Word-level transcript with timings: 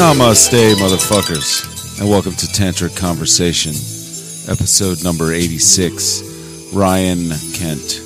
Namaste, 0.00 0.76
motherfuckers, 0.76 2.00
and 2.00 2.08
welcome 2.08 2.32
to 2.32 2.46
Tantric 2.46 2.96
Conversation, 2.96 3.72
episode 4.50 5.04
number 5.04 5.30
86. 5.30 6.72
Ryan 6.72 7.28
Kent. 7.52 8.00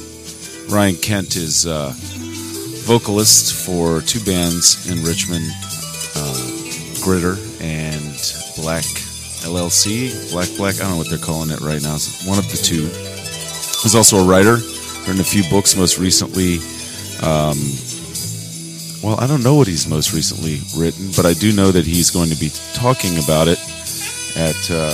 Ryan 0.69 0.97
Kent 0.97 1.37
is 1.37 1.69
uh, 1.69 1.93
vocalist 2.83 3.65
for 3.65 4.01
two 4.01 4.19
bands 4.25 4.91
in 4.91 5.05
Richmond, 5.05 5.45
uh, 6.17 6.35
Gritter 7.07 7.39
and 7.63 8.03
Black 8.61 8.83
LLC. 9.47 10.33
Black 10.33 10.49
Black, 10.57 10.75
I 10.75 10.79
don't 10.79 10.91
know 10.91 10.97
what 10.99 11.09
they're 11.09 11.19
calling 11.19 11.51
it 11.51 11.61
right 11.61 11.81
now. 11.81 11.95
It's 11.95 12.27
one 12.27 12.39
of 12.39 12.51
the 12.51 12.57
two. 12.57 12.89
He's 13.85 13.95
also 13.95 14.17
a 14.17 14.27
writer, 14.27 14.57
written 15.07 15.21
a 15.21 15.23
few 15.23 15.49
books, 15.49 15.77
most 15.77 16.01
recently. 16.01 16.59
Um, 17.23 17.57
well, 19.05 19.21
I 19.21 19.27
don't 19.27 19.43
know 19.43 19.55
what 19.55 19.67
he's 19.67 19.87
most 19.87 20.15
recently 20.15 20.61
written, 20.81 21.11
but 21.15 21.27
I 21.27 21.35
do 21.35 21.53
know 21.53 21.71
that 21.71 21.85
he's 21.85 22.11
going 22.11 22.31
to 22.31 22.41
be 22.41 22.49
talking 22.73 23.23
about 23.23 23.49
it 23.49 23.59
at 24.35 24.71
uh, 24.71 24.93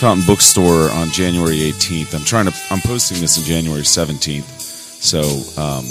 Fountain 0.00 0.26
Bookstore 0.26 0.90
on 0.90 1.10
January 1.10 1.58
18th. 1.70 2.16
I'm 2.16 2.24
trying 2.24 2.46
to. 2.46 2.54
I'm 2.68 2.80
posting 2.80 3.20
this 3.20 3.38
on 3.38 3.44
January 3.44 3.82
17th, 3.82 4.42
so 4.42 5.20
um, 5.56 5.86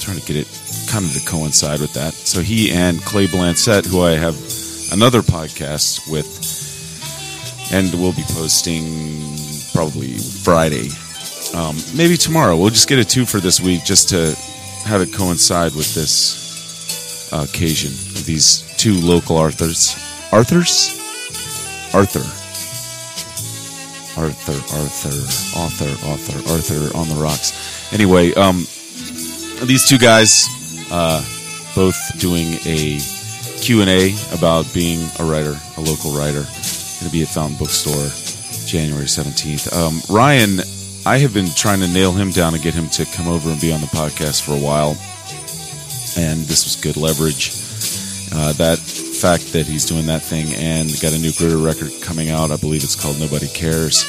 trying 0.00 0.18
to 0.18 0.26
get 0.26 0.36
it 0.36 0.48
kind 0.90 1.04
of 1.04 1.12
to 1.12 1.24
coincide 1.24 1.80
with 1.80 1.92
that. 1.94 2.12
So 2.12 2.40
he 2.40 2.72
and 2.72 3.00
Clay 3.04 3.28
Blancett, 3.28 3.86
who 3.86 4.02
I 4.02 4.12
have 4.12 4.34
another 4.90 5.20
podcast 5.20 6.10
with, 6.10 6.26
and 7.72 7.94
we'll 7.94 8.14
be 8.14 8.24
posting 8.34 9.36
probably 9.72 10.18
Friday, 10.18 10.88
um, 11.54 11.76
maybe 11.94 12.16
tomorrow. 12.16 12.56
We'll 12.56 12.70
just 12.70 12.88
get 12.88 12.98
a 12.98 13.04
two 13.04 13.26
for 13.26 13.38
this 13.38 13.60
week, 13.60 13.84
just 13.84 14.08
to 14.08 14.36
have 14.84 15.00
it 15.00 15.12
coincide 15.12 15.74
with 15.74 15.94
this 15.94 17.32
uh, 17.32 17.46
occasion 17.48 17.92
these 18.24 18.62
two 18.76 18.94
local 19.00 19.36
Arthurs. 19.36 19.96
Arthurs? 20.32 20.98
Arthur. 21.94 22.24
Arthur, 24.20 24.52
Arthur, 24.76 25.58
author, 25.58 26.06
author, 26.06 26.52
Arthur 26.52 26.96
on 26.96 27.08
the 27.08 27.14
rocks. 27.14 27.92
Anyway, 27.92 28.32
um, 28.34 28.66
these 29.66 29.88
two 29.88 29.98
guys, 29.98 30.48
uh, 30.90 31.24
both 31.74 31.96
doing 32.18 32.54
a 32.66 32.98
Q&A 33.60 34.14
about 34.34 34.72
being 34.74 35.08
a 35.18 35.24
writer, 35.24 35.56
a 35.76 35.80
local 35.80 36.12
writer. 36.12 36.42
Going 36.42 37.06
to 37.06 37.10
be 37.10 37.22
at 37.22 37.28
Fountain 37.28 37.56
Bookstore 37.58 38.10
January 38.66 39.06
17th. 39.06 39.72
Um, 39.72 40.00
Ryan 40.14 40.60
I 41.04 41.18
have 41.18 41.34
been 41.34 41.48
trying 41.48 41.80
to 41.80 41.88
nail 41.88 42.12
him 42.12 42.30
down 42.30 42.54
and 42.54 42.62
get 42.62 42.74
him 42.74 42.88
to 42.90 43.04
come 43.04 43.26
over 43.26 43.50
and 43.50 43.60
be 43.60 43.72
on 43.72 43.80
the 43.80 43.88
podcast 43.88 44.42
for 44.42 44.52
a 44.52 44.60
while, 44.60 44.90
and 46.16 46.46
this 46.46 46.62
was 46.62 46.76
good 46.80 46.96
leverage. 46.96 47.50
Uh, 48.32 48.52
that 48.52 48.78
fact 48.78 49.52
that 49.52 49.66
he's 49.66 49.84
doing 49.84 50.06
that 50.06 50.22
thing 50.22 50.54
and 50.54 50.88
got 51.02 51.12
a 51.12 51.18
new 51.18 51.30
Gritter 51.30 51.62
record 51.62 51.90
coming 52.02 52.30
out, 52.30 52.52
I 52.52 52.56
believe 52.56 52.84
it's 52.84 52.94
called 52.94 53.18
Nobody 53.18 53.48
Cares, 53.48 54.06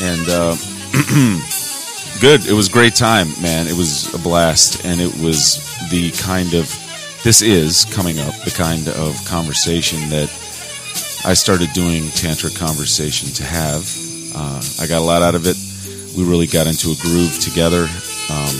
and 0.00 0.28
uh, 0.28 0.56
good. 2.20 2.46
It 2.50 2.54
was 2.54 2.68
great 2.68 2.96
time, 2.96 3.28
man. 3.40 3.68
It 3.68 3.76
was 3.78 4.12
a 4.12 4.18
blast, 4.18 4.84
and 4.84 5.00
it 5.00 5.14
was 5.22 5.62
the 5.88 6.10
kind 6.18 6.52
of 6.54 6.66
this 7.22 7.42
is 7.42 7.84
coming 7.84 8.18
up 8.18 8.34
the 8.42 8.50
kind 8.50 8.88
of 8.88 9.24
conversation 9.24 10.08
that 10.10 10.28
I 11.24 11.34
started 11.34 11.72
doing 11.72 12.08
Tantra 12.10 12.50
conversation 12.50 13.28
to 13.34 13.44
have. 13.44 13.86
Uh, 14.34 14.60
I 14.80 14.88
got 14.88 14.98
a 14.98 15.04
lot 15.04 15.22
out 15.22 15.36
of 15.36 15.46
it 15.46 15.56
we 16.16 16.24
really 16.24 16.46
got 16.46 16.66
into 16.66 16.90
a 16.92 16.96
groove 17.00 17.38
together. 17.40 17.88
Um, 18.28 18.56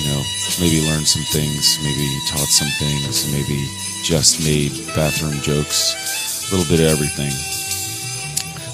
you 0.00 0.10
know, 0.10 0.22
maybe 0.60 0.84
learned 0.88 1.06
some 1.06 1.24
things, 1.24 1.78
maybe 1.82 2.06
taught 2.28 2.48
some 2.48 2.68
things, 2.78 3.30
maybe 3.32 3.68
just 4.02 4.44
made 4.44 4.72
bathroom 4.94 5.40
jokes, 5.40 6.48
a 6.48 6.56
little 6.56 6.70
bit 6.70 6.80
of 6.80 6.92
everything. 6.92 7.32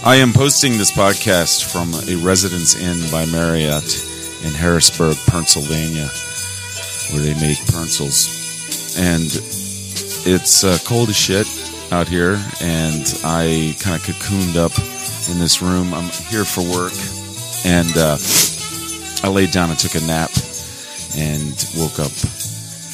I 0.05 0.17
am 0.17 0.33
posting 0.33 0.73
this 0.73 0.91
podcast 0.91 1.71
from 1.71 1.93
a 2.09 2.17
residence 2.25 2.75
inn 2.75 3.11
by 3.11 3.27
Marriott 3.27 4.03
in 4.45 4.53
Harrisburg, 4.55 5.17
Pennsylvania, 5.27 6.09
where 7.13 7.23
they 7.23 7.35
make 7.41 7.59
pencils. 7.67 8.97
And 8.99 9.27
it's 10.27 10.65
uh, 10.65 10.79
cold 10.85 11.11
as 11.11 11.17
shit 11.17 11.47
out 11.93 12.09
here, 12.09 12.41
and 12.63 13.05
I 13.25 13.77
kind 13.81 13.97
of 13.97 14.03
cocooned 14.03 14.57
up 14.57 14.73
in 15.31 15.39
this 15.39 15.61
room. 15.61 15.93
I'm 15.93 16.09
here 16.31 16.45
for 16.45 16.63
work 16.63 16.95
and 17.65 17.93
uh, 17.97 18.17
I 19.23 19.29
laid 19.29 19.51
down 19.51 19.71
and 19.71 19.79
took 19.79 19.95
a 19.95 20.05
nap 20.07 20.31
and 21.17 21.53
woke 21.77 21.99
up 21.99 22.13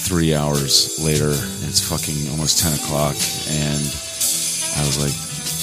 three 0.07 0.35
hours 0.35 0.99
later. 1.03 1.31
It's 1.67 1.83
fucking 1.83 2.31
almost 2.31 2.63
10 2.63 2.79
o'clock. 2.79 3.15
And 3.51 3.83
I 4.79 4.83
was 4.87 4.99
like, 5.03 5.15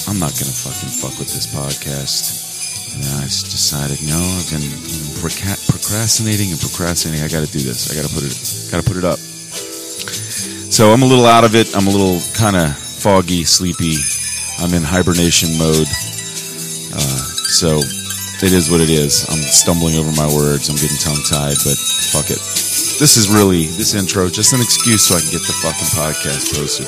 I'm 0.08 0.20
not 0.20 0.36
going 0.36 0.52
to 0.52 0.58
fucking 0.68 0.92
fuck 1.00 1.16
with 1.18 1.32
this 1.32 1.48
podcast. 1.48 2.96
And 2.96 3.04
I 3.20 3.24
decided, 3.24 3.98
no, 4.06 4.20
I've 4.20 4.48
been 4.52 4.68
procrastinating 5.20 6.52
and 6.52 6.60
procrastinating. 6.60 7.24
I 7.24 7.28
got 7.28 7.44
to 7.44 7.50
do 7.50 7.64
this. 7.64 7.90
I 7.90 7.96
got 7.96 8.06
to 8.06 8.14
put 8.14 8.22
it, 8.22 8.36
got 8.70 8.84
to 8.84 8.86
put 8.86 8.96
it 8.96 9.04
up. 9.04 9.18
So 10.70 10.92
I'm 10.92 11.02
a 11.02 11.06
little 11.06 11.26
out 11.26 11.44
of 11.44 11.54
it. 11.54 11.74
I'm 11.74 11.86
a 11.86 11.90
little 11.90 12.20
kind 12.36 12.56
of 12.56 12.76
foggy, 12.76 13.44
sleepy. 13.44 13.96
I'm 14.60 14.72
in 14.74 14.82
hibernation 14.82 15.56
mode. 15.58 15.88
Uh, 16.94 17.24
so 17.50 17.80
it 18.42 18.52
is 18.52 18.70
what 18.70 18.80
it 18.80 18.90
is. 18.90 19.26
I'm 19.30 19.38
stumbling 19.38 19.94
over 19.94 20.10
my 20.12 20.26
words. 20.26 20.68
I'm 20.68 20.76
getting 20.76 20.98
tongue 20.98 21.22
tied, 21.28 21.58
but 21.62 21.76
fuck 22.10 22.30
it. 22.30 22.40
This 22.98 23.16
is 23.18 23.28
really, 23.28 23.66
this 23.74 23.94
intro, 23.94 24.30
just 24.30 24.54
an 24.54 24.60
excuse 24.60 25.06
so 25.06 25.18
I 25.18 25.20
can 25.20 25.30
get 25.34 25.42
the 25.46 25.56
fucking 25.62 25.90
podcast 25.98 26.54
posted. 26.54 26.86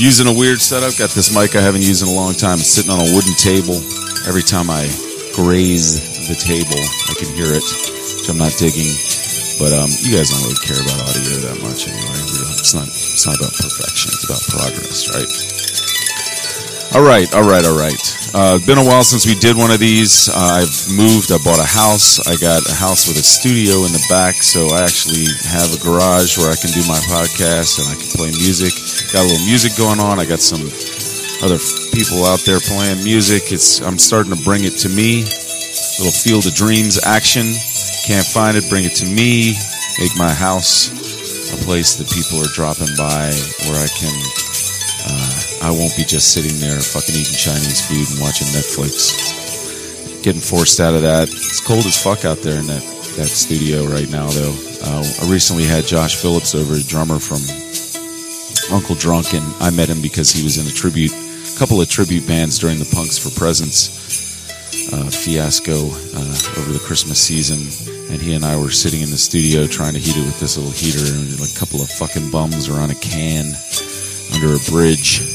Using 0.00 0.26
a 0.26 0.32
weird 0.32 0.60
setup. 0.60 0.96
Got 0.96 1.10
this 1.12 1.32
mic 1.32 1.56
I 1.56 1.60
haven't 1.60 1.84
used 1.84 2.02
in 2.02 2.08
a 2.08 2.16
long 2.16 2.32
time. 2.32 2.58
It's 2.60 2.72
sitting 2.72 2.90
on 2.90 3.00
a 3.00 3.08
wooden 3.12 3.36
table. 3.36 3.76
Every 4.24 4.42
time 4.42 4.68
I 4.72 4.88
graze 5.36 6.00
the 6.28 6.36
table, 6.36 6.80
I 7.08 7.14
can 7.16 7.28
hear 7.36 7.52
it, 7.52 7.64
which 7.64 8.28
I'm 8.28 8.40
not 8.40 8.56
digging. 8.56 8.92
But 9.60 9.76
um, 9.76 9.92
you 10.00 10.16
guys 10.16 10.32
don't 10.32 10.42
really 10.42 10.60
care 10.64 10.80
about 10.80 10.96
audio 11.06 11.44
that 11.48 11.58
much 11.60 11.88
anyway. 11.88 12.20
It's 12.58 12.74
not, 12.74 12.88
it's 12.88 13.26
not 13.26 13.36
about 13.36 13.52
perfection. 13.52 14.10
It's 14.16 14.24
about 14.24 14.42
progress, 14.48 15.12
right? 15.12 15.61
All 16.92 17.00
right, 17.00 17.24
all 17.32 17.48
right, 17.48 17.64
all 17.64 17.78
right. 17.78 17.96
Uh, 18.36 18.60
been 18.68 18.76
a 18.76 18.84
while 18.84 19.00
since 19.00 19.24
we 19.24 19.32
did 19.32 19.56
one 19.56 19.72
of 19.72 19.80
these. 19.80 20.28
Uh, 20.28 20.60
I've 20.60 20.76
moved. 20.92 21.32
I 21.32 21.40
bought 21.40 21.56
a 21.56 21.64
house. 21.64 22.20
I 22.28 22.36
got 22.36 22.60
a 22.68 22.76
house 22.76 23.08
with 23.08 23.16
a 23.16 23.24
studio 23.24 23.88
in 23.88 23.96
the 23.96 24.04
back, 24.12 24.44
so 24.44 24.68
I 24.68 24.84
actually 24.84 25.24
have 25.48 25.72
a 25.72 25.80
garage 25.80 26.36
where 26.36 26.52
I 26.52 26.56
can 26.60 26.68
do 26.76 26.84
my 26.84 27.00
podcast 27.08 27.80
and 27.80 27.88
I 27.88 27.96
can 27.96 28.12
play 28.12 28.28
music. 28.36 28.76
Got 29.08 29.24
a 29.24 29.28
little 29.32 29.48
music 29.48 29.72
going 29.80 30.04
on. 30.04 30.20
I 30.20 30.28
got 30.28 30.44
some 30.44 30.68
other 31.40 31.56
people 31.96 32.28
out 32.28 32.44
there 32.44 32.60
playing 32.60 33.00
music. 33.00 33.56
It's 33.56 33.80
I'm 33.80 33.96
starting 33.96 34.36
to 34.36 34.40
bring 34.44 34.68
it 34.68 34.76
to 34.84 34.92
me. 34.92 35.24
Little 35.96 36.12
Field 36.12 36.44
of 36.44 36.52
Dreams 36.52 37.00
action. 37.08 37.56
Can't 38.04 38.28
find 38.28 38.52
it. 38.52 38.68
Bring 38.68 38.84
it 38.84 39.00
to 39.00 39.08
me. 39.08 39.56
Make 39.96 40.12
my 40.20 40.28
house 40.28 40.92
a 41.56 41.58
place 41.64 41.96
that 41.96 42.12
people 42.12 42.36
are 42.44 42.52
dropping 42.52 42.92
by 43.00 43.32
where 43.64 43.80
I 43.80 43.88
can 43.96 44.12
I 45.62 45.70
won't 45.70 45.94
be 45.96 46.02
just 46.02 46.34
sitting 46.34 46.58
there 46.58 46.74
fucking 46.82 47.14
eating 47.14 47.38
Chinese 47.38 47.86
food 47.86 48.02
and 48.10 48.18
watching 48.18 48.50
Netflix. 48.50 49.14
Getting 50.22 50.42
forced 50.42 50.80
out 50.80 50.94
of 50.94 51.02
that. 51.02 51.30
It's 51.30 51.62
cold 51.62 51.86
as 51.86 52.02
fuck 52.02 52.24
out 52.24 52.38
there 52.42 52.58
in 52.58 52.66
that, 52.66 52.82
that 53.14 53.30
studio 53.30 53.86
right 53.86 54.10
now, 54.10 54.26
though. 54.26 54.54
Uh, 54.82 55.06
I 55.22 55.30
recently 55.30 55.62
had 55.62 55.86
Josh 55.86 56.18
Phillips 56.18 56.54
over, 56.54 56.74
a 56.74 56.82
drummer 56.82 57.22
from 57.22 57.38
Uncle 58.74 58.96
Drunk, 58.96 59.34
and 59.34 59.46
I 59.62 59.70
met 59.70 59.88
him 59.88 60.02
because 60.02 60.34
he 60.34 60.42
was 60.42 60.58
in 60.58 60.66
a 60.66 60.74
tribute, 60.74 61.14
a 61.14 61.58
couple 61.58 61.80
of 61.80 61.88
tribute 61.88 62.26
bands 62.26 62.58
during 62.58 62.78
the 62.78 62.90
Punks 62.90 63.18
for 63.18 63.30
Presents 63.38 63.86
uh, 64.92 65.10
fiasco 65.10 65.78
uh, 65.78 66.34
over 66.58 66.74
the 66.74 66.82
Christmas 66.82 67.22
season. 67.22 67.62
And 68.10 68.20
he 68.20 68.34
and 68.34 68.44
I 68.44 68.58
were 68.58 68.74
sitting 68.74 69.00
in 69.00 69.10
the 69.10 69.16
studio 69.16 69.66
trying 69.66 69.94
to 69.94 70.02
heat 70.02 70.18
it 70.18 70.26
with 70.26 70.40
this 70.40 70.58
little 70.58 70.74
heater, 70.74 71.06
and 71.06 71.38
a 71.38 71.54
couple 71.54 71.80
of 71.80 71.88
fucking 71.88 72.32
bums 72.32 72.68
are 72.68 72.80
on 72.82 72.90
a 72.90 72.98
can 72.98 73.54
under 74.34 74.54
a 74.54 74.58
bridge 74.70 75.32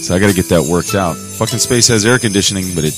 so 0.00 0.16
I 0.16 0.18
got 0.18 0.28
to 0.28 0.34
get 0.34 0.48
that 0.48 0.62
worked 0.64 0.94
out. 0.94 1.14
Fucking 1.14 1.58
space 1.58 1.88
has 1.88 2.06
air 2.06 2.18
conditioning, 2.18 2.74
but 2.74 2.84
it 2.84 2.96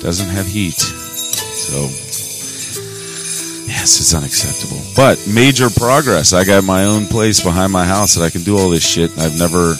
doesn't 0.00 0.30
have 0.30 0.46
heat. 0.46 0.78
So, 0.78 1.90
yes, 3.66 3.98
it's 3.98 4.14
unacceptable. 4.14 4.80
But 4.94 5.18
major 5.26 5.68
progress. 5.68 6.32
I 6.32 6.44
got 6.44 6.62
my 6.62 6.84
own 6.84 7.06
place 7.06 7.42
behind 7.42 7.72
my 7.72 7.84
house 7.84 8.14
that 8.14 8.22
I 8.22 8.30
can 8.30 8.42
do 8.42 8.56
all 8.56 8.70
this 8.70 8.86
shit. 8.86 9.10
I've 9.18 9.36
never, 9.36 9.74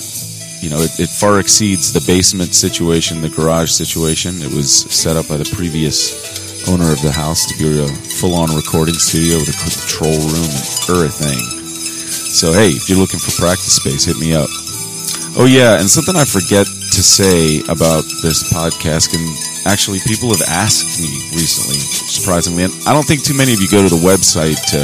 you 0.60 0.68
know, 0.68 0.82
it, 0.82 0.98
it 0.98 1.08
far 1.08 1.38
exceeds 1.38 1.92
the 1.94 2.02
basement 2.04 2.52
situation, 2.52 3.22
the 3.22 3.30
garage 3.30 3.70
situation. 3.70 4.42
It 4.42 4.52
was 4.52 4.84
set 4.90 5.16
up 5.16 5.28
by 5.28 5.36
the 5.38 5.48
previous 5.54 6.68
owner 6.68 6.90
of 6.92 7.00
the 7.00 7.12
house 7.12 7.46
to 7.46 7.56
be 7.56 7.80
a 7.80 7.86
full 8.20 8.34
on 8.34 8.54
recording 8.54 9.00
studio 9.00 9.38
with 9.38 9.48
a 9.48 9.58
control 9.64 10.18
room 10.18 10.50
and 10.50 10.90
everything. 10.92 11.38
So, 12.36 12.52
hey, 12.52 12.68
if 12.68 12.90
you're 12.90 12.98
looking 12.98 13.20
for 13.20 13.30
practice 13.40 13.76
space, 13.76 14.04
hit 14.04 14.18
me 14.18 14.34
up. 14.34 14.50
Oh 15.38 15.46
yeah, 15.46 15.78
and 15.78 15.88
something 15.88 16.16
I 16.16 16.24
forget 16.24 16.66
to 16.66 17.02
say 17.02 17.60
about 17.70 18.02
this 18.20 18.52
podcast, 18.52 19.14
and 19.14 19.24
actually 19.64 20.00
people 20.04 20.28
have 20.30 20.42
asked 20.50 21.00
me 21.00 21.10
recently, 21.32 21.78
surprisingly, 21.78 22.64
and 22.64 22.74
I 22.86 22.92
don't 22.92 23.06
think 23.06 23.22
too 23.22 23.36
many 23.36 23.54
of 23.54 23.60
you 23.60 23.68
go 23.70 23.80
to 23.80 23.88
the 23.88 24.02
website 24.02 24.58
to 24.74 24.80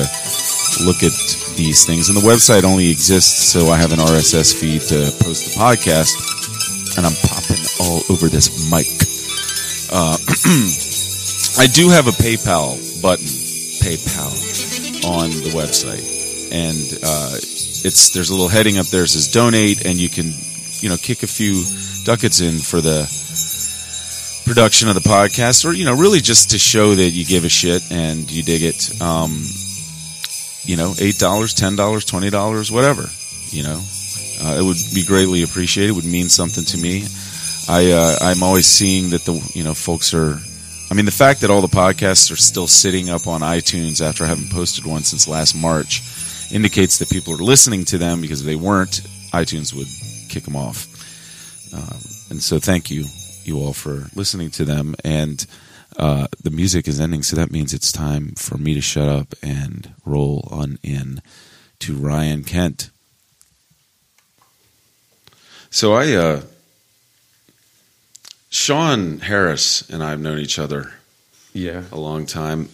look 0.84 1.02
at 1.02 1.12
these 1.56 1.84
things. 1.87 2.08
And 2.08 2.16
the 2.16 2.26
website 2.26 2.64
only 2.64 2.90
exists 2.90 3.50
so 3.50 3.69
I 3.69 3.76
have 3.76 3.93
an 3.93 3.98
RSS 3.98 4.54
feed 4.54 4.82
to 4.93 5.10
post 5.25 5.50
the 5.50 5.52
podcast. 5.58 6.14
And 6.96 7.04
I'm 7.04 7.16
popping 7.28 7.60
all 7.81 8.00
over 8.08 8.28
this 8.28 8.70
mic. 8.70 8.88
Uh, 9.93 10.16
I 11.60 11.66
do 11.66 11.88
have 11.90 12.08
a 12.08 12.16
PayPal 12.16 12.76
button, 13.02 13.26
PayPal, 13.84 14.32
on 15.04 15.31
the 15.31 15.50
website, 15.52 16.04
and 16.52 16.98
uh, 17.04 17.37
it's 17.86 18.10
there's 18.10 18.30
a 18.30 18.34
little 18.34 18.48
heading 18.48 18.78
up 18.78 18.86
there 18.86 19.02
that 19.02 19.08
says 19.08 19.28
donate, 19.28 19.86
and 19.86 19.94
you 19.96 20.08
can, 20.08 20.32
you 20.80 20.88
know, 20.88 20.96
kick 20.96 21.22
a 21.22 21.26
few 21.26 21.62
ducats 22.04 22.40
in 22.40 22.58
for 22.58 22.80
the 22.80 23.06
production 24.44 24.88
of 24.88 24.94
the 24.94 25.08
podcast, 25.08 25.64
or 25.64 25.72
you 25.72 25.84
know, 25.84 25.94
really 25.94 26.20
just 26.20 26.50
to 26.50 26.58
show 26.58 26.94
that 26.94 27.10
you 27.10 27.24
give 27.24 27.44
a 27.44 27.48
shit 27.48 27.82
and 27.92 28.30
you 28.30 28.42
dig 28.42 28.62
it. 28.62 29.00
Um, 29.00 29.30
you 30.64 30.76
know, 30.76 30.94
eight 30.98 31.18
dollars, 31.18 31.54
ten 31.54 31.76
dollars, 31.76 32.04
twenty 32.04 32.28
dollars, 32.28 32.72
whatever. 32.72 33.08
You 33.50 33.62
know, 33.62 33.80
uh, 34.42 34.56
it 34.58 34.64
would 34.64 34.78
be 34.92 35.04
greatly 35.06 35.44
appreciated. 35.44 35.90
It 35.90 35.96
would 35.96 36.04
mean 36.04 36.28
something 36.28 36.64
to 36.64 36.78
me. 36.78 37.06
I 37.68 37.92
uh, 37.92 38.16
I'm 38.20 38.42
always 38.42 38.66
seeing 38.66 39.10
that 39.10 39.24
the 39.24 39.34
you 39.54 39.62
know 39.62 39.74
folks 39.74 40.12
are. 40.12 40.40
I 40.90 40.94
mean, 40.94 41.04
the 41.04 41.12
fact 41.12 41.40
that 41.40 41.50
all 41.50 41.62
the 41.62 41.68
podcasts 41.68 42.32
are 42.32 42.36
still 42.36 42.68
sitting 42.68 43.10
up 43.10 43.26
on 43.26 43.40
iTunes 43.40 44.00
after 44.00 44.24
I 44.24 44.28
haven't 44.28 44.50
posted 44.50 44.86
one 44.86 45.02
since 45.02 45.26
last 45.26 45.54
March 45.56 46.02
indicates 46.52 46.98
that 46.98 47.10
people 47.10 47.34
are 47.34 47.38
listening 47.44 47.84
to 47.87 47.98
them 47.98 48.20
because 48.20 48.40
if 48.40 48.46
they 48.46 48.56
weren't, 48.56 49.02
iTunes 49.32 49.75
would 49.75 49.87
kick 50.28 50.44
them 50.44 50.56
off. 50.56 50.87
Um, 51.75 51.98
and 52.31 52.43
so, 52.43 52.58
thank 52.58 52.90
you, 52.90 53.04
you 53.44 53.58
all, 53.58 53.72
for 53.72 54.06
listening 54.14 54.50
to 54.52 54.64
them. 54.64 54.94
And 55.04 55.44
uh, 55.98 56.26
the 56.43 56.50
music 56.50 56.87
is 56.88 57.00
ending, 57.00 57.22
so 57.22 57.37
that 57.37 57.50
means 57.50 57.72
it's 57.75 57.90
time 57.93 58.32
for 58.37 58.56
me 58.58 58.75
to 58.75 58.81
shut 58.81 59.08
up 59.08 59.34
and 59.43 59.93
roll 60.04 60.48
on 60.50 60.78
in 60.82 61.20
to 61.81 61.94
Ryan 61.94 62.44
Kent. 62.44 62.90
So 65.70 65.93
I, 65.94 66.12
uh, 66.14 66.43
Sean 68.50 69.19
Harris 69.20 69.88
and 69.90 70.02
I 70.02 70.10
have 70.10 70.20
known 70.20 70.38
each 70.38 70.58
other 70.58 70.94
Yeah. 71.52 71.82
a 71.93 71.98
long 71.98 72.25
time. 72.26 72.69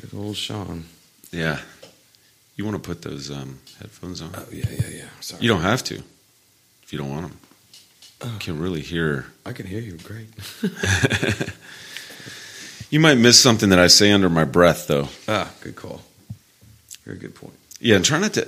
Good 0.00 0.10
old 0.14 0.36
Sean. 0.36 0.84
Yeah. 1.32 1.60
You 2.56 2.64
want 2.64 2.82
to 2.82 2.88
put 2.88 3.02
those 3.02 3.30
um, 3.30 3.58
headphones 3.78 4.22
on? 4.22 4.30
Oh, 4.34 4.44
yeah, 4.50 4.64
yeah, 4.70 4.88
yeah. 4.90 5.04
Sorry. 5.20 5.42
You 5.42 5.48
don't 5.48 5.60
have 5.62 5.84
to 5.84 5.96
if 6.82 6.92
you 6.92 6.98
don't 6.98 7.10
want 7.10 7.28
them. 7.28 7.38
You 8.32 8.38
can 8.38 8.58
really 8.58 8.80
hear. 8.80 9.26
I 9.44 9.52
can 9.52 9.66
hear 9.66 9.80
you 9.80 9.98
great. 9.98 10.28
You 12.90 13.00
might 13.00 13.16
miss 13.16 13.38
something 13.40 13.70
that 13.70 13.78
I 13.80 13.88
say 13.88 14.12
under 14.12 14.30
my 14.30 14.44
breath, 14.44 14.86
though. 14.86 15.08
ah, 15.26 15.50
good 15.60 15.74
call. 15.74 16.02
Very 17.04 17.18
good 17.18 17.34
point. 17.34 17.54
Yeah, 17.80 17.96
and 17.96 18.04
try 18.04 18.18
not 18.18 18.34
to. 18.34 18.44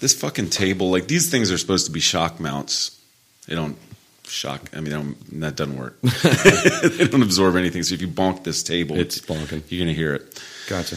This 0.00 0.14
fucking 0.18 0.48
table, 0.48 0.90
like 0.90 1.08
these 1.08 1.30
things 1.30 1.52
are 1.52 1.58
supposed 1.58 1.84
to 1.86 1.92
be 1.92 2.00
shock 2.00 2.40
mounts. 2.40 2.98
They 3.46 3.54
don't 3.54 3.76
shock. 4.24 4.70
I 4.74 4.80
mean, 4.80 4.92
don't, 4.92 5.40
that 5.40 5.56
doesn't 5.56 5.76
work. 5.76 6.00
they 6.02 7.06
don't 7.06 7.22
absorb 7.22 7.56
anything. 7.56 7.82
So 7.82 7.94
if 7.94 8.00
you 8.00 8.08
bonk 8.08 8.44
this 8.44 8.62
table, 8.62 8.96
It's 8.96 9.20
bonking. 9.20 9.62
You're 9.68 9.84
gonna 9.84 9.92
hear 9.92 10.14
it. 10.14 10.42
Gotcha. 10.66 10.96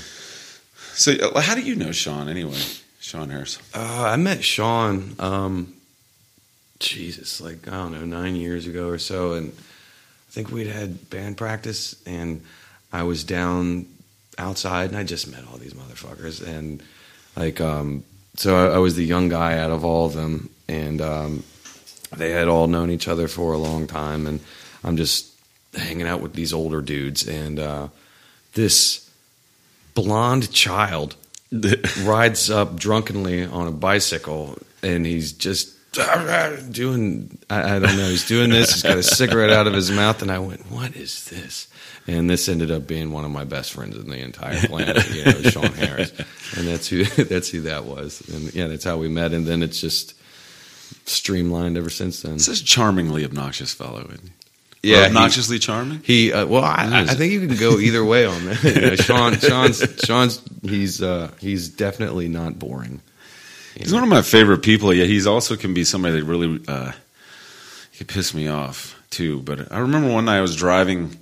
So 0.93 1.13
uh, 1.13 1.41
how 1.41 1.55
do 1.55 1.61
you 1.61 1.75
know 1.75 1.91
Sean 1.91 2.29
anyway? 2.29 2.61
Sean 2.99 3.29
Harris. 3.29 3.59
Uh, 3.73 4.05
I 4.07 4.15
met 4.15 4.43
Sean, 4.43 5.15
um, 5.19 5.73
Jesus, 6.79 7.41
like, 7.41 7.67
I 7.67 7.71
don't 7.71 7.91
know, 7.91 8.05
nine 8.05 8.35
years 8.35 8.67
ago 8.67 8.87
or 8.87 8.97
so. 8.97 9.33
And 9.33 9.49
I 9.49 10.31
think 10.31 10.51
we'd 10.51 10.67
had 10.67 11.09
band 11.09 11.37
practice, 11.37 11.95
and 12.05 12.41
I 12.91 13.03
was 13.03 13.23
down 13.23 13.87
outside, 14.37 14.89
and 14.89 14.97
I 14.97 15.03
just 15.03 15.29
met 15.29 15.43
all 15.51 15.57
these 15.57 15.73
motherfuckers. 15.73 16.45
And, 16.45 16.81
like, 17.35 17.59
um, 17.59 18.03
so 18.35 18.55
I, 18.55 18.75
I 18.75 18.77
was 18.77 18.95
the 18.95 19.05
young 19.05 19.29
guy 19.29 19.57
out 19.57 19.71
of 19.71 19.83
all 19.83 20.05
of 20.05 20.13
them. 20.13 20.49
And 20.67 21.01
um, 21.01 21.43
they 22.15 22.31
had 22.31 22.47
all 22.47 22.67
known 22.67 22.89
each 22.89 23.07
other 23.07 23.27
for 23.27 23.53
a 23.53 23.57
long 23.57 23.85
time. 23.85 24.27
And 24.27 24.39
I'm 24.83 24.97
just 24.97 25.31
hanging 25.75 26.07
out 26.07 26.21
with 26.21 26.33
these 26.33 26.53
older 26.53 26.81
dudes. 26.81 27.27
And 27.27 27.59
uh, 27.59 27.87
this 28.53 29.02
blonde 29.93 30.51
child 30.51 31.15
rides 32.03 32.49
up 32.49 32.75
drunkenly 32.75 33.45
on 33.45 33.67
a 33.67 33.71
bicycle 33.71 34.57
and 34.81 35.05
he's 35.05 35.33
just 35.33 35.71
doing 36.71 37.37
I, 37.49 37.75
I 37.75 37.79
don't 37.79 37.95
know 37.97 38.09
he's 38.09 38.27
doing 38.27 38.49
this 38.49 38.73
he's 38.73 38.83
got 38.83 38.97
a 38.97 39.03
cigarette 39.03 39.51
out 39.51 39.67
of 39.67 39.73
his 39.73 39.91
mouth 39.91 40.21
and 40.23 40.31
i 40.31 40.39
went 40.39 40.71
what 40.71 40.95
is 40.95 41.25
this? 41.25 41.67
And 42.05 42.29
this 42.29 42.49
ended 42.49 42.69
up 42.69 42.85
being 42.85 43.13
one 43.13 43.23
of 43.23 43.31
my 43.31 43.45
best 43.45 43.71
friends 43.71 43.95
in 43.95 44.09
the 44.09 44.17
entire 44.17 44.59
planet 44.67 45.09
you 45.11 45.23
know 45.23 45.31
sean 45.49 45.71
harris. 45.73 46.11
And 46.57 46.67
that's 46.67 46.87
who 46.87 47.05
that's 47.05 47.49
who 47.49 47.61
that 47.61 47.85
was. 47.85 48.27
And 48.27 48.53
yeah 48.53 48.67
that's 48.67 48.83
how 48.83 48.97
we 48.97 49.07
met 49.07 49.33
and 49.33 49.45
then 49.45 49.61
it's 49.61 49.79
just 49.79 50.15
streamlined 51.05 51.77
ever 51.77 51.89
since 51.89 52.21
then. 52.21 52.35
Is 52.35 52.47
a 52.47 52.63
charmingly 52.63 53.23
obnoxious 53.23 53.73
fellow. 53.73 54.09
He? 54.83 54.91
Yeah 54.91 55.07
obnoxiously 55.07 55.59
charming. 55.59 56.01
He 56.03 56.31
uh, 56.31 56.45
well, 56.45 56.63
I, 56.63 57.01
I 57.01 57.15
think 57.15 57.33
you 57.33 57.47
can 57.47 57.57
go 57.57 57.79
either 57.79 58.03
way 58.03 58.25
on 58.25 58.45
that. 58.45 58.63
You 58.73 58.81
know, 58.81 58.95
Sean, 58.95 59.37
Sean's, 59.39 59.83
Sean's, 60.03 60.41
he's 60.61 61.01
uh, 61.01 61.31
he's 61.39 61.69
definitely 61.69 62.27
not 62.27 62.59
boring. 62.59 63.01
He's 63.75 63.91
know? 63.91 63.97
one 63.97 64.03
of 64.03 64.09
my 64.09 64.21
favorite 64.21 64.59
people. 64.59 64.93
Yeah, 64.93 65.05
he's 65.05 65.25
also 65.25 65.55
can 65.55 65.73
be 65.73 65.83
somebody 65.83 66.19
that 66.19 66.25
really 66.25 66.63
uh, 66.67 66.91
he 67.91 67.99
could 67.99 68.07
piss 68.07 68.33
me 68.33 68.47
off 68.47 69.01
too. 69.09 69.41
But 69.41 69.71
I 69.71 69.79
remember 69.79 70.11
one 70.11 70.25
night 70.25 70.37
I 70.37 70.41
was 70.41 70.55
driving. 70.55 71.17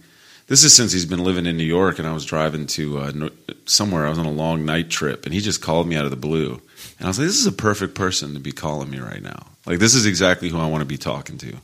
This 0.48 0.64
is 0.64 0.76
since 0.76 0.92
he's 0.92 1.06
been 1.06 1.24
living 1.24 1.46
in 1.46 1.56
New 1.56 1.64
York, 1.64 2.00
and 2.00 2.08
I 2.08 2.14
was 2.14 2.26
driving 2.26 2.68
to 2.68 2.98
uh, 2.98 3.30
somewhere. 3.66 4.06
I 4.06 4.10
was 4.10 4.20
on 4.20 4.26
a 4.26 4.32
long 4.32 4.66
night 4.66 4.90
trip, 4.90 5.26
and 5.26 5.34
he 5.34 5.40
just 5.40 5.62
called 5.62 5.88
me 5.88 5.96
out 5.96 6.06
of 6.06 6.12
the 6.12 6.18
blue. 6.18 6.62
And 6.98 7.06
I 7.06 7.08
was 7.08 7.20
like, 7.20 7.28
"This 7.28 7.40
is 7.40 7.46
a 7.46 7.54
perfect 7.54 7.96
person 7.96 8.34
to 8.34 8.40
be 8.40 8.52
calling 8.52 8.90
me 8.90 9.00
right 9.00 9.22
now. 9.22 9.48
Like 9.66 9.80
this 9.80 9.96
is 9.96 10.06
exactly 10.06 10.50
who 10.50 10.60
I 10.60 10.68
want 10.68 10.82
to 10.82 10.86
be 10.86 10.98
talking 10.98 11.38
to." 11.40 11.56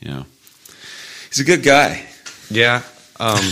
You 0.00 0.10
know, 0.10 0.26
he's 1.36 1.46
a 1.46 1.46
good 1.46 1.62
guy. 1.62 2.02
Yeah, 2.48 2.82
um, 3.20 3.44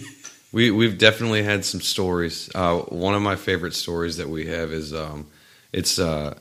we 0.52 0.70
we've 0.70 0.98
definitely 0.98 1.42
had 1.42 1.64
some 1.64 1.80
stories. 1.80 2.50
Uh, 2.54 2.78
one 2.78 3.14
of 3.14 3.22
my 3.22 3.36
favorite 3.36 3.74
stories 3.74 4.18
that 4.18 4.28
we 4.28 4.46
have 4.46 4.72
is 4.72 4.92
um, 4.92 5.26
it's 5.72 5.98
uh, 5.98 6.36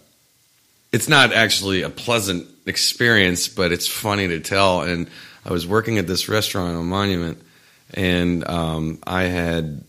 it's 0.91 1.07
not 1.07 1.31
actually 1.31 1.83
a 1.83 1.89
pleasant 1.89 2.47
experience, 2.65 3.47
but 3.47 3.71
it's 3.71 3.87
funny 3.87 4.27
to 4.27 4.39
tell. 4.41 4.81
And 4.81 5.09
I 5.45 5.53
was 5.53 5.65
working 5.65 5.97
at 5.97 6.07
this 6.07 6.27
restaurant 6.27 6.75
on 6.75 6.85
Monument, 6.87 7.41
and 7.93 8.45
um, 8.49 8.99
I 9.07 9.23
had 9.23 9.83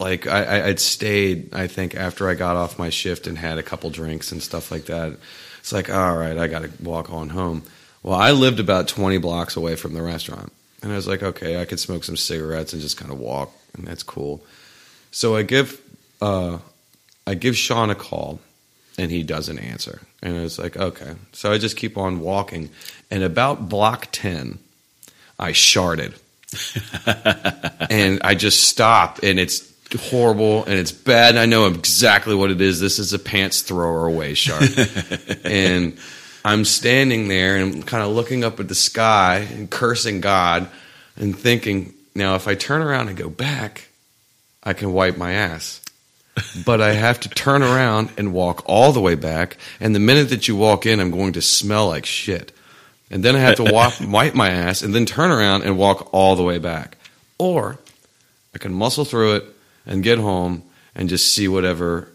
like 0.00 0.26
I, 0.26 0.68
I'd 0.68 0.80
stayed. 0.80 1.52
I 1.52 1.66
think 1.66 1.94
after 1.94 2.28
I 2.28 2.34
got 2.34 2.56
off 2.56 2.78
my 2.78 2.88
shift 2.88 3.26
and 3.26 3.36
had 3.36 3.58
a 3.58 3.62
couple 3.62 3.90
drinks 3.90 4.32
and 4.32 4.42
stuff 4.42 4.70
like 4.70 4.86
that. 4.86 5.18
It's 5.58 5.72
like 5.74 5.90
all 5.90 6.16
right, 6.16 6.38
I 6.38 6.46
got 6.46 6.62
to 6.62 6.70
walk 6.82 7.12
on 7.12 7.28
home. 7.28 7.64
Well, 8.02 8.18
I 8.18 8.30
lived 8.32 8.60
about 8.60 8.88
twenty 8.88 9.18
blocks 9.18 9.56
away 9.56 9.76
from 9.76 9.94
the 9.94 10.02
restaurant, 10.02 10.52
and 10.82 10.92
I 10.92 10.96
was 10.96 11.06
like, 11.06 11.22
okay, 11.22 11.60
I 11.60 11.64
could 11.64 11.80
smoke 11.80 12.04
some 12.04 12.16
cigarettes 12.16 12.72
and 12.72 12.82
just 12.82 12.96
kind 12.96 13.10
of 13.10 13.18
walk, 13.18 13.52
and 13.76 13.86
that's 13.86 14.02
cool. 14.02 14.42
So 15.10 15.36
I 15.36 15.42
give 15.42 15.80
uh, 16.20 16.58
I 17.26 17.34
give 17.34 17.56
Sean 17.56 17.90
a 17.90 17.94
call, 17.94 18.40
and 18.96 19.10
he 19.10 19.22
doesn't 19.22 19.58
answer, 19.58 20.00
and 20.22 20.36
I 20.36 20.42
was 20.42 20.58
like, 20.58 20.76
okay. 20.76 21.14
So 21.32 21.52
I 21.52 21.58
just 21.58 21.76
keep 21.76 21.96
on 21.96 22.20
walking, 22.20 22.70
and 23.10 23.22
about 23.22 23.68
block 23.68 24.08
ten, 24.12 24.58
I 25.38 25.52
sharded, 25.52 26.14
and 27.90 28.20
I 28.22 28.34
just 28.34 28.68
stop, 28.68 29.20
and 29.22 29.38
it's 29.38 29.68
horrible 29.96 30.64
and 30.64 30.74
it's 30.74 30.92
bad. 30.92 31.30
And 31.30 31.38
I 31.38 31.46
know 31.46 31.66
exactly 31.66 32.34
what 32.34 32.50
it 32.50 32.60
is. 32.60 32.80
This 32.80 32.98
is 32.98 33.12
a 33.12 33.18
pants 33.18 33.62
thrower 33.62 34.06
away 34.06 34.34
shard, 34.34 34.70
and 35.44 35.98
I'm 36.48 36.64
standing 36.64 37.28
there 37.28 37.56
and 37.56 37.86
kind 37.86 38.02
of 38.02 38.10
looking 38.10 38.42
up 38.42 38.58
at 38.58 38.68
the 38.68 38.74
sky 38.74 39.46
and 39.52 39.68
cursing 39.70 40.20
God 40.22 40.68
and 41.16 41.38
thinking, 41.38 41.92
now 42.14 42.36
if 42.36 42.48
I 42.48 42.54
turn 42.54 42.80
around 42.80 43.08
and 43.08 43.16
go 43.16 43.28
back, 43.28 43.88
I 44.62 44.72
can 44.72 44.92
wipe 44.92 45.16
my 45.16 45.32
ass. 45.32 45.80
But 46.64 46.80
I 46.80 46.92
have 46.92 47.18
to 47.20 47.28
turn 47.28 47.62
around 47.64 48.10
and 48.16 48.32
walk 48.32 48.62
all 48.66 48.92
the 48.92 49.00
way 49.00 49.16
back. 49.16 49.56
And 49.80 49.92
the 49.92 49.98
minute 49.98 50.28
that 50.30 50.46
you 50.46 50.54
walk 50.54 50.86
in, 50.86 51.00
I'm 51.00 51.10
going 51.10 51.32
to 51.32 51.42
smell 51.42 51.88
like 51.88 52.06
shit. 52.06 52.52
And 53.10 53.24
then 53.24 53.34
I 53.34 53.40
have 53.40 53.56
to 53.56 53.64
walk, 53.72 53.94
wipe 54.00 54.34
my 54.34 54.48
ass 54.50 54.82
and 54.82 54.94
then 54.94 55.04
turn 55.04 55.32
around 55.32 55.64
and 55.64 55.76
walk 55.76 56.08
all 56.14 56.36
the 56.36 56.44
way 56.44 56.58
back. 56.58 56.96
Or 57.38 57.78
I 58.54 58.58
can 58.58 58.72
muscle 58.72 59.04
through 59.04 59.34
it 59.36 59.44
and 59.84 60.02
get 60.04 60.18
home 60.18 60.62
and 60.94 61.08
just 61.08 61.34
see 61.34 61.48
whatever 61.48 62.08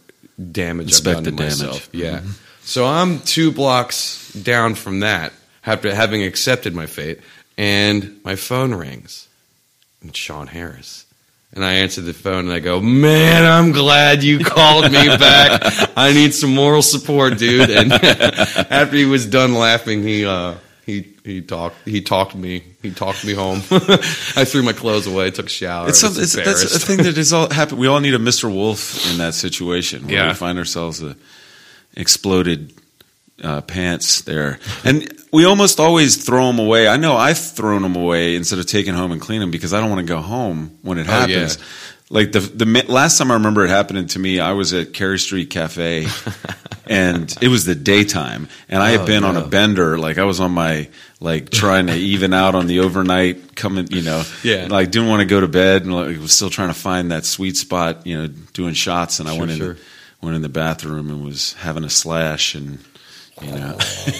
damage 0.52 0.88
Inspect 0.88 1.18
I've 1.18 1.24
done 1.26 1.34
to 1.34 1.38
damage. 1.38 1.60
myself. 1.60 1.90
Yeah. 1.92 2.20
Mm-hmm. 2.20 2.43
So 2.64 2.86
I'm 2.86 3.20
two 3.20 3.52
blocks 3.52 4.32
down 4.34 4.76
from 4.76 5.02
that 5.02 5.34
after 5.66 5.94
having 5.94 6.24
accepted 6.24 6.74
my 6.74 6.86
fate, 6.86 7.20
and 7.58 8.20
my 8.24 8.36
phone 8.36 8.74
rings. 8.74 9.28
And 10.02 10.16
Sean 10.16 10.48
Harris. 10.48 11.06
And 11.54 11.64
I 11.64 11.74
answer 11.74 12.02
the 12.02 12.14
phone 12.14 12.46
and 12.46 12.52
I 12.52 12.60
go, 12.60 12.82
Man, 12.82 13.46
I'm 13.46 13.72
glad 13.74 14.24
you 14.24 14.40
called 14.40 14.86
me 14.92 15.06
back. 15.18 15.62
I 15.96 16.12
need 16.12 16.34
some 16.34 16.54
moral 16.54 16.82
support, 16.82 17.38
dude. 17.38 17.70
And 17.70 17.94
after 17.94 18.96
he 18.98 19.06
was 19.06 19.28
done 19.28 19.54
laughing, 19.54 20.02
he 20.02 20.26
uh, 20.26 20.56
he 20.86 21.14
he 21.24 21.42
talked 21.42 21.76
he 21.86 22.02
talked 22.02 22.34
me 22.34 22.64
he 22.82 22.90
talked 22.92 23.24
me 23.24 23.34
home. 23.34 23.60
I 23.72 24.46
threw 24.46 24.64
my 24.64 24.74
clothes 24.74 25.06
away, 25.06 25.30
took 25.30 25.46
a 25.46 25.50
shower. 25.50 25.90
It's, 25.90 26.00
some, 26.00 26.14
it's 26.18 26.34
that's 26.34 26.64
a 26.76 26.80
thing 26.80 26.98
that 27.04 27.18
is 27.20 27.32
all 27.32 27.50
happen. 27.52 27.78
We 27.78 27.86
all 27.88 28.00
need 28.00 28.16
a 28.16 28.20
Mr. 28.20 28.52
Wolf 28.52 29.10
in 29.12 29.20
that 29.20 29.36
situation. 29.36 30.06
Where 30.08 30.14
Yeah. 30.16 30.28
we 30.30 30.34
find 30.34 30.58
ourselves 30.58 31.04
a 31.04 31.16
exploded 31.96 32.74
uh, 33.44 33.62
pants 33.62 34.22
there, 34.22 34.60
and 34.84 35.12
we 35.32 35.46
almost 35.46 35.80
always 35.80 36.24
throw 36.24 36.48
them 36.48 36.60
away. 36.60 36.88
I 36.88 36.98
know 36.98 37.16
I've 37.16 37.38
thrown 37.40 37.82
them 37.82 37.96
away 37.96 38.36
instead 38.36 38.60
of 38.60 38.66
taking 38.68 38.94
home 38.94 39.12
and 39.12 39.20
clean 39.20 39.40
them 39.40 39.52
because 39.52 39.74
I 39.74 39.80
don't 39.80 39.90
want 39.90 40.06
to 40.06 40.14
go 40.14 40.22
home 40.22 40.78
when 40.82 40.98
it 40.98 41.08
Oh, 41.08 41.12
happens. 41.12 41.58
yeah. 41.58 41.64
Like 42.10 42.32
the 42.32 42.42
the 42.42 42.66
last 42.90 43.18
time 43.18 43.32
I 43.32 43.36
remember 43.36 43.64
it 43.66 43.70
happening 43.70 44.06
to 44.08 44.20
me, 44.20 44.40
I 44.40 44.52
was 44.52 44.72
at 44.74 44.94
Cary 44.94 45.18
Street 45.18 45.50
Cafe, 45.50 46.06
and 46.88 47.34
it 47.42 47.48
was 47.48 47.66
the 47.66 47.74
daytime, 47.76 48.50
and 48.70 48.84
I 48.84 48.92
had 48.92 49.02
Oh, 49.02 49.06
been 49.08 49.24
on 49.24 49.36
a 49.36 49.48
bender. 49.48 49.98
Like 49.98 50.18
I 50.20 50.24
was 50.26 50.40
on 50.40 50.52
my 50.52 50.90
like 51.20 51.50
trying 51.50 51.88
to 51.88 51.96
even 51.96 52.34
out 52.34 52.54
on 52.54 52.68
the 52.68 52.82
overnight 52.82 53.56
coming, 53.56 53.88
you 53.90 54.02
know, 54.04 54.24
Yeah. 54.44 54.68
like 54.70 54.92
didn't 54.92 55.08
want 55.08 55.22
to 55.22 55.26
go 55.26 55.40
to 55.42 55.48
bed, 55.48 55.84
and 55.84 55.94
like, 55.96 56.20
was 56.20 56.34
still 56.34 56.50
trying 56.52 56.68
to 56.68 56.74
find 56.76 57.12
that 57.12 57.26
sweet 57.26 57.58
spot, 57.58 58.06
you 58.06 58.16
know, 58.22 58.28
doing 58.54 58.74
shots, 58.76 59.20
and 59.20 59.28
I 59.28 59.32
Sure, 59.32 59.40
went 59.40 59.52
in 59.52 59.58
sure. 59.58 59.78
Went 60.24 60.36
in 60.36 60.42
the 60.42 60.50
bathroom 60.50 61.10
and 61.10 61.24
was 61.26 61.54
having 61.54 61.84
a 61.84 61.90
slash 61.90 62.56
and. 62.56 62.80
You 63.42 63.50
know, 63.52 63.78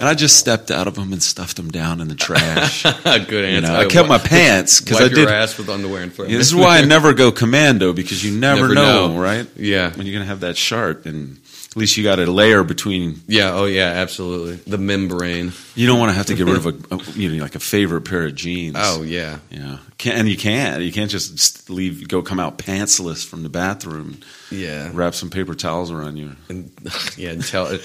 and 0.00 0.02
I 0.08 0.14
just 0.14 0.36
stepped 0.36 0.72
out 0.72 0.88
of 0.88 0.96
them 0.96 1.12
and 1.12 1.22
stuffed 1.22 1.56
them 1.56 1.70
down 1.70 2.00
in 2.00 2.08
the 2.08 2.16
trash. 2.16 2.82
Good 3.04 3.30
You 3.30 3.36
answer. 3.58 3.72
know, 3.72 3.78
I 3.78 3.86
kept 3.86 4.08
my 4.08 4.18
pants 4.18 4.80
because 4.80 4.96
I 4.98 5.04
your 5.04 5.10
did. 5.10 5.28
ass 5.28 5.56
with 5.56 5.68
underwear 5.70 6.02
and. 6.02 6.12
Yeah, 6.18 6.36
this 6.38 6.48
is 6.48 6.54
why 6.54 6.78
I 6.78 6.84
never 6.84 7.12
go 7.14 7.30
commando 7.30 7.92
because 7.92 8.24
you 8.24 8.36
never, 8.36 8.62
Never 8.62 8.74
know, 8.74 9.12
know. 9.14 9.22
right? 9.22 9.46
Yeah. 9.56 9.92
When 9.94 10.04
you're 10.04 10.14
gonna 10.14 10.24
have 10.28 10.40
that 10.40 10.56
sharp, 10.56 11.06
and 11.06 11.38
at 11.74 11.78
least 11.78 11.96
you 11.96 12.04
got 12.04 12.20
a 12.20 12.30
layer 12.30 12.62
between. 12.62 13.20
Yeah. 13.26 13.52
Oh 13.52 13.64
yeah. 13.64 13.88
Absolutely. 13.88 14.56
The 14.70 14.78
membrane. 14.78 15.52
You 15.74 15.88
don't 15.88 15.98
want 15.98 16.10
to 16.10 16.14
have 16.14 16.26
to 16.26 16.34
get 16.34 16.46
rid 16.46 16.56
of 16.56 16.66
a, 16.66 16.94
a 16.94 17.02
you 17.18 17.30
know 17.30 17.42
like 17.42 17.56
a 17.56 17.60
favorite 17.60 18.02
pair 18.02 18.26
of 18.26 18.36
jeans. 18.36 18.76
Oh 18.78 19.02
yeah. 19.02 19.38
yeah. 19.50 19.78
Can, 19.98 20.18
and 20.18 20.28
you 20.28 20.36
can't. 20.36 20.82
You 20.82 20.92
can't 20.92 21.10
just 21.10 21.68
leave. 21.68 22.06
Go 22.06 22.22
come 22.22 22.38
out 22.38 22.58
pantsless 22.58 23.26
from 23.26 23.42
the 23.42 23.48
bathroom. 23.48 24.20
Yeah. 24.52 24.90
Wrap 24.92 25.14
some 25.14 25.30
paper 25.30 25.56
towels 25.56 25.90
around 25.90 26.16
you. 26.16 26.36
And 26.48 26.70
yeah, 27.16 27.30
and 27.30 27.44
tell 27.44 27.76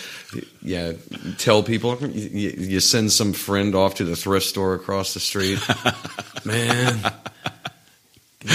yeah, 0.62 0.93
tell 1.39 1.63
people 1.63 1.98
you, 2.00 2.50
you 2.50 2.79
send 2.79 3.12
some 3.12 3.34
friend 3.34 3.74
off 3.74 3.96
to 3.96 4.03
the 4.03 4.15
thrift 4.15 4.46
store 4.46 4.75
across 4.75 5.15
the 5.15 5.19
street. 5.19 5.60
Man, 6.46 7.00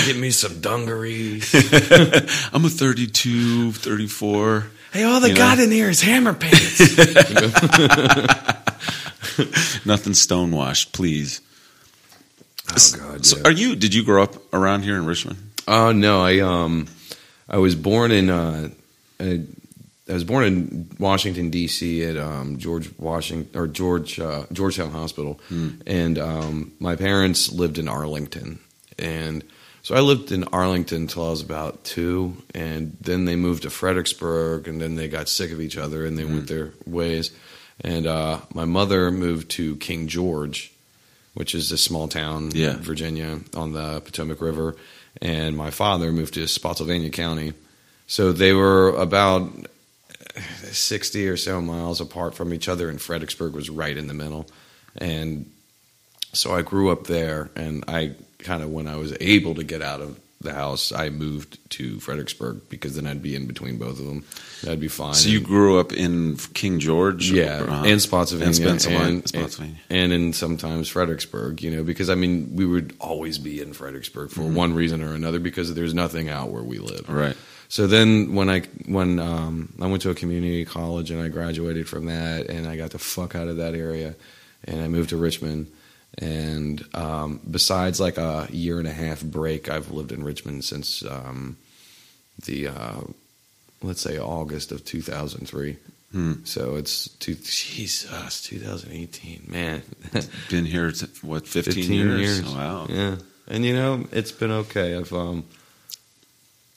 get 0.07 0.17
me 0.17 0.31
some 0.31 0.61
dungarees? 0.61 1.53
I'm 2.53 2.65
a 2.65 2.69
32, 2.69 3.73
34. 3.73 4.67
Hey, 4.95 5.03
all 5.03 5.19
they 5.21 5.31
You 5.31 5.35
know? 5.35 5.41
got 5.41 5.59
in 5.59 5.73
here 5.73 5.91
is 5.91 6.01
hammer 6.01 6.33
pants. 6.35 6.79
Nothing 9.85 10.15
stonewashed, 10.15 10.93
please. 10.93 11.41
oh 12.71 12.93
God. 12.97 13.27
So, 13.27 13.43
are 13.45 13.51
you? 13.51 13.75
Did 13.75 13.93
you 13.93 14.05
grow 14.05 14.23
up 14.23 14.37
around 14.55 14.83
here 14.83 14.95
in 14.97 15.05
Richmond? 15.05 15.39
Oh 15.67 15.91
no, 15.91 16.23
I 16.23 16.39
um, 16.39 16.87
I 17.49 17.57
was 17.59 17.75
born 17.75 18.13
in 18.13 18.31
uh, 18.31 18.69
I, 19.19 19.43
I 20.09 20.13
was 20.13 20.23
born 20.23 20.45
in 20.45 20.89
Washington 21.01 21.51
D.C. 21.51 22.05
at 22.05 22.17
um, 22.17 22.59
George 22.59 22.97
Washington 22.97 23.61
or 23.61 23.67
George 23.67 24.21
uh, 24.21 24.45
Georgetown 24.53 24.93
Hospital, 24.93 25.41
and 25.51 26.21
um, 26.21 26.71
my 26.79 26.95
parents 26.95 27.51
lived 27.53 27.79
in 27.79 27.89
Arlington, 27.89 28.61
and 28.97 29.43
so 29.85 29.95
I 29.95 30.01
lived 30.01 30.33
in 30.33 30.43
Arlington 30.45 31.03
until 31.03 31.27
I 31.27 31.31
was 31.31 31.41
about 31.43 31.85
two, 31.85 32.37
and 32.55 32.97
then 33.01 33.25
they 33.27 33.37
moved 33.37 33.63
to 33.63 33.71
Fredericksburg, 33.71 34.67
and 34.67 34.81
then 34.81 34.97
they 34.97 35.07
got 35.09 35.29
sick 35.29 35.53
of 35.53 35.61
each 35.61 35.77
other 35.79 36.05
and 36.05 36.19
they 36.19 36.25
went 36.25 36.49
their 36.49 36.73
ways, 36.87 37.31
and 37.81 38.07
uh, 38.07 38.41
my 38.53 38.65
mother 38.65 39.11
moved 39.13 39.51
to 39.53 39.77
King 39.77 40.09
George, 40.09 40.73
which 41.35 41.55
is 41.55 41.71
a 41.71 41.79
small 41.79 42.09
town, 42.09 42.51
Yeah. 42.53 42.73
in 42.75 42.79
Virginia 42.81 43.41
on 43.55 43.73
the 43.73 44.01
Potomac 44.01 44.41
River, 44.41 44.75
and 45.23 45.57
my 45.57 45.71
father 45.71 46.11
moved 46.13 46.35
to 46.35 46.49
Spotsylvania 46.49 47.11
County. 47.11 47.53
So 48.07 48.33
they 48.33 48.53
were 48.53 48.89
about 48.91 49.51
60 50.73 51.29
or 51.29 51.37
so 51.37 51.61
miles 51.61 52.01
apart 52.01 52.35
from 52.35 52.53
each 52.53 52.69
other, 52.69 52.89
and 52.89 53.01
Fredericksburg 53.01 53.53
was 53.55 53.71
right 53.71 53.97
in 53.97 54.09
the 54.09 54.15
middle. 54.15 54.47
And 54.97 55.51
so 56.33 56.55
I 56.55 56.63
grew 56.63 56.91
up 56.91 57.07
there, 57.07 57.51
and 57.55 57.85
I 57.89 58.13
kind 58.45 58.63
of, 58.63 58.71
when 58.71 58.87
I 58.87 58.97
was 58.97 59.17
able 59.21 59.55
to 59.57 59.65
get 59.65 59.83
out 59.83 60.01
of 60.01 60.21
the 60.41 60.53
house, 60.53 60.93
I 60.93 61.09
moved 61.09 61.59
to 61.71 61.99
Fredericksburg 62.01 62.61
because 62.69 62.95
then 62.97 63.07
I'd 63.07 63.23
be 63.23 63.35
in 63.35 63.47
between 63.47 63.79
both 63.79 63.99
of 63.99 64.05
them. 64.05 64.25
That'd 64.63 64.79
be 64.79 64.89
fine. 64.89 65.15
So 65.15 65.31
you 65.31 65.39
And- 65.39 65.47
grew 65.47 65.79
up 65.81 65.93
in 65.95 66.37
King 66.53 66.81
George, 66.81 67.31
yeah, 67.31 67.63
Uh-huh. 67.63 67.85
and 67.87 68.01
Spotsylvania, 68.03 68.47
and 68.49 68.57
Spotsylvania, 68.83 69.07
and, 69.09 69.29
Spotsylvania. 69.29 69.77
and 69.89 70.13
in 70.13 70.33
sometimes 70.35 70.89
Fredericksburg, 70.91 71.63
you 71.63 71.71
know, 71.71 71.83
because 71.83 72.11
I 72.11 72.15
mean, 72.15 72.51
we 72.55 72.67
would 72.67 72.93
always 73.01 73.39
be 73.39 73.61
in 73.63 73.73
Fredericksburg 73.73 74.31
for 74.31 74.43
Mm-hmm. 74.43 74.55
one 74.55 74.75
reason 74.75 75.03
or 75.03 75.15
another 75.15 75.39
because 75.39 75.73
there's 75.73 75.95
nothing 75.95 76.29
out 76.29 76.51
where 76.51 76.63
we 76.63 76.79
live. 76.79 77.09
right. 77.09 77.37
So 77.71 77.87
then 77.87 78.35
when 78.35 78.51
I 78.51 78.61
when 78.87 79.19
um, 79.19 79.73
I 79.81 79.87
went 79.87 80.03
to 80.03 80.11
a 80.11 80.15
community 80.15 80.65
college 80.67 81.11
and 81.11 81.21
I 81.23 81.29
graduated 81.29 81.89
from 81.89 82.05
that 82.07 82.51
and 82.51 82.69
I 82.69 82.77
got 82.77 82.91
the 82.91 82.99
fuck 82.99 83.35
out 83.35 83.49
of 83.49 83.57
that 83.57 83.75
area 83.75 84.15
and 84.65 84.81
I 84.83 84.89
moved 84.89 85.09
to 85.11 85.17
Richmond 85.17 85.69
and 86.19 86.85
um, 86.95 87.41
besides 87.51 88.01
like 88.01 88.19
a 88.19 88.49
year 88.51 88.79
and 88.79 88.89
a 88.89 88.93
half 88.93 89.23
break 89.23 89.69
I've 89.69 89.91
lived 89.91 90.13
in 90.13 90.25
Richmond 90.25 90.65
since 90.65 91.05
um, 91.05 91.57
the 92.45 92.69
uh, 92.69 93.01
let's 93.83 94.01
say 94.01 94.19
August 94.19 94.73
of 94.73 94.85
2003. 94.85 95.77
Hmm. 96.13 96.33
So 96.45 96.77
it's 96.77 97.09
two, 97.09 97.35
Jesus 97.35 98.43
2018 98.43 99.47
man 99.49 99.83
Been 100.51 100.65
here 100.65 100.93
what 101.23 101.47
15, 101.49 101.75
15 101.75 101.93
years? 101.93 102.21
years. 102.21 102.43
Oh, 102.47 102.57
wow. 102.57 102.87
Yeah, 102.89 103.17
and 103.49 103.65
you 103.65 103.75
know 103.75 104.07
it's 104.13 104.33
been 104.33 104.53
okay. 104.53 104.97
I've 104.97 105.13
um, 105.13 105.45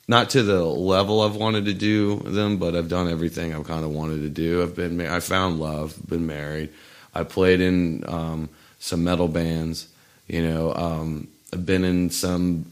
not 0.08 0.30
to 0.30 0.42
the 0.42 0.64
level 0.64 1.20
I've 1.20 1.36
wanted 1.36 1.66
to 1.66 1.74
do 1.74 2.16
them, 2.16 2.56
but 2.56 2.74
I've 2.74 2.88
done 2.88 3.10
everything 3.10 3.54
I've 3.54 3.66
kind 3.66 3.84
of 3.84 3.90
wanted 3.90 4.22
to 4.22 4.30
do. 4.30 4.62
I've 4.62 4.74
been, 4.74 5.00
I 5.02 5.20
found 5.20 5.60
love, 5.60 5.94
been 6.08 6.26
married. 6.26 6.70
I 7.14 7.24
played 7.24 7.60
in 7.60 8.04
um, 8.08 8.48
some 8.78 9.04
metal 9.04 9.28
bands. 9.28 9.88
You 10.26 10.42
know, 10.42 10.74
um, 10.74 11.28
I've 11.52 11.64
been 11.66 11.84
in 11.84 12.10
some 12.10 12.66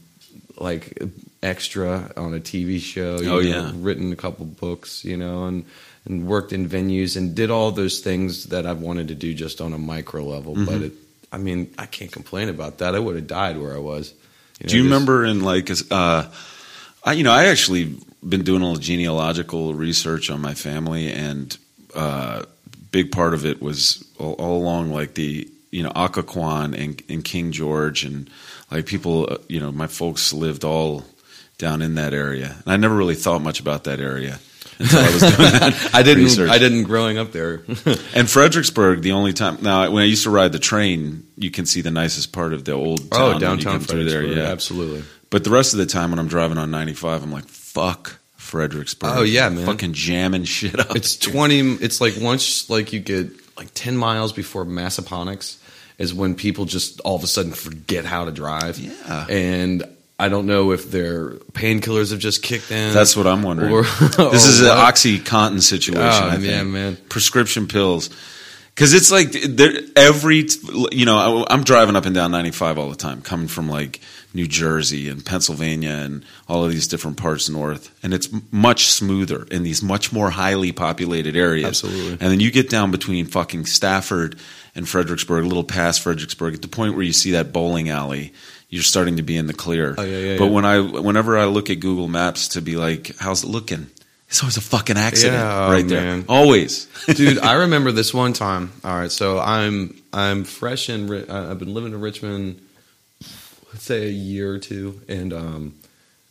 like 0.57 1.01
extra 1.43 2.11
on 2.17 2.33
a 2.33 2.39
TV 2.39 2.79
show. 2.79 3.19
you 3.19 3.29
Oh, 3.29 3.33
know, 3.35 3.39
yeah. 3.39 3.71
written 3.75 4.11
a 4.11 4.15
couple 4.15 4.45
books. 4.45 5.03
You 5.05 5.17
know, 5.17 5.45
and 5.45 5.65
and 6.05 6.25
worked 6.27 6.53
in 6.53 6.69
venues 6.69 7.17
and 7.17 7.35
did 7.35 7.51
all 7.51 7.71
those 7.71 7.99
things 7.99 8.45
that 8.45 8.65
I've 8.65 8.79
wanted 8.81 9.09
to 9.09 9.15
do 9.15 9.33
just 9.33 9.59
on 9.59 9.73
a 9.73 9.77
micro 9.77 10.23
level. 10.23 10.55
Mm-hmm. 10.55 10.65
But 10.65 10.81
it, 10.83 10.93
I 11.31 11.37
mean, 11.37 11.73
I 11.77 11.85
can't 11.85 12.11
complain 12.11 12.47
about 12.49 12.77
that. 12.77 12.95
I 12.95 12.99
would 12.99 13.15
have 13.17 13.27
died 13.27 13.57
where 13.59 13.75
I 13.75 13.79
was. 13.79 14.13
know, 14.61 14.67
Do 14.69 14.77
you 14.77 14.83
just- 14.83 14.91
remember 14.93 15.25
in 15.25 15.41
like, 15.41 15.69
uh, 15.91 16.25
I 17.03 17.13
you 17.13 17.23
know 17.23 17.31
I 17.33 17.45
actually 17.47 17.95
been 18.27 18.43
doing 18.43 18.61
a 18.61 18.65
little 18.65 18.81
genealogical 18.81 19.73
research 19.73 20.29
on 20.29 20.41
my 20.41 20.53
family, 20.53 21.11
and 21.11 21.55
uh, 21.95 22.43
big 22.91 23.11
part 23.11 23.33
of 23.33 23.45
it 23.45 23.61
was 23.61 24.03
all, 24.19 24.33
all 24.33 24.57
along 24.61 24.91
like 24.91 25.13
the 25.15 25.47
you 25.71 25.83
know 25.83 25.91
Occoquan 25.91 26.77
and, 26.77 27.01
and 27.09 27.23
King 27.23 27.51
George, 27.51 28.03
and 28.03 28.29
like 28.71 28.85
people 28.85 29.27
uh, 29.29 29.37
you 29.47 29.59
know 29.59 29.71
my 29.71 29.87
folks 29.87 30.33
lived 30.33 30.63
all 30.63 31.05
down 31.57 31.81
in 31.81 31.95
that 31.95 32.13
area, 32.13 32.55
and 32.63 32.73
I 32.73 32.77
never 32.77 32.95
really 32.95 33.15
thought 33.15 33.41
much 33.41 33.59
about 33.59 33.85
that 33.85 33.99
area 33.99 34.39
until 34.79 34.99
I 34.99 35.13
was 35.13 35.21
doing 35.21 35.51
that. 35.51 35.89
I 35.93 36.03
didn't. 36.03 36.23
research. 36.23 36.49
I 36.49 36.57
didn't 36.57 36.83
growing 36.83 37.17
up 37.17 37.31
there. 37.31 37.63
And 38.13 38.29
Fredericksburg, 38.29 39.01
the 39.01 39.11
only 39.11 39.33
time 39.33 39.59
now 39.61 39.91
when 39.91 40.01
I 40.01 40.05
used 40.05 40.23
to 40.23 40.31
ride 40.31 40.51
the 40.51 40.59
train, 40.59 41.27
you 41.35 41.51
can 41.51 41.65
see 41.65 41.81
the 41.81 41.91
nicest 41.91 42.31
part 42.33 42.53
of 42.53 42.65
the 42.65 42.71
old 42.71 43.11
town 43.11 43.21
oh, 43.21 43.25
when 43.27 43.35
you 43.35 43.39
downtown 43.41 43.79
through 43.79 44.05
there. 44.05 44.23
Yeah, 44.23 44.45
absolutely. 44.45 45.03
but 45.29 45.43
the 45.43 45.51
rest 45.51 45.73
of 45.73 45.79
the 45.79 45.85
time 45.85 46.09
when 46.09 46.19
I'm 46.19 46.27
driving 46.27 46.57
on 46.57 46.71
95, 46.71 47.23
I'm 47.23 47.31
like, 47.31 47.45
fuck 47.45 48.19
Fredericksburg. 48.47 49.11
Oh, 49.13 49.23
yeah, 49.23 49.49
man. 49.49 49.65
Fucking 49.65 49.93
jamming 49.93 50.45
shit 50.45 50.79
up. 50.79 50.95
It's 50.95 51.17
twenty. 51.17 51.59
It's 51.59 51.99
like 51.99 52.13
once 52.19 52.69
like 52.69 52.93
you 52.93 52.99
get 52.99 53.29
like 53.57 53.69
ten 53.73 53.97
miles 53.97 54.33
before 54.33 54.65
Massaponax 54.65 55.57
is 55.97 56.13
when 56.13 56.35
people 56.35 56.65
just 56.65 56.99
all 57.01 57.15
of 57.15 57.23
a 57.23 57.27
sudden 57.27 57.51
forget 57.51 58.05
how 58.05 58.25
to 58.25 58.31
drive. 58.31 58.77
Yeah. 58.77 59.25
and 59.29 59.83
I 60.19 60.29
don't 60.29 60.47
know 60.47 60.71
if 60.71 60.89
their 60.89 61.29
painkillers 61.53 62.11
have 62.11 62.19
just 62.19 62.41
kicked 62.41 62.71
in. 62.71 62.93
That's 62.93 63.15
what 63.15 63.27
I'm 63.27 63.43
wondering. 63.43 63.71
Or- 63.71 63.81
this 63.99 64.19
or 64.19 64.33
is 64.33 64.61
an. 64.61 64.67
OxyContin 64.67 65.61
situation. 65.61 66.03
Oh, 66.23 66.29
I 66.29 66.33
think. 66.37 66.45
yeah, 66.45 66.63
man. 66.63 66.97
Prescription 67.09 67.67
pills. 67.67 68.09
Because 68.77 68.93
it's 68.93 69.09
like 69.11 69.31
there 69.31 69.71
every 69.95 70.45
you 70.91 71.05
know 71.05 71.17
I- 71.17 71.51
I'm 71.51 71.63
driving 71.63 71.95
up 71.95 72.05
and 72.05 72.13
down 72.13 72.29
95 72.29 72.77
all 72.77 72.91
the 72.91 72.95
time, 72.95 73.23
coming 73.23 73.47
from 73.47 73.67
like 73.67 73.99
New 74.35 74.45
Jersey 74.45 75.09
and 75.09 75.25
Pennsylvania 75.25 75.89
and 75.89 76.23
all 76.47 76.63
of 76.63 76.71
these 76.71 76.87
different 76.87 77.17
parts 77.17 77.49
north, 77.49 77.89
and 78.03 78.13
it's 78.13 78.29
much 78.51 78.91
smoother 78.91 79.47
in 79.49 79.63
these 79.63 79.81
much 79.81 80.13
more 80.13 80.29
highly 80.29 80.71
populated 80.71 81.35
areas. 81.35 81.65
Absolutely. 81.83 82.11
And 82.11 82.31
then 82.31 82.39
you 82.39 82.51
get 82.51 82.69
down 82.69 82.91
between 82.91 83.25
fucking 83.25 83.65
Stafford 83.65 84.37
and 84.75 84.87
Fredericksburg, 84.87 85.43
a 85.43 85.47
little 85.47 85.63
past 85.63 86.01
Fredericksburg, 86.01 86.53
at 86.53 86.61
the 86.61 86.67
point 86.67 86.93
where 86.93 87.03
you 87.03 87.13
see 87.13 87.31
that 87.31 87.51
bowling 87.51 87.89
alley, 87.89 88.31
you're 88.69 88.83
starting 88.83 89.15
to 89.17 89.23
be 89.23 89.37
in 89.37 89.47
the 89.47 89.55
clear. 89.55 89.95
Oh, 89.97 90.03
yeah, 90.03 90.17
yeah, 90.19 90.37
But 90.37 90.45
yeah. 90.45 90.51
when 90.51 90.65
I 90.65 90.79
whenever 90.81 91.35
I 91.35 91.45
look 91.45 91.71
at 91.71 91.79
Google 91.79 92.07
Maps 92.07 92.49
to 92.49 92.61
be 92.61 92.75
like, 92.75 93.15
how's 93.17 93.43
it 93.43 93.47
looking? 93.47 93.87
It's 94.29 94.43
always 94.43 94.57
a 94.57 94.61
fucking 94.61 94.97
accident 94.97 95.35
Yeah, 95.35 95.67
oh, 95.67 95.71
right 95.71 95.87
there. 95.87 96.01
man. 96.01 96.25
Always. 96.27 96.87
dude 97.07 97.39
i 97.39 97.53
remember 97.63 97.91
this 97.93 98.13
one 98.13 98.33
time 98.33 98.71
all 98.83 98.95
right 98.97 99.11
so 99.11 99.39
i'm 99.39 99.95
i'm 100.11 100.43
fresh 100.43 100.89
in 100.89 101.09
uh, 101.29 101.47
i've 101.49 101.59
been 101.59 101.73
living 101.73 101.93
in 101.93 102.01
richmond 102.01 102.59
let's 103.71 103.83
say 103.83 104.07
a 104.07 104.11
year 104.11 104.53
or 104.53 104.59
two 104.59 104.99
and 105.07 105.31
um 105.33 105.73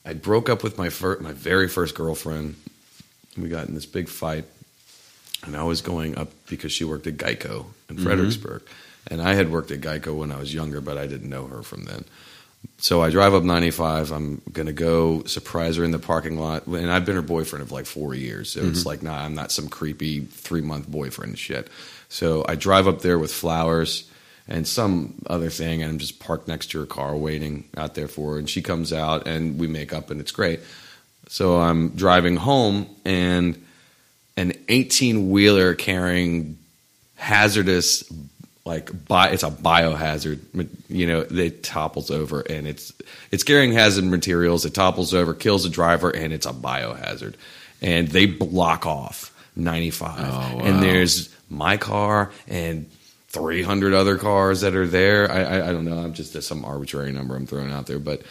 i 0.05 0.12
broke 0.12 0.49
up 0.50 0.62
with 0.62 0.76
my 0.76 0.91
fir- 0.91 1.19
my 1.21 1.33
very 1.33 1.69
first 1.69 1.95
girlfriend 1.95 2.55
we 3.38 3.49
got 3.49 3.67
in 3.69 3.75
this 3.75 3.87
big 3.87 4.09
fight 4.09 4.45
and 5.45 5.57
i 5.57 5.62
was 5.62 5.81
going 5.81 6.17
up 6.19 6.29
because 6.49 6.73
she 6.73 6.85
worked 6.85 7.07
at 7.07 7.17
geico 7.17 7.65
in 7.88 7.97
fredericksburg 7.97 8.62
and 9.07 9.23
i 9.23 9.35
had 9.35 9.50
worked 9.50 9.71
at 9.71 9.81
geico 9.81 10.15
when 10.19 10.31
i 10.31 10.37
was 10.38 10.53
younger 10.53 10.81
but 10.83 10.99
i 10.99 11.07
didn't 11.07 11.31
know 11.31 11.47
her 11.47 11.62
from 11.62 11.85
then 11.85 12.05
so 12.78 13.02
I 13.02 13.11
drive 13.11 13.35
up 13.35 13.42
95. 13.42 14.12
I'm 14.12 14.42
going 14.52 14.66
to 14.66 14.73
go 14.73 15.25
surprise 15.25 15.76
her 15.76 15.85
in 15.85 15.90
the 15.90 15.99
parking 15.99 16.38
lot. 16.38 16.66
And 16.66 16.90
I've 16.90 17.04
been 17.04 17.16
her 17.16 17.23
boyfriend 17.23 17.62
of 17.62 17.73
like 17.73 17.87
four 17.87 18.14
years. 18.14 18.50
So 18.50 18.61
it's 18.61 18.80
mm-hmm. 18.80 18.88
like, 18.88 19.02
nah, 19.02 19.18
I'm 19.18 19.35
not 19.35 19.52
some 19.52 19.68
creepy 19.68 20.20
three 20.20 20.61
month 20.61 20.88
boyfriend 20.88 21.38
shit. 21.38 21.68
So 22.08 22.44
I 22.49 22.54
drive 22.54 22.87
up 22.87 23.02
there 23.02 23.18
with 23.18 23.32
flowers 23.32 24.08
and 24.46 24.66
some 24.66 25.23
other 25.26 25.50
thing. 25.50 25.82
And 25.82 25.92
I'm 25.92 25.99
just 25.99 26.20
parked 26.20 26.49
next 26.49 26.70
to 26.73 26.80
her 26.80 26.87
car 26.87 27.16
waiting 27.16 27.68
out 27.76 27.94
there 27.94 28.08
for 28.08 28.32
her. 28.32 28.38
And 28.38 28.49
she 28.49 28.62
comes 28.62 28.92
out 28.92 29.26
and 29.26 29.58
we 29.58 29.66
make 29.66 29.92
up 29.92 30.11
and 30.11 30.20
it's 30.20 30.32
great. 30.32 30.61
So 31.28 31.58
I'm 31.58 31.90
driving 31.90 32.37
home 32.37 32.87
and 33.04 33.62
an 34.37 34.52
18 34.68 35.30
wheeler 35.30 35.75
carrying 35.75 36.58
hazardous 37.16 38.04
like 38.66 39.06
bi- 39.06 39.28
it's 39.30 39.44
a 39.44 39.50
biohazard 39.50 40.40
you 40.88 41.06
know 41.06 41.20
it 41.30 41.62
topples 41.62 42.11
over 42.11 42.40
and 42.40 42.66
it's 42.66 42.92
it's 43.30 43.44
carrying 43.44 43.73
hazard 43.73 44.04
materials 44.04 44.64
it 44.66 44.75
topples 44.75 45.14
over 45.14 45.32
kills 45.32 45.62
the 45.62 45.70
driver 45.70 46.11
and 46.11 46.32
it's 46.35 46.46
a 46.46 46.52
biohazard. 46.52 47.35
And 47.80 48.08
they 48.08 48.26
block 48.26 48.85
off 48.87 49.32
95 49.54 50.18
Oh, 50.18 50.23
wow. 50.23 50.61
and 50.64 50.82
there's 50.82 51.35
my 51.49 51.76
car 51.76 52.32
and 52.49 52.90
300 53.28 53.92
other 53.92 54.16
cars 54.16 54.62
that 54.62 54.75
are 54.75 54.87
there. 54.87 55.30
I, 55.30 55.42
I 55.42 55.68
i 55.68 55.73
don't 55.73 55.85
know. 55.85 55.99
I'm 55.99 56.12
just 56.14 56.42
some 56.42 56.64
arbitrary 56.64 57.12
number 57.12 57.37
i'm 57.37 57.46
throwing 57.46 57.70
out 57.70 57.87
there 57.87 57.99
but 57.99 58.23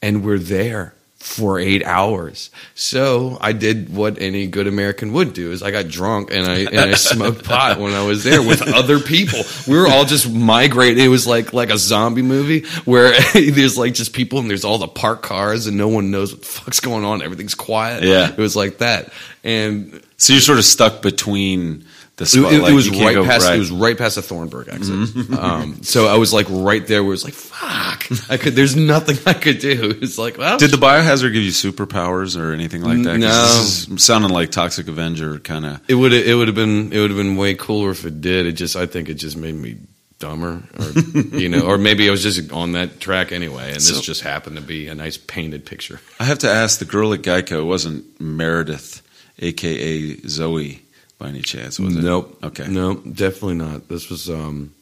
and 0.00 0.24
we're 0.24 0.38
there 0.38 0.94
for 1.22 1.60
eight 1.60 1.84
hours. 1.84 2.50
So 2.74 3.38
I 3.40 3.52
did 3.52 3.94
what 3.94 4.20
any 4.20 4.48
good 4.48 4.66
American 4.66 5.12
would 5.12 5.32
do: 5.32 5.52
is 5.52 5.62
I 5.62 5.70
got 5.70 5.88
drunk 5.88 6.30
and 6.32 6.46
I 6.46 6.58
and 6.58 6.78
I 6.78 6.94
smoked 6.94 7.44
pot 7.52 7.78
when 7.78 7.92
I 7.94 8.04
was 8.04 8.24
there 8.24 8.42
with 8.42 8.60
other 8.62 8.98
people. 8.98 9.40
We 9.68 9.78
were 9.78 9.86
all 9.86 10.04
just 10.04 10.28
migrating. 10.30 11.04
It 11.04 11.08
was 11.08 11.26
like 11.26 11.52
like 11.52 11.70
a 11.70 11.78
zombie 11.78 12.22
movie 12.22 12.66
where 12.84 13.12
there's 13.32 13.78
like 13.78 13.94
just 13.94 14.12
people 14.12 14.40
and 14.40 14.50
there's 14.50 14.64
all 14.64 14.78
the 14.78 14.88
parked 14.88 15.22
cars 15.22 15.66
and 15.68 15.76
no 15.76 15.88
one 15.88 16.10
knows 16.10 16.32
what 16.32 16.42
the 16.42 16.48
fuck's 16.48 16.80
going 16.80 17.04
on. 17.04 17.22
Everything's 17.22 17.54
quiet. 17.54 18.02
Yeah. 18.02 18.30
it 18.30 18.38
was 18.38 18.56
like 18.56 18.78
that. 18.78 19.12
And 19.44 20.02
so 20.16 20.32
you're 20.32 20.42
sort 20.42 20.58
of 20.58 20.64
stuck 20.64 21.02
between 21.02 21.84
the 22.16 22.24
it, 22.24 22.26
spot. 22.28 22.52
it- 22.52 22.56
it 22.56 22.62
like, 22.62 22.74
was 22.74 22.90
right 22.90 23.16
past. 23.24 23.46
right. 23.46 23.56
It 23.56 23.58
was 23.58 23.70
right 23.70 23.96
past 23.96 24.16
the 24.16 24.22
Thornburg 24.22 24.68
exit. 24.68 25.38
Um, 25.38 25.82
so 25.82 26.06
I 26.08 26.16
was 26.18 26.32
like 26.32 26.46
right 26.50 26.86
there. 26.86 27.02
Where 27.02 27.08
it 27.08 27.12
was 27.12 27.24
like, 27.24 27.34
fuck. 27.34 28.06
I 28.30 28.36
could. 28.36 28.54
There's 28.54 28.76
nothing 28.76 29.16
I 29.26 29.32
could 29.32 29.58
do. 29.58 29.98
It's 30.02 30.18
like, 30.18 30.36
well, 30.36 30.58
Did 30.58 30.70
the 30.70 30.76
biohazard 30.76 31.32
give 31.32 31.42
you 31.42 31.50
superpowers 31.50 32.38
or 32.38 32.52
anything 32.52 32.82
like 32.82 33.02
that? 33.04 33.18
No. 33.18 33.28
this 33.28 33.88
is 33.88 34.04
sounding 34.04 34.30
like 34.30 34.50
Toxic 34.50 34.88
Avenger 34.88 35.38
kind 35.38 35.64
of. 35.64 35.80
It 35.88 35.94
would 35.94 36.12
it 36.12 36.34
would 36.34 36.48
have 36.48 36.54
been 36.54 36.92
it 36.92 36.98
would 36.98 37.10
have 37.10 37.16
been 37.18 37.36
way 37.36 37.54
cooler 37.54 37.90
if 37.90 38.04
it 38.04 38.20
did. 38.20 38.46
It 38.46 38.52
just 38.52 38.76
I 38.76 38.86
think 38.86 39.08
it 39.08 39.14
just 39.14 39.36
made 39.36 39.54
me 39.54 39.78
dumber, 40.18 40.62
or 40.78 40.90
you 41.38 41.48
know, 41.48 41.62
or 41.62 41.78
maybe 41.78 42.06
I 42.08 42.10
was 42.10 42.22
just 42.22 42.52
on 42.52 42.72
that 42.72 43.00
track 43.00 43.32
anyway, 43.32 43.72
and 43.72 43.82
So- 43.82 43.94
this 43.94 44.02
just 44.02 44.20
happened 44.20 44.56
to 44.56 44.62
be 44.62 44.88
a 44.88 44.94
nice 44.94 45.16
painted 45.16 45.64
picture. 45.66 46.00
I 46.20 46.24
have 46.24 46.40
to 46.40 46.50
ask 46.50 46.78
the 46.78 46.84
girl 46.84 47.12
at 47.14 47.22
Geico 47.22 47.66
wasn't 47.66 48.20
Meredith, 48.20 49.02
aka 49.38 50.16
Zoe, 50.28 50.81
by 51.22 51.28
any 51.28 51.42
chance? 51.42 51.78
Was 51.78 51.96
it? 51.96 52.02
Nope. 52.02 52.38
Okay. 52.42 52.66
No, 52.66 52.94
definitely 52.94 53.54
not. 53.54 53.88
This 53.88 54.10
was 54.10 54.28
um, 54.28 54.74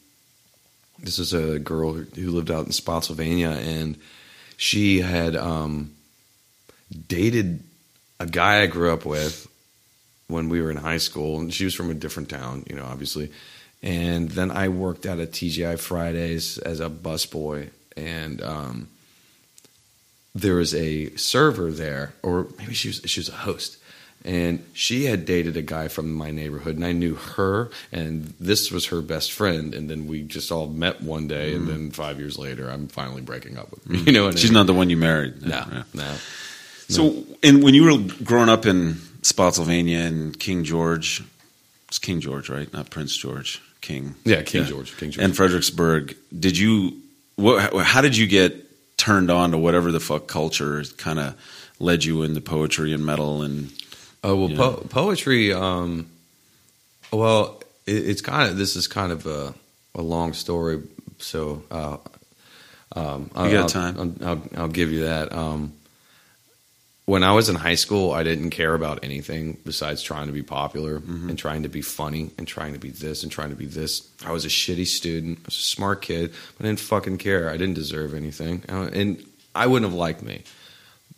this 0.98 1.18
is 1.18 1.35
a 1.35 1.59
girl 1.59 1.92
who 1.92 2.03
who 2.03 2.31
lived 2.31 2.50
out 2.50 2.66
in 2.66 2.72
Spotsylvania, 2.72 3.50
and 3.50 3.96
she 4.57 5.00
had 5.00 5.37
um, 5.37 5.94
dated 7.09 7.62
a 8.18 8.26
guy 8.26 8.62
I 8.62 8.66
grew 8.66 8.92
up 8.92 9.05
with 9.05 9.46
when 10.29 10.48
we 10.48 10.62
were 10.62 10.70
in 10.70 10.79
high 10.79 10.98
school, 10.98 11.40
and 11.40 11.53
she 11.53 11.64
was 11.64 11.74
from 11.74 11.90
a 11.90 11.94
different 11.94 12.31
town, 12.31 12.64
you 12.68 12.76
know, 12.76 12.85
obviously. 12.85 13.31
And 13.83 14.31
then 14.31 14.50
I 14.50 14.68
worked 14.68 15.07
out 15.07 15.18
at 15.18 15.33
TGI 15.33 15.79
Fridays 15.79 16.59
as 16.59 16.81
a 16.81 16.88
busboy, 16.88 17.70
and 17.96 18.42
um, 18.42 18.88
there 20.35 20.55
was 20.55 20.74
a 20.74 21.14
server 21.16 21.70
there, 21.70 22.14
or 22.22 22.46
maybe 22.59 22.74
she 22.74 22.88
was 22.88 23.03
she 23.05 23.20
was 23.20 23.29
a 23.29 23.33
host, 23.33 23.76
and 24.24 24.64
she 24.74 25.06
had 25.06 25.24
dated 25.24 25.56
a 25.56 25.62
guy 25.62 25.88
from 25.88 26.12
my 26.12 26.30
neighborhood, 26.30 26.76
and 26.76 26.85
I 26.85 26.92
knew 26.92 27.14
her, 27.14 27.70
and 27.90 28.35
this 28.38 28.70
was 28.70 28.87
her 28.87 29.00
best 29.00 29.33
friend, 29.33 29.74
and 29.74 29.88
then 29.88 30.06
we 30.06 30.22
just 30.22 30.52
all 30.52 30.66
met 30.66 31.02
one 31.02 31.26
day, 31.26 31.54
and 31.54 31.66
then 31.66 31.90
mm. 31.90 31.94
five 31.94 32.18
years 32.18 32.38
later, 32.38 32.68
I'm 32.68 32.88
finally 32.88 33.22
breaking 33.22 33.56
up 33.56 33.70
with 33.70 33.85
her. 33.87 33.94
You 34.11 34.12
know, 34.12 34.24
what 34.24 34.35
I 34.35 34.38
She's 34.38 34.50
mean? 34.50 34.54
not 34.54 34.66
the 34.66 34.74
one 34.74 34.90
you 34.90 34.96
married. 34.96 35.42
no, 35.42 35.48
Yeah. 35.48 35.83
no. 35.94 36.14
So, 36.88 37.24
and 37.42 37.62
when 37.62 37.74
you 37.74 37.85
were 37.85 38.14
growing 38.24 38.48
up 38.48 38.66
in 38.66 38.96
Spotsylvania 39.22 39.98
and 39.98 40.38
King 40.38 40.64
George, 40.64 41.22
it's 41.88 41.98
King 41.98 42.20
George, 42.20 42.48
right? 42.50 42.70
Not 42.72 42.90
Prince 42.90 43.16
George. 43.16 43.62
King. 43.80 44.14
Yeah, 44.24 44.42
King 44.42 44.64
George, 44.64 44.96
King 44.96 45.11
George. 45.12 45.24
And 45.24 45.37
Fredericksburg. 45.37 46.16
Did 46.38 46.59
you? 46.59 47.00
What? 47.37 47.72
How 47.85 48.00
did 48.00 48.16
you 48.16 48.26
get 48.26 48.96
turned 48.98 49.30
on 49.30 49.52
to 49.52 49.59
whatever 49.59 49.90
the 49.90 50.00
fuck 50.00 50.26
culture 50.26 50.83
kind 50.98 51.18
of 51.18 51.35
led 51.78 52.04
you 52.04 52.22
into 52.22 52.40
poetry 52.40 52.92
and 52.92 53.06
metal 53.06 53.42
and? 53.42 53.70
Oh 54.22 54.37
well, 54.37 54.56
po- 54.56 54.87
poetry. 54.88 55.52
Um, 55.52 56.06
well, 57.12 57.62
it, 57.87 57.92
it's 58.09 58.20
kind 58.20 58.50
of 58.50 58.56
this 58.56 58.76
is 58.76 58.87
kind 58.87 59.12
of 59.12 59.26
a, 59.26 59.54
a 59.94 60.02
long 60.02 60.33
story, 60.35 60.83
so 61.18 61.62
uh, 61.70 61.96
um, 62.94 63.30
You 63.37 63.50
got 63.52 63.54
I'll, 63.54 63.68
time. 63.68 64.16
I'll, 64.20 64.28
I'll, 64.28 64.42
I'll 64.56 64.68
give 64.68 64.92
you 64.92 65.04
that. 65.04 65.33
Um, 65.33 65.72
when 67.06 67.24
I 67.24 67.33
was 67.33 67.48
in 67.48 67.56
high 67.56 67.74
school, 67.74 68.12
I 68.12 68.22
didn't 68.22 68.50
care 68.50 68.72
about 68.74 69.02
anything 69.02 69.56
besides 69.64 70.00
trying 70.02 70.26
to 70.28 70.33
be 70.33 70.42
popular 70.42 71.00
Mm-hmm. 71.00 71.30
and 71.30 71.38
trying 71.38 71.62
to 71.64 71.68
be 71.68 71.83
funny 71.83 72.30
and 72.38 72.46
trying 72.46 72.74
to 72.74 72.78
be 72.78 72.90
this 72.90 73.22
and 73.24 73.33
trying 73.33 73.50
to 73.50 73.56
be 73.56 73.66
this. 73.66 74.09
I 74.24 74.30
was 74.30 74.44
a 74.44 74.48
shitty 74.48 74.87
student. 74.87 75.38
I 75.40 75.46
was 75.46 75.56
a 75.56 75.62
smart 75.62 76.02
kid, 76.02 76.33
but 76.56 76.66
I 76.66 76.68
didn't 76.68 76.80
fucking 76.80 77.18
care. 77.18 77.48
I 77.50 77.56
didn't 77.56 77.74
deserve 77.74 78.14
anything, 78.14 78.62
Uh, 78.68 78.90
and 78.92 79.24
I 79.56 79.66
wouldn't 79.66 79.90
have 79.90 79.98
liked 79.98 80.22
me. 80.22 80.42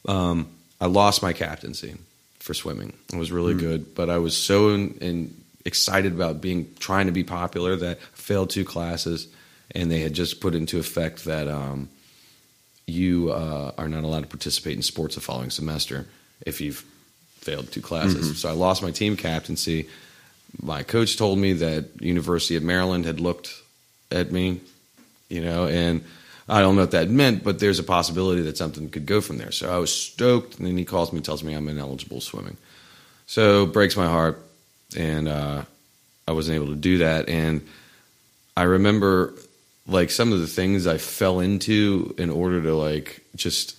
Um, 0.08 0.48
I 0.80 0.86
lost 0.86 1.20
my 1.22 1.32
captaincy 1.34 1.96
for 2.42 2.54
swimming. 2.54 2.92
It 3.12 3.16
was 3.16 3.30
really 3.30 3.54
good, 3.54 3.94
but 3.94 4.10
I 4.10 4.18
was 4.18 4.36
so 4.36 4.70
in, 4.70 4.94
in 5.00 5.34
excited 5.64 6.12
about 6.12 6.40
being 6.40 6.74
trying 6.80 7.06
to 7.06 7.12
be 7.12 7.22
popular 7.22 7.76
that 7.76 7.98
I 7.98 8.00
failed 8.14 8.50
two 8.50 8.64
classes, 8.64 9.28
and 9.70 9.90
they 9.90 10.00
had 10.00 10.12
just 10.12 10.40
put 10.40 10.54
into 10.54 10.80
effect 10.80 11.24
that 11.24 11.46
um, 11.46 11.88
you 12.86 13.30
uh, 13.30 13.72
are 13.78 13.88
not 13.88 14.02
allowed 14.02 14.22
to 14.22 14.26
participate 14.26 14.76
in 14.76 14.82
sports 14.82 15.14
the 15.14 15.20
following 15.20 15.50
semester 15.50 16.06
if 16.44 16.60
you've 16.60 16.84
failed 17.36 17.70
two 17.70 17.80
classes. 17.80 18.40
So 18.40 18.48
I 18.48 18.52
lost 18.52 18.82
my 18.82 18.90
team 18.90 19.16
captaincy. 19.16 19.88
My 20.60 20.82
coach 20.82 21.16
told 21.16 21.38
me 21.38 21.52
that 21.54 22.02
University 22.02 22.56
of 22.56 22.64
Maryland 22.64 23.04
had 23.04 23.20
looked 23.20 23.54
at 24.10 24.32
me, 24.32 24.60
you 25.28 25.40
know, 25.40 25.66
and 25.66 26.04
I 26.48 26.60
don't 26.60 26.74
know 26.74 26.82
what 26.82 26.90
that 26.90 27.08
meant, 27.08 27.44
but 27.44 27.58
there's 27.58 27.78
a 27.78 27.84
possibility 27.84 28.42
that 28.42 28.56
something 28.56 28.88
could 28.88 29.06
go 29.06 29.20
from 29.20 29.38
there. 29.38 29.52
So 29.52 29.72
I 29.72 29.78
was 29.78 29.94
stoked, 29.94 30.58
and 30.58 30.66
then 30.66 30.76
he 30.76 30.84
calls 30.84 31.12
me, 31.12 31.20
tells 31.20 31.44
me 31.44 31.54
I'm 31.54 31.68
ineligible 31.68 32.20
swimming. 32.20 32.56
So 33.26 33.66
breaks 33.66 33.96
my 33.96 34.06
heart, 34.06 34.42
and 34.96 35.28
uh, 35.28 35.64
I 36.26 36.32
wasn't 36.32 36.56
able 36.56 36.68
to 36.68 36.76
do 36.76 36.98
that. 36.98 37.28
And 37.28 37.66
I 38.56 38.64
remember 38.64 39.34
like 39.86 40.10
some 40.10 40.32
of 40.32 40.40
the 40.40 40.46
things 40.46 40.86
I 40.86 40.98
fell 40.98 41.40
into 41.40 42.14
in 42.18 42.30
order 42.30 42.62
to 42.62 42.74
like 42.74 43.24
just 43.34 43.76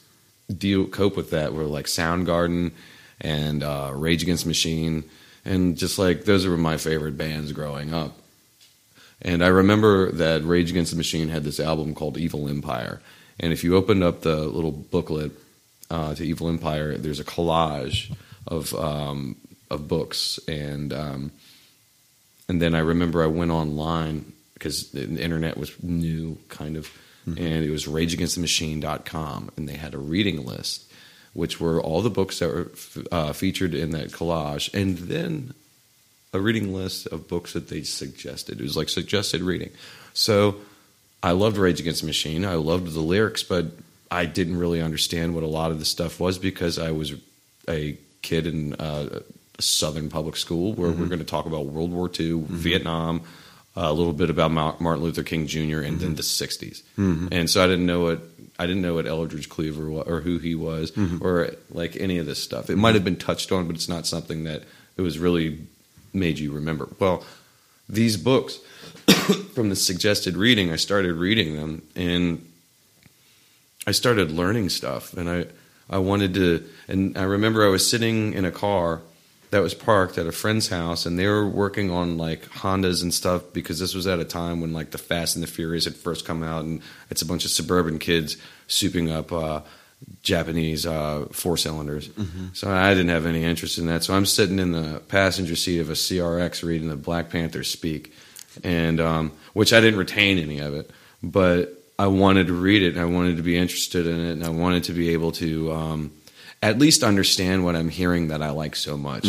deal 0.55 0.85
cope 0.85 1.15
with 1.15 1.31
that 1.31 1.53
were 1.53 1.63
like 1.63 1.85
Soundgarden 1.85 2.71
and 3.21 3.63
uh, 3.63 3.91
Rage 3.93 4.23
Against 4.23 4.45
Machine, 4.45 5.03
and 5.45 5.77
just 5.77 5.99
like 5.99 6.25
those 6.25 6.45
were 6.47 6.57
my 6.57 6.77
favorite 6.77 7.17
bands 7.17 7.51
growing 7.51 7.93
up. 7.93 8.17
And 9.23 9.43
I 9.43 9.47
remember 9.47 10.11
that 10.11 10.43
Rage 10.43 10.69
Against 10.69 10.91
the 10.91 10.97
Machine 10.97 11.29
had 11.29 11.43
this 11.43 11.59
album 11.59 11.95
called 11.95 12.17
Evil 12.17 12.49
Empire, 12.49 13.01
and 13.39 13.51
if 13.53 13.63
you 13.63 13.75
opened 13.75 14.03
up 14.03 14.21
the 14.21 14.35
little 14.35 14.71
booklet 14.71 15.31
uh, 15.89 16.13
to 16.15 16.25
Evil 16.25 16.49
Empire, 16.49 16.97
there's 16.97 17.19
a 17.19 17.23
collage 17.23 18.13
of 18.47 18.73
um, 18.75 19.37
of 19.69 19.87
books. 19.87 20.39
And 20.47 20.93
um, 20.93 21.31
and 22.47 22.61
then 22.61 22.75
I 22.75 22.79
remember 22.79 23.23
I 23.23 23.27
went 23.27 23.51
online 23.51 24.33
because 24.53 24.91
the 24.91 25.03
internet 25.03 25.57
was 25.57 25.81
new, 25.83 26.37
kind 26.49 26.77
of, 26.77 26.89
and 27.25 27.37
it 27.37 27.69
was 27.69 27.85
RageAgainstTheMachine.com, 27.85 29.51
and 29.57 29.67
they 29.67 29.75
had 29.75 29.93
a 29.93 29.97
reading 29.97 30.45
list, 30.45 30.89
which 31.33 31.59
were 31.59 31.81
all 31.81 32.01
the 32.01 32.09
books 32.09 32.39
that 32.39 32.49
were 32.49 32.71
f- 32.71 32.97
uh, 33.11 33.33
featured 33.33 33.73
in 33.73 33.91
that 33.91 34.11
collage, 34.11 34.73
and 34.73 34.97
then 34.97 35.53
a 36.33 36.39
reading 36.39 36.73
list 36.73 37.07
of 37.07 37.27
books 37.27 37.53
that 37.53 37.69
they 37.69 37.83
suggested. 37.83 38.59
It 38.59 38.63
was 38.63 38.75
like 38.75 38.89
suggested 38.89 39.41
reading. 39.41 39.69
So 40.13 40.57
I 41.21 41.31
loved 41.31 41.57
Rage 41.57 41.79
Against 41.79 42.01
the 42.01 42.07
Machine. 42.07 42.45
I 42.45 42.55
loved 42.55 42.91
the 42.91 42.99
lyrics, 42.99 43.43
but 43.43 43.67
I 44.11 44.25
didn't 44.25 44.57
really 44.57 44.81
understand 44.81 45.35
what 45.35 45.43
a 45.43 45.47
lot 45.47 45.71
of 45.71 45.79
the 45.79 45.85
stuff 45.85 46.19
was 46.19 46.37
because 46.37 46.77
I 46.77 46.91
was 46.91 47.13
a 47.69 47.97
kid 48.21 48.47
in 48.47 48.73
uh, 48.75 49.19
a 49.57 49.61
Southern 49.61 50.09
public 50.09 50.35
school 50.35 50.73
where 50.73 50.89
we're 50.89 50.95
mm-hmm. 50.95 51.07
going 51.07 51.19
to 51.19 51.25
talk 51.25 51.45
about 51.45 51.67
World 51.67 51.91
War 51.91 52.07
II, 52.07 52.31
mm-hmm. 52.31 52.55
Vietnam, 52.55 53.21
a 53.75 53.93
little 53.93 54.13
bit 54.13 54.29
about 54.29 54.51
Martin 54.51 55.03
Luther 55.03 55.23
King 55.23 55.47
Jr. 55.47 55.79
and 55.79 55.99
then 55.99 56.13
mm-hmm. 56.13 56.15
the 56.15 56.21
'60s. 56.21 56.83
And 57.31 57.49
so 57.49 57.63
I 57.63 57.67
didn't 57.67 57.87
know 57.87 58.01
what 58.01 58.21
I 58.59 58.67
didn't 58.67 58.83
know 58.83 58.95
what 58.95 59.07
Eldridge 59.07 59.49
Cleaver 59.49 59.89
wa- 59.89 60.03
or 60.05 60.21
who 60.21 60.37
he 60.37 60.53
was 60.53 60.91
or 61.21 61.51
like 61.71 61.95
any 61.95 62.19
of 62.19 62.25
this 62.25 62.41
stuff. 62.41 62.69
It 62.69 62.75
might 62.75 62.93
have 62.93 63.03
been 63.03 63.15
touched 63.15 63.51
on, 63.51 63.65
but 63.65 63.75
it's 63.75 63.89
not 63.89 64.05
something 64.05 64.43
that 64.43 64.63
it 64.95 65.01
was 65.01 65.17
really 65.17 65.59
made 66.13 66.39
you 66.39 66.51
remember. 66.51 66.89
Well, 66.99 67.23
these 67.89 68.17
books 68.17 68.59
from 69.53 69.69
the 69.69 69.75
suggested 69.75 70.37
reading, 70.37 70.71
I 70.71 70.77
started 70.77 71.15
reading 71.15 71.55
them 71.55 71.81
and 71.95 72.45
I 73.85 73.91
started 73.91 74.31
learning 74.31 74.69
stuff 74.69 75.13
and 75.13 75.29
I 75.29 75.45
I 75.89 75.97
wanted 75.97 76.33
to 76.35 76.65
and 76.87 77.17
I 77.17 77.23
remember 77.23 77.65
I 77.65 77.69
was 77.69 77.87
sitting 77.89 78.33
in 78.33 78.45
a 78.45 78.51
car 78.51 79.01
that 79.51 79.61
was 79.61 79.73
parked 79.73 80.17
at 80.17 80.25
a 80.25 80.31
friend's 80.31 80.69
house 80.69 81.05
and 81.05 81.19
they 81.19 81.27
were 81.27 81.47
working 81.47 81.91
on 81.91 82.17
like 82.17 82.43
Hondas 82.49 83.03
and 83.03 83.13
stuff 83.13 83.43
because 83.53 83.79
this 83.79 83.93
was 83.93 84.07
at 84.07 84.19
a 84.19 84.25
time 84.25 84.61
when 84.61 84.73
like 84.73 84.91
the 84.91 84.97
Fast 84.97 85.35
and 85.35 85.43
the 85.43 85.47
Furious 85.47 85.85
had 85.85 85.95
first 85.95 86.25
come 86.25 86.41
out 86.41 86.63
and 86.63 86.81
it's 87.11 87.21
a 87.21 87.25
bunch 87.25 87.45
of 87.45 87.51
suburban 87.51 87.99
kids 87.99 88.37
souping 88.67 89.11
up 89.11 89.31
uh, 89.31 89.61
Japanese 90.21 90.85
uh, 90.85 91.27
four 91.31 91.57
cylinders. 91.57 92.09
So 92.53 92.69
I 92.69 92.93
didn't 92.93 93.09
have 93.09 93.25
any 93.25 93.43
interest 93.43 93.77
in 93.77 93.87
that. 93.87 94.03
So 94.03 94.13
I'm 94.13 94.25
sitting 94.25 94.59
in 94.59 94.71
the 94.71 94.99
passenger 95.07 95.55
seat 95.55 95.79
of 95.79 95.89
a 95.89 95.93
CRX 95.93 96.63
reading 96.63 96.89
the 96.89 96.95
Black 96.95 97.29
Panther 97.29 97.63
speak, 97.63 98.13
and 98.63 98.99
um, 98.99 99.31
which 99.53 99.73
I 99.73 99.81
didn't 99.81 99.99
retain 99.99 100.39
any 100.39 100.59
of 100.59 100.73
it, 100.73 100.89
but 101.21 101.73
I 101.97 102.07
wanted 102.07 102.47
to 102.47 102.53
read 102.53 102.83
it 102.83 102.93
and 102.95 102.99
I 103.01 103.05
wanted 103.05 103.37
to 103.37 103.43
be 103.43 103.57
interested 103.57 104.07
in 104.07 104.19
it 104.19 104.31
and 104.31 104.43
I 104.43 104.49
wanted 104.49 104.85
to 104.85 104.93
be 104.93 105.09
able 105.09 105.31
to 105.33 105.71
um, 105.71 106.11
at 106.61 106.79
least 106.79 107.03
understand 107.03 107.63
what 107.63 107.75
I'm 107.75 107.89
hearing 107.89 108.29
that 108.29 108.41
I 108.41 108.49
like 108.49 108.75
so 108.75 108.97
much. 108.97 109.27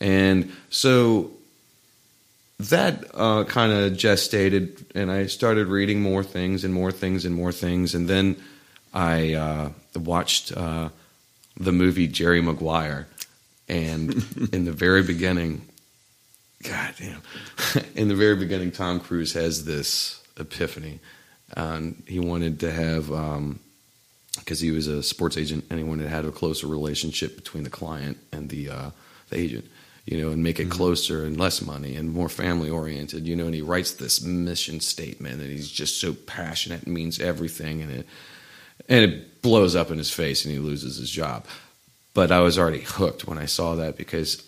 And 0.00 0.52
so 0.70 1.30
that 2.58 3.04
uh, 3.14 3.44
kind 3.44 3.72
of 3.72 3.92
gestated, 3.92 4.84
and 4.94 5.10
I 5.10 5.26
started 5.26 5.68
reading 5.68 6.00
more 6.00 6.24
things 6.24 6.64
and 6.64 6.72
more 6.72 6.92
things 6.92 7.24
and 7.24 7.34
more 7.34 7.52
things, 7.52 7.94
and 7.94 8.08
then 8.08 8.36
I 8.94 9.34
uh, 9.34 9.70
watched 9.96 10.56
uh, 10.56 10.90
the 11.58 11.72
movie 11.72 12.06
Jerry 12.06 12.40
Maguire, 12.40 13.08
and 13.68 14.14
in 14.52 14.64
the 14.64 14.72
very 14.72 15.02
beginning, 15.02 15.66
God 16.62 16.94
damn, 16.98 17.22
in 17.96 18.08
the 18.08 18.14
very 18.14 18.36
beginning, 18.36 18.70
Tom 18.70 19.00
Cruise 19.00 19.32
has 19.32 19.64
this 19.64 20.22
epiphany, 20.38 21.00
and 21.56 22.02
he 22.06 22.20
wanted 22.20 22.60
to 22.60 22.70
have. 22.70 23.12
Um, 23.12 23.60
because 24.38 24.58
he 24.58 24.72
was 24.72 24.88
a 24.88 25.00
sports 25.00 25.36
agent 25.36 25.64
and 25.70 25.78
he 25.78 25.84
wanted 25.84 26.02
to 26.02 26.08
have 26.08 26.26
a 26.26 26.32
closer 26.32 26.66
relationship 26.66 27.36
between 27.36 27.62
the 27.62 27.70
client 27.70 28.18
and 28.32 28.50
the 28.50 28.68
uh, 28.68 28.90
the 29.30 29.38
agent, 29.38 29.64
you 30.06 30.20
know, 30.20 30.30
and 30.30 30.42
make 30.42 30.58
it 30.58 30.68
closer 30.68 31.24
and 31.24 31.38
less 31.38 31.62
money 31.62 31.94
and 31.94 32.12
more 32.12 32.28
family 32.28 32.68
oriented, 32.68 33.28
you 33.28 33.36
know. 33.36 33.46
And 33.46 33.54
he 33.54 33.62
writes 33.62 33.92
this 33.92 34.22
mission 34.22 34.80
statement 34.80 35.40
and 35.40 35.50
he's 35.50 35.70
just 35.70 36.00
so 36.00 36.14
passionate 36.14 36.82
and 36.82 36.92
means 36.92 37.20
everything, 37.20 37.80
and 37.80 37.92
it 37.92 38.06
and 38.88 39.04
it 39.04 39.42
blows 39.42 39.76
up 39.76 39.90
in 39.90 39.98
his 39.98 40.10
face 40.10 40.44
and 40.44 40.52
he 40.52 40.60
loses 40.60 40.96
his 40.96 41.10
job. 41.10 41.44
But 42.14 42.30
I 42.30 42.40
was 42.40 42.58
already 42.58 42.80
hooked 42.80 43.26
when 43.26 43.38
I 43.38 43.46
saw 43.46 43.74
that 43.76 43.96
because 43.96 44.42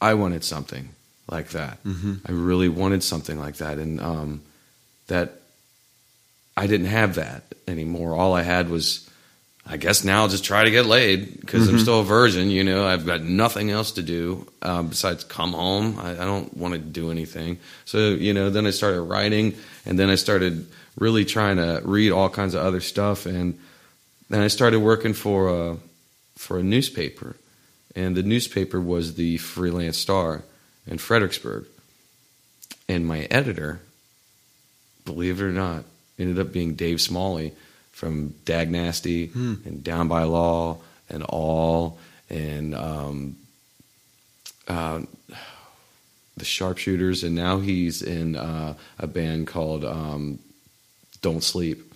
I 0.00 0.14
wanted 0.14 0.42
something 0.44 0.88
like 1.30 1.50
that. 1.50 1.78
I 2.26 2.32
really 2.32 2.68
wanted 2.68 3.02
something 3.02 3.38
like 3.38 3.56
that, 3.56 3.78
and 3.78 4.00
um, 4.00 4.42
that 5.08 5.32
I 6.56 6.66
didn't 6.66 6.86
have 6.86 7.14
that 7.16 7.44
anymore. 7.68 8.14
All 8.14 8.34
I 8.34 8.42
had 8.42 8.68
was, 8.68 9.08
I 9.66 9.76
guess 9.76 10.02
now 10.02 10.22
I'll 10.22 10.28
just 10.28 10.44
try 10.44 10.64
to 10.64 10.70
get 10.70 10.86
laid 10.86 11.40
because 11.40 11.68
I'm 11.68 11.78
still 11.78 12.00
a 12.00 12.04
virgin. 12.04 12.50
You 12.50 12.64
know, 12.64 12.86
I've 12.86 13.06
got 13.06 13.22
nothing 13.22 13.70
else 13.70 13.92
to 13.92 14.02
do 14.02 14.46
um, 14.62 14.88
besides 14.88 15.22
come 15.24 15.52
home. 15.52 15.98
I, 15.98 16.12
I 16.12 16.24
don't 16.24 16.56
want 16.56 16.74
to 16.74 16.80
do 16.80 17.10
anything. 17.10 17.58
So 17.84 18.10
you 18.10 18.32
know, 18.34 18.50
then 18.50 18.66
I 18.66 18.70
started 18.70 19.02
writing, 19.02 19.54
and 19.86 19.98
then 19.98 20.10
I 20.10 20.16
started 20.16 20.66
really 20.98 21.24
trying 21.24 21.58
to 21.58 21.82
read 21.84 22.10
all 22.12 22.28
kinds 22.28 22.54
of 22.54 22.64
other 22.64 22.80
stuff, 22.80 23.26
and 23.26 23.58
then 24.30 24.40
I 24.40 24.48
started 24.48 24.80
working 24.80 25.12
for 25.12 25.48
a 25.48 25.76
for 26.36 26.58
a 26.58 26.62
newspaper, 26.62 27.36
and 27.94 28.16
the 28.16 28.22
newspaper 28.22 28.80
was 28.80 29.14
the 29.16 29.36
Freelance 29.36 29.98
Star 29.98 30.42
in 30.86 30.96
Fredericksburg, 30.96 31.66
and 32.88 33.06
my 33.06 33.26
editor, 33.30 33.80
believe 35.04 35.40
it 35.40 35.44
or 35.44 35.52
not, 35.52 35.84
ended 36.18 36.38
up 36.38 36.52
being 36.52 36.74
Dave 36.74 37.00
Smalley 37.00 37.52
from 37.92 38.34
Dag 38.46 38.70
Nasty 38.70 39.26
Hmm. 39.26 39.54
and 39.66 39.84
Down 39.84 40.08
by 40.08 40.22
Law 40.22 40.78
and 41.10 41.22
All 41.24 41.98
and 42.30 42.74
um, 42.74 43.36
uh, 44.66 45.00
the 46.36 46.44
Sharpshooters, 46.44 47.22
and 47.24 47.34
now 47.34 47.58
he's 47.58 48.00
in 48.00 48.36
uh, 48.36 48.74
a 48.98 49.06
band 49.06 49.46
called 49.48 49.84
um, 49.84 50.38
Don't 51.20 51.42
Sleep. 51.44 51.89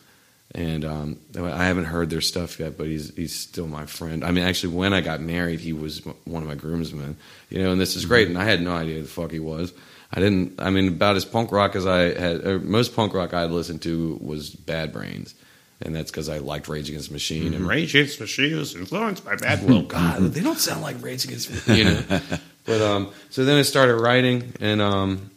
And 0.56 0.84
um, 0.84 1.18
I 1.36 1.64
haven't 1.64 1.86
heard 1.86 2.10
their 2.10 2.20
stuff 2.20 2.60
yet, 2.60 2.78
but 2.78 2.86
he's 2.86 3.12
he's 3.16 3.34
still 3.34 3.66
my 3.66 3.86
friend. 3.86 4.24
I 4.24 4.30
mean, 4.30 4.44
actually, 4.44 4.74
when 4.74 4.92
I 4.94 5.00
got 5.00 5.20
married, 5.20 5.58
he 5.58 5.72
was 5.72 6.00
one 6.24 6.42
of 6.44 6.48
my 6.48 6.54
groomsmen. 6.54 7.16
You 7.50 7.62
know, 7.62 7.72
and 7.72 7.80
this 7.80 7.96
is 7.96 8.04
great. 8.04 8.28
And 8.28 8.38
I 8.38 8.44
had 8.44 8.62
no 8.62 8.72
idea 8.72 8.94
who 8.96 9.02
the 9.02 9.08
fuck 9.08 9.32
he 9.32 9.40
was. 9.40 9.72
I 10.12 10.20
didn't. 10.20 10.60
I 10.60 10.70
mean, 10.70 10.86
about 10.86 11.16
as 11.16 11.24
punk 11.24 11.50
rock 11.50 11.74
as 11.74 11.86
I 11.86 12.16
had. 12.16 12.46
Or 12.46 12.60
most 12.60 12.94
punk 12.94 13.14
rock 13.14 13.34
I 13.34 13.40
had 13.40 13.50
listened 13.50 13.82
to 13.82 14.16
was 14.22 14.50
Bad 14.50 14.92
Brains, 14.92 15.34
and 15.82 15.92
that's 15.92 16.12
because 16.12 16.28
I 16.28 16.38
liked 16.38 16.68
Rage 16.68 16.88
Against 16.88 17.08
the 17.08 17.14
Machine. 17.14 17.52
And 17.52 17.66
Rage 17.66 17.92
Against 17.96 18.18
the 18.18 18.24
Machine 18.24 18.56
was 18.56 18.76
influenced 18.76 19.24
by 19.24 19.34
Bad. 19.34 19.68
Well, 19.68 19.82
God, 19.88 20.22
they 20.22 20.40
don't 20.40 20.60
sound 20.60 20.82
like 20.82 21.02
Rage 21.02 21.24
Against, 21.24 21.48
the 21.48 21.54
Machine, 21.54 21.76
you 21.78 21.84
know. 21.84 22.20
but 22.64 22.80
um, 22.80 23.10
so 23.30 23.44
then 23.44 23.58
I 23.58 23.62
started 23.62 23.96
writing 23.96 24.52
and 24.60 24.80
um, 24.80 25.30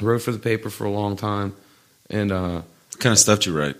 wrote 0.00 0.22
for 0.22 0.32
the 0.32 0.38
paper 0.38 0.70
for 0.70 0.86
a 0.86 0.90
long 0.90 1.16
time, 1.18 1.54
and 2.08 2.32
uh, 2.32 2.62
What 2.62 3.00
kind 3.00 3.12
of 3.12 3.18
stuff 3.18 3.40
do 3.40 3.50
you 3.50 3.58
write? 3.58 3.76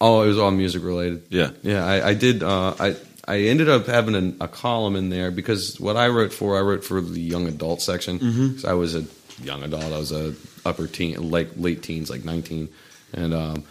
Oh, 0.00 0.22
it 0.22 0.28
was 0.28 0.38
all 0.38 0.50
music 0.50 0.82
related. 0.82 1.24
Yeah. 1.30 1.50
Yeah, 1.62 1.84
I, 1.84 2.08
I 2.08 2.14
did. 2.14 2.42
Uh, 2.42 2.74
I 2.78 2.96
I 3.26 3.40
ended 3.42 3.68
up 3.68 3.86
having 3.86 4.14
an, 4.14 4.36
a 4.40 4.48
column 4.48 4.96
in 4.96 5.10
there 5.10 5.30
because 5.30 5.78
what 5.78 5.96
I 5.96 6.08
wrote 6.08 6.32
for, 6.32 6.56
I 6.56 6.62
wrote 6.62 6.82
for 6.82 7.00
the 7.00 7.20
young 7.20 7.46
adult 7.46 7.82
section. 7.82 8.18
Mm-hmm. 8.18 8.66
I 8.66 8.72
was 8.72 8.94
a 8.94 9.04
young 9.42 9.62
adult. 9.62 9.84
I 9.84 9.98
was 9.98 10.12
a 10.12 10.34
upper 10.64 10.86
teen, 10.86 11.30
like 11.30 11.50
late 11.56 11.82
teens, 11.82 12.08
like 12.08 12.24
nineteen, 12.24 12.68
and 13.12 13.34
um, 13.34 13.64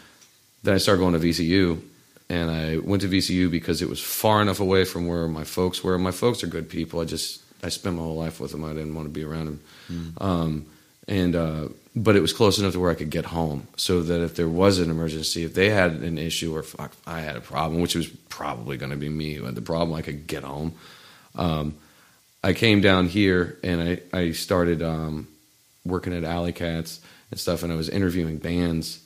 then 0.64 0.76
I 0.76 0.78
started 0.78 1.00
going 1.00 1.20
to 1.20 1.20
VCU. 1.20 1.82
And 2.30 2.52
I 2.52 2.78
went 2.78 3.04
to 3.04 3.08
VCU 3.08 3.50
because 3.50 3.82
it 3.82 3.88
was 3.88 4.02
far 4.02 4.42
enough 4.42 4.60
away 4.60 4.84
from 4.84 5.08
where 5.08 5.30
my 5.30 5.46
folks 5.46 5.82
were. 5.82 5.98
My 5.98 6.12
folks 6.12 6.44
are 6.44 6.48
good 6.48 6.70
people. 6.70 7.00
I 7.00 7.06
just 7.06 7.42
I 7.64 7.70
spent 7.70 7.96
my 7.96 8.02
whole 8.02 8.18
life 8.18 8.40
with 8.42 8.52
them. 8.52 8.66
I 8.66 8.74
didn't 8.74 8.94
want 8.94 9.08
to 9.08 9.14
be 9.14 9.24
around 9.24 9.46
them. 9.46 10.16
Um, 10.20 10.66
and 11.08 11.36
uh, 11.36 11.68
but 11.96 12.16
it 12.16 12.22
was 12.22 12.34
close 12.34 12.60
enough 12.60 12.74
to 12.74 12.80
where 12.80 12.92
I 12.92 12.96
could 12.96 13.10
get 13.10 13.26
home, 13.26 13.68
so 13.76 14.04
that 14.04 14.22
if 14.22 14.36
there 14.36 14.50
was 14.50 14.80
an 14.80 14.90
emergency, 14.90 15.44
if 15.44 15.54
they 15.54 15.70
had 15.70 15.94
an 15.94 16.18
issue 16.18 16.56
or 16.56 16.66
I 17.06 17.22
had 17.22 17.36
a 17.36 17.42
problem, 17.42 17.82
which 17.82 17.96
was 17.96 18.08
probably 18.08 18.78
going 18.78 18.92
to 18.92 18.98
be 18.98 19.10
me 19.10 19.34
who 19.34 19.46
had 19.46 19.56
the 19.56 19.62
problem, 19.62 19.98
I 19.98 20.02
could 20.02 20.28
get 20.28 20.44
home. 20.44 20.74
Um, 21.36 21.76
I 22.44 22.54
came 22.54 22.82
down 22.82 23.08
here 23.08 23.58
and 23.64 23.82
I 23.82 24.18
I 24.18 24.32
started 24.32 24.82
um, 24.82 25.28
working 25.86 26.14
at 26.14 26.24
Alley 26.24 26.54
Katz 26.54 27.00
and 27.32 27.40
stuff, 27.40 27.64
and 27.64 27.72
I 27.72 27.76
was 27.76 27.90
interviewing 27.90 28.38
bands, 28.38 29.04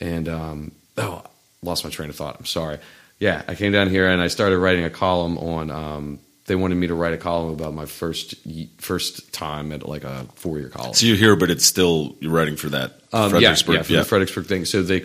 and 0.00 0.28
um, 0.28 0.72
oh, 0.96 1.22
lost 1.62 1.84
my 1.84 1.90
train 1.90 2.10
of 2.10 2.16
thought. 2.16 2.36
I'm 2.38 2.46
sorry. 2.46 2.78
Yeah, 3.20 3.42
I 3.48 3.54
came 3.54 3.72
down 3.72 3.90
here 3.90 4.08
and 4.08 4.22
I 4.22 4.28
started 4.28 4.58
writing 4.58 4.84
a 4.84 4.90
column 4.90 5.38
on. 5.38 6.18
They 6.48 6.56
wanted 6.56 6.74
me 6.74 6.88
to 6.88 6.94
write 6.94 7.14
a 7.14 7.18
column 7.18 7.52
about 7.52 7.72
my 7.74 7.86
first 7.86 8.34
first 8.78 9.32
time 9.32 9.70
at 9.72 9.88
like 9.88 10.02
a 10.02 10.26
four 10.34 10.58
year 10.58 10.68
college. 10.68 10.96
So 10.96 11.06
you're 11.06 11.16
here, 11.16 11.36
but 11.36 11.50
it's 11.50 11.64
still 11.64 12.16
you're 12.20 12.32
writing 12.32 12.56
for 12.56 12.68
that 12.70 13.00
Um, 13.12 13.30
Fredericksburg. 13.30 13.74
Yeah, 13.74 13.78
yeah, 13.78 13.82
for 13.84 13.92
the 13.92 14.04
Fredericksburg 14.04 14.46
thing. 14.46 14.64
So 14.64 14.82
they, 14.82 15.04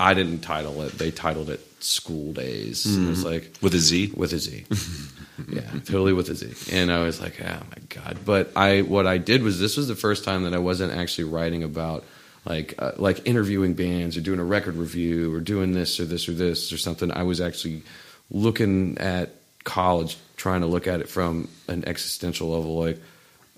I 0.00 0.14
didn't 0.14 0.40
title 0.40 0.82
it. 0.82 0.92
They 0.98 1.10
titled 1.10 1.48
it 1.50 1.60
School 1.82 2.32
Days. 2.32 2.84
And 2.86 3.06
It 3.06 3.10
was 3.10 3.24
like 3.24 3.52
with 3.62 3.74
a 3.74 3.78
Z. 3.78 4.12
with 4.16 4.32
a 4.32 4.38
Z. 4.38 4.64
yeah, 5.48 5.60
totally 5.84 6.12
with 6.12 6.28
a 6.28 6.34
Z. 6.34 6.74
And 6.76 6.90
I 6.92 7.02
was 7.04 7.20
like, 7.20 7.40
oh 7.40 7.44
my 7.44 7.82
god. 7.88 8.18
But 8.24 8.50
I, 8.56 8.82
what 8.82 9.06
I 9.06 9.18
did 9.18 9.42
was 9.42 9.58
this 9.60 9.76
was 9.76 9.86
the 9.88 9.94
first 9.94 10.24
time 10.24 10.42
that 10.44 10.54
I 10.54 10.58
wasn't 10.58 10.92
actually 10.92 11.24
writing 11.24 11.62
about 11.62 12.04
like 12.46 12.74
uh, 12.78 12.92
like 12.96 13.26
interviewing 13.26 13.74
bands 13.74 14.16
or 14.16 14.22
doing 14.22 14.38
a 14.40 14.44
record 14.44 14.76
review 14.76 15.32
or 15.34 15.40
doing 15.40 15.72
this 15.72 16.00
or 16.00 16.04
this 16.06 16.26
or 16.28 16.32
this 16.32 16.72
or 16.72 16.78
something. 16.78 17.10
I 17.12 17.22
was 17.24 17.40
actually 17.40 17.82
looking 18.30 18.96
at 18.98 19.34
college, 19.64 20.16
trying 20.36 20.60
to 20.60 20.66
look 20.66 20.86
at 20.86 21.00
it 21.00 21.08
from 21.08 21.48
an 21.68 21.86
existential 21.86 22.50
level, 22.50 22.78
like 22.78 22.98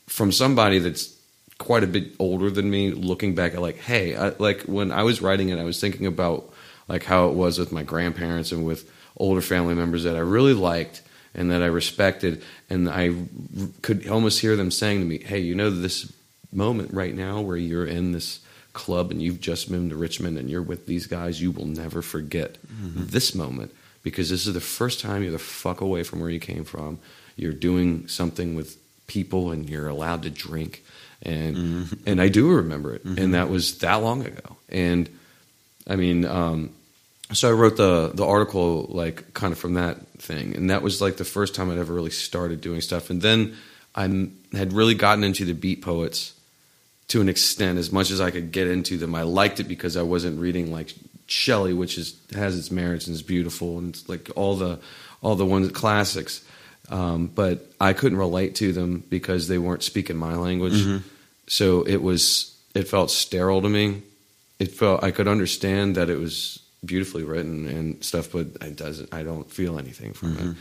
from 0.07 0.33
somebody 0.33 0.79
that's 0.79 1.17
quite 1.63 1.85
a 1.85 1.87
bit 1.87 2.13
older 2.19 2.51
than 2.51 2.69
me 2.69 2.91
looking 2.91 3.37
back 3.37 3.55
at 3.55 3.61
like 3.61 3.77
hey 3.79 4.17
I, 4.17 4.31
like 4.31 4.63
when 4.63 4.91
i 4.91 5.05
was 5.05 5.23
writing 5.23 5.51
it 5.51 5.59
i 5.59 5.65
was 5.65 5.81
thinking 5.81 6.07
about 6.07 6.53
like 6.89 7.05
how 7.05 7.29
it 7.29 7.35
was 7.35 7.57
with 7.57 7.71
my 7.71 7.85
grandparents 7.85 8.51
and 8.51 8.67
with 8.67 8.91
older 9.17 9.41
family 9.41 9.75
members 9.75 10.03
that 10.03 10.17
i 10.17 10.21
really 10.21 10.55
liked 10.55 11.03
and 11.35 11.51
that 11.51 11.63
i 11.63 11.67
respected. 11.67 12.43
And 12.69 12.91
i 12.91 13.11
r- 13.11 13.15
could 13.81 14.09
almost 14.09 14.41
hear 14.41 14.57
them 14.57 14.73
saying 14.73 15.01
to 15.01 15.07
me 15.07 15.19
hey 15.19 15.39
you 15.39 15.55
know 15.55 15.71
this 15.71 16.13
moment 16.53 16.93
right 16.93 17.15
now 17.15 17.41
where 17.41 17.57
you're 17.57 17.87
in 17.87 18.11
this 18.11 18.41
club 18.73 19.13
and 19.13 19.23
you've 19.23 19.41
just 19.41 19.71
moved 19.71 19.91
to 19.91 19.97
richmond 19.97 20.39
and 20.39 20.51
you're 20.51 20.63
with 20.63 20.87
these 20.87 21.07
guys 21.07 21.41
you 21.41 21.53
will 21.53 21.67
never 21.67 22.03
forget 22.03 22.59
mm-hmm. 22.67 23.05
this 23.07 23.37
moment 23.37 23.73
because 24.03 24.31
this 24.31 24.47
is 24.47 24.55
the 24.55 24.61
first 24.61 25.01
time 25.01 25.23
you're 25.23 25.33
the 25.33 25.39
fuck 25.39 25.81
away 25.81 26.03
from 26.03 26.21
where 26.21 26.31
you 26.31 26.41
came 26.41 26.65
from. 26.65 26.99
You're 27.37 27.53
doing 27.53 28.09
something 28.09 28.55
with 28.55 28.77
people 29.07 29.51
and 29.51 29.69
you're 29.69 29.89
allowed 29.89 30.23
to 30.23 30.31
drink. 30.31 30.85
And 31.23 31.89
and 32.07 32.21
I 32.21 32.29
do 32.29 32.51
remember 32.51 32.95
it. 32.95 33.05
And 33.05 33.35
that 33.35 33.49
was 33.49 33.79
that 33.79 33.97
long 33.97 34.27
ago. 34.27 34.57
And 34.69 35.09
I 35.87 35.97
mean 35.97 36.25
um, 36.25 36.71
so 37.33 37.49
I 37.49 37.53
wrote 37.53 37.77
the 37.77 38.11
the 38.13 38.27
article 38.27 38.87
like 38.91 39.33
kind 39.35 39.53
of 39.53 39.59
from 39.59 39.75
that 39.75 40.07
thing. 40.19 40.57
And 40.57 40.71
that 40.71 40.83
was 40.83 41.01
like 41.01 41.17
the 41.17 41.25
first 41.25 41.55
time 41.55 41.71
I'd 41.71 41.79
ever 41.79 41.95
really 41.95 42.11
started 42.11 42.61
doing 42.61 42.81
stuff. 42.81 43.11
And 43.11 43.23
then 43.23 43.57
I 43.95 44.29
had 44.53 44.73
really 44.73 44.95
gotten 44.95 45.23
into 45.25 45.45
the 45.45 45.55
beat 45.55 45.83
poets 45.83 46.35
to 47.09 47.21
an 47.21 47.29
extent 47.29 47.79
as 47.79 47.93
much 47.93 48.11
as 48.11 48.21
I 48.21 48.31
could 48.31 48.53
get 48.53 48.67
into 48.67 48.97
them. 48.97 49.15
I 49.15 49.23
liked 49.23 49.61
it 49.61 49.65
because 49.65 49.97
I 49.97 50.03
wasn't 50.03 50.41
reading 50.41 50.73
like 50.73 50.95
Shelley 51.33 51.73
which 51.73 51.99
is 51.99 52.15
has 52.35 52.59
its 52.59 52.71
merits 52.71 53.07
and 53.07 53.15
is 53.15 53.23
beautiful 53.23 53.79
and 53.79 53.91
it's 53.95 54.09
like 54.09 54.31
all 54.37 54.57
the 54.57 54.79
all 55.23 55.35
the 55.35 55.47
ones 55.47 55.71
classics 55.73 56.45
um, 56.91 57.29
but 57.29 57.71
I 57.81 57.93
couldn't 57.93 58.19
relate 58.19 58.57
to 58.57 58.73
them 58.73 59.03
because 59.09 59.49
they 59.49 59.59
weren't 59.59 59.83
speaking 59.83 60.17
my 60.17 60.35
language. 60.35 60.75
Mm-hmm. 60.75 61.09
So 61.47 61.83
it 61.83 62.03
was 62.03 62.57
it 62.75 62.89
felt 62.89 63.11
sterile 63.11 63.63
to 63.63 63.69
me. 63.69 64.03
It 64.59 64.73
felt 64.73 65.03
I 65.03 65.11
could 65.11 65.29
understand 65.29 65.97
that 65.97 66.11
it 66.11 66.19
was 66.19 66.61
beautifully 66.85 67.25
written 67.25 67.67
and 67.67 68.05
stuff, 68.05 68.33
but 68.33 68.49
it 68.61 68.77
doesn't. 68.77 69.13
I 69.13 69.23
don't 69.23 69.51
feel 69.51 69.79
anything 69.79 70.13
from 70.13 70.37
it. 70.37 70.57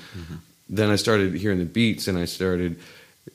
Then 0.69 0.89
I 0.89 0.95
started 0.95 1.33
hearing 1.33 1.59
the 1.59 1.65
beats, 1.65 2.07
and 2.07 2.17
I 2.17 2.25
started 2.25 2.79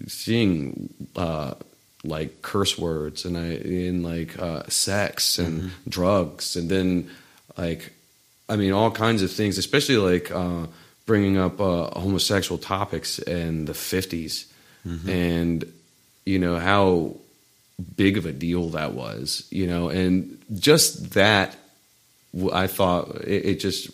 seeing 0.06 0.88
uh, 1.16 1.54
like 2.02 2.40
curse 2.40 2.78
words, 2.78 3.24
and 3.24 3.36
I 3.36 3.56
in 3.56 4.02
like 4.02 4.38
uh, 4.38 4.62
sex 4.68 5.38
and 5.38 5.70
drugs, 5.88 6.56
and 6.56 6.70
then 6.70 7.10
like 7.56 7.92
I 8.48 8.56
mean 8.56 8.72
all 8.72 8.90
kinds 8.90 9.22
of 9.22 9.30
things, 9.30 9.58
especially 9.58 9.96
like. 9.96 10.30
Uh, 10.30 10.66
bringing 11.06 11.38
up 11.38 11.60
uh, 11.60 11.88
homosexual 12.00 12.58
topics 12.58 13.20
in 13.20 13.64
the 13.64 13.72
50s 13.72 14.46
and 15.08 15.72
you 16.24 16.38
know 16.38 16.58
how 16.58 17.14
big 17.96 18.18
of 18.18 18.26
a 18.26 18.32
deal 18.32 18.70
that 18.70 18.92
was 18.92 19.46
you 19.50 19.66
know 19.66 19.88
and 19.88 20.38
just 20.54 21.12
that 21.14 21.56
I 22.52 22.66
thought 22.66 23.22
it, 23.22 23.44
it 23.46 23.60
just 23.60 23.90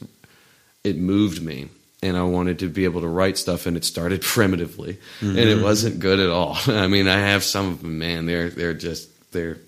it 0.85 0.96
moved 0.96 1.42
me 1.42 1.68
and 2.03 2.16
i 2.16 2.22
wanted 2.22 2.59
to 2.61 2.68
be 2.68 2.85
able 2.85 3.03
to 3.03 3.09
write 3.09 3.38
stuff 3.38 3.66
and 3.66 3.77
it 3.77 3.85
started 3.85 4.22
primitively 4.37 4.98
and 5.20 5.38
it 5.38 5.62
wasn't 5.62 6.01
good 6.01 6.18
at 6.18 6.31
all. 6.31 6.57
I 6.66 6.87
mean 6.88 7.09
i 7.09 7.18
have 7.18 7.44
some 7.44 7.68
of 7.68 7.83
them 7.83 7.98
man. 7.98 8.27
They're 8.27 8.48
they're 8.48 8.75
just 8.75 9.09
they're 9.33 9.59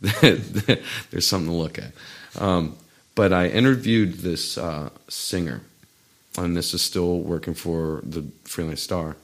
there's 0.00 1.26
something 1.26 1.48
to 1.48 1.56
look 1.56 1.78
at 1.78 1.92
um, 2.38 2.76
but 3.14 3.32
i 3.32 3.46
interviewed 3.48 4.14
this 4.14 4.58
uh, 4.58 4.90
singer 5.08 5.62
and 6.36 6.56
this 6.56 6.74
is 6.74 6.82
still 6.82 7.20
working 7.20 7.54
for 7.54 8.00
the 8.04 8.24
Freelance 8.44 8.82
Star, 8.82 9.16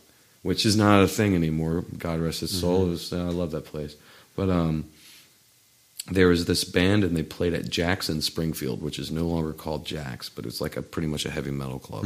which 0.43 0.65
is 0.65 0.77
not 0.77 1.03
a 1.03 1.09
thing 1.09 1.35
anymore. 1.35 1.85
God 1.99 2.21
rest 2.21 2.41
his 2.41 2.59
soul. 2.59 2.87
It 2.87 2.91
was, 2.91 3.13
I 3.13 3.17
love 3.23 3.51
that 3.51 3.65
place. 3.65 3.97
But 4.37 4.49
um, 4.49 4.85
there 6.11 6.29
was 6.29 6.45
this 6.45 6.65
band, 6.65 7.03
and 7.05 7.17
they 7.17 7.23
played 7.23 7.53
at 7.53 7.69
Jackson 7.69 8.23
Springfield, 8.23 8.81
which 8.81 8.99
is 8.99 9.11
no 9.11 9.27
longer 9.27 9.53
called 9.53 9.85
Jax, 9.87 10.29
but 10.29 10.47
it's 10.47 10.61
like 10.61 10.77
a 10.77 10.83
pretty 10.83 11.09
much 11.09 11.27
a 11.27 11.31
heavy 11.31 11.51
metal 11.51 11.79
club. 11.79 12.05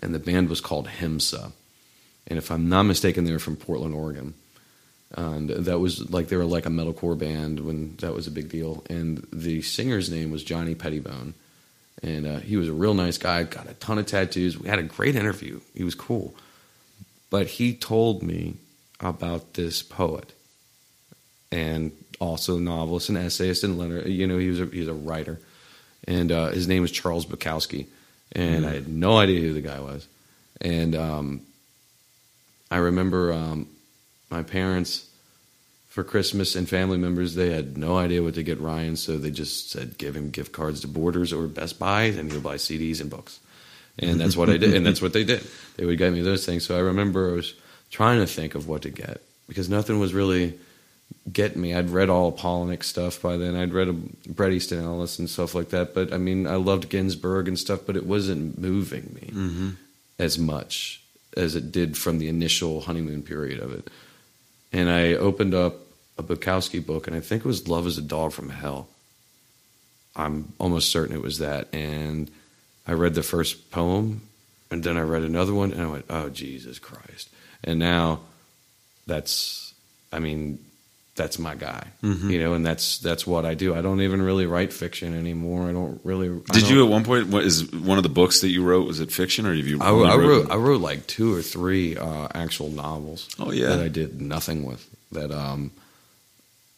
And 0.00 0.14
the 0.14 0.18
band 0.18 0.48
was 0.50 0.60
called 0.60 0.88
Himsa. 0.88 1.52
And 2.26 2.38
if 2.38 2.50
I'm 2.50 2.68
not 2.68 2.82
mistaken, 2.82 3.24
they 3.24 3.32
were 3.32 3.38
from 3.38 3.56
Portland, 3.56 3.94
Oregon. 3.94 4.34
And 5.16 5.48
that 5.48 5.78
was 5.78 6.10
like 6.10 6.28
they 6.28 6.36
were 6.36 6.44
like 6.44 6.66
a 6.66 6.70
metalcore 6.70 7.16
band 7.16 7.60
when 7.60 7.96
that 7.96 8.14
was 8.14 8.26
a 8.26 8.32
big 8.32 8.48
deal. 8.48 8.84
And 8.90 9.26
the 9.32 9.62
singer's 9.62 10.10
name 10.10 10.30
was 10.30 10.42
Johnny 10.42 10.74
Pettibone 10.74 11.34
and 12.04 12.26
uh, 12.26 12.38
he 12.40 12.56
was 12.56 12.68
a 12.68 12.72
real 12.72 12.94
nice 12.94 13.18
guy. 13.18 13.42
Got 13.44 13.68
a 13.68 13.74
ton 13.74 13.98
of 13.98 14.06
tattoos. 14.06 14.58
We 14.58 14.68
had 14.68 14.78
a 14.78 14.82
great 14.82 15.16
interview. 15.16 15.60
He 15.74 15.84
was 15.84 15.94
cool, 15.94 16.34
but 17.30 17.46
he 17.46 17.74
told 17.74 18.22
me 18.22 18.56
about 19.00 19.54
this 19.54 19.82
poet, 19.82 20.32
and 21.50 21.92
also 22.20 22.58
novelist 22.58 23.08
and 23.08 23.18
essayist 23.18 23.64
and 23.64 23.78
letter. 23.78 24.08
You 24.08 24.26
know, 24.26 24.38
he 24.38 24.48
was 24.48 24.60
a, 24.60 24.66
he 24.66 24.80
was 24.80 24.88
a 24.88 24.94
writer, 24.94 25.40
and 26.06 26.30
uh, 26.30 26.48
his 26.50 26.68
name 26.68 26.82
was 26.82 26.90
Charles 26.90 27.26
Bukowski, 27.26 27.86
and 28.32 28.66
I 28.66 28.74
had 28.74 28.88
no 28.88 29.18
idea 29.18 29.40
who 29.40 29.54
the 29.54 29.62
guy 29.62 29.80
was, 29.80 30.06
and 30.60 30.94
um, 30.94 31.40
I 32.70 32.76
remember 32.76 33.32
um, 33.32 33.68
my 34.34 34.42
parents 34.42 35.08
for 35.88 36.02
Christmas 36.02 36.56
and 36.56 36.68
family 36.68 36.98
members, 36.98 37.36
they 37.36 37.52
had 37.52 37.78
no 37.78 37.96
idea 37.96 38.20
what 38.20 38.34
to 38.34 38.42
get 38.42 38.60
Ryan, 38.60 38.96
so 38.96 39.16
they 39.16 39.30
just 39.30 39.70
said 39.70 39.96
give 39.96 40.16
him 40.16 40.30
gift 40.30 40.50
cards 40.50 40.80
to 40.80 40.88
Borders 40.88 41.32
or 41.32 41.46
Best 41.46 41.78
Buy, 41.78 42.02
and 42.02 42.30
he'll 42.30 42.40
buy 42.40 42.56
CDs 42.56 43.00
and 43.00 43.08
books. 43.08 43.38
And 43.96 44.20
that's 44.20 44.36
what 44.36 44.50
I 44.50 44.56
did, 44.56 44.74
and 44.74 44.84
that's 44.84 45.00
what 45.00 45.12
they 45.12 45.22
did. 45.22 45.46
They 45.76 45.84
would 45.86 45.98
get 45.98 46.12
me 46.12 46.20
those 46.20 46.44
things. 46.44 46.66
So 46.66 46.76
I 46.76 46.80
remember 46.80 47.30
I 47.30 47.34
was 47.36 47.54
trying 47.92 48.18
to 48.18 48.26
think 48.26 48.56
of 48.56 48.66
what 48.66 48.82
to 48.82 48.90
get 48.90 49.22
because 49.46 49.68
nothing 49.70 50.00
was 50.00 50.12
really 50.12 50.58
getting 51.32 51.62
me. 51.62 51.74
I'd 51.74 51.90
read 51.90 52.10
all 52.10 52.32
Palahniuk 52.32 52.82
stuff 52.82 53.22
by 53.22 53.36
then. 53.36 53.54
I'd 53.54 53.72
read 53.72 53.86
a 53.86 53.92
Bret 53.92 54.52
Easton 54.52 54.82
Ellis 54.82 55.20
and 55.20 55.30
stuff 55.30 55.54
like 55.54 55.68
that. 55.68 55.94
But 55.94 56.12
I 56.12 56.18
mean, 56.18 56.48
I 56.48 56.56
loved 56.56 56.88
Ginsberg 56.88 57.46
and 57.46 57.56
stuff, 57.56 57.82
but 57.86 57.96
it 57.96 58.04
wasn't 58.04 58.58
moving 58.58 59.12
me 59.14 59.30
mm-hmm. 59.32 59.70
as 60.18 60.40
much 60.40 61.00
as 61.36 61.54
it 61.54 61.70
did 61.70 61.96
from 61.96 62.18
the 62.18 62.28
initial 62.28 62.80
honeymoon 62.82 63.22
period 63.22 63.60
of 63.60 63.72
it. 63.72 63.90
And 64.74 64.90
I 64.90 65.12
opened 65.12 65.54
up 65.54 65.76
a 66.18 66.22
Bukowski 66.24 66.84
book, 66.84 67.06
and 67.06 67.14
I 67.14 67.20
think 67.20 67.44
it 67.44 67.48
was 67.48 67.68
Love 67.68 67.86
is 67.86 67.96
a 67.96 68.02
Dog 68.02 68.32
from 68.32 68.48
Hell. 68.48 68.88
I'm 70.16 70.52
almost 70.58 70.90
certain 70.90 71.14
it 71.14 71.22
was 71.22 71.38
that. 71.38 71.72
And 71.72 72.28
I 72.84 72.92
read 72.94 73.14
the 73.14 73.22
first 73.22 73.70
poem, 73.70 74.22
and 74.72 74.82
then 74.82 74.96
I 74.96 75.02
read 75.02 75.22
another 75.22 75.54
one, 75.54 75.70
and 75.72 75.80
I 75.80 75.86
went, 75.86 76.06
oh, 76.10 76.28
Jesus 76.28 76.80
Christ. 76.80 77.28
And 77.62 77.78
now 77.78 78.22
that's, 79.06 79.72
I 80.12 80.18
mean, 80.18 80.58
that's 81.16 81.38
my 81.38 81.54
guy, 81.54 81.86
you 82.02 82.40
know, 82.40 82.54
and 82.54 82.66
that's 82.66 82.98
that's 82.98 83.24
what 83.24 83.44
I 83.44 83.54
do. 83.54 83.72
I 83.74 83.82
don't 83.82 84.00
even 84.00 84.20
really 84.20 84.46
write 84.46 84.72
fiction 84.72 85.14
anymore. 85.16 85.68
I 85.68 85.72
don't 85.72 86.00
really. 86.02 86.28
Did 86.28 86.46
don't- 86.46 86.70
you 86.70 86.84
at 86.84 86.90
one 86.90 87.04
point? 87.04 87.28
What 87.28 87.44
is 87.44 87.70
one 87.72 87.98
of 87.98 88.02
the 88.02 88.08
books 88.08 88.40
that 88.40 88.48
you 88.48 88.64
wrote? 88.64 88.86
Was 88.88 88.98
it 88.98 89.12
fiction 89.12 89.46
or 89.46 89.54
have 89.54 89.66
you? 89.66 89.78
I, 89.80 89.90
I 89.90 90.16
wrote? 90.16 90.50
I 90.50 90.56
wrote 90.56 90.80
like 90.80 91.06
two 91.06 91.32
or 91.32 91.40
three 91.40 91.96
uh, 91.96 92.28
actual 92.34 92.68
novels. 92.68 93.28
Oh, 93.38 93.52
yeah. 93.52 93.68
that 93.68 93.80
I 93.80 93.88
did 93.88 94.20
nothing 94.20 94.64
with. 94.64 94.84
That 95.12 95.30
um, 95.30 95.70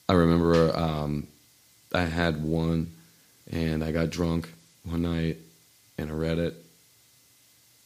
I 0.08 0.12
remember 0.12 0.76
um, 0.76 1.26
I 1.94 2.02
had 2.02 2.42
one, 2.42 2.92
and 3.50 3.82
I 3.82 3.90
got 3.90 4.10
drunk 4.10 4.50
one 4.84 5.02
night, 5.02 5.38
and 5.96 6.10
I 6.10 6.14
read 6.14 6.38
it, 6.38 6.54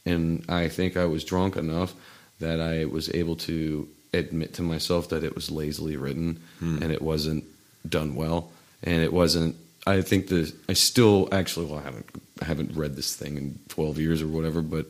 and 0.05 0.45
I 0.49 0.69
think 0.69 0.97
I 0.97 1.05
was 1.05 1.23
drunk 1.25 1.57
enough 1.57 1.95
that 2.41 2.61
I 2.61 2.87
was 2.87 3.09
able 3.15 3.37
to 3.37 3.87
admit 4.13 4.55
to 4.55 4.63
myself 4.63 5.09
that 5.11 5.23
it 5.25 5.35
was 5.35 5.51
lazily 5.51 5.97
written 5.97 6.41
Hmm. 6.59 6.83
and 6.83 6.93
it 6.93 7.03
wasn't 7.03 7.45
done 7.89 8.15
well, 8.15 8.51
and 8.83 9.03
it 9.03 9.13
wasn't. 9.13 9.57
I 9.87 10.03
think 10.03 10.29
the 10.29 10.53
I 10.69 10.75
still 10.75 11.29
actually 11.33 11.67
well 11.67 11.79
I 11.81 11.83
haven't 11.83 12.07
I 12.43 12.45
haven't 12.45 12.77
read 12.77 12.97
this 12.97 13.15
thing 13.17 13.37
in 13.37 13.59
twelve 13.69 13.99
years 13.99 14.21
or 14.23 14.29
whatever, 14.29 14.61
but 14.63 14.87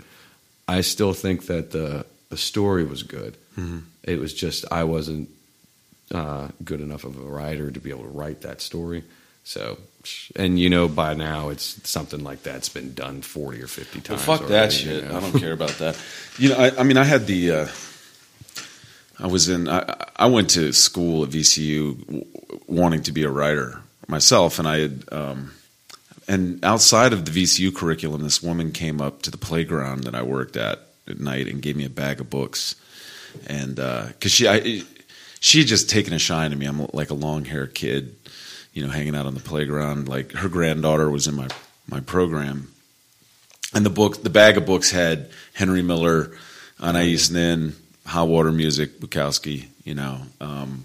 I 0.66 0.80
still 0.82 1.12
think 1.12 1.46
that 1.46 1.70
the 1.70 2.04
the 2.28 2.36
story 2.36 2.84
was 2.84 3.02
good. 3.02 3.36
Mm-hmm. 3.58 3.78
It 4.04 4.18
was 4.18 4.32
just 4.34 4.64
I 4.72 4.84
wasn't 4.84 5.28
uh, 6.12 6.48
good 6.64 6.80
enough 6.80 7.04
of 7.04 7.16
a 7.16 7.22
writer 7.22 7.70
to 7.70 7.80
be 7.80 7.90
able 7.90 8.02
to 8.02 8.08
write 8.08 8.40
that 8.42 8.60
story. 8.60 9.04
So, 9.44 9.78
and 10.36 10.58
you 10.58 10.68
know, 10.68 10.86
by 10.88 11.14
now 11.14 11.48
it's 11.50 11.88
something 11.88 12.22
like 12.24 12.42
that's 12.42 12.68
been 12.68 12.94
done 12.94 13.22
forty 13.22 13.62
or 13.62 13.66
fifty 13.68 13.98
Well, 14.00 14.18
times. 14.18 14.24
fuck 14.40 14.48
that 14.48 14.72
shit. 14.72 15.04
you 15.04 15.08
know? 15.08 15.16
I 15.16 15.20
don't 15.20 15.38
care 15.40 15.52
about 15.52 15.70
that. 15.78 15.96
You 16.38 16.48
know, 16.50 16.56
I, 16.56 16.80
I 16.80 16.82
mean, 16.82 16.96
I 16.96 17.04
had 17.04 17.26
the. 17.26 17.50
Uh, 17.52 17.68
I 19.20 19.26
was 19.26 19.48
in. 19.48 19.68
I, 19.68 20.06
I 20.16 20.26
went 20.26 20.50
to 20.50 20.72
school 20.72 21.24
at 21.24 21.30
VCU 21.30 22.26
wanting 22.66 23.02
to 23.02 23.12
be 23.12 23.22
a 23.22 23.30
writer 23.30 23.80
myself, 24.08 24.58
and 24.58 24.66
I 24.66 24.78
had. 24.80 25.04
Um, 25.12 25.52
and 26.28 26.64
outside 26.64 27.12
of 27.12 27.24
the 27.24 27.32
VCU 27.32 27.74
curriculum, 27.74 28.22
this 28.22 28.40
woman 28.40 28.70
came 28.70 29.00
up 29.00 29.22
to 29.22 29.32
the 29.32 29.36
playground 29.36 30.04
that 30.04 30.14
I 30.14 30.22
worked 30.22 30.56
at 30.56 30.78
at 31.08 31.18
night 31.18 31.48
and 31.48 31.60
gave 31.60 31.74
me 31.74 31.84
a 31.84 31.90
bag 31.90 32.20
of 32.20 32.30
books, 32.30 32.76
and 33.46 33.76
because 33.76 34.30
she, 34.30 34.48
I, 34.48 34.82
she 35.40 35.58
had 35.58 35.66
just 35.66 35.90
taken 35.90 36.12
a 36.12 36.18
shine 36.18 36.50
to 36.50 36.56
me. 36.56 36.66
I'm 36.66 36.86
like 36.92 37.10
a 37.10 37.14
long 37.14 37.44
haired 37.44 37.74
kid, 37.74 38.14
you 38.72 38.84
know, 38.84 38.90
hanging 38.90 39.16
out 39.16 39.26
on 39.26 39.34
the 39.34 39.40
playground. 39.40 40.08
Like 40.08 40.32
her 40.32 40.48
granddaughter 40.48 41.10
was 41.10 41.26
in 41.26 41.34
my 41.34 41.48
my 41.88 42.00
program, 42.00 42.70
and 43.74 43.84
the 43.84 43.90
book, 43.90 44.22
the 44.22 44.30
bag 44.30 44.56
of 44.56 44.64
books 44.64 44.90
had 44.92 45.30
Henry 45.52 45.82
Miller, 45.82 46.30
Anais 46.80 47.28
Nin, 47.32 47.74
Hot 48.06 48.28
Water 48.28 48.50
Music, 48.52 48.98
Bukowski, 49.00 49.66
you 49.84 49.94
know, 49.94 50.20
um, 50.40 50.84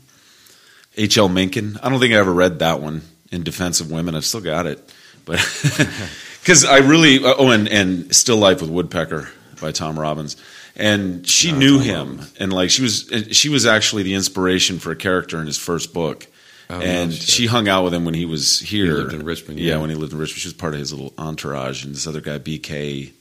H.L. 0.98 1.30
Mencken. 1.30 1.78
I 1.82 1.90
don't 1.90 2.00
think 2.00 2.14
I 2.14 2.18
ever 2.18 2.34
read 2.34 2.60
that 2.60 2.82
one 2.82 3.02
in 3.32 3.44
Defense 3.44 3.80
of 3.82 3.92
Women. 3.92 4.16
I've 4.16 4.26
still 4.26 4.42
got 4.42 4.66
it, 4.66 4.80
but 5.26 5.38
because 6.42 6.66
I 6.66 6.78
really 6.80 7.20
oh, 7.24 7.50
and 7.50 7.68
and 7.68 8.16
Still 8.16 8.38
Life 8.38 8.62
with 8.62 8.70
Woodpecker 8.70 9.30
by 9.62 9.72
Tom 9.72 10.00
Robbins, 10.00 10.38
and 10.76 11.28
she 11.28 11.52
Oh, 11.52 11.56
knew 11.58 11.78
Tom 11.80 11.86
him, 11.86 12.08
Robbins. 12.18 12.34
and 12.40 12.54
like 12.54 12.70
she 12.70 12.82
was 12.82 13.12
she 13.32 13.50
was 13.50 13.66
actually 13.66 14.04
the 14.04 14.14
inspiration 14.14 14.80
for 14.80 14.92
a 14.92 14.96
character 14.96 15.40
in 15.40 15.48
his 15.48 15.58
first 15.58 15.94
book. 15.94 16.28
Oh, 16.70 16.82
and 16.82 17.12
no 17.12 17.16
she 17.16 17.46
hung 17.46 17.68
out 17.68 17.84
with 17.84 17.94
him 17.94 18.06
when 18.06 18.16
he 18.16 18.26
was 18.26 18.60
here. 18.60 18.96
lived 18.96 19.14
in 19.14 19.24
Richmond, 19.24 19.60
yeah. 19.60 19.74
yeah. 19.76 19.82
when 19.82 19.90
he 19.92 19.96
lived 19.96 20.14
in 20.14 20.20
Richmond. 20.20 20.40
She 20.40 20.48
was 20.48 20.54
part 20.54 20.74
of 20.74 20.80
his 20.80 20.92
little 20.94 21.14
entourage, 21.18 21.84
and 21.86 21.94
this 21.94 22.08
other 22.08 22.22
guy, 22.22 22.40
BK, 22.40 23.12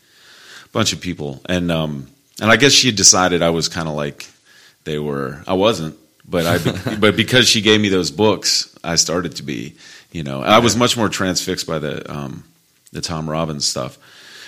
bunch 0.72 0.92
of 0.94 1.00
people. 1.02 1.42
And 1.46 1.70
um, 1.70 2.06
and 2.40 2.50
I 2.50 2.56
guess 2.56 2.72
she 2.72 2.88
had 2.88 2.96
decided 2.96 3.42
I 3.42 3.50
was 3.50 3.68
kind 3.68 3.88
of 3.88 3.94
like 3.94 4.26
they 4.84 4.98
were. 4.98 5.42
I 5.46 5.54
wasn't, 5.54 5.96
but 6.28 6.46
I 6.46 6.96
but 7.00 7.16
because 7.16 7.48
she 7.48 7.60
gave 7.60 7.80
me 7.80 7.88
those 7.88 8.10
books, 8.10 8.74
I 8.82 8.96
started 8.96 9.36
to 9.36 9.42
be. 9.42 9.74
You 10.12 10.22
know, 10.22 10.42
I 10.42 10.58
was 10.58 10.76
much 10.76 10.96
more 10.96 11.08
transfixed 11.08 11.66
by 11.66 11.80
the 11.80 12.10
um, 12.12 12.44
the 12.92 13.00
Tom 13.00 13.28
Robbins 13.28 13.66
stuff, 13.66 13.98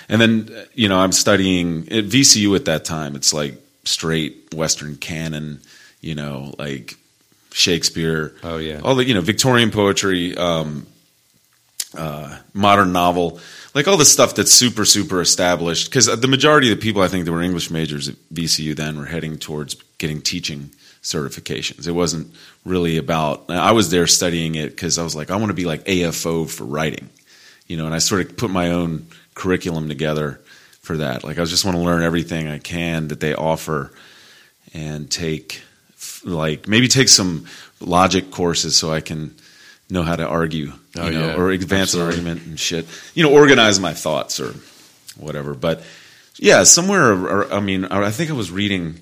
and 0.07 0.21
then 0.21 0.49
you 0.73 0.87
know 0.87 0.97
I'm 0.97 1.11
studying 1.11 1.83
at 1.91 2.05
VCU 2.05 2.55
at 2.55 2.65
that 2.65 2.85
time. 2.85 3.15
It's 3.15 3.33
like 3.33 3.55
straight 3.83 4.53
Western 4.53 4.95
canon, 4.95 5.59
you 6.01 6.15
know, 6.15 6.53
like 6.57 6.95
Shakespeare. 7.51 8.35
Oh, 8.43 8.57
yeah. 8.57 8.81
all 8.83 8.95
the 8.95 9.05
you 9.05 9.13
know 9.13 9.21
Victorian 9.21 9.71
poetry, 9.71 10.37
um, 10.37 10.85
uh, 11.97 12.37
modern 12.53 12.91
novel, 12.91 13.39
like 13.73 13.87
all 13.87 13.97
the 13.97 14.05
stuff 14.05 14.35
that's 14.35 14.51
super 14.51 14.85
super 14.85 15.21
established. 15.21 15.89
Because 15.89 16.05
the 16.05 16.27
majority 16.27 16.71
of 16.71 16.77
the 16.77 16.81
people 16.81 17.01
I 17.01 17.07
think 17.07 17.25
that 17.25 17.31
were 17.31 17.41
English 17.41 17.69
majors 17.69 18.07
at 18.07 18.15
VCU 18.33 18.75
then 18.75 18.97
were 18.97 19.05
heading 19.05 19.37
towards 19.37 19.75
getting 19.97 20.21
teaching 20.21 20.71
certifications. 21.01 21.87
It 21.87 21.91
wasn't 21.91 22.33
really 22.65 22.97
about. 22.97 23.49
I 23.49 23.71
was 23.71 23.89
there 23.89 24.07
studying 24.07 24.55
it 24.55 24.69
because 24.69 24.97
I 24.97 25.03
was 25.03 25.15
like, 25.15 25.31
I 25.31 25.35
want 25.35 25.49
to 25.49 25.55
be 25.55 25.65
like 25.65 25.83
AFO 25.85 26.49
for 26.49 26.65
writing, 26.65 27.09
you 27.67 27.77
know, 27.77 27.85
and 27.85 27.95
I 27.95 27.99
sort 27.99 28.21
of 28.21 28.37
put 28.37 28.49
my 28.49 28.71
own 28.71 29.07
curriculum 29.33 29.87
together 29.87 30.41
for 30.81 30.97
that. 30.97 31.23
Like 31.23 31.39
I 31.39 31.45
just 31.45 31.65
want 31.65 31.77
to 31.77 31.83
learn 31.83 32.03
everything 32.03 32.47
I 32.47 32.59
can 32.59 33.09
that 33.09 33.19
they 33.19 33.33
offer 33.33 33.91
and 34.73 35.09
take 35.09 35.61
like 36.23 36.67
maybe 36.67 36.87
take 36.87 37.09
some 37.09 37.45
logic 37.79 38.31
courses 38.31 38.75
so 38.75 38.91
I 38.91 39.01
can 39.01 39.35
know 39.89 40.03
how 40.03 40.15
to 40.15 40.27
argue, 40.27 40.73
Oh, 40.97 41.07
you 41.07 41.13
know, 41.17 41.27
yeah. 41.27 41.35
or 41.35 41.51
advance 41.51 41.93
an 41.93 42.01
argument 42.01 42.45
and 42.45 42.59
shit. 42.59 42.85
You 43.13 43.23
know, 43.23 43.31
organize 43.33 43.79
my 43.79 43.93
thoughts 43.93 44.39
or 44.39 44.53
whatever. 45.17 45.53
But 45.53 45.83
yeah, 46.37 46.63
somewhere. 46.63 47.13
ar- 47.13 47.53
I 47.53 47.59
mean, 47.59 47.85
I 47.85 48.11
think 48.11 48.29
I 48.29 48.33
was 48.33 48.51
reading. 48.51 48.99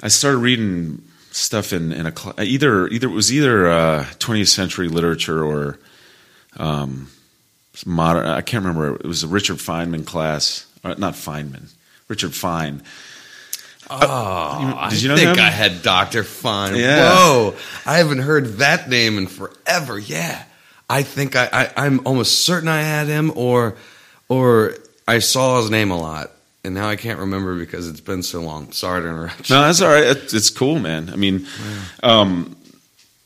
I 0.00 0.08
started 0.08 0.38
reading 0.38 1.02
stuff 1.32 1.72
in 1.72 1.92
in 1.92 2.06
a 2.06 2.16
cl- 2.16 2.34
either 2.40 2.86
either 2.88 3.08
it 3.08 3.12
was 3.12 3.32
either 3.32 3.68
uh, 3.68 4.04
20th 4.18 4.48
century 4.48 4.88
literature 4.88 5.42
or 5.44 5.78
um, 6.56 7.08
modern. 7.86 8.26
I 8.26 8.40
can't 8.40 8.64
remember. 8.64 8.94
It 8.96 9.06
was 9.06 9.24
a 9.24 9.28
Richard 9.28 9.56
Feynman 9.56 10.06
class, 10.06 10.66
not 10.84 11.14
Feynman, 11.14 11.72
Richard 12.08 12.34
Fine. 12.34 12.82
Oh, 13.90 14.88
Did 14.90 15.02
you 15.02 15.08
know 15.08 15.14
I 15.14 15.18
think 15.18 15.38
him? 15.38 15.44
I 15.44 15.50
had 15.50 15.82
Dr. 15.82 16.24
Fine. 16.24 16.76
Yeah. 16.76 17.14
Whoa. 17.14 17.54
I 17.86 17.98
haven't 17.98 18.18
heard 18.20 18.58
that 18.58 18.88
name 18.88 19.18
in 19.18 19.26
forever. 19.26 19.98
Yeah. 19.98 20.44
I 20.90 21.02
think 21.02 21.36
I, 21.36 21.48
I, 21.52 21.86
I'm 21.86 22.06
almost 22.06 22.44
certain 22.44 22.68
I 22.68 22.82
had 22.82 23.06
him 23.08 23.32
or 23.34 23.76
or 24.28 24.74
I 25.06 25.18
saw 25.20 25.60
his 25.60 25.70
name 25.70 25.90
a 25.90 25.98
lot. 25.98 26.30
And 26.64 26.74
now 26.74 26.88
I 26.88 26.96
can't 26.96 27.20
remember 27.20 27.56
because 27.56 27.88
it's 27.88 28.00
been 28.00 28.22
so 28.22 28.40
long. 28.42 28.72
Sorry 28.72 29.00
to 29.02 29.08
interrupt. 29.08 29.48
you. 29.48 29.56
No, 29.56 29.62
that's 29.62 29.80
all 29.80 29.88
right. 29.88 30.04
It's, 30.04 30.34
it's 30.34 30.50
cool, 30.50 30.78
man. 30.78 31.08
I 31.08 31.16
mean, 31.16 31.46
um, 32.02 32.56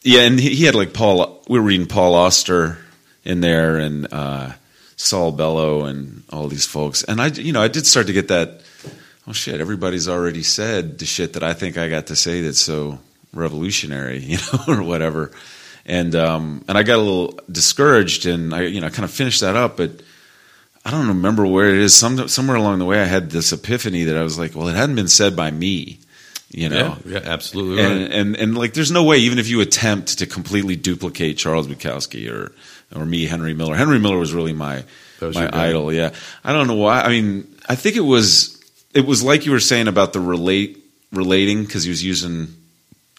yeah, 0.02 0.20
and 0.22 0.38
he, 0.38 0.54
he 0.54 0.64
had 0.64 0.74
like 0.74 0.92
Paul. 0.92 1.42
We 1.48 1.58
were 1.58 1.64
reading 1.64 1.86
Paul 1.86 2.14
Auster 2.14 2.78
in 3.24 3.40
there, 3.40 3.78
and 3.78 4.06
uh, 4.12 4.52
Saul 4.96 5.32
Bellow, 5.32 5.86
and 5.86 6.22
all 6.30 6.46
these 6.46 6.66
folks. 6.66 7.02
And 7.04 7.20
I, 7.22 7.28
you 7.28 7.52
know, 7.52 7.62
I 7.62 7.68
did 7.68 7.86
start 7.86 8.06
to 8.08 8.12
get 8.12 8.28
that. 8.28 8.60
Oh 9.26 9.32
shit! 9.32 9.60
Everybody's 9.60 10.08
already 10.08 10.42
said 10.42 10.98
the 10.98 11.06
shit 11.06 11.34
that 11.34 11.42
I 11.42 11.54
think 11.54 11.78
I 11.78 11.88
got 11.88 12.08
to 12.08 12.16
say 12.16 12.40
that's 12.40 12.60
so 12.60 12.98
revolutionary, 13.32 14.18
you 14.22 14.38
know, 14.38 14.74
or 14.74 14.82
whatever. 14.82 15.32
And 15.86 16.14
um, 16.14 16.64
and 16.68 16.78
I 16.78 16.82
got 16.82 16.96
a 16.96 17.02
little 17.02 17.38
discouraged, 17.50 18.26
and 18.26 18.54
I, 18.54 18.62
you 18.62 18.80
know, 18.80 18.88
kind 18.90 19.04
of 19.04 19.10
finished 19.10 19.40
that 19.40 19.56
up, 19.56 19.76
but. 19.76 20.02
I 20.84 20.90
don't 20.90 21.06
remember 21.06 21.46
where 21.46 21.68
it 21.68 21.76
is. 21.76 21.94
Some, 21.94 22.26
somewhere 22.26 22.56
along 22.56 22.80
the 22.80 22.84
way, 22.84 23.00
I 23.00 23.04
had 23.04 23.30
this 23.30 23.52
epiphany 23.52 24.02
that 24.02 24.16
I 24.16 24.24
was 24.24 24.36
like, 24.36 24.56
"Well, 24.56 24.66
it 24.66 24.74
hadn't 24.74 24.96
been 24.96 25.06
said 25.06 25.36
by 25.36 25.52
me," 25.52 26.00
you 26.52 26.68
know. 26.68 26.98
Yeah, 27.06 27.20
yeah, 27.20 27.20
absolutely 27.24 27.82
right. 27.82 27.92
and, 27.92 28.12
and 28.12 28.36
and 28.36 28.58
like 28.58 28.74
there's 28.74 28.90
no 28.90 29.02
way 29.02 29.18
even 29.18 29.38
if 29.38 29.48
you 29.48 29.60
attempt 29.60 30.18
to 30.18 30.26
completely 30.26 30.76
duplicate 30.76 31.38
Charles 31.38 31.66
Bukowski 31.66 32.30
or 32.30 32.52
or 32.94 33.04
me 33.04 33.26
Henry 33.26 33.54
Miller 33.54 33.74
Henry 33.74 33.98
Miller 33.98 34.18
was 34.18 34.34
really 34.34 34.52
my 34.52 34.84
was 35.20 35.34
my 35.34 35.48
idol 35.52 35.92
yeah 35.92 36.12
I 36.44 36.52
don't 36.52 36.66
know 36.66 36.74
why 36.74 37.00
I 37.00 37.08
mean 37.08 37.46
I 37.68 37.74
think 37.74 37.96
it 37.96 38.00
was 38.00 38.51
it 38.94 39.06
was 39.06 39.22
like 39.22 39.46
you 39.46 39.52
were 39.52 39.60
saying 39.60 39.88
about 39.88 40.12
the 40.12 40.20
relate 40.20 40.78
relating 41.12 41.64
because 41.64 41.84
he 41.84 41.90
was 41.90 42.02
using 42.04 42.48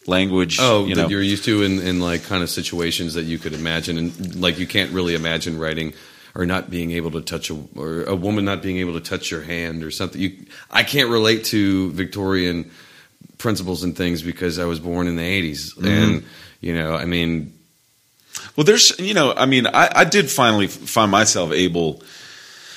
language 0.07 0.57
Oh, 0.59 0.85
you 0.85 0.95
that 0.95 1.03
know 1.03 1.07
you're 1.09 1.21
used 1.21 1.45
to 1.45 1.63
in, 1.63 1.79
in 1.79 1.99
like 1.99 2.23
kind 2.23 2.43
of 2.43 2.49
situations 2.49 3.13
that 3.13 3.23
you 3.23 3.37
could 3.39 3.53
imagine, 3.53 3.97
and 3.97 4.35
like 4.35 4.59
you 4.59 4.67
can't 4.67 4.91
really 4.91 5.15
imagine 5.15 5.57
writing 5.57 5.93
or 6.35 6.45
not 6.45 6.69
being 6.69 6.91
able 6.91 7.11
to 7.11 7.21
touch 7.21 7.49
a 7.51 7.57
or 7.75 8.03
a 8.03 8.15
woman 8.15 8.43
not 8.45 8.61
being 8.61 8.77
able 8.77 8.93
to 8.93 8.99
touch 8.99 9.29
your 9.31 9.41
hand 9.41 9.83
or 9.83 9.91
something. 9.91 10.19
You, 10.19 10.45
I 10.71 10.83
can't 10.83 11.09
relate 11.09 11.45
to 11.45 11.91
Victorian 11.91 12.71
principles 13.37 13.83
and 13.83 13.95
things 13.95 14.21
because 14.21 14.57
I 14.59 14.65
was 14.65 14.79
born 14.79 15.07
in 15.07 15.15
the 15.15 15.21
80s, 15.53 15.75
Mm-hmm. 15.75 15.85
and 15.87 16.23
you 16.61 16.73
know, 16.73 16.95
I 16.95 17.03
mean, 17.05 17.53
Well, 18.55 18.63
there's, 18.63 18.97
you 18.97 19.13
know, 19.13 19.33
I 19.35 19.45
mean, 19.45 19.67
I, 19.67 19.89
I 19.93 20.03
did 20.05 20.29
finally 20.31 20.67
find 20.67 21.11
myself 21.11 21.51
able 21.51 22.01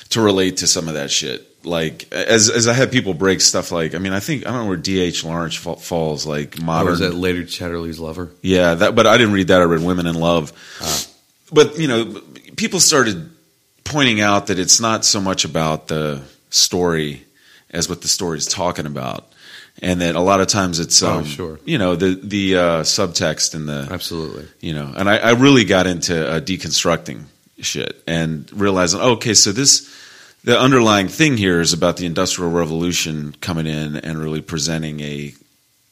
to 0.09 0.21
relate 0.21 0.57
to 0.57 0.67
some 0.67 0.87
of 0.89 0.93
that 0.95 1.09
shit. 1.09 1.46
Like, 1.63 2.07
as 2.13 2.49
as 2.49 2.67
I 2.67 2.73
had 2.73 2.91
people 2.91 3.13
break 3.13 3.41
stuff 3.41 3.71
like, 3.71 3.93
I 3.95 3.97
mean, 3.97 4.13
I 4.13 4.19
think 4.21 4.45
I 4.45 4.51
don't 4.51 4.61
know 4.63 4.67
where 4.67 4.77
D.H. 4.77 5.23
Lawrence 5.25 5.55
fa- 5.55 5.75
falls, 5.75 6.25
like 6.25 6.61
modern. 6.61 6.91
was 6.91 6.99
that 6.99 7.13
later 7.13 7.43
Chatterley's 7.43 7.99
lover. 7.99 8.29
yeah, 8.41 8.75
that, 8.75 8.95
but 8.95 9.05
I 9.07 9.17
didn't 9.17 9.33
read 9.33 9.47
that. 9.49 9.59
I 9.61 9.65
read 9.65 9.81
Women 9.83 10.05
in 10.07 10.15
Love. 10.15 10.53
But 11.51 11.77
you 11.79 11.87
know, 11.87 12.21
people 12.55 12.79
started 12.79 13.29
pointing 13.83 14.21
out 14.21 14.47
that 14.47 14.59
it's 14.59 14.79
not 14.79 15.03
so 15.05 15.19
much 15.21 15.45
about 15.45 15.87
the 15.87 16.21
story 16.49 17.23
as 17.71 17.89
what 17.89 18.01
the 18.01 18.07
story 18.07 18.37
is 18.37 18.45
talking 18.45 18.85
about, 18.85 19.25
and 19.81 20.01
that 20.01 20.15
a 20.15 20.19
lot 20.21 20.39
of 20.41 20.47
times 20.47 20.79
it's, 20.79 21.01
Oh, 21.03 21.19
um, 21.19 21.25
sure. 21.25 21.59
you 21.65 21.77
know, 21.77 21.95
the 21.95 22.19
the 22.21 22.55
uh, 22.57 22.81
subtext 22.83 23.55
and 23.55 23.67
the 23.67 23.87
Absolutely. 23.91 24.45
you 24.61 24.73
know 24.73 24.93
and 24.95 25.09
i, 25.09 25.17
I 25.17 25.31
really 25.31 25.65
got 25.65 25.85
into 25.87 26.15
uh, 26.29 26.39
deconstructing 26.39 27.23
shit 27.59 28.01
and 28.07 28.49
realizing 28.53 28.99
oh, 29.01 29.11
okay 29.13 29.33
so 29.33 29.51
this 29.51 29.89
the 30.47 30.57
underlying 30.57 31.09
thing 31.09 31.35
here 31.35 31.59
is 31.59 31.73
about 31.73 31.97
the 31.97 32.05
industrial 32.05 32.49
revolution 32.49 33.35
coming 33.41 33.67
in 33.67 33.97
and 33.97 34.17
really 34.17 34.39
presenting 34.39 35.01
a 35.01 35.33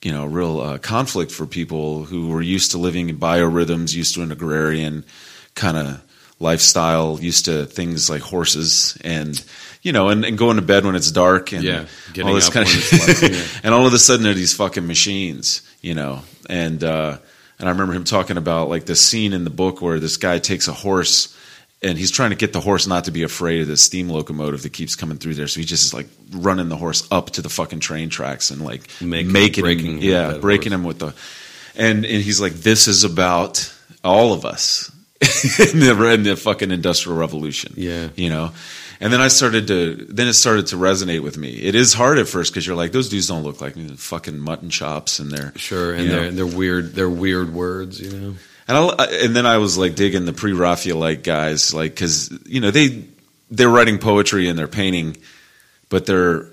you 0.01 0.11
know 0.13 0.25
real 0.25 0.61
uh, 0.61 0.77
conflict 0.77 1.29
for 1.29 1.45
people 1.45 2.05
who 2.05 2.29
were 2.29 2.41
used 2.41 2.71
to 2.71 2.77
living 2.77 3.09
in 3.09 3.17
biorhythms 3.17 3.93
used 3.93 4.15
to 4.15 4.21
an 4.21 4.31
agrarian 4.31 5.03
kind 5.55 5.75
of 5.75 6.01
lifestyle 6.39 7.19
used 7.19 7.43
to 7.45 7.65
things 7.65 8.09
like 8.09 8.21
horses 8.21 8.97
and 9.03 9.43
you 9.81 9.91
know 9.91 10.07
and, 10.07 10.23
and 10.23 10.37
going 10.37 10.55
to 10.55 10.61
bed 10.61 10.85
when 10.85 10.95
it's 10.95 11.11
dark 11.11 11.51
and 11.51 11.61
Yeah, 11.61 11.85
getting 12.13 12.29
all 12.29 12.35
this 12.35 12.47
up 12.47 12.53
kind 12.53 12.65
when 12.65 12.77
of 12.77 12.83
it's 12.93 13.21
light, 13.21 13.31
yeah. 13.33 13.59
and 13.61 13.73
all 13.73 13.85
of 13.85 13.93
a 13.93 13.99
sudden 13.99 14.23
they're 14.23 14.33
these 14.33 14.55
fucking 14.55 14.87
machines, 14.87 15.63
you 15.81 15.95
know. 15.95 16.21
And 16.49 16.81
uh, 16.81 17.17
and 17.59 17.67
I 17.67 17.71
remember 17.73 17.93
him 17.93 18.05
talking 18.05 18.37
about 18.37 18.69
like 18.69 18.85
the 18.85 18.95
scene 18.95 19.33
in 19.33 19.43
the 19.43 19.49
book 19.49 19.81
where 19.81 19.99
this 19.99 20.15
guy 20.15 20.39
takes 20.39 20.69
a 20.69 20.73
horse 20.73 21.35
and 21.83 21.97
he's 21.97 22.11
trying 22.11 22.31
to 22.31 22.35
get 22.35 22.53
the 22.53 22.61
horse 22.61 22.87
not 22.87 23.05
to 23.05 23.11
be 23.11 23.23
afraid 23.23 23.61
of 23.61 23.67
the 23.67 23.77
steam 23.77 24.09
locomotive 24.09 24.63
that 24.63 24.73
keeps 24.73 24.95
coming 24.95 25.17
through 25.17 25.35
there. 25.35 25.47
So 25.47 25.59
he 25.59 25.65
just 25.65 25.85
is 25.85 25.93
like 25.93 26.07
running 26.31 26.69
the 26.69 26.77
horse 26.77 27.07
up 27.11 27.31
to 27.31 27.41
the 27.41 27.49
fucking 27.49 27.79
train 27.81 28.09
tracks 28.09 28.49
and 28.49 28.63
like 28.63 28.89
Making- 29.01 29.31
making 29.31 29.63
breaking 29.63 29.91
him, 29.97 29.97
yeah, 29.99 30.37
breaking 30.39 30.71
horse. 30.71 30.79
him 30.81 30.83
with 30.85 30.99
the. 30.99 31.13
And 31.75 32.05
and 32.05 32.23
he's 32.23 32.39
like, 32.39 32.53
this 32.53 32.87
is 32.87 33.03
about 33.03 33.71
all 34.03 34.33
of 34.33 34.45
us 34.45 34.89
in 35.73 35.79
the 35.79 36.09
in 36.13 36.23
the 36.23 36.35
fucking 36.35 36.71
industrial 36.71 37.17
revolution. 37.17 37.73
Yeah. 37.75 38.09
you 38.15 38.29
know. 38.29 38.51
And 39.01 39.11
then 39.11 39.19
I 39.19 39.27
started 39.27 39.67
to, 39.67 39.95
then 39.95 40.29
it 40.29 40.35
started 40.35 40.67
to 40.67 40.77
resonate 40.77 41.21
with 41.21 41.37
me. 41.37 41.49
It 41.49 41.75
is 41.75 41.93
hard 41.93 42.17
at 42.17 42.29
first 42.29 42.53
because 42.53 42.65
you're 42.65 42.77
like, 42.77 42.93
those 42.93 43.09
dudes 43.09 43.27
don't 43.27 43.43
look 43.43 43.59
like 43.59 43.75
me, 43.75 43.83
They're 43.83 43.97
fucking 43.97 44.39
mutton 44.39 44.69
chops, 44.69 45.19
and 45.19 45.29
they're 45.29 45.51
Sure, 45.57 45.93
and 45.93 46.09
they're 46.09 46.31
they're 46.31 46.45
weird. 46.47 46.93
They're 46.95 47.09
weird 47.09 47.53
words, 47.53 47.99
you 47.99 48.17
know. 48.17 48.35
And 48.67 48.77
I, 48.77 49.05
and 49.23 49.35
then 49.35 49.45
I 49.45 49.59
was 49.59 49.77
like 49.77 49.95
digging 49.95 50.25
the 50.25 50.33
pre-Raphaelite 50.33 51.23
guys, 51.23 51.73
like 51.73 51.91
because 51.91 52.31
you 52.45 52.61
know 52.61 52.71
they 52.71 53.05
they're 53.51 53.69
writing 53.69 53.99
poetry 53.99 54.49
and 54.49 54.57
they're 54.57 54.67
painting, 54.67 55.17
but 55.89 56.05
they're 56.05 56.47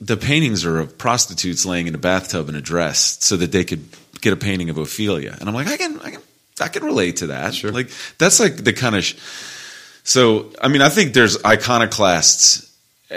the 0.00 0.16
paintings 0.16 0.64
are 0.64 0.78
of 0.78 0.98
prostitutes 0.98 1.64
laying 1.66 1.86
in 1.86 1.94
a 1.94 1.98
bathtub 1.98 2.48
in 2.48 2.54
a 2.54 2.60
dress 2.60 3.18
so 3.24 3.36
that 3.36 3.52
they 3.52 3.64
could 3.64 3.88
get 4.20 4.32
a 4.32 4.36
painting 4.36 4.70
of 4.70 4.78
Ophelia. 4.78 5.36
And 5.38 5.48
I'm 5.48 5.54
like, 5.54 5.68
I 5.68 5.76
can 5.76 6.00
I 6.00 6.10
can 6.10 6.22
I 6.60 6.68
can 6.68 6.84
relate 6.84 7.16
to 7.16 7.28
that. 7.28 7.54
Sure. 7.54 7.70
Like 7.70 7.90
that's 8.18 8.40
like 8.40 8.56
the 8.64 8.72
kind 8.72 8.96
of. 8.96 9.04
Sh- 9.04 9.16
so 10.04 10.50
I 10.62 10.68
mean, 10.68 10.82
I 10.82 10.88
think 10.88 11.12
there's 11.12 11.42
iconoclasts 11.44 12.74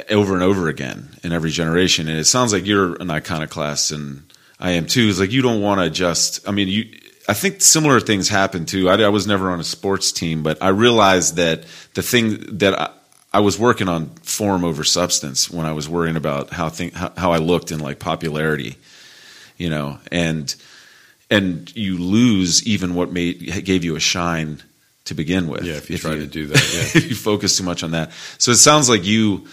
over 0.09 0.33
and 0.33 0.43
over 0.43 0.67
again 0.67 1.09
in 1.23 1.31
every 1.31 1.51
generation, 1.51 2.07
and 2.07 2.17
it 2.17 2.25
sounds 2.25 2.53
like 2.53 2.65
you're 2.65 2.95
an 2.95 3.09
iconoclast, 3.09 3.91
and 3.91 4.23
I 4.59 4.71
am 4.71 4.85
too. 4.85 5.07
It's 5.09 5.19
like 5.19 5.31
you 5.31 5.41
don't 5.41 5.61
want 5.61 5.81
to 5.81 5.89
just. 5.89 6.47
I 6.47 6.51
mean, 6.51 6.67
you. 6.67 6.97
I 7.27 7.33
think 7.33 7.61
similar 7.61 7.99
things 7.99 8.29
happen 8.29 8.65
too. 8.65 8.89
I, 8.89 8.95
I 9.01 9.09
was 9.09 9.27
never 9.27 9.51
on 9.51 9.59
a 9.59 9.63
sports 9.63 10.11
team, 10.11 10.43
but 10.43 10.61
I 10.61 10.69
realized 10.69 11.35
that 11.35 11.65
the 11.93 12.01
thing 12.01 12.57
that 12.57 12.79
I, 12.79 12.89
I 13.33 13.39
was 13.39 13.57
working 13.57 13.87
on 13.87 14.07
form 14.23 14.63
over 14.63 14.83
substance 14.83 15.49
when 15.49 15.65
I 15.65 15.73
was 15.73 15.87
worrying 15.87 16.15
about 16.15 16.49
how 16.51 16.69
thing 16.69 16.91
how, 16.91 17.13
how 17.15 17.31
I 17.31 17.37
looked 17.37 17.71
in 17.71 17.79
like 17.79 17.99
popularity, 17.99 18.75
you 19.57 19.69
know, 19.69 19.99
and 20.11 20.53
and 21.29 21.73
you 21.75 21.97
lose 21.97 22.67
even 22.67 22.95
what 22.95 23.11
made 23.11 23.63
gave 23.63 23.83
you 23.83 23.95
a 23.95 23.99
shine 23.99 24.61
to 25.05 25.13
begin 25.13 25.47
with. 25.47 25.63
Yeah, 25.63 25.75
if 25.75 25.89
you 25.89 25.97
try 25.97 26.15
to 26.15 26.27
do 26.27 26.47
that, 26.47 26.73
yeah. 26.73 26.81
if 27.01 27.09
you 27.09 27.15
focus 27.15 27.57
too 27.57 27.63
much 27.63 27.83
on 27.83 27.91
that. 27.91 28.11
So 28.37 28.51
it 28.51 28.57
sounds 28.57 28.89
like 28.89 29.05
you 29.05 29.47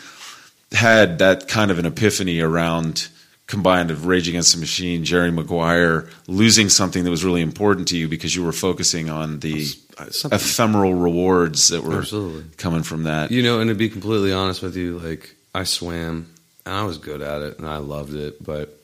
had 0.72 1.18
that 1.20 1.48
kind 1.48 1.70
of 1.70 1.78
an 1.78 1.86
epiphany 1.86 2.40
around 2.40 3.08
combined 3.48 3.90
of 3.90 4.06
Rage 4.06 4.28
Against 4.28 4.54
the 4.54 4.60
Machine, 4.60 5.02
Jerry 5.04 5.32
Maguire, 5.32 6.08
losing 6.28 6.68
something 6.68 7.02
that 7.02 7.10
was 7.10 7.24
really 7.24 7.40
important 7.42 7.88
to 7.88 7.96
you 7.96 8.06
because 8.06 8.36
you 8.36 8.44
were 8.44 8.52
focusing 8.52 9.10
on 9.10 9.40
the 9.40 9.64
Something- 9.64 10.32
ephemeral 10.32 10.94
rewards 10.94 11.68
that 11.68 11.82
were 11.82 11.98
Absolutely. 11.98 12.44
coming 12.58 12.82
from 12.84 13.04
that. 13.04 13.30
You 13.32 13.42
know, 13.42 13.60
and 13.60 13.68
to 13.68 13.74
be 13.74 13.88
completely 13.88 14.32
honest 14.32 14.62
with 14.62 14.76
you, 14.76 14.98
like 15.00 15.34
I 15.54 15.64
swam 15.64 16.26
and 16.66 16.74
I 16.74 16.84
was 16.84 16.98
good 16.98 17.22
at 17.22 17.40
it 17.42 17.58
and 17.58 17.66
I 17.66 17.78
loved 17.78 18.14
it, 18.14 18.44
but 18.44 18.78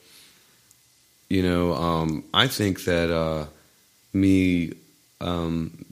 you 1.29 1.41
know, 1.41 1.73
um, 1.73 2.23
I 2.33 2.47
think 2.47 2.83
that 2.85 3.11
uh, 3.11 3.45
me 4.13 4.73
um, 5.21 5.85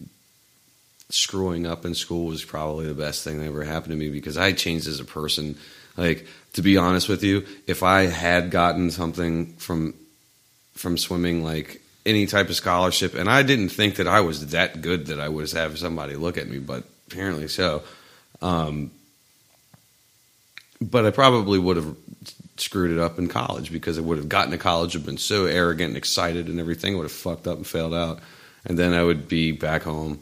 screwing 1.10 1.66
up 1.68 1.86
in 1.86 1.94
school 1.96 2.26
was 2.26 2.44
probably 2.44 2.88
the 2.88 2.94
best 2.94 3.24
thing 3.24 3.40
that 3.40 3.46
ever 3.46 3.64
happened 3.64 3.92
to 3.92 3.98
me 3.98 4.10
because 4.10 4.38
I 4.38 4.52
changed 4.52 4.88
as 4.88 5.00
a 5.00 5.06
person. 5.06 5.58
Like 5.98 6.28
to 6.54 6.62
be 6.62 6.78
honest 6.78 7.10
with 7.10 7.24
you, 7.24 7.46
if 7.68 7.84
I 7.84 8.04
had 8.04 8.52
gotten 8.52 8.92
something 8.92 9.54
from 9.54 9.94
from 10.74 10.98
swimming, 10.98 11.44
like 11.44 11.82
any 12.06 12.26
type 12.26 12.50
of 12.50 12.56
scholarship, 12.56 13.16
and 13.16 13.30
I 13.30 13.44
didn't 13.44 13.70
think 13.70 13.96
that 13.96 14.08
I 14.08 14.22
was 14.22 14.48
that 14.48 14.82
good 14.82 15.08
that 15.08 15.20
I 15.20 15.30
would 15.30 15.52
have 15.52 15.78
somebody 15.78 16.16
look 16.16 16.38
at 16.38 16.48
me, 16.48 16.60
but 16.60 16.84
apparently 17.08 17.48
so. 17.48 17.84
Um, 18.42 18.92
but 20.82 21.06
I 21.06 21.12
probably 21.12 21.60
would 21.60 21.78
have 21.78 21.96
screwed 22.58 22.92
it 22.92 23.00
up 23.00 23.18
in 23.18 23.28
college 23.28 23.72
because 23.72 23.98
I 23.98 24.02
would 24.02 24.18
have 24.18 24.30
gotten 24.30 24.52
to 24.52 24.58
college, 24.58 24.94
have 24.94 25.06
been 25.06 25.18
so 25.18 25.46
arrogant 25.46 25.90
and 25.90 25.98
excited 25.98 26.48
and 26.48 26.60
everything, 26.60 26.98
would 26.98 27.04
have 27.04 27.12
fucked 27.12 27.48
up 27.48 27.58
and 27.58 27.66
failed 27.66 27.94
out, 27.94 28.20
and 28.66 28.78
then 28.78 28.94
I 28.94 29.04
would 29.04 29.28
be 29.28 29.52
back 29.52 29.84
home 29.84 30.22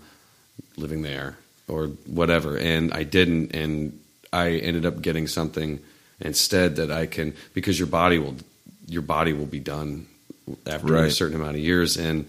living 0.77 1.01
there 1.01 1.37
or 1.67 1.87
whatever. 2.05 2.57
And 2.57 2.93
I 2.93 3.03
didn't, 3.03 3.55
and 3.55 3.99
I 4.33 4.51
ended 4.51 4.85
up 4.85 5.01
getting 5.01 5.27
something 5.27 5.79
instead 6.19 6.75
that 6.77 6.91
I 6.91 7.05
can 7.05 7.33
because 7.53 7.77
your 7.79 7.87
body 7.87 8.17
will 8.17 8.35
your 8.87 9.01
body 9.01 9.33
will 9.33 9.45
be 9.45 9.59
done 9.59 10.07
after 10.65 10.95
a 10.97 11.11
certain 11.11 11.35
amount 11.35 11.55
of 11.57 11.61
years 11.61 11.97
and. 11.97 12.27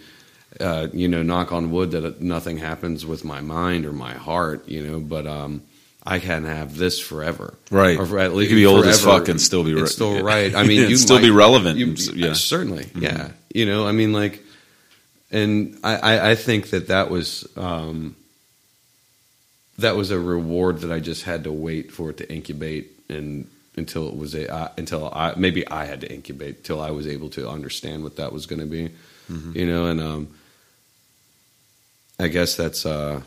Uh, 0.61 0.87
you 0.93 1.09
know, 1.09 1.23
knock 1.23 1.51
on 1.51 1.71
wood 1.71 1.93
that 1.93 2.21
nothing 2.21 2.59
happens 2.59 3.07
with 3.07 3.25
my 3.25 3.41
mind 3.41 3.87
or 3.87 3.93
my 3.93 4.13
heart, 4.13 4.69
you 4.69 4.87
know, 4.87 5.01
but 5.01 5.27
um, 5.27 5.63
I 6.05 6.19
can 6.19 6.45
have 6.45 6.77
this 6.77 7.01
forever, 7.01 7.55
Right. 7.71 7.99
Or 7.99 8.19
at 8.19 8.33
You 8.33 8.37
least 8.37 8.51
could 8.51 8.57
be 8.57 8.67
old 8.67 8.85
as 8.85 9.03
fuck 9.03 9.29
and 9.29 9.41
still 9.41 9.65
be 9.65 9.73
It's 9.73 9.81
right. 9.81 9.89
still 9.89 10.23
right. 10.23 10.55
I 10.55 10.63
mean, 10.67 10.91
you 10.91 10.99
still 10.99 11.19
be 11.23 11.31
relevant. 11.31 11.79
you- 11.79 11.95
Yeah. 12.15 12.35
certainly, 12.35 12.85
Mhm. 12.85 13.01
yeah. 13.01 13.29
You 13.55 13.65
know, 13.65 13.87
I 13.87 13.93
mean, 13.93 14.13
like, 14.13 14.43
and 15.31 15.79
I, 15.83 15.97
I, 15.97 16.31
I 16.33 16.35
think 16.35 16.69
that 16.71 16.89
that 16.89 17.11
was 17.11 17.49
um, 17.57 18.15
that 19.83 19.97
was 19.97 20.11
a 20.11 20.19
reward 20.19 20.79
that 20.81 20.91
I 20.91 20.99
just 21.01 21.23
had 21.25 21.45
to 21.45 21.53
wait 21.53 21.93
for 21.93 22.11
it 22.11 22.17
to 22.19 22.33
incubate 22.33 22.91
and 23.09 23.49
until 23.77 24.09
it 24.09 24.17
was 24.17 24.35
a 24.35 24.53
uh, 24.53 24.69
until 24.77 25.09
I 25.13 25.35
maybe 25.37 25.67
I 25.69 25.85
had 25.85 26.01
to 26.01 26.13
incubate 26.13 26.65
till 26.65 26.81
I 26.81 26.91
was 26.91 27.07
able 27.07 27.31
to 27.31 27.49
understand 27.49 28.03
what 28.03 28.17
that 28.17 28.33
was 28.33 28.47
going 28.47 28.61
to 28.61 28.67
be. 28.67 28.91
Mhm. 29.31 29.55
You 29.55 29.67
know, 29.67 29.87
and 29.87 30.01
um, 30.01 30.29
I 32.19 32.29
guess 32.29 32.57
that's 32.57 32.85
uh, 32.85 33.23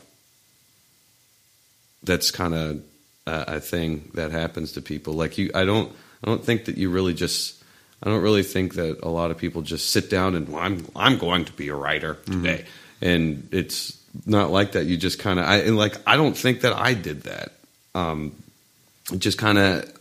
that's 2.03 2.31
kind 2.31 2.53
of 2.53 2.81
a, 3.25 3.55
a 3.55 3.59
thing 3.59 4.11
that 4.13 4.31
happens 4.31 4.73
to 4.73 4.81
people. 4.81 5.13
Like 5.13 5.37
you, 5.37 5.51
I 5.53 5.65
don't, 5.65 5.91
I 6.23 6.27
don't 6.27 6.43
think 6.43 6.65
that 6.65 6.77
you 6.77 6.89
really 6.89 7.13
just, 7.13 7.63
I 8.03 8.09
don't 8.09 8.21
really 8.21 8.43
think 8.43 8.75
that 8.75 8.99
a 9.03 9.09
lot 9.09 9.31
of 9.31 9.37
people 9.37 9.61
just 9.63 9.89
sit 9.89 10.09
down 10.09 10.35
and 10.35 10.47
well, 10.49 10.61
I'm, 10.61 10.85
I'm 10.95 11.17
going 11.17 11.45
to 11.45 11.53
be 11.53 11.69
a 11.69 11.75
writer 11.75 12.15
today, 12.25 12.65
and 13.01 13.47
it's 13.51 13.97
not 14.25 14.51
like 14.51 14.73
that. 14.73 14.85
You 14.85 14.97
just 14.97 15.19
kind 15.19 15.39
of, 15.39 15.45
I 15.45 15.57
and 15.57 15.77
like, 15.77 15.95
I 16.07 16.15
don't 16.17 16.37
think 16.37 16.61
that 16.61 16.73
I 16.73 16.93
did 16.93 17.23
that. 17.23 17.53
Um, 17.93 18.33
just 19.17 19.37
kind 19.37 19.57
of 19.57 19.91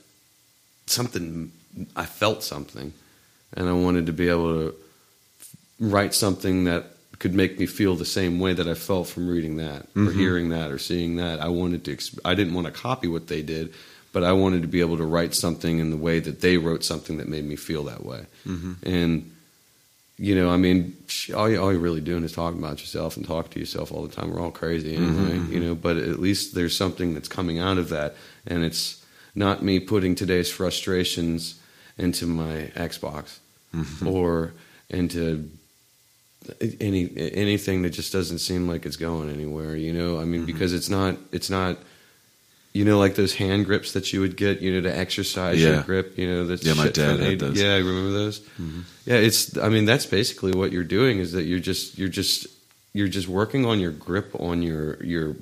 something. 0.87 1.51
I 1.97 2.07
felt 2.07 2.43
something, 2.43 2.93
and 3.55 3.69
I 3.69 3.73
wanted 3.73 4.07
to 4.07 4.13
be 4.13 4.29
able 4.29 4.55
to 4.71 4.75
write 5.81 6.15
something 6.15 6.65
that 6.65 6.87
could 7.19 7.35
make 7.35 7.59
me 7.59 7.67
feel 7.67 7.97
the 7.97 8.05
same 8.05 8.39
way 8.39 8.53
that 8.53 8.69
I 8.69 8.75
felt 8.75 9.09
from 9.09 9.29
reading 9.29 9.57
that 9.57 9.83
or 9.97 10.03
Mhm. 10.13 10.15
hearing 10.15 10.49
that 10.51 10.71
or 10.71 10.79
seeing 10.79 11.17
that. 11.17 11.41
I 11.41 11.49
wanted 11.49 11.85
to. 11.87 11.97
I 12.25 12.35
didn't 12.35 12.55
want 12.55 12.67
to 12.67 12.73
copy 12.73 13.09
what 13.09 13.27
they 13.29 13.43
did, 13.43 13.73
but 14.13 14.23
I 14.25 14.33
wanted 14.33 14.63
to 14.63 14.69
be 14.69 14.81
able 14.81 14.97
to 14.99 15.05
write 15.05 15.35
something 15.35 15.79
in 15.79 15.91
the 15.91 15.97
way 15.97 16.21
that 16.21 16.41
they 16.41 16.57
wrote 16.59 16.85
something 16.85 17.17
that 17.19 17.29
made 17.29 17.45
me 17.45 17.57
feel 17.57 17.85
that 17.85 18.05
way. 18.05 18.27
Mhm. 18.47 18.77
And 18.83 19.31
you 20.17 20.35
know, 20.37 20.49
I 20.51 20.57
mean, 20.57 20.97
all, 21.35 21.51
you, 21.51 21.61
all 21.61 21.73
you're 21.73 21.81
really 21.81 22.01
doing 22.01 22.23
is 22.25 22.33
talking 22.33 22.59
about 22.61 22.79
yourself 22.81 23.17
and 23.17 23.27
talk 23.27 23.51
to 23.51 23.59
yourself 23.59 23.91
all 23.93 24.07
the 24.07 24.15
time. 24.15 24.31
We're 24.33 24.41
all 24.41 24.51
crazy 24.53 24.95
anyway, 24.95 25.39
Mhm, 25.39 25.51
you 25.51 25.61
know. 25.61 25.75
But 25.75 25.97
at 25.97 26.21
least 26.21 26.55
there's 26.55 26.77
something 26.77 27.15
that's 27.15 27.29
coming 27.29 27.59
out 27.59 27.79
of 27.79 27.89
that, 27.89 28.15
and 28.47 28.63
it's 28.65 29.05
not 29.35 29.63
me 29.65 29.81
putting 29.81 30.15
today's 30.15 30.51
frustrations 30.51 31.59
into 31.99 32.27
my 32.27 32.71
Xbox 32.77 33.39
Mhm. 33.75 34.07
or 34.07 34.53
into 34.89 35.51
any 36.81 37.11
anything 37.17 37.83
that 37.83 37.91
just 37.91 38.13
doesn't 38.13 38.39
seem 38.39 38.69
like 38.69 38.87
it's 38.87 38.97
going 38.97 39.31
anywhere. 39.31 39.75
You 39.77 39.93
know, 39.93 40.21
I 40.21 40.25
mean, 40.25 40.43
Mhm. 40.43 40.47
because 40.47 40.73
it's 40.73 40.89
not 40.91 41.17
it's 41.33 41.51
not. 41.51 41.79
You 42.75 42.85
know, 42.85 42.99
like 42.99 43.15
those 43.15 43.35
hand 43.35 43.67
grips 43.67 43.93
that 43.93 44.13
you 44.13 44.21
would 44.21 44.37
get, 44.37 44.61
you 44.61 44.73
know, 44.75 44.81
to 44.81 44.95
exercise 44.99 45.61
Yeah. 45.63 45.75
your 45.75 45.83
grip. 45.85 46.19
You 46.19 46.27
know, 46.27 46.47
that's 46.47 46.65
Yeah, 46.67 46.75
my 46.75 46.89
dad 46.89 47.21
had 47.21 47.39
those. 47.39 47.57
Yeah, 47.61 47.75
I 47.75 47.79
remember 47.79 48.11
those. 48.13 48.41
Mhm. 48.61 48.83
Yeah, 49.07 49.15
it's. 49.17 49.57
I 49.57 49.69
mean, 49.69 49.85
that's 49.85 50.07
basically 50.07 50.51
what 50.53 50.73
you're 50.73 50.83
doing. 50.83 51.21
Is 51.21 51.33
that 51.33 51.45
you're 51.45 51.61
just 51.61 51.97
you're 51.99 52.09
just 52.09 52.49
you're 52.93 53.07
just 53.09 53.29
working 53.29 53.65
on 53.65 53.79
your 53.79 53.93
grip 53.93 54.31
on 54.41 54.61
your 54.63 55.01
your 55.05 55.37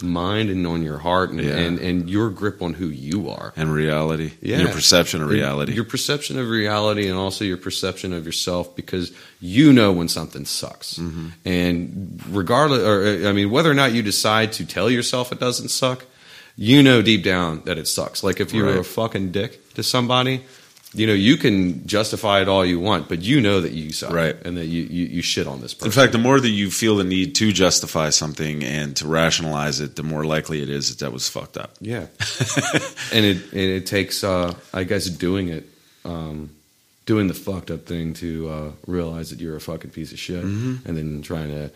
mind 0.00 0.50
and 0.50 0.64
on 0.68 0.80
your 0.84 0.98
heart 0.98 1.30
and 1.30 1.40
Yeah. 1.42 1.56
and, 1.56 1.80
and 1.80 2.08
your 2.08 2.30
grip 2.30 2.62
on 2.62 2.74
who 2.74 2.86
you 2.86 3.28
are. 3.28 3.52
And 3.56 3.72
reality. 3.72 4.30
Yeah. 4.40 4.58
And 4.58 4.62
your 4.66 4.72
perception 4.72 5.20
of 5.20 5.28
reality. 5.30 5.72
Your 5.74 5.82
perception 5.82 6.38
of 6.38 6.48
reality 6.48 7.08
and 7.08 7.18
also 7.18 7.44
your 7.44 7.56
perception 7.56 8.12
of 8.12 8.24
yourself 8.24 8.76
because 8.76 9.10
you 9.40 9.72
know 9.72 9.90
when 9.90 10.06
something 10.06 10.44
sucks. 10.44 10.94
Mhm. 10.94 11.32
And 11.44 12.20
regardless, 12.30 12.82
or 12.82 13.26
I 13.28 13.32
mean, 13.32 13.50
whether 13.50 13.68
or 13.68 13.74
not 13.74 13.92
you 13.92 14.02
decide 14.04 14.52
to 14.52 14.64
tell 14.64 14.88
yourself 14.88 15.32
it 15.32 15.40
doesn't 15.40 15.70
suck, 15.70 16.04
you 16.58 16.82
know 16.82 17.00
deep 17.00 17.22
down 17.22 17.62
that 17.66 17.78
it 17.78 17.86
sucks. 17.86 18.22
Like 18.24 18.40
if 18.40 18.52
you 18.52 18.64
were 18.64 18.78
a 18.78 18.84
fucking 18.84 19.30
dick 19.32 19.74
to 19.74 19.82
somebody, 19.82 20.42
you 20.92 21.06
know, 21.06 21.12
you 21.12 21.36
can 21.36 21.86
justify 21.86 22.40
it 22.40 22.48
all 22.48 22.64
you 22.66 22.80
want, 22.80 23.08
but 23.08 23.20
you 23.22 23.40
know 23.40 23.60
that 23.60 23.72
you 23.72 23.92
suck. 23.92 24.10
Right. 24.10 24.34
And 24.44 24.56
that 24.56 24.64
you, 24.66 24.82
you, 24.84 25.04
you 25.06 25.22
shit 25.22 25.46
on 25.46 25.60
this 25.60 25.72
person. 25.74 25.86
In 25.88 25.92
fact, 25.92 26.12
the 26.12 26.18
more 26.18 26.40
that 26.40 26.48
you 26.48 26.70
feel 26.70 26.96
the 26.96 27.04
need 27.04 27.34
to 27.36 27.52
justify 27.52 28.08
something 28.10 28.64
and 28.64 28.96
to 28.96 29.06
rationalize 29.06 29.80
it, 29.80 29.96
the 29.96 30.02
more 30.02 30.24
likely 30.24 30.62
it 30.62 30.68
is 30.70 30.88
that 30.88 31.04
that 31.04 31.12
was 31.12 31.28
fucked 31.28 31.56
up. 31.58 31.74
Yeah, 31.80 32.06
and 33.12 33.24
it 33.24 33.36
and 33.52 33.60
it 33.60 33.86
takes, 33.86 34.24
uh, 34.24 34.54
I 34.74 34.84
guess, 34.84 35.06
doing 35.06 35.48
it, 35.48 35.68
um, 36.04 36.50
doing 37.06 37.28
the 37.28 37.34
fucked 37.34 37.70
up 37.70 37.86
thing 37.86 38.14
to 38.14 38.48
uh, 38.48 38.72
realize 38.86 39.30
that 39.30 39.40
you're 39.40 39.56
a 39.56 39.60
fucking 39.60 39.90
piece 39.90 40.12
of 40.12 40.18
shit, 40.18 40.42
Mhm. 40.44 40.84
and 40.86 40.96
then 40.96 41.22
trying 41.22 41.50
to 41.50 41.70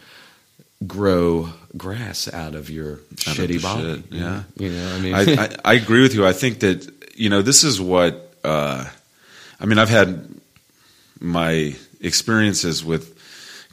grow 0.87 1.51
grass 1.77 2.33
out 2.33 2.55
of 2.55 2.71
your 2.71 2.95
Out 3.27 3.37
shitty 3.37 3.47
the 3.49 3.59
body. 3.59 3.83
shit, 3.95 4.05
yeah. 4.13 4.43
you 4.57 4.71
know, 4.71 4.95
I 4.95 5.01
mean, 5.01 5.15
I, 5.15 5.21
I, 5.45 5.57
I 5.65 5.75
agree 5.75 6.03
with 6.03 6.15
you. 6.15 6.27
I 6.27 6.33
think 6.33 6.61
that 6.61 6.91
you 7.17 7.29
know 7.31 7.43
this 7.43 7.65
is 7.65 7.81
what 7.81 8.35
uh, 8.45 8.85
I 9.61 9.67
mean. 9.67 9.79
I've 9.79 9.89
had 9.91 10.29
my 11.21 11.75
experiences 12.01 12.85
with 12.85 13.19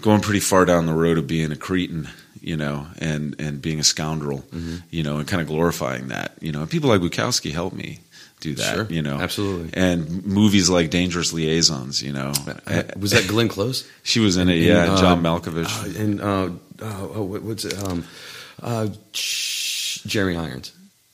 going 0.01 0.22
pretty 0.22 0.39
far 0.39 0.66
down 0.66 0.86
the 0.86 0.93
road 0.93 1.18
of 1.18 1.28
being 1.28 1.51
a 1.51 1.55
cretin, 1.55 2.07
you 2.41 2.55
know, 2.57 2.88
and 2.99 3.36
and 3.39 3.62
being 3.62 3.80
a 3.80 3.84
scoundrel, 3.84 4.39
Mm-hmm. 4.53 4.76
you 4.89 5.03
know, 5.03 5.18
and 5.18 5.28
kind 5.28 5.41
of 5.41 5.47
glorifying 5.47 6.07
that, 6.10 6.34
you 6.41 6.51
know. 6.51 6.62
And 6.62 6.70
people 6.70 6.89
like 6.89 7.01
Bukowski 7.01 7.51
helped 7.51 7.76
me 7.76 7.99
do 8.40 8.56
that, 8.56 8.74
Sure. 8.76 8.88
you 8.90 9.02
know, 9.02 9.18
Absolutely. 9.20 9.70
And 9.74 10.26
movies 10.26 10.70
like 10.70 10.90
Dangerous 10.90 11.34
Liaisons, 11.34 12.02
you 12.02 12.14
know, 12.14 12.32
Uh, 12.68 12.84
was 12.98 13.12
that 13.12 13.28
Glenn 13.28 13.48
Close? 13.50 13.84
she 14.04 14.20
was 14.20 14.38
in 14.38 14.48
it, 14.50 14.56
And, 14.56 14.64
yeah. 14.64 14.94
uh, 14.94 14.98
John 14.98 15.22
Malkovich. 15.22 15.68
Uh, 15.68 16.02
and 16.02 16.22
uh, 16.22 16.50
uh, 16.82 17.08
oh, 17.16 17.24
what's 17.24 17.66
it? 17.66 17.78
Um, 17.84 18.06
uh, 18.62 18.88
Jeremy 19.14 20.38
Irons. 20.38 20.72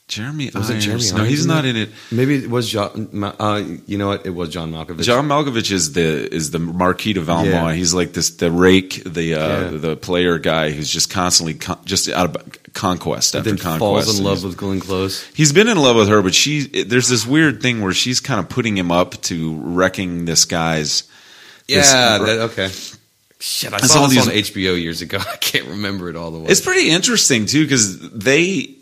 Jeremy 0.07 0.51
was 0.53 0.69
it 0.69 0.81
Jeremy 0.81 1.03
no, 1.09 1.15
Irons 1.17 1.29
he's 1.29 1.45
not 1.47 1.65
in 1.65 1.75
it. 1.75 1.89
Maybe 2.11 2.35
it 2.35 2.47
was 2.49 2.69
John. 2.69 3.09
Uh, 3.39 3.63
you 3.87 3.97
know 3.97 4.09
what? 4.09 4.23
It 4.25 4.29
was 4.29 4.49
John 4.49 4.71
Malkovich. 4.71 5.01
John 5.01 5.27
Malkovich 5.27 5.71
is 5.71 5.93
the 5.93 6.31
is 6.31 6.51
the 6.51 6.59
Marquis 6.59 7.13
de 7.13 7.21
Valmont. 7.21 7.47
Yeah. 7.49 7.73
He's 7.73 7.91
like 7.95 8.13
this 8.13 8.29
the 8.29 8.51
rake, 8.51 9.01
the 9.03 9.33
uh, 9.33 9.47
Yeah. 9.71 9.77
the 9.77 9.97
player 9.97 10.37
guy 10.37 10.69
who's 10.69 10.91
just 10.91 11.09
constantly 11.09 11.55
con- 11.55 11.79
just 11.85 12.07
out 12.07 12.35
of 12.35 12.73
conquest 12.73 13.33
And 13.33 13.39
after 13.39 13.49
then 13.49 13.57
conquest. 13.57 13.79
falls 14.05 14.19
in 14.19 14.23
love 14.23 14.43
with 14.43 14.57
Glenn 14.57 14.79
Close. 14.79 15.23
He's 15.33 15.51
been 15.51 15.67
in 15.67 15.77
love 15.77 15.95
with 15.95 16.07
her, 16.09 16.21
but 16.21 16.35
she 16.35 16.83
there's 16.83 17.09
this 17.09 17.25
weird 17.25 17.63
thing 17.63 17.81
where 17.81 17.93
she's 17.93 18.19
kind 18.19 18.39
of 18.39 18.47
putting 18.47 18.77
him 18.77 18.91
up 18.91 19.19
to 19.23 19.55
wrecking 19.59 20.25
this 20.25 20.45
guy's. 20.45 21.01
this- 21.67 21.91
Yeah. 21.91 22.19
that, 22.19 22.39
okay. 22.51 22.69
Shit, 23.39 23.73
I 23.73 23.79
saw 23.79 24.05
this 24.05 24.17
these- 24.23 24.27
on 24.27 24.33
HBO 24.33 24.79
years 24.79 25.01
ago. 25.01 25.17
I 25.33 25.37
can't 25.37 25.65
remember 25.65 26.09
it 26.11 26.15
all 26.15 26.29
the 26.29 26.37
way. 26.37 26.49
It's 26.49 26.61
pretty 26.61 26.91
interesting 26.91 27.47
too 27.47 27.63
because 27.63 27.99
they. 28.11 28.75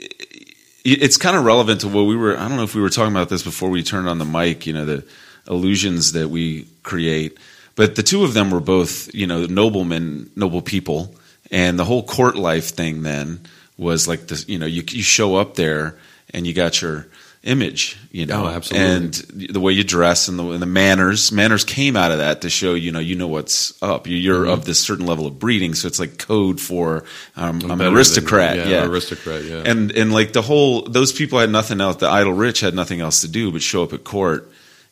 It's 0.86 1.16
kind 1.16 1.38
of 1.38 1.46
relevant 1.46 1.82
to 1.82 1.88
what 1.88 2.04
we 2.04 2.16
were. 2.18 2.38
I 2.38 2.48
don't 2.48 2.58
know 2.58 2.64
if 2.64 2.76
we 2.76 2.82
were 2.82 2.90
talking 2.90 3.14
about 3.14 3.30
this 3.30 3.42
before 3.44 3.70
we 3.70 3.84
turned 3.84 4.10
on 4.10 4.18
the 4.18 4.26
mic. 4.26 4.68
You 4.68 4.74
know 4.74 4.86
the 4.86 5.06
illusions 5.48 6.12
that 6.12 6.30
we 6.30 6.68
create, 6.84 7.38
but 7.76 7.96
the 7.96 8.04
two 8.04 8.24
of 8.24 8.34
them 8.34 8.52
were 8.52 8.60
both 8.60 9.14
you 9.14 9.26
know 9.26 9.46
noblemen, 9.46 10.30
noble 10.36 10.62
people, 10.62 11.16
and 11.52 11.80
the 11.80 11.86
whole 11.86 12.04
court 12.04 12.36
life 12.36 12.70
thing 12.70 13.04
then 13.04 13.40
was 13.78 14.08
like 14.08 14.28
this. 14.28 14.48
You 14.50 14.60
know, 14.60 14.66
you 14.66 14.84
you 14.90 15.04
show 15.04 15.36
up 15.36 15.56
there 15.56 15.96
and 16.34 16.46
you 16.46 16.54
got 16.54 16.82
your 16.82 17.08
image, 17.44 17.98
you 18.12 18.26
know, 18.26 18.46
Oh, 18.46 18.48
absolutely. 18.48 18.88
and 18.89 19.14
the 19.14 19.60
way 19.60 19.74
you 19.74 19.84
dress 19.84 20.30
and 20.30 20.39
the, 20.39 20.46
and 20.52 20.62
the 20.62 20.66
manners. 20.66 21.32
Manners 21.32 21.66
came 21.66 21.98
out 21.98 22.12
of 22.12 22.20
that 22.20 22.41
to 22.41 22.50
show, 22.50 22.74
you 22.74 22.91
know, 22.94 23.00
you 23.00 23.16
know 23.16 23.28
what's 23.28 23.74
up. 23.84 24.08
You- 24.08 24.16
You're 24.18 24.44
Mm-hmm. 24.46 24.52
of 24.54 24.66
this 24.66 24.80
certain 24.80 25.06
level 25.06 25.28
of 25.28 25.39
breeding, 25.39 25.74
so 25.74 25.88
it's 25.88 26.00
like 26.00 26.18
code 26.18 26.62
for 26.62 27.04
um, 27.36 27.56
I'm, 27.56 27.60
better 27.60 27.72
an 27.74 27.78
than- 27.80 27.94
aristocrat. 27.96 28.58
yeah, 28.58 28.68
Yeah, 28.70 28.86
aristocrat, 28.86 29.44
yeah. 29.44 29.64
And 29.66 29.91
and 29.91 30.14
like 30.14 30.32
the 30.34 30.41
whole 30.41 30.84
those 30.84 31.12
people 31.12 31.38
had 31.39 31.50
nothing 31.50 31.82
else. 31.82 31.98
The 31.98 32.08
idle 32.08 32.34
rich 32.34 32.62
had 32.62 32.74
nothing 32.76 33.02
else 33.02 33.22
to 33.22 33.28
do 33.28 33.52
but 33.52 33.62
show 33.62 33.84
up 33.84 33.94
at 33.94 34.04
court. 34.04 34.50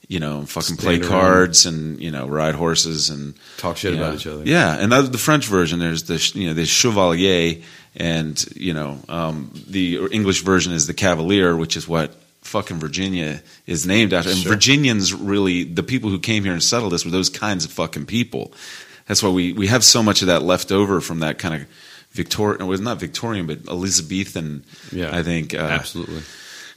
You 0.08 0.20
know, 0.20 0.40
and 0.40 0.50
fucking 0.50 0.76
play 0.76 1.00
around. 1.00 1.08
cards 1.08 1.66
and 1.66 2.02
you 2.02 2.12
know 2.12 2.28
ride 2.28 2.56
horses 2.56 3.10
and 3.10 3.34
Talk 3.60 3.78
shit 3.78 3.94
about 3.94 4.16
each 4.16 4.28
other. 4.28 4.44
Yeah, 4.44 4.76
and 4.78 4.92
that's 4.92 5.08
the 5.08 5.18
French 5.18 5.46
version. 5.46 5.80
There's 5.80 6.04
the 6.04 6.18
you 6.38 6.48
know 6.48 6.54
the 6.54 6.66
chevalier, 6.66 7.62
and 7.96 8.44
you 8.58 8.74
know 8.74 8.98
um, 9.08 9.52
the 9.70 10.00
English 10.12 10.42
version 10.42 10.74
is 10.74 10.86
the 10.86 10.94
cavalier, 10.94 11.56
which 11.56 11.78
is 11.78 11.88
what 11.88 12.14
fucking 12.52 12.80
Virginia 12.80 13.42
is 13.66 13.88
named 13.88 14.14
after. 14.14 14.30
And 14.30 14.40
Sure. 14.40 14.52
Virginians 14.52 15.14
really 15.14 15.64
the 15.64 15.84
people 15.84 16.10
who 16.10 16.20
came 16.20 16.44
here 16.44 16.54
and 16.54 16.62
settled 16.62 16.92
this 16.92 17.06
were 17.06 17.12
those 17.12 17.30
kinds 17.30 17.66
of 17.66 17.72
fucking 17.72 18.06
people. 18.06 18.54
That's 19.08 19.24
why 19.24 19.30
we 19.30 19.54
we 19.54 19.68
have 19.68 19.84
so 19.84 20.04
much 20.04 20.22
of 20.22 20.28
that 20.28 20.44
left 20.44 20.72
over 20.72 21.02
from 21.02 21.20
that 21.20 21.40
kind 21.40 21.56
of 21.56 21.68
Victorian. 22.12 22.62
It 22.62 22.66
was 22.66 22.82
not 22.82 23.00
Victorian, 23.00 23.48
but 23.48 23.68
Elizabethan. 23.68 24.64
Yeah, 24.92 25.16
I 25.16 25.24
think 25.24 25.54
uh, 25.54 25.60
absolutely. 25.60 26.22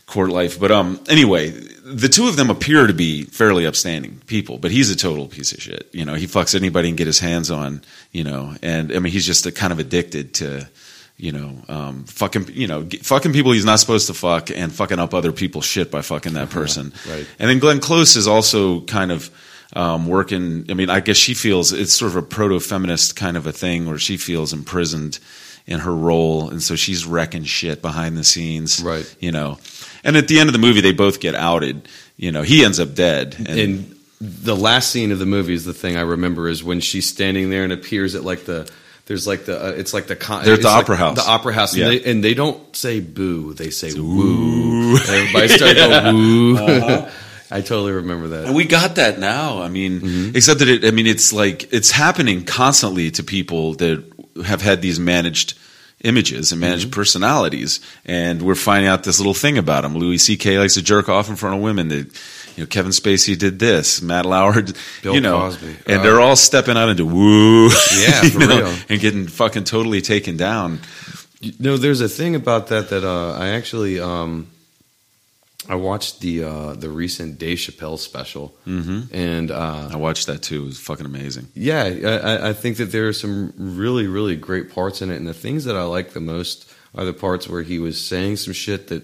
court 0.06 0.30
life. 0.30 0.58
But 0.60 0.70
um, 0.70 1.00
anyway, 1.08 1.50
the 1.50 2.08
two 2.08 2.28
of 2.28 2.36
them 2.36 2.50
appear 2.50 2.86
to 2.86 2.94
be 2.94 3.24
fairly 3.24 3.66
upstanding 3.66 4.22
people, 4.26 4.58
but 4.58 4.70
he's 4.70 4.90
a 4.90 4.96
total 4.96 5.26
piece 5.26 5.52
of 5.52 5.60
shit. 5.60 5.88
You 5.92 6.04
know, 6.04 6.14
he 6.14 6.26
fucks 6.26 6.54
anybody 6.54 6.88
and 6.88 6.96
get 6.96 7.06
his 7.08 7.18
hands 7.18 7.50
on. 7.50 7.82
You 8.12 8.24
know, 8.24 8.54
and 8.62 8.92
I 8.92 9.00
mean, 9.00 9.12
he's 9.12 9.26
just 9.26 9.46
a 9.46 9.52
kind 9.52 9.72
of 9.72 9.78
addicted 9.78 10.34
to. 10.34 10.68
You 11.16 11.30
know, 11.30 11.62
um, 11.68 12.04
fucking, 12.04 12.48
you 12.52 12.66
know, 12.66 12.88
fucking 13.02 13.32
people 13.32 13.52
he's 13.52 13.64
not 13.64 13.78
supposed 13.78 14.08
to 14.08 14.14
fuck, 14.14 14.50
and 14.50 14.72
fucking 14.72 14.98
up 14.98 15.14
other 15.14 15.30
people's 15.30 15.64
shit 15.64 15.90
by 15.90 16.02
fucking 16.02 16.32
that 16.34 16.50
person. 16.58 16.92
right. 17.08 17.26
And 17.38 17.48
then 17.48 17.60
Glenn 17.60 17.78
Close 17.80 18.16
is 18.16 18.26
also 18.26 18.80
kind 18.82 19.12
of 19.12 19.30
um, 19.74 20.06
working. 20.08 20.66
I 20.68 20.74
mean, 20.74 20.90
I 20.90 20.98
guess 21.00 21.16
she 21.16 21.34
feels 21.34 21.72
it's 21.72 21.92
sort 21.92 22.10
of 22.10 22.16
a 22.16 22.22
proto-feminist 22.22 23.14
kind 23.16 23.36
of 23.36 23.46
a 23.46 23.52
thing, 23.52 23.86
where 23.86 23.98
she 23.98 24.16
feels 24.16 24.52
imprisoned 24.52 25.20
in 25.66 25.80
her 25.80 25.94
role, 25.94 26.50
and 26.50 26.60
so 26.62 26.74
she's 26.76 27.06
wrecking 27.06 27.44
shit 27.44 27.80
behind 27.80 28.18
the 28.18 28.24
scenes. 28.24 28.82
Right. 28.82 29.16
You 29.20 29.30
know, 29.32 29.58
and 30.02 30.16
at 30.16 30.26
the 30.28 30.40
end 30.40 30.48
of 30.48 30.52
the 30.52 30.58
movie, 30.58 30.80
they 30.80 30.92
both 30.92 31.20
get 31.20 31.34
outed. 31.34 31.88
You 32.16 32.32
know, 32.32 32.42
he 32.42 32.64
ends 32.64 32.78
up 32.80 32.94
dead. 32.94 33.36
And, 33.38 33.48
And 33.48 33.96
the 34.20 34.56
last 34.56 34.90
scene 34.90 35.12
of 35.12 35.18
the 35.18 35.26
movie 35.26 35.54
is 35.54 35.64
the 35.64 35.72
thing 35.72 35.96
I 35.96 36.02
remember 36.02 36.48
is 36.48 36.62
when 36.62 36.80
she's 36.80 37.08
standing 37.08 37.50
there 37.50 37.64
and 37.64 37.72
appears 37.72 38.14
at 38.14 38.24
like 38.24 38.44
the 38.46 38.70
there's 39.06 39.26
like 39.26 39.44
the 39.44 39.62
uh, 39.62 39.68
it's 39.70 39.92
like 39.94 40.06
the 40.06 40.16
con- 40.16 40.44
They're 40.44 40.56
the 40.56 40.64
like 40.64 40.84
opera 40.84 40.96
house. 40.96 41.16
the 41.22 41.28
opera 41.30 41.52
house 41.52 41.76
Yeah. 41.76 41.86
and, 41.86 41.92
they, 42.00 42.10
and 42.10 42.24
they 42.24 42.34
don't 42.34 42.74
say 42.76 43.00
boo 43.00 43.52
they 43.54 43.70
say 43.70 43.92
woo 43.98 44.96
And 44.96 45.00
everybody 45.08 45.48
starts 45.48 45.74
going 45.74 46.14
woo 46.14 46.56
Uh-huh. 46.58 47.10
I 47.50 47.60
totally 47.60 47.92
remember 47.92 48.28
that 48.28 48.46
And 48.46 48.54
we 48.56 48.64
got 48.64 48.96
that 48.96 49.18
now. 49.20 49.60
I 49.62 49.68
mean, 49.68 50.00
Mm-hmm. 50.00 50.36
except 50.36 50.58
that 50.60 50.68
it, 50.68 50.84
I 50.84 50.90
mean, 50.90 51.06
it's 51.06 51.32
like 51.32 51.72
it's 51.72 51.90
happening 51.90 52.44
constantly 52.44 53.10
to 53.12 53.22
people 53.22 53.74
that 53.74 54.02
have 54.44 54.62
had 54.62 54.80
these 54.82 54.98
managed 54.98 55.54
images 56.02 56.50
and 56.52 56.60
managed 56.60 56.86
Mm-hmm. 56.88 56.94
personalities, 57.00 57.80
and 58.04 58.42
we're 58.42 58.54
finding 58.56 58.88
out 58.88 59.04
this 59.04 59.18
little 59.20 59.34
thing 59.34 59.56
about 59.58 59.82
them. 59.82 59.94
Louis 59.94 60.18
C.K. 60.18 60.58
likes 60.58 60.74
to 60.74 60.82
jerk 60.82 61.08
off 61.08 61.28
in 61.28 61.36
front 61.36 61.54
of 61.56 61.62
women. 61.62 61.88
That 61.88 62.10
you 62.56 62.62
know, 62.64 62.66
Kevin 62.66 62.92
Spacey 62.92 63.36
did 63.38 63.58
this. 63.58 64.00
Matt 64.02 64.26
Lauer, 64.26 64.62
did- 64.62 64.76
Bill 65.02 65.14
you 65.14 65.20
know, 65.20 65.38
Cosby. 65.40 65.76
and 65.86 66.00
Uh, 66.00 66.02
they're 66.02 66.20
all 66.20 66.36
stepping 66.36 66.76
out 66.76 66.88
into 66.88 67.04
woo, 67.06 67.66
Yeah, 67.98 68.22
for 68.22 68.38
know, 68.40 68.58
real. 68.64 68.74
and 68.88 69.00
getting 69.00 69.26
fucking 69.26 69.64
totally 69.64 70.00
taken 70.00 70.36
down. 70.36 70.80
No, 71.58 71.76
there's 71.76 72.00
a 72.00 72.08
thing 72.08 72.34
about 72.34 72.68
that 72.68 72.88
that 72.90 73.04
uh, 73.04 73.32
I 73.38 73.48
actually 73.48 74.00
um, 74.00 74.46
I 75.68 75.74
watched 75.76 76.20
the 76.20 76.44
uh, 76.44 76.72
the 76.74 76.88
recent 76.90 77.38
Dave 77.38 77.58
Chappelle 77.58 77.98
special, 77.98 78.54
mm-hmm. 78.66 79.14
and 79.14 79.50
uh, 79.50 79.88
I 79.92 79.96
watched 79.96 80.26
that 80.26 80.42
too. 80.42 80.62
It 80.62 80.66
was 80.66 80.80
fucking 80.80 81.06
amazing. 81.06 81.48
yeah, 81.54 81.82
I, 81.84 82.08
I- 82.16 82.48
I 82.50 82.52
think 82.54 82.76
that 82.78 82.92
there 82.92 83.08
are 83.08 83.12
some 83.14 83.52
really 83.58 84.06
really 84.06 84.36
great 84.36 84.70
parts 84.70 85.02
in 85.02 85.10
it, 85.10 85.16
and 85.16 85.26
the 85.26 85.34
things 85.34 85.64
that 85.64 85.76
I 85.76 85.82
like 85.84 86.12
the 86.12 86.20
most 86.20 86.70
are 86.94 87.04
the 87.04 87.12
parts 87.12 87.48
where 87.48 87.62
he 87.62 87.78
was 87.78 88.00
saying 88.00 88.36
some 88.36 88.52
shit 88.54 88.88
that 88.88 89.02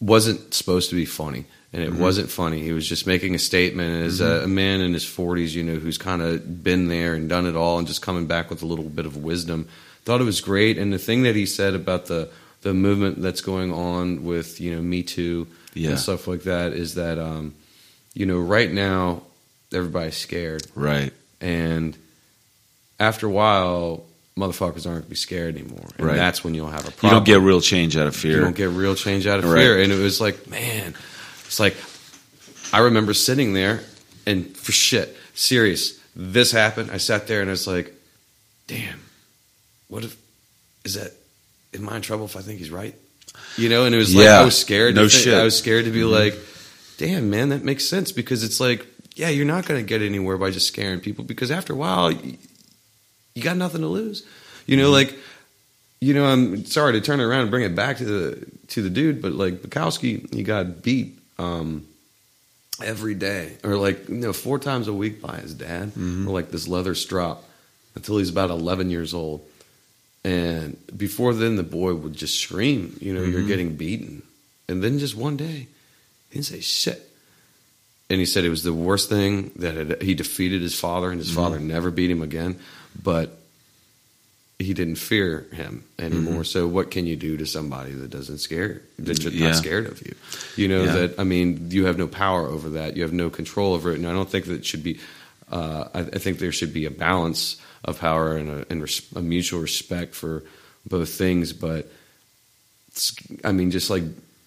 wasn't 0.00 0.52
supposed 0.52 0.90
to 0.90 0.96
be 0.96 1.06
funny. 1.06 1.44
And 1.76 1.84
it 1.84 1.92
wasn't 1.94 2.30
funny. 2.30 2.62
He 2.62 2.72
was 2.72 2.88
just 2.88 3.06
making 3.06 3.34
a 3.34 3.38
statement 3.38 4.06
as 4.06 4.22
a, 4.22 4.44
a 4.44 4.48
man 4.48 4.80
in 4.80 4.94
his 4.94 5.04
40s, 5.04 5.52
you 5.54 5.62
know, 5.62 5.74
who's 5.74 5.98
kind 5.98 6.22
of 6.22 6.64
been 6.64 6.88
there 6.88 7.12
and 7.12 7.28
done 7.28 7.44
it 7.44 7.54
all 7.54 7.78
and 7.78 7.86
just 7.86 8.00
coming 8.00 8.26
back 8.26 8.48
with 8.48 8.62
a 8.62 8.66
little 8.66 8.86
bit 8.86 9.04
of 9.04 9.18
wisdom. 9.18 9.68
Thought 10.06 10.22
it 10.22 10.24
was 10.24 10.40
great. 10.40 10.78
And 10.78 10.90
the 10.90 10.98
thing 10.98 11.24
that 11.24 11.36
he 11.36 11.44
said 11.44 11.74
about 11.74 12.06
the, 12.06 12.30
the 12.62 12.72
movement 12.72 13.20
that's 13.20 13.42
going 13.42 13.74
on 13.74 14.24
with, 14.24 14.58
you 14.58 14.74
know, 14.74 14.80
Me 14.80 15.02
Too 15.02 15.46
Yeah. 15.74 15.90
and 15.90 15.98
stuff 16.00 16.26
like 16.26 16.44
that 16.44 16.72
is 16.72 16.94
that, 16.94 17.18
um, 17.18 17.54
you 18.14 18.24
know, 18.24 18.38
right 18.38 18.72
now 18.72 19.22
everybody's 19.70 20.16
scared. 20.16 20.66
Right. 20.74 21.12
And 21.42 21.94
after 22.98 23.26
a 23.26 23.30
while, 23.30 24.04
motherfuckers 24.38 24.86
aren't 24.86 25.00
going 25.00 25.02
to 25.02 25.08
be 25.10 25.16
scared 25.16 25.56
anymore. 25.56 25.90
And 25.98 26.06
Right. 26.06 26.16
that's 26.16 26.42
when 26.42 26.54
you'll 26.54 26.70
have 26.70 26.86
a 26.88 26.92
You 27.06 27.10
don't 27.10 27.26
get 27.26 27.40
real 27.40 27.60
change 27.60 27.96
out 27.98 28.06
of 28.06 28.16
fear. 28.16 28.36
you 28.36 28.40
don't 28.40 28.56
get 28.56 28.70
real 28.70 28.94
change 28.94 29.26
out 29.26 29.40
of 29.40 29.44
Right. 29.44 29.60
fear. 29.60 29.82
And 29.82 29.92
it 29.92 29.98
was 29.98 30.20
like, 30.22 30.48
man, 30.48 30.94
it's 31.46 31.58
like 31.60 31.76
I 32.72 32.80
remember 32.80 33.14
sitting 33.14 33.52
there 33.54 33.80
and 34.26 34.56
for 34.56 34.72
shit, 34.72 35.16
serious. 35.34 35.98
This 36.14 36.50
happened. 36.50 36.90
I 36.90 36.96
sat 36.98 37.26
there 37.26 37.40
and 37.40 37.50
I 37.50 37.52
was 37.52 37.66
like, 37.66 37.94
damn, 38.66 39.00
what 39.88 40.04
if 40.04 40.16
is 40.84 40.94
that? 40.94 41.12
Am 41.74 41.88
I 41.88 41.96
in 41.96 42.02
trouble 42.02 42.24
if 42.24 42.36
I 42.36 42.40
think 42.40 42.58
he's 42.58 42.70
right? 42.70 42.94
You 43.56 43.68
know, 43.68 43.84
and 43.84 43.94
it 43.94 43.98
was 43.98 44.14
like 44.14 44.24
Yeah. 44.24 44.40
I 44.40 44.44
was 44.44 44.58
scared. 44.58 44.94
No 44.94 45.04
to 45.04 45.08
think- 45.08 45.22
shit. 45.24 45.32
Mm-hmm. 45.32 45.40
I 45.42 45.44
was 45.44 45.58
scared 45.58 45.84
to 45.84 45.90
be 45.90 46.04
like, 46.04 46.34
damn, 46.96 47.28
man, 47.30 47.50
that 47.50 47.62
makes 47.64 47.86
sense 47.88 48.12
because 48.12 48.42
it's 48.44 48.60
like, 48.60 48.86
yeah, 49.14 49.28
you're 49.28 49.44
not 49.46 49.66
going 49.66 49.80
to 49.80 49.86
get 49.86 50.02
anywhere 50.02 50.38
by 50.38 50.50
just 50.50 50.66
scaring 50.68 51.00
people 51.00 51.24
because 51.24 51.50
after 51.50 51.72
a 51.72 51.76
while, 51.76 52.10
you, 52.10 52.38
you 53.34 53.42
got 53.42 53.56
nothing 53.56 53.82
to 53.82 53.86
lose. 53.88 54.26
You 54.66 54.76
Mm-hmm. 54.76 54.82
know, 54.84 54.90
like 54.90 55.18
you 56.00 56.12
know, 56.12 56.26
I'm 56.26 56.64
sorry 56.66 56.92
to 56.92 57.00
turn 57.00 57.20
it 57.20 57.24
around 57.24 57.42
and 57.42 57.50
bring 57.50 57.64
it 57.64 57.74
back 57.74 57.96
to 57.98 58.04
the 58.04 58.46
to 58.68 58.82
the 58.82 58.90
dude, 58.90 59.22
but 59.22 59.32
like 59.32 59.62
Bukowski, 59.62 60.32
he 60.34 60.42
got 60.42 60.82
beat 60.82 61.15
um, 61.38 61.86
every 62.82 63.14
day, 63.14 63.56
or 63.64 63.76
like 63.76 64.08
you 64.08 64.16
know, 64.16 64.32
four 64.32 64.58
times 64.58 64.88
a 64.88 64.92
week 64.92 65.20
by 65.22 65.36
his 65.38 65.54
dad, 65.54 65.88
Mm-hmm. 65.90 66.28
or 66.28 66.32
like 66.32 66.50
this 66.50 66.68
leather 66.68 66.94
strap 66.94 67.38
until 67.94 68.18
he's 68.18 68.30
about 68.30 68.50
11 68.50 68.90
years 68.90 69.14
old. 69.14 69.46
And 70.24 70.76
before 70.96 71.32
then, 71.34 71.56
the 71.56 71.62
boy 71.62 71.94
would 71.94 72.12
just 72.14 72.38
scream, 72.40 72.96
you 73.00 73.14
know, 73.14 73.20
Mm-hmm. 73.20 73.32
you're 73.32 73.46
getting 73.46 73.76
beaten. 73.76 74.22
And 74.68 74.82
then 74.82 74.98
just 74.98 75.14
one 75.16 75.36
day, 75.36 75.68
he 76.30 76.34
didn't 76.34 76.46
say 76.46 76.60
shit. 76.60 77.02
And 78.10 78.18
he 78.20 78.26
said 78.26 78.44
it 78.44 78.50
was 78.50 78.62
the 78.64 78.72
worst 78.72 79.08
thing 79.08 79.50
that 79.56 79.74
had, 79.74 80.02
he 80.02 80.14
defeated 80.14 80.62
his 80.62 80.78
father, 80.78 81.10
and 81.10 81.18
his 81.18 81.28
Mm-hmm. 81.30 81.36
father 81.40 81.58
never 81.60 81.90
beat 81.90 82.10
him 82.10 82.22
again. 82.22 82.58
But 83.02 83.38
he 84.58 84.72
didn't 84.72 84.96
fear 84.96 85.46
him 85.52 85.84
anymore. 85.98 86.42
So 86.44 86.66
what 86.66 86.90
can 86.90 87.06
you 87.06 87.14
do 87.16 87.36
to 87.36 87.44
somebody 87.46 87.92
that 87.92 88.08
doesn't 88.10 88.38
scare 88.38 88.80
that's 88.98 89.18
Mm-hmm. 89.18 89.36
Yeah. 89.38 89.46
not 89.48 89.56
scared 89.56 89.86
of 89.86 90.00
you? 90.06 90.14
You 90.56 90.68
know 90.68 90.84
Yeah. 90.84 90.92
that 90.92 91.18
I 91.20 91.24
mean 91.24 91.70
you 91.70 91.84
have 91.86 91.98
no 91.98 92.06
power 92.08 92.46
over 92.48 92.70
that. 92.70 92.96
You 92.96 93.02
have 93.02 93.12
no 93.12 93.28
control 93.30 93.74
over 93.74 93.92
it. 93.92 93.96
And 93.96 94.06
I 94.06 94.12
don't 94.12 94.28
think 94.30 94.46
that 94.46 94.54
it 94.54 94.64
should 94.66 94.82
be. 94.82 94.98
Uh, 95.52 95.88
I, 95.94 95.98
I 96.00 96.18
think 96.18 96.38
there 96.38 96.52
should 96.52 96.72
be 96.72 96.86
a 96.86 96.90
balance 96.90 97.56
of 97.84 98.00
power 98.00 98.36
and 98.36 98.48
a, 98.48 98.66
and 98.70 98.82
res- 98.82 99.06
a 99.14 99.20
mutual 99.22 99.60
respect 99.60 100.14
for 100.14 100.42
both 100.86 101.10
things. 101.10 101.52
But 101.52 101.86
I 103.44 103.52
mean, 103.52 103.70
just 103.70 103.90
like 103.90 104.02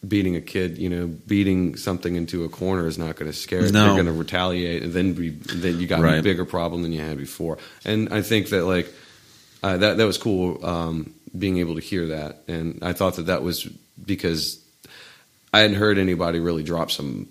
beating 0.08 0.36
a 0.36 0.42
kid, 0.42 0.78
you 0.78 0.90
know, 0.90 1.08
beating 1.08 1.76
something 1.78 2.16
into 2.16 2.44
a 2.46 2.50
corner 2.50 2.88
is 2.88 2.98
not 2.98 3.16
going 3.16 3.32
to 3.32 3.38
scare 3.38 3.64
it. 3.66 3.72
No. 3.72 3.86
They're 3.86 3.94
going 4.04 4.06
to 4.08 4.12
retaliate, 4.20 4.82
and 4.84 4.92
then 4.94 5.14
be, 5.14 5.30
then 5.30 5.80
you 5.80 5.88
got 5.88 6.04
a 6.04 6.22
bigger 6.22 6.46
problem 6.46 6.82
than 6.84 6.92
you 6.92 7.02
had 7.02 7.18
before. 7.18 7.58
And 7.86 8.12
I 8.14 8.22
think 8.22 8.50
that 8.50 8.66
like 8.66 8.92
uh, 9.64 9.78
that 9.78 9.98
that 9.98 10.06
was 10.06 10.18
cool 10.18 10.64
um, 10.66 11.14
being 11.38 11.58
able 11.58 11.76
to 11.76 11.82
hear 11.82 12.08
that, 12.08 12.44
and 12.48 12.80
I 12.82 12.94
thought 12.94 13.16
that 13.16 13.28
that 13.28 13.44
was 13.44 13.68
because 14.06 14.64
I 15.54 15.60
hadn't 15.60 15.78
heard 15.78 15.98
anybody 15.98 16.40
really 16.40 16.64
drop 16.64 16.92
some 16.92 17.28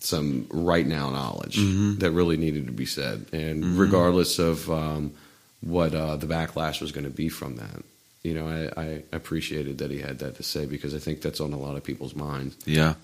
some 0.00 0.46
right 0.50 0.86
now 0.86 1.10
knowledge 1.10 1.58
Mm-hmm. 1.58 1.98
that 1.98 2.10
really 2.10 2.36
needed 2.36 2.66
to 2.66 2.72
be 2.72 2.86
said, 2.86 3.26
and 3.32 3.78
regardless 3.78 4.38
of 4.38 4.68
um, 4.70 5.12
what 5.60 5.94
uh, 5.94 6.16
the 6.16 6.26
backlash 6.26 6.80
was 6.80 6.90
going 6.92 7.04
to 7.04 7.10
be 7.10 7.28
from 7.28 7.56
that. 7.56 7.82
You 8.24 8.34
know, 8.34 8.46
I, 8.46 8.80
I 8.80 9.02
appreciated 9.12 9.78
that 9.78 9.90
he 9.90 9.98
had 9.98 10.20
that 10.20 10.36
to 10.36 10.44
say 10.44 10.64
because 10.64 10.94
I 10.94 10.98
think 11.00 11.22
that's 11.22 11.40
on 11.40 11.52
a 11.52 11.58
lot 11.58 11.76
of 11.76 11.82
people's 11.82 12.14
minds. 12.14 12.56
Yeah. 12.64 12.94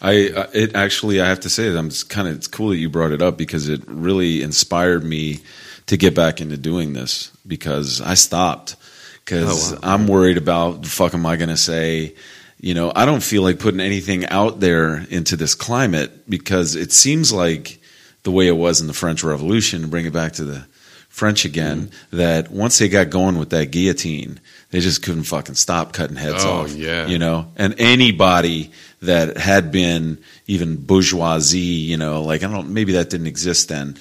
I 0.00 0.30
uh, 0.34 0.46
it 0.54 0.74
actually 0.74 1.20
I 1.20 1.28
have 1.28 1.40
to 1.40 1.50
say 1.50 1.68
that 1.70 1.78
I'm 1.78 1.90
kind 2.08 2.26
of 2.28 2.36
it's 2.36 2.46
cool 2.46 2.70
that 2.70 2.76
you 2.76 2.88
brought 2.90 3.12
it 3.12 3.20
up 3.22 3.36
because 3.36 3.68
it 3.68 3.82
really 3.86 4.42
inspired 4.42 5.04
me 5.04 5.40
to 5.86 5.96
get 5.96 6.14
back 6.14 6.40
into 6.40 6.56
doing 6.56 6.92
this 6.92 7.30
because 7.46 8.00
I 8.00 8.14
stopped 8.14 8.76
because 9.24 9.72
Oh, 9.72 9.74
wow. 9.74 9.80
I'm 9.82 10.06
worried 10.06 10.36
about 10.38 10.82
the 10.82 10.88
fuck 10.88 11.14
am 11.14 11.26
I 11.26 11.36
going 11.36 11.48
to 11.50 11.56
say 11.56 12.14
you 12.58 12.74
know 12.74 12.92
I 12.94 13.04
don't 13.06 13.22
feel 13.22 13.42
like 13.42 13.58
putting 13.58 13.80
anything 13.80 14.24
out 14.26 14.60
there 14.60 14.98
into 15.10 15.36
this 15.36 15.54
climate 15.54 16.28
because 16.30 16.76
it 16.76 16.92
seems 16.92 17.32
like 17.32 17.80
the 18.22 18.30
way 18.30 18.46
it 18.46 18.56
was 18.56 18.80
in 18.80 18.86
the 18.86 18.92
French 18.94 19.24
Revolution 19.24 19.82
to 19.82 19.88
bring 19.88 20.06
it 20.06 20.12
back 20.12 20.32
to 20.34 20.44
the 20.44 20.64
French 21.08 21.44
again, 21.44 21.88
mm-hmm. 21.88 22.16
that 22.16 22.50
once 22.50 22.78
they 22.78 22.88
got 22.88 23.10
going 23.10 23.38
with 23.38 23.50
that 23.50 23.70
guillotine, 23.70 24.40
they 24.70 24.80
just 24.80 25.02
couldn't 25.02 25.24
fucking 25.24 25.56
stop 25.56 25.92
cutting 25.92 26.16
heads 26.16 26.42
Oh, 26.42 26.62
off. 26.62 26.70
yeah. 26.74 27.06
You 27.06 27.18
know, 27.18 27.52
and 27.56 27.74
anybody 27.78 28.70
that 29.02 29.36
had 29.36 29.70
been 29.70 30.22
even 30.46 30.76
bourgeoisie, 30.76 31.58
you 31.58 31.98
know, 31.98 32.22
like 32.22 32.42
I 32.44 32.50
don't 32.50 32.70
maybe 32.72 32.92
that 32.92 33.10
didn't 33.10 33.26
exist 33.26 33.68
then. 33.68 33.98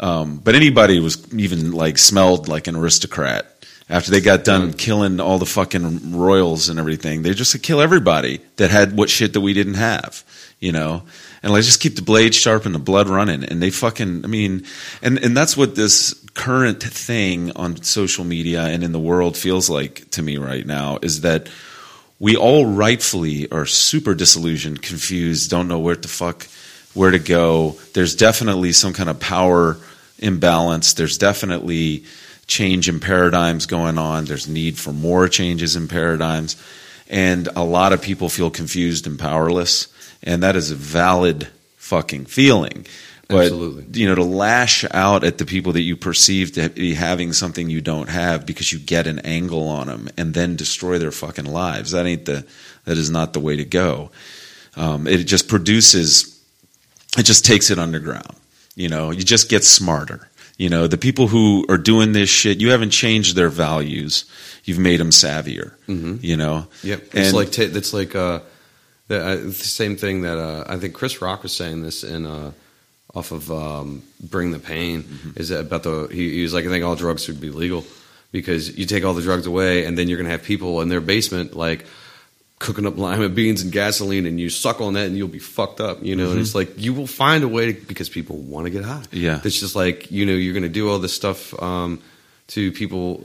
Um, 0.00 0.38
but 0.38 0.54
anybody 0.54 0.98
was 0.98 1.32
even 1.34 1.72
like 1.72 1.98
smelled 1.98 2.48
like 2.48 2.66
an 2.66 2.74
aristocrat 2.74 3.46
after 3.90 4.10
they 4.10 4.20
got 4.20 4.44
done 4.44 4.72
killing 4.72 5.20
all 5.20 5.38
the 5.38 5.44
fucking 5.44 6.16
royals 6.16 6.70
and 6.70 6.78
everything. 6.78 7.22
They 7.22 7.34
just 7.34 7.60
kill 7.62 7.82
everybody 7.82 8.40
that 8.56 8.70
had 8.70 8.96
what 8.96 9.10
shit 9.10 9.34
that 9.34 9.42
we 9.42 9.52
didn't 9.52 9.74
have, 9.74 10.24
you 10.58 10.72
know. 10.72 11.02
And 11.42 11.52
like 11.52 11.64
just 11.64 11.80
keep 11.80 11.96
the 11.96 12.02
blade 12.02 12.34
sharp 12.34 12.64
and 12.64 12.74
the 12.74 12.78
blood 12.78 13.08
running. 13.08 13.44
And 13.44 13.62
they 13.62 13.70
fucking, 13.70 14.24
I 14.24 14.28
mean, 14.28 14.64
and 15.02 15.18
and 15.18 15.36
that's 15.36 15.56
what 15.56 15.74
this 15.74 16.14
current 16.34 16.82
thing 16.82 17.52
on 17.56 17.82
social 17.82 18.24
media 18.24 18.62
and 18.62 18.82
in 18.82 18.92
the 18.92 18.98
world 18.98 19.36
feels 19.36 19.68
like 19.68 20.08
to 20.12 20.22
me 20.22 20.38
right 20.38 20.64
now 20.64 20.98
is 21.02 21.22
that 21.22 21.48
we 22.18 22.36
all 22.36 22.66
rightfully 22.66 23.50
are 23.50 23.66
super 23.66 24.14
disillusioned, 24.14 24.80
confused, 24.80 25.50
don't 25.50 25.68
know 25.68 25.78
where 25.78 25.96
to 25.96 26.08
fuck, 26.08 26.46
where 26.94 27.10
to 27.10 27.18
go. 27.18 27.76
There's 27.94 28.14
definitely 28.14 28.72
some 28.72 28.92
kind 28.92 29.08
of 29.08 29.18
power 29.18 29.78
imbalance. 30.20 30.92
There's 30.92 31.18
definitely 31.18 32.04
change 32.46 32.88
in 32.88 33.00
paradigms 33.00 33.66
going 33.66 33.98
on. 33.98 34.24
There's 34.24 34.48
need 34.48 34.78
for 34.78 34.92
more 34.92 35.28
changes 35.28 35.76
in 35.76 35.88
paradigms. 35.88 36.56
And 37.08 37.48
a 37.56 37.64
lot 37.64 37.92
of 37.92 38.02
people 38.02 38.28
feel 38.28 38.50
confused 38.50 39.06
and 39.06 39.18
powerless. 39.18 39.88
And 40.22 40.42
that 40.42 40.56
is 40.56 40.70
a 40.70 40.76
valid 40.76 41.48
fucking 41.76 42.26
feeling. 42.26 42.86
But, 43.28 43.44
Absolutely. 43.44 44.00
you 44.00 44.08
know, 44.08 44.16
to 44.16 44.24
lash 44.24 44.84
out 44.90 45.22
at 45.22 45.38
the 45.38 45.44
people 45.44 45.72
that 45.74 45.82
you 45.82 45.96
perceive 45.96 46.52
to 46.52 46.68
be 46.68 46.94
having 46.94 47.32
something 47.32 47.70
you 47.70 47.80
don't 47.80 48.08
have 48.08 48.44
because 48.44 48.72
you 48.72 48.80
get 48.80 49.06
an 49.06 49.20
angle 49.20 49.68
on 49.68 49.86
them 49.86 50.08
and 50.16 50.34
then 50.34 50.56
destroy 50.56 50.98
their 50.98 51.12
fucking 51.12 51.44
lives. 51.44 51.92
That 51.92 52.06
ain't 52.06 52.24
the, 52.24 52.44
that 52.86 52.98
is 52.98 53.08
not 53.08 53.32
the 53.32 53.40
way 53.40 53.56
to 53.56 53.64
go. 53.64 54.10
Um, 54.76 55.06
it 55.06 55.24
just 55.24 55.48
produces, 55.48 56.44
it 57.16 57.22
just 57.22 57.44
takes 57.44 57.70
it 57.70 57.78
underground. 57.78 58.34
You 58.80 58.88
know, 58.88 59.10
you 59.10 59.22
just 59.34 59.48
get 59.50 59.62
smarter. 59.64 60.20
You 60.56 60.68
know, 60.74 60.86
the 60.88 60.98
people 60.98 61.26
who 61.28 61.64
are 61.68 61.78
doing 61.92 62.12
this 62.12 62.28
shit, 62.30 62.60
you 62.60 62.70
haven't 62.70 62.90
changed 62.90 63.34
their 63.36 63.48
values. 63.50 64.24
You've 64.64 64.78
made 64.78 65.00
them 65.00 65.10
savvier. 65.10 65.72
You 65.86 66.36
know? 66.36 66.66
Yep. 66.82 67.00
It's 67.12 67.28
And- 67.28 67.36
like 67.40 67.50
ta 67.52 67.62
it's 67.80 67.92
like 68.00 68.14
uh, 68.14 68.40
the, 69.08 69.18
uh, 69.30 69.36
the 69.36 69.52
same 69.52 69.96
thing 69.96 70.22
that 70.22 70.38
uh, 70.38 70.64
I 70.74 70.76
think 70.80 70.94
Chris 70.94 71.20
Rock 71.22 71.42
was 71.42 71.52
saying 71.52 71.82
this 71.82 72.04
in 72.04 72.26
uh, 72.26 72.52
off 73.14 73.32
of 73.32 73.50
um, 73.50 74.02
Bring 74.32 74.52
the 74.52 74.58
Pain 74.72 75.02
Mm-hmm. 75.02 75.40
is 75.40 75.48
that 75.48 75.60
about 75.68 75.82
the 75.82 76.08
he, 76.12 76.24
he 76.36 76.42
was 76.42 76.52
like 76.54 76.64
I 76.66 76.68
think 76.68 76.84
all 76.84 76.96
drugs 76.96 77.24
should 77.24 77.40
be 77.40 77.50
legal 77.50 77.82
because 78.32 78.62
you 78.78 78.86
take 78.86 79.04
all 79.04 79.14
the 79.14 79.22
drugs 79.28 79.46
away 79.46 79.84
and 79.86 79.96
then 79.96 80.06
you're 80.08 80.18
gonna 80.22 80.30
have 80.36 80.44
people 80.44 80.80
in 80.82 80.88
their 80.88 81.00
basement 81.14 81.56
like 81.56 81.84
cooking 82.60 82.86
up 82.86 82.96
lima 82.96 83.28
beans 83.28 83.62
and 83.62 83.72
gasoline 83.72 84.26
and 84.26 84.38
you 84.38 84.48
suck 84.50 84.80
on 84.80 84.92
that 84.92 85.06
and 85.06 85.16
you'll 85.16 85.26
be 85.28 85.38
fucked 85.40 85.80
up 85.80 86.02
you 86.04 86.14
know 86.14 86.30
and 86.30 86.38
it's 86.38 86.54
like 86.54 86.70
you 86.78 86.92
will 86.94 87.06
find 87.08 87.42
a 87.42 87.48
way 87.48 87.72
to, 87.72 87.80
because 87.86 88.08
people 88.10 88.36
want 88.36 88.66
to 88.66 88.70
get 88.70 88.84
high 88.84 89.00
Mm-hmm. 89.00 89.16
Yeah. 89.16 89.40
it's 89.42 89.58
just 89.58 89.74
like 89.74 90.10
you 90.12 90.26
know 90.26 90.34
you're 90.34 90.52
gonna 90.54 90.68
do 90.68 90.88
all 90.90 90.98
this 91.00 91.14
stuff 91.14 91.54
um, 91.62 92.00
to 92.48 92.70
people 92.70 93.24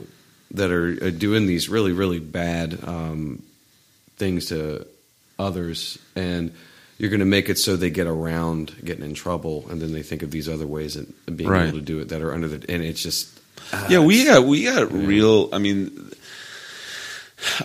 that 0.52 0.70
are 0.70 0.96
uh, 1.02 1.10
doing 1.10 1.46
these 1.46 1.68
really 1.68 1.92
really 1.92 2.18
bad 2.18 2.78
um, 2.84 3.42
things 4.16 4.46
to 4.46 4.86
others 5.38 5.98
and 6.16 6.50
you're 6.98 7.10
going 7.10 7.20
to 7.20 7.26
make 7.26 7.50
it 7.50 7.58
so 7.58 7.76
they 7.76 7.90
get 7.90 8.06
around 8.06 8.74
getting 8.82 9.04
in 9.04 9.12
trouble 9.12 9.66
and 9.68 9.82
then 9.82 9.92
they 9.92 10.02
think 10.02 10.22
of 10.22 10.30
these 10.30 10.48
other 10.48 10.66
ways 10.66 10.96
of 10.96 11.06
being 11.36 11.50
Right. 11.50 11.68
able 11.68 11.76
to 11.78 11.84
do 11.84 11.98
it 12.00 12.08
that 12.08 12.22
are 12.22 12.32
under 12.32 12.48
the 12.48 12.64
and 12.72 12.82
it's 12.82 13.02
just 13.02 13.28
ah, 13.70 13.86
yeah, 13.90 13.98
we 13.98 14.24
got 14.24 14.44
we 14.44 14.64
got 14.64 14.90
real. 14.90 15.50
I 15.52 15.58
mean, 15.58 16.10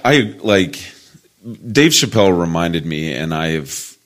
I 0.03 0.35
like 0.43 0.75
Dave 1.71 1.91
Chappelle 1.91 2.37
reminded 2.39 2.85
me, 2.85 3.13
and 3.13 3.33
I 3.33 3.47
have, 3.47 3.97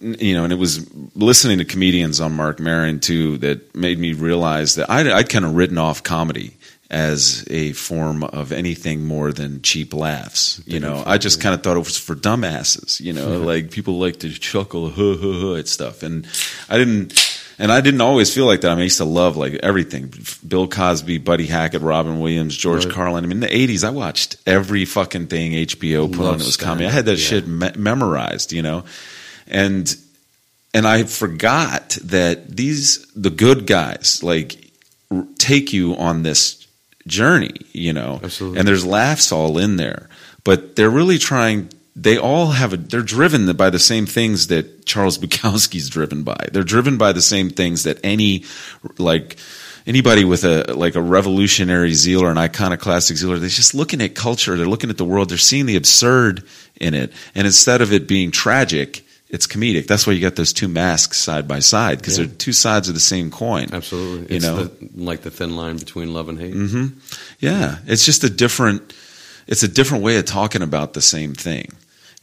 you 0.00 0.34
know, 0.34 0.44
and 0.44 0.52
it 0.52 0.56
was 0.56 0.86
listening 1.14 1.58
to 1.58 1.64
comedians 1.64 2.20
on 2.20 2.32
Marc 2.34 2.58
Maron 2.58 2.98
too 3.00 3.38
that 3.38 3.74
made 3.74 3.98
me 3.98 4.12
realize 4.12 4.74
that 4.74 4.90
I 4.90 5.16
I'd 5.16 5.28
kind 5.28 5.44
of 5.44 5.54
written 5.54 5.78
off 5.78 6.02
comedy 6.02 6.56
as 6.90 7.44
a 7.50 7.72
form 7.72 8.22
of 8.24 8.52
anything 8.52 9.04
more 9.04 9.32
than 9.32 9.62
cheap 9.62 9.94
laughs. 9.94 10.60
You 10.66 10.80
know, 10.80 11.02
I 11.06 11.18
just 11.18 11.40
kind 11.40 11.54
of 11.54 11.62
thought 11.62 11.76
it 11.76 11.80
was 11.80 11.98
for 11.98 12.14
dumbasses. 12.14 13.00
You 13.00 13.12
know, 13.12 13.38
like 13.40 13.70
people 13.70 13.98
like 13.98 14.18
to 14.20 14.30
chuckle, 14.30 14.90
huh, 14.90 15.16
huh, 15.20 15.40
huh, 15.40 15.54
at 15.54 15.68
stuff, 15.68 16.02
and 16.02 16.26
I 16.68 16.78
didn't. 16.78 17.33
And 17.58 17.70
I 17.70 17.80
didn't 17.80 18.00
always 18.00 18.34
feel 18.34 18.46
like 18.46 18.62
that. 18.62 18.70
I 18.70 18.74
mean, 18.74 18.80
I 18.80 18.84
used 18.84 18.98
to 18.98 19.04
love 19.04 19.36
like 19.36 19.54
everything: 19.54 20.12
Bill 20.46 20.66
Cosby, 20.66 21.18
Buddy 21.18 21.46
Hackett, 21.46 21.82
Robin 21.82 22.18
Williams, 22.20 22.56
George 22.56 22.84
Right. 22.86 22.94
Carlin. 22.94 23.24
I 23.24 23.28
mean, 23.28 23.42
in 23.42 23.48
the 23.48 23.68
'80s, 23.68 23.84
I 23.84 23.90
watched 23.90 24.36
every 24.46 24.84
fucking 24.84 25.28
thing 25.28 25.52
HBO 25.52 26.10
put 26.12 26.26
on. 26.26 26.34
It 26.40 26.46
was 26.46 26.56
comedy. 26.56 26.86
I 26.86 26.90
had 26.90 27.04
that 27.06 27.12
yeah. 27.12 27.24
shit 27.24 27.46
me- 27.46 27.70
memorized, 27.76 28.52
you 28.52 28.62
know, 28.62 28.84
and 29.46 29.94
and 30.72 30.86
I 30.86 31.04
forgot 31.04 31.90
that 32.02 32.56
these 32.56 33.06
the 33.14 33.30
good 33.30 33.66
guys 33.66 34.20
like 34.24 34.72
r- 35.12 35.24
take 35.38 35.72
you 35.72 35.94
on 35.96 36.24
this 36.24 36.66
journey, 37.06 37.54
you 37.72 37.92
know, 37.92 38.18
Absolutely. 38.22 38.58
and 38.58 38.66
there's 38.66 38.84
laughs 38.84 39.30
all 39.30 39.58
in 39.58 39.76
there, 39.76 40.08
but 40.42 40.74
they're 40.76 40.90
really 40.90 41.18
trying. 41.18 41.68
They 41.96 42.18
all 42.18 42.46
have 42.52 42.72
a. 42.72 42.76
They're 42.76 43.02
driven 43.02 43.50
by 43.56 43.70
the 43.70 43.78
same 43.78 44.04
things 44.06 44.48
that 44.48 44.84
Charles 44.84 45.16
Bukowski's 45.22 45.88
driven 45.88 46.22
by. 46.24 46.48
They're 46.52 46.64
driven 46.64 46.98
by 46.98 47.12
the 47.12 47.22
same 47.22 47.50
things 47.50 47.84
that 47.84 47.98
any 48.02 48.44
like 48.98 49.36
anybody 49.86 50.24
with 50.24 50.44
a 50.44 50.74
like 50.74 50.96
a 50.96 51.00
revolutionary 51.02 51.92
zeal 51.94 52.22
or 52.22 52.30
an 52.32 52.38
iconoclastic 52.38 53.16
zeal, 53.16 53.38
they're 53.38 53.48
just 53.48 53.74
looking 53.74 54.00
at 54.02 54.14
culture. 54.16 54.56
They're 54.56 54.66
looking 54.66 54.90
at 54.90 54.96
the 54.98 55.04
world. 55.04 55.28
They're 55.28 55.38
seeing 55.38 55.66
the 55.66 55.76
absurd 55.76 56.42
in 56.80 56.94
it, 56.94 57.12
and 57.34 57.46
instead 57.46 57.80
of 57.80 57.92
it 57.92 58.08
being 58.08 58.32
tragic, 58.32 59.06
it's 59.28 59.46
comedic. 59.46 59.86
That's 59.86 60.04
why 60.04 60.14
you 60.14 60.20
got 60.20 60.34
those 60.34 60.52
two 60.52 60.66
masks 60.68 61.18
side 61.20 61.46
by 61.46 61.60
side 61.60 61.98
because 61.98 62.18
Yeah. 62.18 62.24
they're 62.26 62.34
two 62.34 62.52
sides 62.52 62.88
of 62.88 62.94
the 62.94 63.00
same 63.00 63.30
coin. 63.30 63.68
absolutely 63.72 64.30
You 64.30 64.36
it's 64.38 64.44
know? 64.44 64.64
the, 64.64 64.88
like 64.96 65.22
the 65.22 65.30
thin 65.30 65.54
line 65.56 65.76
between 65.76 66.12
love 66.12 66.28
and 66.28 66.40
hate 66.40 66.54
hmm 66.54 66.86
Yeah, 67.38 67.78
it's 67.86 68.04
just 68.04 68.24
a 68.24 68.30
different. 68.30 68.92
It's 69.46 69.62
a 69.62 69.68
different 69.68 70.02
way 70.02 70.16
of 70.16 70.24
talking 70.24 70.62
about 70.62 70.94
the 70.94 71.02
same 71.02 71.34
thing, 71.34 71.68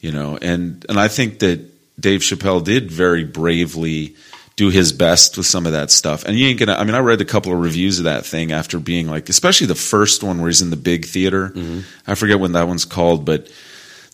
you 0.02 0.12
know. 0.12 0.38
And 0.41 0.86
and 0.89 0.99
I 0.99 1.08
think 1.08 1.39
that 1.39 1.62
Dave 1.99 2.22
Chappelle 2.22 2.64
did 2.64 2.91
very 2.91 3.24
bravely 3.24 4.16
do 4.58 4.70
his 4.70 4.91
best 4.91 5.38
with 5.38 5.45
some 5.45 5.66
of 5.66 5.72
that 5.72 5.89
stuff. 5.91 6.26
And 6.26 6.38
you 6.38 6.47
ain't 6.47 6.60
gonna. 6.60 6.74
I 6.74 6.84
mean, 6.84 6.95
I 6.95 6.99
read 6.99 7.22
a 7.22 7.26
couple 7.26 7.54
of 7.54 7.60
reviews 7.60 7.99
of 7.99 8.06
that 8.06 8.26
thing 8.26 8.52
after 8.52 8.80
being 8.80 9.08
like, 9.08 9.30
especially 9.30 9.68
the 9.68 9.76
first 9.76 10.24
one 10.24 10.39
where 10.39 10.49
he's 10.49 10.62
in 10.62 10.72
the 10.72 10.76
big 10.76 11.06
theater. 11.06 11.49
Mm-hmm. 11.49 11.80
I 12.06 12.16
forget 12.16 12.39
when 12.39 12.52
that 12.52 12.68
one's 12.68 12.86
called, 12.86 13.26
but 13.26 13.49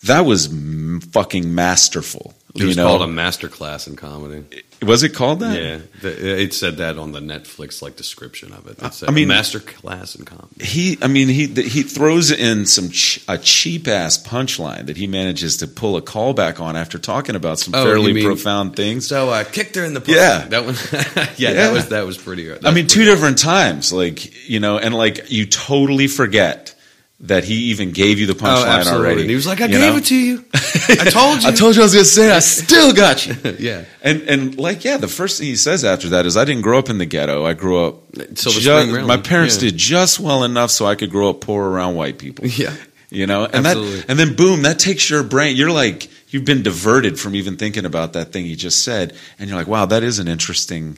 that 0.04 0.20
was 0.20 0.46
m- 0.46 1.00
fucking 1.00 1.52
masterful. 1.54 2.34
it 2.54 2.64
was 2.64 2.76
know, 2.76 2.86
called 2.86 3.02
a 3.02 3.08
master 3.08 3.48
class 3.48 3.88
in 3.88 3.96
comedy 3.96 4.44
was 4.82 5.02
it 5.02 5.10
called 5.14 5.40
that? 5.40 5.60
yeah 5.60 5.78
it 6.10 6.54
said 6.54 6.76
that 6.76 6.98
on 6.98 7.10
the 7.12 7.18
netflix 7.20 7.82
like 7.82 7.96
description 7.96 8.52
of 8.52 8.66
it 8.68 8.80
it 8.82 8.94
said 8.94 9.08
I 9.08 9.12
mean- 9.12 9.26
master 9.28 9.58
class 9.60 10.14
in 10.14 10.24
comedy 10.24 10.64
he 10.64 10.96
i 11.02 11.08
mean 11.08 11.26
he 11.28 11.46
he 11.46 11.82
throws 11.82 12.30
in 12.30 12.64
some 12.66 12.90
ch- 12.90 13.20
a 13.28 13.38
cheap 13.38 13.88
ass 13.88 14.16
punchline 14.22 14.86
that 14.86 14.96
he 14.96 15.06
manages 15.08 15.56
to 15.58 15.66
pull 15.66 15.96
a 15.96 16.02
callback 16.02 16.60
on 16.60 16.76
after 16.76 16.98
talking 16.98 17.34
about 17.34 17.58
some 17.58 17.74
Oh, 17.74 17.84
fairly 17.84 18.12
mean- 18.12 18.24
profound 18.24 18.76
things 18.76 19.06
so 19.06 19.30
i 19.30 19.42
kicked 19.44 19.74
her 19.74 19.84
in 19.84 19.94
the 19.94 20.00
pussy. 20.00 20.12
Yeah. 20.18 20.46
that 20.48 20.64
one 20.64 20.74
yeah, 20.84 21.26
Yeah. 21.36 21.52
that 21.54 21.72
was 21.72 21.88
that 21.88 22.06
was 22.06 22.16
pretty 22.16 22.48
i 22.64 22.70
mean 22.70 22.86
two 22.86 23.00
pretty- 23.00 23.10
different 23.10 23.38
times 23.38 23.92
like 23.92 24.48
you 24.48 24.60
know 24.60 24.78
and 24.78 24.94
like 24.94 25.30
you 25.30 25.46
totally 25.46 26.06
forget 26.06 26.74
that 27.20 27.42
he 27.42 27.54
even 27.70 27.90
gave 27.90 28.20
you 28.20 28.26
the 28.26 28.32
oh 28.32 28.36
punchline 28.36 28.66
absolutely. 28.78 29.06
already 29.06 29.20
and 29.22 29.30
he 29.30 29.34
was 29.34 29.46
like 29.46 29.60
i 29.60 29.64
you 29.66 29.72
gave 29.72 29.92
know? 29.92 29.98
it 29.98 30.04
to 30.04 30.14
you. 30.14 30.44
I 30.54 31.10
told 31.10 31.42
you. 31.42 31.48
I 31.48 31.52
told 31.52 31.74
you 31.74 31.82
i 31.82 31.84
was 31.84 31.92
gonna 31.92 32.04
say 32.04 32.28
it, 32.28 32.32
i 32.32 32.38
still 32.62 32.92
got 32.92 33.26
you. 33.26 33.34
Yeah. 33.58 33.84
And 34.02 34.22
and 34.22 34.56
like 34.58 34.84
yeah 34.84 34.98
the 34.98 35.08
first 35.08 35.38
thing 35.38 35.48
he 35.48 35.56
says 35.56 35.84
after 35.84 36.10
that 36.10 36.26
is 36.26 36.36
i 36.36 36.44
didn't 36.44 36.62
grow 36.62 36.78
up 36.78 36.88
in 36.88 36.98
the 36.98 37.06
ghetto. 37.06 37.44
I 37.44 37.54
grew 37.54 37.84
up 37.84 37.96
Silver 38.36 38.60
ju- 38.60 38.88
Spring, 38.88 39.06
my 39.06 39.16
parents 39.16 39.56
Yeah. 39.56 39.70
did 39.70 39.78
just 39.78 40.20
well 40.20 40.44
enough 40.44 40.70
so 40.70 40.86
i 40.86 40.94
could 40.94 41.10
grow 41.10 41.30
up 41.30 41.40
poor 41.40 41.68
around 41.68 41.96
white 41.96 42.18
people. 42.18 42.46
Yeah. 42.46 42.74
You 43.10 43.26
know? 43.26 43.44
And 43.46 43.66
Absolutely. 43.66 43.96
that 44.00 44.10
and 44.10 44.18
then 44.18 44.36
boom 44.36 44.62
that 44.62 44.78
takes 44.78 45.10
your 45.10 45.24
brain. 45.24 45.56
You're 45.56 45.72
like 45.72 46.08
you've 46.28 46.44
been 46.44 46.62
diverted 46.62 47.18
from 47.18 47.34
even 47.34 47.56
thinking 47.56 47.84
about 47.84 48.12
that 48.12 48.32
thing 48.32 48.44
he 48.44 48.54
just 48.54 48.84
said 48.84 49.14
and 49.40 49.48
you're 49.48 49.58
like 49.58 49.66
wow 49.66 49.86
that 49.86 50.04
is 50.04 50.20
an 50.20 50.28
interesting 50.28 50.96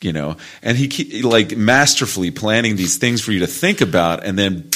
you 0.00 0.12
know? 0.12 0.36
And 0.62 0.78
he 0.78 1.22
like 1.22 1.56
masterfully 1.56 2.30
planning 2.30 2.76
these 2.76 2.96
things 2.98 3.20
for 3.20 3.32
you 3.32 3.40
to 3.40 3.48
think 3.48 3.80
about 3.80 4.24
and 4.24 4.38
then 4.38 4.70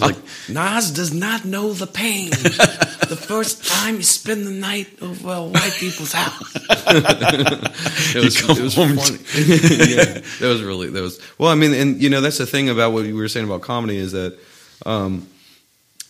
like, 0.00 0.16
Nas 0.48 0.90
does 0.90 1.12
not 1.12 1.44
know 1.44 1.72
the 1.72 1.86
pain. 1.86 2.30
the 3.08 3.16
first 3.16 3.66
time 3.66 3.96
you 3.96 4.02
spend 4.02 4.46
the 4.46 4.50
night 4.50 4.88
over 5.02 5.34
a 5.34 5.42
white 5.42 5.74
people's 5.74 6.12
house. 6.12 6.54
it 6.56 8.24
was, 8.24 8.40
it 8.42 8.62
was 8.62 8.74
funny. 8.74 8.90
yeah, 9.94 10.20
that 10.40 10.48
was 10.48 10.62
really 10.62 10.88
that 10.88 11.02
was 11.02 11.20
well. 11.38 11.50
I 11.50 11.54
mean, 11.54 11.74
and 11.74 12.02
you 12.02 12.08
know 12.08 12.20
that's 12.20 12.38
the 12.38 12.46
thing 12.46 12.70
about 12.70 12.92
what 12.92 13.04
you 13.04 13.14
were 13.14 13.28
saying 13.28 13.46
about 13.46 13.60
comedy 13.62 13.96
is 13.96 14.12
that, 14.12 14.38
um, 14.86 15.28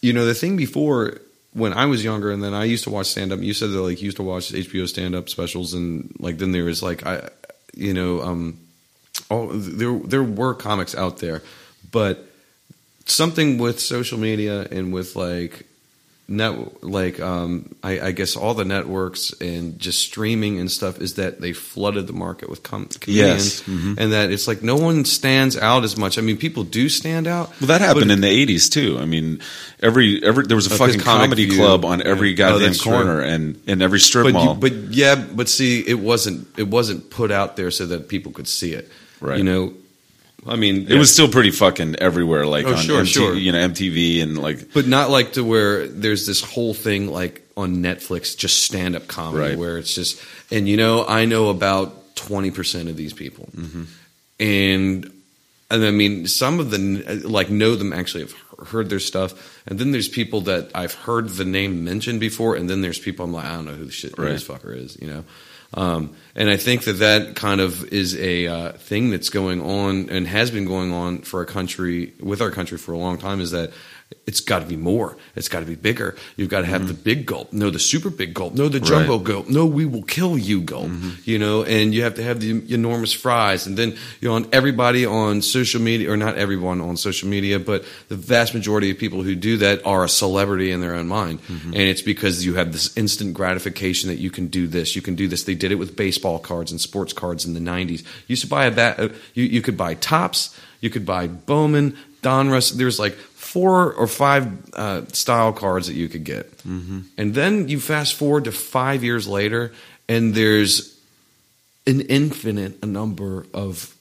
you 0.00 0.12
know, 0.12 0.24
the 0.24 0.34
thing 0.34 0.56
before 0.56 1.18
when 1.54 1.72
I 1.72 1.86
was 1.86 2.04
younger, 2.04 2.30
and 2.30 2.42
then 2.42 2.54
I 2.54 2.64
used 2.64 2.84
to 2.84 2.90
watch 2.90 3.06
stand 3.06 3.32
up. 3.32 3.40
You 3.40 3.52
said 3.52 3.70
that 3.70 3.80
like 3.80 4.00
you 4.00 4.06
used 4.06 4.18
to 4.18 4.22
watch 4.22 4.52
HBO 4.52 4.88
stand 4.88 5.14
up 5.14 5.28
specials, 5.28 5.74
and 5.74 6.14
like 6.18 6.38
then 6.38 6.52
there 6.52 6.64
was 6.64 6.82
like 6.82 7.04
I, 7.04 7.28
you 7.74 7.94
know, 7.94 8.22
um, 8.22 8.58
all 9.28 9.48
there 9.48 9.98
there 9.98 10.22
were 10.22 10.54
comics 10.54 10.94
out 10.94 11.18
there, 11.18 11.42
but 11.90 12.31
something 13.06 13.58
with 13.58 13.80
social 13.80 14.18
media 14.18 14.66
and 14.70 14.92
with 14.92 15.16
like 15.16 15.66
net 16.28 16.82
like 16.84 17.20
um 17.20 17.74
I, 17.82 18.00
I 18.00 18.12
guess 18.12 18.36
all 18.36 18.54
the 18.54 18.64
networks 18.64 19.32
and 19.40 19.78
just 19.78 20.00
streaming 20.00 20.58
and 20.60 20.70
stuff 20.70 21.00
is 21.00 21.14
that 21.14 21.40
they 21.40 21.52
flooded 21.52 22.06
the 22.06 22.12
market 22.12 22.48
with 22.48 22.62
com- 22.62 22.86
comedians 23.00 23.58
Yes. 23.58 23.62
Mhm. 23.68 23.98
and 23.98 24.12
that 24.12 24.30
it's 24.30 24.46
like 24.46 24.62
no 24.62 24.76
one 24.76 25.04
stands 25.04 25.58
out 25.58 25.82
as 25.84 25.96
much. 25.96 26.18
I 26.18 26.20
mean, 26.22 26.36
people 26.38 26.62
do 26.62 26.88
stand 26.88 27.26
out. 27.26 27.50
Well, 27.60 27.66
that 27.68 27.80
happened 27.80 28.12
in 28.12 28.20
the 28.20 28.28
'80s 28.46 28.70
too. 28.70 28.98
I 29.00 29.04
mean, 29.04 29.40
every 29.82 30.22
every 30.24 30.46
there 30.46 30.56
was 30.56 30.68
a 30.70 30.74
Oh, 30.74 30.76
fucking 30.78 31.00
comedy 31.00 31.46
View, 31.46 31.56
club 31.58 31.84
on 31.84 32.00
every 32.02 32.30
yeah. 32.30 32.46
Oh, 32.46 32.58
goddamn 32.58 32.74
true. 32.74 32.92
corner 32.92 33.20
and 33.20 33.60
in 33.66 33.82
every 33.82 34.00
strip 34.00 34.24
but 34.24 34.32
mall. 34.34 34.54
you, 34.54 34.60
but 34.60 34.72
yeah, 34.94 35.16
but 35.16 35.48
see, 35.48 35.80
it 35.80 35.98
wasn't 35.98 36.46
it 36.56 36.68
wasn't 36.68 37.10
put 37.10 37.30
out 37.32 37.56
there 37.56 37.70
so 37.72 37.84
that 37.86 38.08
people 38.08 38.30
could 38.32 38.48
see 38.48 38.72
it. 38.72 38.88
Right. 39.20 39.38
You 39.38 39.44
know, 39.44 39.74
I 40.46 40.56
mean, 40.56 40.90
it 40.90 40.98
was 40.98 41.12
still 41.12 41.28
pretty 41.28 41.52
fucking 41.52 41.96
everywhere, 42.00 42.46
like 42.46 42.66
Oh, 42.66 42.74
on 42.74 42.78
sure, 42.78 42.98
MT, 43.00 43.10
sure. 43.12 43.34
you 43.36 43.52
know 43.52 43.58
MTV 43.68 44.22
and 44.22 44.38
like 44.38 44.72
but 44.72 44.86
not 44.88 45.08
like 45.10 45.34
to 45.34 45.44
where 45.44 45.86
there's 45.86 46.26
this 46.26 46.42
whole 46.42 46.74
thing 46.74 47.08
like 47.08 47.42
on 47.56 47.76
Netflix, 47.76 48.36
just 48.36 48.62
stand 48.64 48.96
up 48.96 49.06
comedy, 49.06 49.50
Right. 49.50 49.58
where 49.58 49.78
it's 49.78 49.94
just 49.94 50.20
and 50.50 50.68
you 50.68 50.76
know, 50.76 51.04
I 51.06 51.26
know 51.26 51.48
about 51.50 52.16
twenty 52.16 52.50
percent 52.50 52.88
of 52.88 52.96
these 52.96 53.12
people, 53.12 53.48
Mm-hmm. 53.56 53.82
and 54.40 55.12
and 55.70 55.84
I 55.86 55.90
mean, 55.90 56.26
some 56.26 56.60
of 56.60 56.70
the 56.70 57.22
like 57.24 57.48
know 57.48 57.74
them 57.76 57.92
actually 57.92 58.24
have 58.24 58.34
heard 58.68 58.90
their 58.90 59.00
stuff, 59.00 59.60
and 59.66 59.78
then 59.78 59.90
there's 59.92 60.08
people 60.08 60.42
that 60.42 60.70
I've 60.74 60.92
heard 60.94 61.28
the 61.30 61.44
name 61.44 61.84
mentioned 61.84 62.20
before, 62.20 62.56
and 62.56 62.68
then 62.68 62.80
there's 62.82 62.98
people 62.98 63.24
I'm 63.24 63.32
like, 63.32 63.44
I 63.46 63.54
don't 63.54 63.64
know 63.64 63.72
who 63.74 63.84
the 63.86 63.90
shit 63.92 64.16
who 64.16 64.22
Right. 64.22 64.32
this 64.32 64.44
fucker 64.46 64.76
is, 64.76 64.98
you 65.00 65.06
know. 65.08 65.24
Um, 65.74 66.14
and 66.34 66.50
I 66.50 66.56
think 66.56 66.84
that 66.84 66.94
that 66.94 67.36
kind 67.36 67.60
of 67.60 67.84
is 67.92 68.16
a 68.16 68.46
uh, 68.46 68.72
thing 68.72 69.10
that's 69.10 69.30
going 69.30 69.62
on 69.62 70.10
and 70.10 70.26
has 70.26 70.50
been 70.50 70.66
going 70.66 70.92
on 70.92 71.18
for 71.22 71.40
our 71.40 71.46
country 71.46 72.12
with 72.20 72.42
our 72.42 72.50
country 72.50 72.78
for 72.78 72.92
a 72.92 72.98
long 72.98 73.18
time. 73.18 73.40
Is 73.40 73.52
that 73.52 73.72
it's 74.26 74.40
got 74.40 74.60
to 74.60 74.66
be 74.66 74.76
more. 74.76 75.16
It's 75.34 75.48
got 75.48 75.60
to 75.60 75.66
be 75.66 75.74
bigger. 75.74 76.16
You've 76.36 76.48
got 76.48 76.60
to 76.60 76.66
have 76.66 76.86
the 76.86 76.94
mm-hmm. 76.94 77.02
big 77.02 77.26
gulp. 77.26 77.52
No, 77.52 77.70
the 77.70 77.78
super 77.78 78.10
big 78.10 78.34
gulp. 78.34 78.54
No, 78.54 78.68
the 78.68 78.80
jumbo 78.80 79.18
gulp. 79.18 79.48
No, 79.48 79.66
we 79.66 79.84
will 79.84 80.02
kill 80.02 80.38
you 80.38 80.60
gulp. 80.60 80.86
Mm-hmm. 80.86 81.10
You 81.24 81.38
know, 81.38 81.64
and 81.64 81.94
you 81.94 82.02
have 82.02 82.14
to 82.14 82.22
have 82.22 82.40
the 82.40 82.50
enormous 82.72 83.12
fries. 83.12 83.66
And 83.66 83.76
then 83.76 83.96
you 84.20 84.28
know, 84.28 84.34
on 84.34 84.48
everybody 84.52 85.06
on 85.06 85.42
social 85.42 85.80
media, 85.80 86.10
or 86.10 86.16
not 86.16 86.36
everyone 86.36 86.80
on 86.80 86.96
social 86.96 87.28
media, 87.28 87.58
but 87.58 87.84
the 88.08 88.16
vast 88.16 88.54
majority 88.54 88.90
of 88.90 88.98
people 88.98 89.22
who 89.22 89.34
do 89.34 89.56
that 89.58 89.84
are 89.86 90.04
a 90.04 90.08
celebrity 90.08 90.70
in 90.70 90.80
their 90.80 90.94
own 90.94 91.08
mind. 91.08 91.42
Mm-hmm. 91.42 91.74
And 91.74 91.82
it's 91.82 92.02
because 92.02 92.44
you 92.44 92.54
have 92.54 92.72
this 92.72 92.96
instant 92.96 93.34
gratification 93.34 94.08
that 94.08 94.18
you 94.18 94.30
can 94.30 94.46
do 94.46 94.66
this, 94.66 94.96
you 94.96 95.02
can 95.02 95.14
do 95.14 95.28
this. 95.28 95.44
They 95.44 95.54
did 95.54 95.72
it 95.72 95.76
with 95.76 95.96
baseball 95.96 96.38
cards 96.38 96.70
and 96.70 96.80
sports 96.80 97.12
cards 97.12 97.44
in 97.44 97.54
the 97.54 97.60
'90s. 97.60 98.02
You 98.02 98.06
used 98.28 98.42
to 98.42 98.48
buy 98.48 98.66
a 98.66 98.70
bat. 98.70 98.98
Uh, 98.98 99.08
you 99.34 99.44
you 99.44 99.62
could 99.62 99.76
buy 99.76 99.94
Topps. 99.94 100.58
You 100.80 100.90
could 100.90 101.06
buy 101.06 101.28
Bowman, 101.28 101.96
Donruss. 102.22 102.72
There's 102.72 102.98
like 102.98 103.16
four 103.52 103.92
or 103.92 104.06
five 104.06 104.72
uh, 104.72 105.04
style 105.08 105.52
cards 105.52 105.86
that 105.86 105.92
you 105.92 106.08
could 106.08 106.24
get. 106.24 106.56
Mm-hmm. 106.58 107.00
And 107.18 107.34
then 107.34 107.68
you 107.68 107.80
fast 107.80 108.14
forward 108.14 108.44
to 108.44 108.52
five 108.52 109.04
years 109.04 109.28
later, 109.28 109.72
and 110.08 110.34
there's 110.34 110.98
an 111.86 112.00
infinite 112.00 112.82
number 112.82 113.44
of 113.52 113.94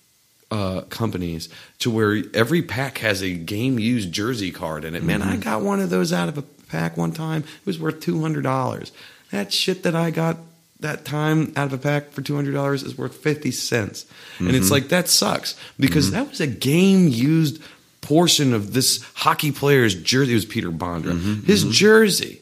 uh, 0.52 0.82
companies 0.90 1.50
to 1.80 1.92
where 1.92 2.24
every 2.34 2.62
pack 2.62 3.00
has 3.00 3.22
a 3.22 3.34
game 3.34 3.78
used 3.78 4.14
jersey 4.14 4.52
card 4.52 4.86
in 4.86 4.96
it. 4.96 5.04
Man, 5.04 5.22
I 5.22 5.36
got 5.36 5.62
one 5.62 5.82
of 5.82 5.90
those 5.90 6.14
out 6.14 6.30
of 6.30 6.38
a 6.38 6.44
pack 6.70 6.96
one 6.96 7.12
time. 7.12 7.42
It 7.42 7.66
was 7.66 7.78
worth 7.78 8.00
two 8.00 8.22
hundred 8.22 8.44
dollars. 8.44 8.94
That 9.32 9.52
shit 9.52 9.84
that 9.84 9.96
I 9.96 10.12
got 10.12 10.38
that 10.80 11.06
time 11.06 11.54
out 11.56 11.68
of 11.68 11.74
a 11.74 11.78
pack 11.78 12.12
for 12.12 12.22
two 12.22 12.36
hundred 12.36 12.54
dollars 12.54 12.84
is 12.84 12.98
worth 12.98 13.16
fifty 13.16 13.52
cents. 13.52 14.06
And 14.40 14.56
it's 14.56 14.72
like 14.72 14.88
that 14.90 15.08
sucks 15.08 15.56
because 15.78 16.10
that 16.12 16.28
was 16.28 16.42
a 16.42 16.48
game 16.48 17.08
used 17.08 17.62
portion 18.02 18.54
of 18.54 18.74
this 18.74 19.04
hockey 19.14 19.52
player's 19.52 19.96
jersey. 19.96 20.32
It 20.32 20.36
was 20.36 20.46
Peter 20.46 20.72
Bondra. 20.72 21.14
Mm-hmm, 21.14 21.46
His 21.46 21.64
mm-hmm. 21.64 21.72
jersey 21.72 22.42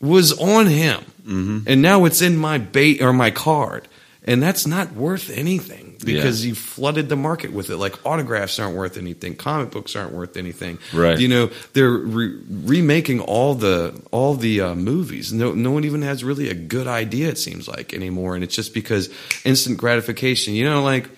was 0.00 0.38
on 0.38 0.66
him, 0.66 1.00
mm-hmm. 1.22 1.58
and 1.66 1.82
now 1.82 2.04
it's 2.04 2.22
in 2.22 2.36
my 2.36 2.58
bait 2.58 3.02
or 3.02 3.12
my 3.12 3.30
card, 3.30 3.88
and 4.24 4.42
that's 4.42 4.66
not 4.66 4.92
worth 4.92 5.30
anything 5.30 5.88
because 6.04 6.44
you 6.44 6.54
flooded 6.54 7.08
the 7.08 7.16
market 7.16 7.52
with 7.52 7.70
it. 7.70 7.76
Like 7.76 8.06
autographs 8.06 8.58
aren't 8.58 8.76
worth 8.76 8.96
anything, 8.96 9.34
comic 9.34 9.70
books 9.70 9.96
aren't 9.96 10.12
worth 10.12 10.36
anything. 10.36 10.78
Right. 10.92 11.18
You 11.18 11.28
know, 11.28 11.50
they're 11.72 11.90
re- 11.90 12.38
remaking 12.48 13.20
all 13.20 13.54
the 13.54 14.00
all 14.10 14.34
the 14.34 14.60
uh, 14.60 14.74
movies. 14.74 15.32
No, 15.32 15.52
no 15.52 15.70
one 15.70 15.84
even 15.84 16.02
has 16.02 16.22
really 16.24 16.48
a 16.48 16.54
good 16.54 16.86
idea. 16.86 17.28
It 17.28 17.38
seems 17.38 17.68
like 17.68 17.92
anymore, 17.92 18.34
and 18.34 18.44
it's 18.44 18.54
just 18.54 18.74
because 18.74 19.10
instant 19.44 19.78
gratification. 19.78 20.54
You 20.54 20.64
know, 20.64 20.82
like 20.82 21.08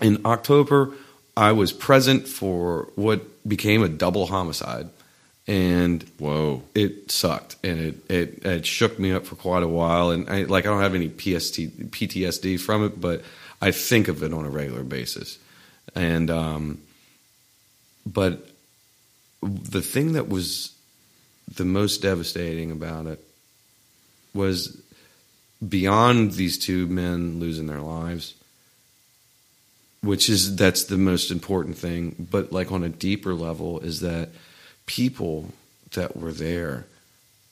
in 0.00 0.24
October, 0.24 0.92
I 1.40 1.52
was 1.52 1.72
present 1.72 2.28
for 2.28 2.90
what 2.96 3.48
became 3.48 3.82
a 3.82 3.88
double 3.88 4.26
homicide, 4.26 4.90
and 5.46 6.02
whoa, 6.18 6.62
it 6.74 7.10
sucked 7.10 7.56
and 7.64 7.80
it, 7.80 8.10
it 8.10 8.44
it 8.44 8.66
shook 8.66 8.98
me 8.98 9.10
up 9.12 9.24
for 9.24 9.36
quite 9.36 9.62
a 9.62 9.68
while 9.68 10.10
and 10.10 10.28
I 10.28 10.42
like 10.42 10.66
I 10.66 10.68
don't 10.68 10.82
have 10.82 10.94
any 10.94 11.08
PST, 11.08 11.90
PTSD 11.90 12.60
from 12.60 12.84
it 12.84 13.00
but 13.00 13.22
I 13.60 13.70
think 13.70 14.08
of 14.08 14.22
it 14.22 14.34
on 14.34 14.44
a 14.44 14.50
regular 14.50 14.84
basis. 14.84 15.38
And 15.94 16.30
um 16.30 16.82
but 18.04 18.48
the 19.42 19.80
thing 19.80 20.12
that 20.12 20.28
was 20.28 20.76
the 21.56 21.64
most 21.64 22.02
devastating 22.02 22.70
about 22.70 23.06
it 23.06 23.24
was 24.34 24.80
beyond 25.66 26.32
these 26.32 26.58
two 26.58 26.86
men 26.86 27.40
losing 27.40 27.66
their 27.66 27.80
lives 27.80 28.34
which 30.02 30.28
is 30.28 30.56
that's 30.56 30.84
the 30.84 30.96
most 30.96 31.30
important 31.30 31.76
thing 31.76 32.14
but 32.30 32.52
like 32.52 32.72
on 32.72 32.82
a 32.82 32.88
deeper 32.88 33.34
level 33.34 33.78
is 33.80 34.00
that 34.00 34.30
people 34.86 35.52
that 35.92 36.16
were 36.16 36.32
there 36.32 36.86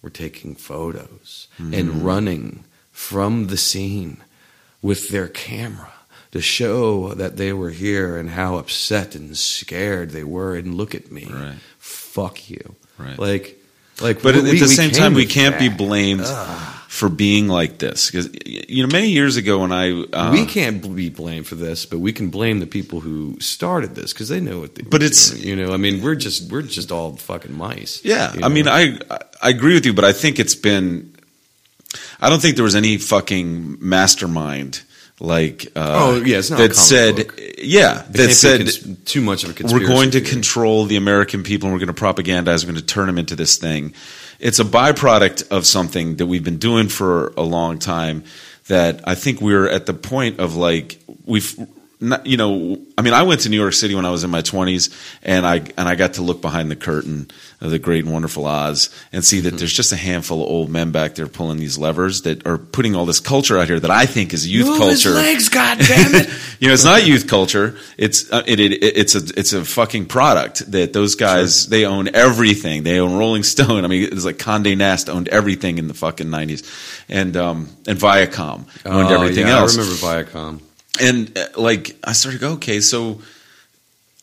were 0.03 0.11
taking 0.11 0.55
photos 0.55 1.49
and 1.59 1.73
mm-hmm. 1.73 2.03
running 2.03 2.65
from 2.93 3.49
the 3.49 3.57
scene 3.57 4.19
with 4.83 5.09
their 5.11 5.29
camera 5.29 5.93
to 6.33 6.41
show 6.41 7.15
that 7.15 7.37
they 7.37 7.53
were 7.53 7.71
here 7.71 8.17
and 8.17 8.31
how 8.31 8.57
upset 8.57 9.15
and 9.15 9.37
scared 9.37 10.11
they 10.11 10.25
were 10.25 10.55
and 10.55 10.75
look 10.75 10.95
at 10.95 11.11
me 11.11 11.27
Right. 11.31 11.57
fuck 11.79 12.49
you 12.51 12.75
Right. 12.99 13.19
like 13.19 13.57
like 14.01 14.23
But 14.23 14.37
at 14.37 14.45
the 14.45 14.51
we 14.53 14.59
same 14.67 14.93
time, 14.93 15.15
we 15.15 15.27
can't 15.27 15.59
be 15.59 15.69
that. 15.69 15.77
blamed 15.79 16.21
for 16.89 17.11
being 17.11 17.49
like 17.49 17.77
this 17.79 18.11
because 18.11 18.31
you 18.47 18.83
know 18.83 18.91
many 18.91 19.09
years 19.11 19.37
ago 19.37 19.59
when 19.59 19.73
I 19.73 20.05
uh, 20.13 20.33
we 20.33 20.47
can't 20.47 20.81
be 20.97 21.11
blamed 21.11 21.47
for 21.47 21.55
this, 21.55 21.85
but 21.85 21.99
we 21.99 22.13
can 22.15 22.31
blame 22.31 22.61
the 22.61 22.67
people 22.67 23.01
who 23.01 23.39
started 23.41 23.95
this 23.95 24.15
because 24.15 24.31
they 24.31 24.41
know 24.41 24.61
what 24.61 24.75
they. 24.75 24.83
But 24.83 25.03
it's- 25.03 25.31
doing, 25.31 25.47
you 25.47 25.55
know, 25.57 25.75
I 25.75 25.77
mean, 25.77 26.01
we're 26.03 26.15
just 26.15 26.51
we're 26.51 26.63
just 26.63 26.91
all 26.91 27.15
fucking 27.17 27.55
mice. 27.55 28.01
Yeah, 28.05 28.33
you 28.35 28.41
I 28.43 28.49
mean. 28.49 28.67
I 28.69 28.99
I 29.43 29.51
agree 29.51 29.75
with 29.75 29.85
you, 29.87 29.93
but 29.93 30.05
I 30.05 30.13
think 30.13 30.39
it's 30.39 30.55
been. 30.55 31.15
I 32.21 32.29
don't 32.31 32.41
think 32.41 32.57
there 32.57 32.65
was 32.65 32.75
any 32.75 32.97
fucking 32.97 33.77
mastermind 33.81 34.83
like. 35.21 35.67
Uh, 35.77 35.93
Oh, 35.97 36.23
yeah, 36.25 36.39
it's 36.39 36.51
not 36.51 36.61
a 36.61 36.69
that 36.69 36.75
said, 36.75 37.17
book. 37.17 37.41
yeah, 37.59 38.03
that 38.11 38.31
said 38.33 38.61
cons- 38.61 38.99
too 39.05 39.21
much 39.21 39.45
of 39.45 39.51
a 39.51 39.65
we're 39.73 39.87
going 39.87 40.11
to 40.13 40.21
theory. 40.21 40.31
control 40.33 40.85
the 40.87 40.97
American 40.97 41.43
people 41.43 41.69
and 41.69 41.79
we're 41.79 41.85
going 41.85 41.95
to 41.95 42.01
propagandize. 42.03 42.65
We're 42.65 42.73
going 42.73 42.81
to 42.81 42.95
turn 42.95 43.07
them 43.07 43.19
into 43.19 43.37
this 43.37 43.57
thing. 43.59 43.93
It's 44.39 44.59
a 44.59 44.65
byproduct 44.65 45.49
of 45.51 45.67
something 45.67 46.17
that 46.17 46.27
we've 46.27 46.45
been 46.45 46.59
doing 46.59 46.89
for 46.89 47.33
a 47.37 47.43
long 47.43 47.79
time. 47.79 48.25
That 48.69 49.01
I 49.05 49.15
think 49.15 49.41
we're 49.41 49.69
at 49.69 49.87
the 49.87 49.95
point 49.95 50.41
of 50.41 50.57
like 50.57 51.01
we've. 51.25 51.59
Not, 52.01 52.27
you 52.27 52.37
know, 52.37 52.79
I 52.97 53.03
mean, 53.03 53.13
I 53.13 53.25
went 53.25 53.41
to 53.41 53.49
New 53.49 53.57
York 53.61 53.73
City 53.73 53.97
when 53.97 54.07
I 54.07 54.11
was 54.11 54.23
in 54.23 54.31
my 54.31 54.41
twenties, 54.41 54.89
and 55.25 55.45
I 55.45 55.57
and 55.77 55.89
I 55.89 55.97
got 55.97 56.15
to 56.15 56.23
look 56.23 56.41
behind 56.41 56.71
the 56.71 56.77
curtain 56.77 57.29
of 57.61 57.73
the 57.73 57.79
Great 57.81 58.05
and 58.05 58.13
Wonderful 58.13 58.47
Oz 58.47 58.89
and 59.13 59.25
see 59.25 59.41
that 59.41 59.59
there's 59.59 59.73
just 59.73 59.91
a 59.93 59.97
handful 59.97 60.41
of 60.41 60.49
old 60.49 60.71
men 60.71 60.93
back 60.93 61.17
there 61.17 61.27
pulling 61.27 61.59
these 61.59 61.77
levers 61.77 62.23
that 62.23 62.47
are 62.47 62.57
putting 62.57 62.95
all 62.95 63.05
this 63.05 63.19
culture 63.19 63.59
out 63.59 63.67
here 63.67 63.81
that 63.81 63.91
I 63.91 64.07
think 64.07 64.33
is 64.33 64.47
youth 64.47 64.69
Move 64.69 64.79
culture. 64.79 65.11
legs, 65.11 65.49
goddammit! 65.93 66.61
you 66.61 66.69
know, 66.69 66.75
it's 66.75 66.85
not 66.85 67.05
youth 67.05 67.27
culture. 67.27 67.77
It's 67.97 68.31
uh, 68.31 68.45
it, 68.47 68.61
it 68.61 68.75
it's 68.75 69.17
a 69.17 69.23
it's 69.37 69.53
a 69.53 69.65
fucking 69.65 70.07
product 70.07 70.71
that 70.71 70.93
those 70.93 71.17
guys 71.17 71.67
they 71.67 71.85
own 71.85 72.15
everything. 72.15 72.85
They 72.85 73.01
own 73.01 73.19
Rolling 73.19 73.43
Stone. 73.43 73.85
I 73.85 73.89
mean, 73.89 74.05
it's 74.13 74.25
like 74.25 74.37
Condé 74.37 74.77
Nast 74.77 75.09
owned 75.11 75.27
everything 75.31 75.79
in 75.79 75.89
the 75.89 75.95
fucking 75.95 76.31
nineties, 76.31 76.63
and 77.09 77.37
um 77.37 77.69
and 77.89 77.99
Viacom 77.99 78.67
owned 78.87 79.09
Oh, 79.09 79.15
everything 79.21 79.49
yeah, 79.49 79.59
else. 79.59 79.77
I 79.77 79.81
remember 79.81 79.97
Viacom. 80.31 80.61
And 81.01 81.37
uh, 81.37 81.47
like 81.57 81.97
I 82.05 82.13
started 82.13 82.39
to 82.39 82.41
go, 82.41 82.53
okay, 82.55 82.81
so 82.81 83.21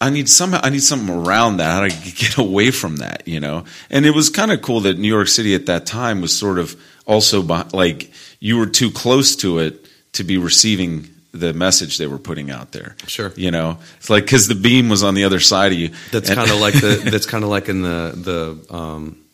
I 0.02 0.10
need 0.10 0.30
some 0.30 0.54
I 0.54 0.70
need 0.70 0.84
something 0.84 1.10
around 1.10 1.58
that. 1.58 1.72
How 1.72 1.82
to 1.88 2.12
get 2.12 2.38
away 2.38 2.72
from 2.72 2.98
that, 2.98 3.28
you 3.28 3.40
know? 3.40 3.66
And 3.90 4.06
it 4.06 4.12
was 4.12 4.30
kind 4.30 4.52
of 4.52 4.62
cool 4.62 4.82
that 4.82 4.98
New 4.98 5.08
York 5.08 5.28
City 5.28 5.56
at 5.56 5.66
that 5.68 5.86
time 5.86 6.22
was 6.22 6.38
sort 6.38 6.60
of 6.60 6.80
also 7.06 7.42
beh- 7.42 7.74
like 7.74 8.12
you 8.40 8.58
were 8.58 8.68
too 8.68 8.92
close 8.92 9.36
to 9.38 9.60
it 9.60 9.86
to 10.14 10.24
be 10.24 10.38
receiving 10.38 11.10
the 11.32 11.54
message 11.54 11.98
they 11.98 12.08
were 12.08 12.18
putting 12.18 12.50
out 12.50 12.72
there. 12.72 12.96
Sure. 13.08 13.34
You 13.36 13.52
know, 13.52 13.80
it's 13.98 14.10
like 14.10 14.24
because 14.24 14.48
the 14.48 14.56
beam 14.56 14.90
was 14.90 15.04
on 15.04 15.16
the 15.16 15.26
other 15.26 15.40
side 15.40 15.72
of 15.72 15.78
you. 15.78 15.90
That's 16.12 16.34
kind 16.34 16.50
of 16.50 16.60
like 16.62 16.74
the. 16.74 17.10
That's 17.12 17.26
kind 17.26 17.44
of 17.44 17.50
like 17.50 17.68
in 17.70 17.82
the 17.82 18.58
the 18.68 18.76
um, 18.76 19.25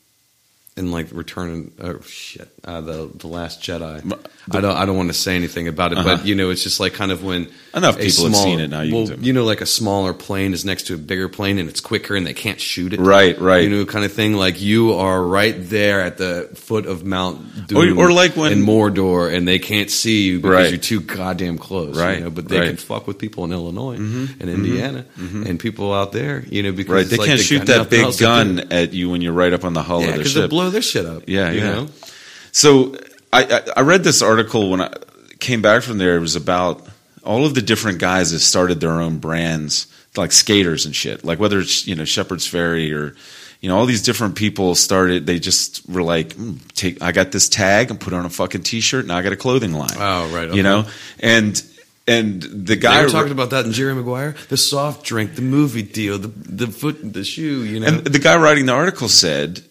in 0.78 0.90
like 0.90 1.08
Return, 1.12 1.72
oh 1.82 2.00
shit, 2.02 2.48
uh, 2.64 2.80
the 2.82 3.10
the 3.14 3.28
Last 3.28 3.62
Jedi. 3.62 4.02
I 4.52 4.62
don't 4.62 4.76
I 4.76 4.86
don't 4.86 4.96
want 4.96 5.10
to 5.10 5.14
say 5.14 5.36
anything 5.36 5.68
about 5.68 5.92
it, 5.92 5.98
Uh-huh. 5.98 6.18
but 6.18 6.26
you 6.26 6.34
know, 6.34 6.50
it's 6.50 6.64
just 6.64 6.80
like 6.80 6.94
kind 6.94 7.12
of 7.12 7.24
when 7.24 7.50
Enough 7.76 8.00
people 8.00 8.26
have 8.28 8.36
seen 8.36 8.60
it 8.62 8.70
now, 8.70 8.82
you 8.82 8.96
well, 8.96 9.12
you 9.20 9.34
know, 9.34 9.44
like 9.44 9.60
a 9.62 9.66
smaller 9.66 10.14
plane 10.14 10.54
is 10.54 10.64
next 10.66 10.88
to 10.88 10.94
a 10.96 10.98
bigger 10.98 11.28
plane 11.28 11.60
and 11.60 11.68
it's 11.70 11.82
quicker 11.82 12.16
and 12.16 12.26
they 12.26 12.34
can't 12.34 12.60
shoot 12.60 12.94
it. 12.94 13.00
Right, 13.02 13.40
right. 13.40 13.64
You 13.64 13.70
know, 13.70 13.86
kind 13.86 14.06
of 14.06 14.14
thing. 14.14 14.34
Like 14.34 14.62
you 14.62 14.94
are 14.94 15.22
right 15.22 15.56
there 15.58 16.02
at 16.02 16.18
the 16.18 16.50
foot 16.56 16.86
of 16.86 17.04
Mount 17.06 17.68
Doom, 17.68 17.98
Or- 18.00 18.06
or 18.08 18.12
like 18.14 18.36
when- 18.38 18.54
in 18.54 18.64
Mordor, 18.66 19.32
and 19.34 19.46
they 19.48 19.60
can't 19.60 19.92
see 19.92 20.24
you 20.24 20.38
because 20.40 20.52
Right. 20.56 20.70
you're 20.70 20.80
too 20.80 21.02
goddamn 21.02 21.58
close. 21.58 21.98
Right, 21.98 22.20
You 22.20 22.24
know? 22.26 22.30
But 22.30 22.48
they 22.48 22.60
right. 22.60 22.68
can 22.70 22.78
fuck 22.78 23.08
with 23.08 23.18
people 23.20 23.44
in 23.44 23.52
Illinois 23.52 23.96
and 23.96 24.42
Indiana 24.50 25.06
and 25.18 25.60
people 25.60 25.94
out 25.94 26.14
there. 26.14 26.44
You 26.50 26.64
know, 26.64 26.72
because 26.72 26.94
Right, 26.94 27.08
they 27.10 27.18
like 27.18 27.28
can't 27.28 27.40
they 27.40 27.44
shoot 27.46 27.66
that 27.68 27.90
big 27.90 28.02
else 28.04 28.16
to 28.18 28.24
do. 28.24 28.26
gun 28.26 28.60
at 28.72 28.94
you 28.94 29.10
when 29.10 29.22
you're 29.22 29.34
right 29.34 29.52
up 29.54 29.66
on 29.66 29.74
the 29.74 29.84
hull 29.84 30.02
Yeah, 30.02 30.12
of 30.12 30.18
the 30.24 30.26
ship. 30.30 30.52
Blow 30.62 30.70
their 30.70 30.82
shit 30.82 31.06
up. 31.06 31.24
Yeah, 31.28 31.52
you 31.52 31.60
yeah. 31.60 31.72
know? 31.74 31.88
So 32.52 32.96
I, 33.34 33.44
I, 33.44 33.62
I 33.78 33.82
read 33.82 34.04
this 34.04 34.22
article 34.22 34.70
when 34.70 34.82
I 34.82 34.94
came 35.40 35.62
back 35.62 35.84
from 35.84 35.98
there. 35.98 36.16
It 36.16 36.20
was 36.20 36.36
about 36.36 36.88
all 37.24 37.46
of 37.46 37.54
the 37.54 37.62
different 37.62 38.00
guys 38.00 38.32
that 38.32 38.40
started 38.40 38.80
their 38.80 39.02
own 39.02 39.20
brands, 39.20 39.88
like 40.16 40.32
skaters 40.32 40.86
and 40.86 40.96
shit. 40.96 41.24
Like 41.24 41.40
whether 41.40 41.60
it's 41.60 41.88
you 41.88 41.96
know 41.96 42.06
Shepard 42.06 42.40
Fairey 42.40 42.94
or 42.94 43.16
you 43.62 43.70
know 43.70 43.78
all 43.78 43.86
these 43.86 44.04
different 44.04 44.36
people 44.36 44.76
started. 44.76 45.26
They 45.26 45.40
just 45.40 45.88
were 45.90 46.04
like, 46.04 46.30
mm, 46.30 46.60
take. 46.74 47.02
I 47.02 47.12
got 47.12 47.32
this 47.32 47.48
tag 47.50 47.90
and 47.90 48.00
put 48.00 48.14
on 48.14 48.26
a 48.26 48.30
fucking 48.30 48.64
t-shirt. 48.64 49.06
Now 49.06 49.18
I 49.18 49.22
got 49.22 49.34
a 49.34 49.38
clothing 49.38 49.74
line. 49.74 49.90
Oh, 49.96 50.34
right, 50.34 50.48
okay. 50.48 50.58
You 50.58 50.64
know, 50.64 50.86
and 51.20 51.62
and 52.08 52.42
the 52.42 52.76
They 52.76 52.78
guy 52.78 53.04
were 53.04 53.10
talking 53.10 53.32
about 53.32 53.52
that 53.52 53.66
in 53.66 53.72
Jerry 53.72 53.94
Maguire. 53.94 54.36
The 54.50 54.58
soft 54.58 55.06
drink, 55.06 55.36
the 55.36 55.42
movie 55.42 55.84
deal, 55.84 56.18
the 56.18 56.28
the 56.28 56.68
foot, 56.68 56.98
the 57.14 57.24
shoe. 57.24 57.64
You 57.64 57.80
know, 57.80 57.88
And 57.88 58.04
the 58.06 58.20
guy 58.20 58.38
writing 58.38 58.66
the 58.66 58.74
article 58.74 59.08
said, 59.08 59.64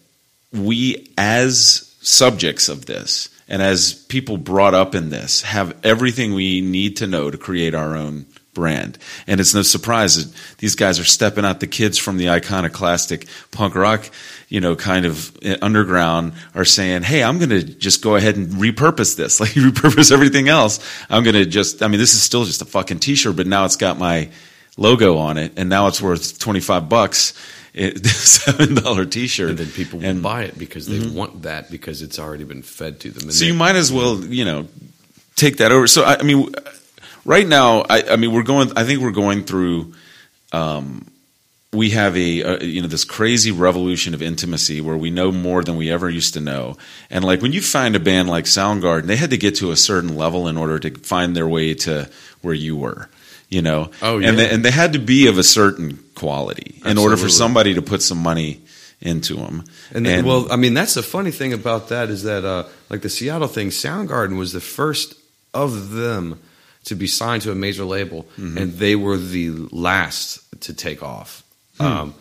we 0.51 1.11
as 1.17 1.95
subjects 2.01 2.67
of 2.67 2.85
this 2.85 3.29
and 3.47 3.61
as 3.61 3.93
people 3.93 4.37
brought 4.37 4.73
up 4.73 4.95
in 4.95 5.09
this 5.09 5.41
have 5.41 5.77
everything 5.83 6.33
we 6.33 6.61
need 6.61 6.97
to 6.97 7.07
know 7.07 7.29
to 7.29 7.37
create 7.37 7.75
our 7.75 7.95
own 7.95 8.25
brand. 8.53 8.97
And 9.27 9.39
it's 9.39 9.53
no 9.53 9.61
surprise 9.61 10.15
that 10.15 10.57
these 10.57 10.75
guys 10.75 10.99
are 10.99 11.05
stepping 11.05 11.45
out 11.45 11.59
the 11.59 11.67
kids 11.67 11.97
from 11.97 12.17
the 12.17 12.29
iconoclastic 12.29 13.27
punk 13.51 13.75
rock, 13.75 14.09
you 14.49 14.59
know, 14.59 14.75
kind 14.75 15.05
of 15.05 15.35
uh, 15.45 15.57
underground 15.61 16.33
are 16.53 16.65
saying, 16.65 17.03
Hey, 17.03 17.23
I'm 17.23 17.37
going 17.37 17.49
to 17.49 17.63
just 17.63 18.01
go 18.01 18.15
ahead 18.15 18.35
and 18.35 18.49
repurpose 18.49 19.15
this. 19.15 19.39
Like 19.41 19.51
repurpose 19.51 20.11
everything 20.11 20.49
else. 20.49 20.79
I'm 21.09 21.23
going 21.23 21.35
to 21.35 21.45
just, 21.45 21.81
I 21.81 21.87
mean, 21.87 21.99
this 21.99 22.13
is 22.13 22.21
still 22.21 22.45
just 22.45 22.61
a 22.61 22.65
fucking 22.65 22.99
t-shirt, 22.99 23.35
but 23.35 23.47
now 23.47 23.65
it's 23.65 23.75
got 23.75 23.97
my 23.97 24.29
logo 24.77 25.17
on 25.17 25.37
it 25.37 25.53
and 25.57 25.67
now 25.67 25.87
it's 25.87 26.01
worth 26.01 26.37
25 26.37 26.87
bucks. 26.87 27.33
Seven 28.03 28.75
dollar 28.75 29.05
t-shirt 29.05 29.49
and 29.51 29.57
then 29.59 29.67
people 29.67 29.99
will 29.99 30.05
and 30.05 30.21
buy 30.21 30.43
it 30.43 30.57
because 30.57 30.87
they 30.87 30.99
want 31.09 31.43
that 31.43 31.71
because 31.71 32.01
it's 32.01 32.19
already 32.19 32.43
been 32.43 32.61
fed 32.63 32.99
to 33.01 33.11
them. 33.11 33.23
And 33.23 33.33
so 33.33 33.39
they- 33.41 33.47
you 33.47 33.53
might 33.53 33.75
as 33.75 33.91
well, 33.91 34.23
you 34.23 34.43
know, 34.45 34.67
take 35.35 35.57
that 35.57 35.71
over. 35.71 35.87
So 35.87 36.03
I, 36.03 36.17
I 36.19 36.23
mean, 36.23 36.53
right 37.23 37.47
now, 37.47 37.81
I, 37.89 38.03
I 38.11 38.15
mean, 38.17 38.33
we're 38.33 38.43
going. 38.43 38.71
I 38.75 38.83
think 38.83 39.01
we're 39.01 39.11
going 39.11 39.43
through. 39.43 39.93
Um, 40.51 41.07
we 41.73 41.91
have 41.91 42.17
a, 42.17 42.43
uh 42.43 42.59
you 42.61 42.81
know 42.81 42.89
this 42.89 43.05
crazy 43.05 43.51
revolution 43.51 44.13
of 44.13 44.21
intimacy 44.21 44.81
where 44.81 44.97
we 44.97 45.09
know 45.09 45.31
more 45.31 45.63
than 45.63 45.77
we 45.77 45.89
ever 45.89 46.09
used 46.09 46.33
to 46.33 46.41
know, 46.41 46.75
and 47.09 47.23
like 47.23 47.41
when 47.41 47.53
you 47.53 47.61
find 47.61 47.95
a 47.95 47.99
band 48.01 48.27
like 48.29 48.43
Soundgarden, 48.43 49.03
they 49.05 49.15
had 49.15 49.29
to 49.29 49.37
get 49.37 49.55
to 49.55 49.71
a 49.71 49.77
certain 49.77 50.17
level 50.17 50.49
in 50.49 50.57
order 50.57 50.77
to 50.79 50.91
find 50.99 51.33
their 51.37 51.47
way 51.47 51.73
to 51.75 52.09
where 52.41 52.53
you 52.53 52.75
were. 52.75 53.07
You 53.51 53.61
know, 53.61 53.91
Oh, 54.01 54.19
and 54.21 54.39
they, 54.39 54.49
and 54.49 54.63
they 54.65 54.71
had 54.71 54.93
to 54.93 54.99
be 54.99 55.27
of 55.27 55.37
a 55.37 55.43
certain 55.43 55.99
quality 56.15 56.81
in 56.85 56.97
order 56.97 57.17
for 57.17 57.29
somebody 57.29 57.73
to 57.75 57.81
put 57.81 58.01
some 58.01 58.17
money 58.17 58.61
into 59.01 59.35
them. 59.35 59.63
And, 59.93 60.05
then, 60.05 60.25
well, 60.25 60.47
I 60.51 60.55
mean, 60.55 60.73
that's 60.73 60.93
the 60.93 61.03
funny 61.03 61.31
thing 61.31 61.51
about 61.53 61.89
that 61.89 62.09
is 62.09 62.23
that, 62.23 62.45
uh, 62.45 62.63
like 62.89 63.01
the 63.01 63.09
Seattle 63.09 63.47
thing, 63.49 63.69
Soundgarden 63.69 64.37
was 64.37 64.53
the 64.53 64.61
first 64.61 65.15
of 65.53 65.91
them 65.91 66.39
to 66.85 66.95
be 66.95 67.07
signed 67.07 67.41
to 67.43 67.51
a 67.51 67.55
major 67.55 67.83
label, 67.83 68.23
Mm-hmm. 68.37 68.57
and 68.57 68.73
they 68.73 68.95
were 68.95 69.17
the 69.17 69.49
last 69.71 70.39
to 70.61 70.73
take 70.73 71.03
off 71.03 71.43
Hmm. 71.77 71.83
um, 71.85 72.13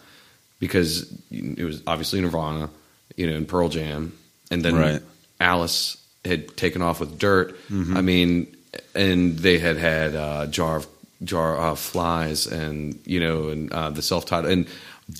because 0.58 1.10
it 1.30 1.64
was 1.64 1.82
obviously 1.86 2.20
Nirvana, 2.20 2.70
you 3.16 3.26
know, 3.30 3.36
and 3.36 3.46
Pearl 3.46 3.68
Jam, 3.68 4.12
and 4.50 4.64
then 4.64 4.74
Right. 4.76 5.02
Alice 5.40 5.96
had 6.24 6.56
taken 6.56 6.82
off 6.82 6.98
with 7.00 7.18
Dirt. 7.18 7.56
Mm-hmm. 7.70 7.96
I 7.96 8.00
mean, 8.00 8.56
and 8.94 9.38
they 9.38 9.58
had 9.58 9.76
had 9.76 10.14
uh, 10.16 10.46
Jar 10.46 10.76
of 10.76 10.86
Jar 11.24 11.56
of 11.56 11.78
Flies, 11.78 12.46
and 12.46 12.98
you 13.04 13.20
know, 13.20 13.48
and 13.48 13.72
uh, 13.72 13.90
the 13.90 14.02
self 14.02 14.26
titled, 14.26 14.52
and 14.52 14.66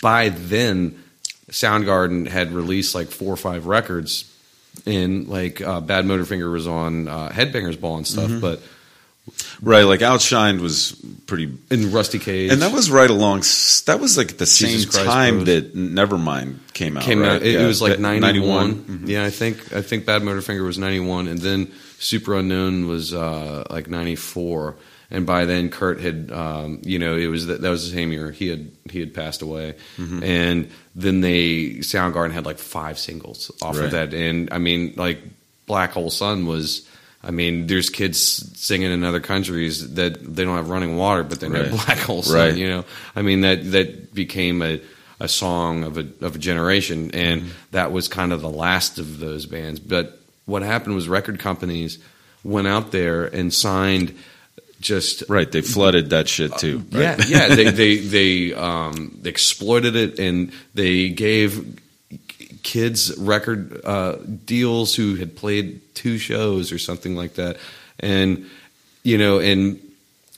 by 0.03 0.29
then. 0.31 1.03
Soundgarden 1.51 2.29
had 2.29 2.53
released 2.53 2.95
like 2.95 3.09
four 3.09 3.35
or 3.35 3.37
five 3.37 3.67
records, 3.67 4.33
and 4.87 5.27
like 5.27 5.61
uh, 5.61 5.81
Bad 5.81 6.05
Motorfinger 6.05 6.53
was 6.53 6.65
on 6.69 7.09
uh, 7.09 7.29
Headbangers 7.31 7.81
Ball 7.81 7.97
and 7.97 8.07
stuff, 8.07 8.31
Mm-hmm. 8.31 8.39
but 8.41 8.63
right, 9.61 9.83
like 9.83 9.99
Outshined 9.99 10.61
was 10.61 10.93
pretty 11.27 11.53
in 11.69 11.91
Rusty 11.91 12.21
Cage, 12.21 12.53
And 12.53 12.63
that 12.63 12.73
was 12.73 12.89
right 12.89 13.11
along. 13.11 13.41
That 13.87 13.99
was 14.01 14.17
like 14.17 14.37
the 14.39 14.47
same 14.47 14.81
time 14.89 15.39
bros. 15.39 15.47
that 15.47 15.75
Nevermind 15.75 16.59
came 16.73 16.97
out. 16.97 17.03
came 17.03 17.19
right? 17.19 17.31
out. 17.33 17.43
It, 17.43 17.55
Yeah, 17.55 17.65
it 17.65 17.67
was 17.67 17.83
like 17.83 17.99
ninety 17.99 18.39
one. 18.39 18.85
91. 18.87 19.03
Yeah, 19.09 19.25
I 19.25 19.31
think 19.31 19.73
I 19.75 19.83
think 19.83 20.07
Bad 20.07 20.23
Motorfinger 20.23 20.65
was 20.65 20.79
ninety 20.79 21.01
one, 21.01 21.27
and 21.27 21.41
then 21.41 21.67
Superunknown 21.99 22.87
was 22.87 23.13
uh, 23.13 23.65
like 23.71 23.89
ninety 23.89 24.15
four. 24.15 24.77
And 25.11 25.27
by 25.27 25.45
then, 25.45 25.71
Kurt 25.71 26.01
had, 26.01 26.31
um, 26.31 26.81
you 26.85 26.99
know, 27.01 27.17
it 27.17 27.27
was 27.27 27.47
that, 27.47 27.61
that 27.63 27.71
was 27.71 27.89
the 27.91 27.97
same 27.97 28.13
year 28.13 28.31
he 28.31 28.47
had 28.49 28.71
he 28.91 29.01
had 29.01 29.13
passed 29.13 29.43
away, 29.43 29.75
Mm-hmm. 29.99 30.23
and 30.23 30.71
then 30.95 31.21
they 31.21 31.79
Soundgarden 31.81 32.33
had 32.33 32.47
like 32.47 32.59
five 32.59 32.99
singles 32.99 33.51
off 33.61 33.77
Right. 33.77 33.87
of 33.87 33.91
that, 33.93 34.15
and 34.15 34.53
I 34.53 34.59
mean, 34.59 34.95
like 34.97 35.19
Black 35.67 35.93
Hole 35.93 36.11
Sun 36.11 36.47
was. 36.47 36.87
I 37.23 37.33
mean, 37.33 37.67
there's 37.67 37.91
kids 37.91 38.19
singing 38.59 38.91
in 38.91 39.05
other 39.05 39.21
countries 39.21 39.93
that 39.97 40.15
they 40.35 40.43
don't 40.43 40.57
have 40.57 40.71
running 40.71 40.97
water, 40.97 41.23
but 41.23 41.39
they 41.39 41.51
know 41.51 41.61
Right. 41.61 41.71
Black 41.71 41.99
Hole 41.99 42.23
Sun. 42.23 42.35
Right. 42.39 42.57
You 42.57 42.69
know, 42.69 42.85
I 43.15 43.21
mean 43.21 43.43
that 43.43 43.71
that 43.73 44.15
became 44.15 44.63
a 44.63 44.81
a 45.21 45.29
song 45.29 45.85
of 45.85 45.99
a 45.99 46.07
of 46.23 46.37
a 46.37 46.39
generation, 46.39 47.11
and 47.13 47.43
Mm-hmm. 47.43 47.51
that 47.73 47.93
was 47.93 48.09
kind 48.09 48.33
of 48.33 48.41
the 48.41 48.49
last 48.49 48.99
of 48.99 49.19
those 49.19 49.45
bands. 49.45 49.81
But 49.81 50.19
what 50.47 50.63
happened 50.63 50.95
was 50.95 51.09
record 51.09 51.39
companies 51.41 51.99
went 52.43 52.67
out 52.69 52.91
there 52.91 53.27
and 53.27 53.53
signed 53.53 54.15
just 54.81 55.23
Right, 55.29 55.51
they 55.51 55.61
flooded 55.63 56.11
that 56.11 56.29
shit 56.29 56.57
too. 56.59 56.79
right? 56.93 57.19
yeah, 57.29 57.49
yeah. 57.49 57.55
They 57.55 57.71
they 57.71 57.97
they 57.99 58.55
um, 58.55 59.21
exploited 59.25 59.95
it, 59.97 60.19
and 60.19 60.53
they 60.75 61.09
gave 61.11 61.79
kids 62.63 63.17
record 63.19 63.81
uh, 63.85 64.17
deals 64.45 64.95
who 64.95 65.17
had 65.17 65.37
played 65.37 65.81
two 65.95 66.19
shows 66.19 66.73
or 66.73 66.79
something 66.79 67.15
like 67.17 67.35
that, 67.35 67.57
and 67.99 68.47
you 69.03 69.17
know, 69.19 69.39
and 69.39 69.79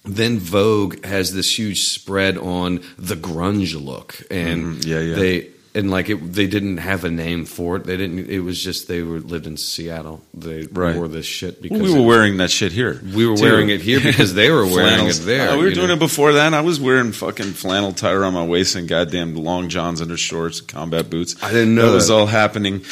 then 0.05 0.39
Vogue 0.39 1.05
has 1.05 1.33
this 1.33 1.57
huge 1.59 1.85
spread 1.85 2.37
on 2.39 2.81
the 2.99 3.15
grunge 3.17 3.75
look, 3.81 4.21
and 4.31 4.77
Mhm. 4.79 4.87
Yeah, 4.87 5.01
yeah. 5.01 5.15
they 5.15 5.49
and 5.75 5.91
like 5.91 6.11
it, 6.11 6.17
they 6.35 6.47
didn't 6.47 6.77
have 6.79 7.05
a 7.05 7.11
name 7.11 7.45
for 7.47 7.77
it. 7.77 7.85
They 7.85 7.97
didn't. 7.97 8.29
It 8.29 8.41
was 8.41 8.63
just 8.63 8.89
they 8.89 9.03
were 9.03 9.21
lived 9.21 9.47
in 9.47 9.57
Seattle. 9.57 10.23
They 10.35 10.65
Right. 10.71 10.95
wore 10.95 11.09
this 11.09 11.25
shit 11.27 11.63
because 11.63 11.81
we 11.81 11.93
were 11.93 12.01
it- 12.01 12.05
wearing 12.07 12.37
that 12.39 12.51
shit 12.51 12.73
here. 12.73 13.01
we 13.15 13.27
were 13.27 13.37
too. 13.37 13.43
wearing 13.43 13.69
it 13.71 13.81
here 13.81 14.01
because 14.01 14.35
they 14.35 14.51
were 14.51 14.67
wearing 14.77 15.07
it 15.09 15.17
there. 15.23 15.51
Uh, 15.51 15.57
we 15.57 15.65
were 15.65 15.71
doing 15.71 15.89
know? 15.89 15.95
it 15.95 15.99
before 15.99 16.33
then. 16.33 16.53
I 16.55 16.61
was 16.61 16.79
wearing 16.79 17.13
fucking 17.13 17.53
flannel 17.53 17.93
tie 17.93 18.13
around 18.13 18.35
my 18.35 18.45
waist 18.45 18.75
and 18.77 18.87
goddamn 18.87 19.35
long 19.35 19.69
johns 19.71 20.03
under 20.03 20.17
shorts, 20.17 20.61
and 20.61 20.69
combat 20.69 21.09
boots. 21.09 21.37
I 21.43 21.51
didn't 21.53 21.75
know 21.75 21.87
that 21.91 21.95
was 21.95 22.11
all 22.11 22.27
happening. 22.27 22.85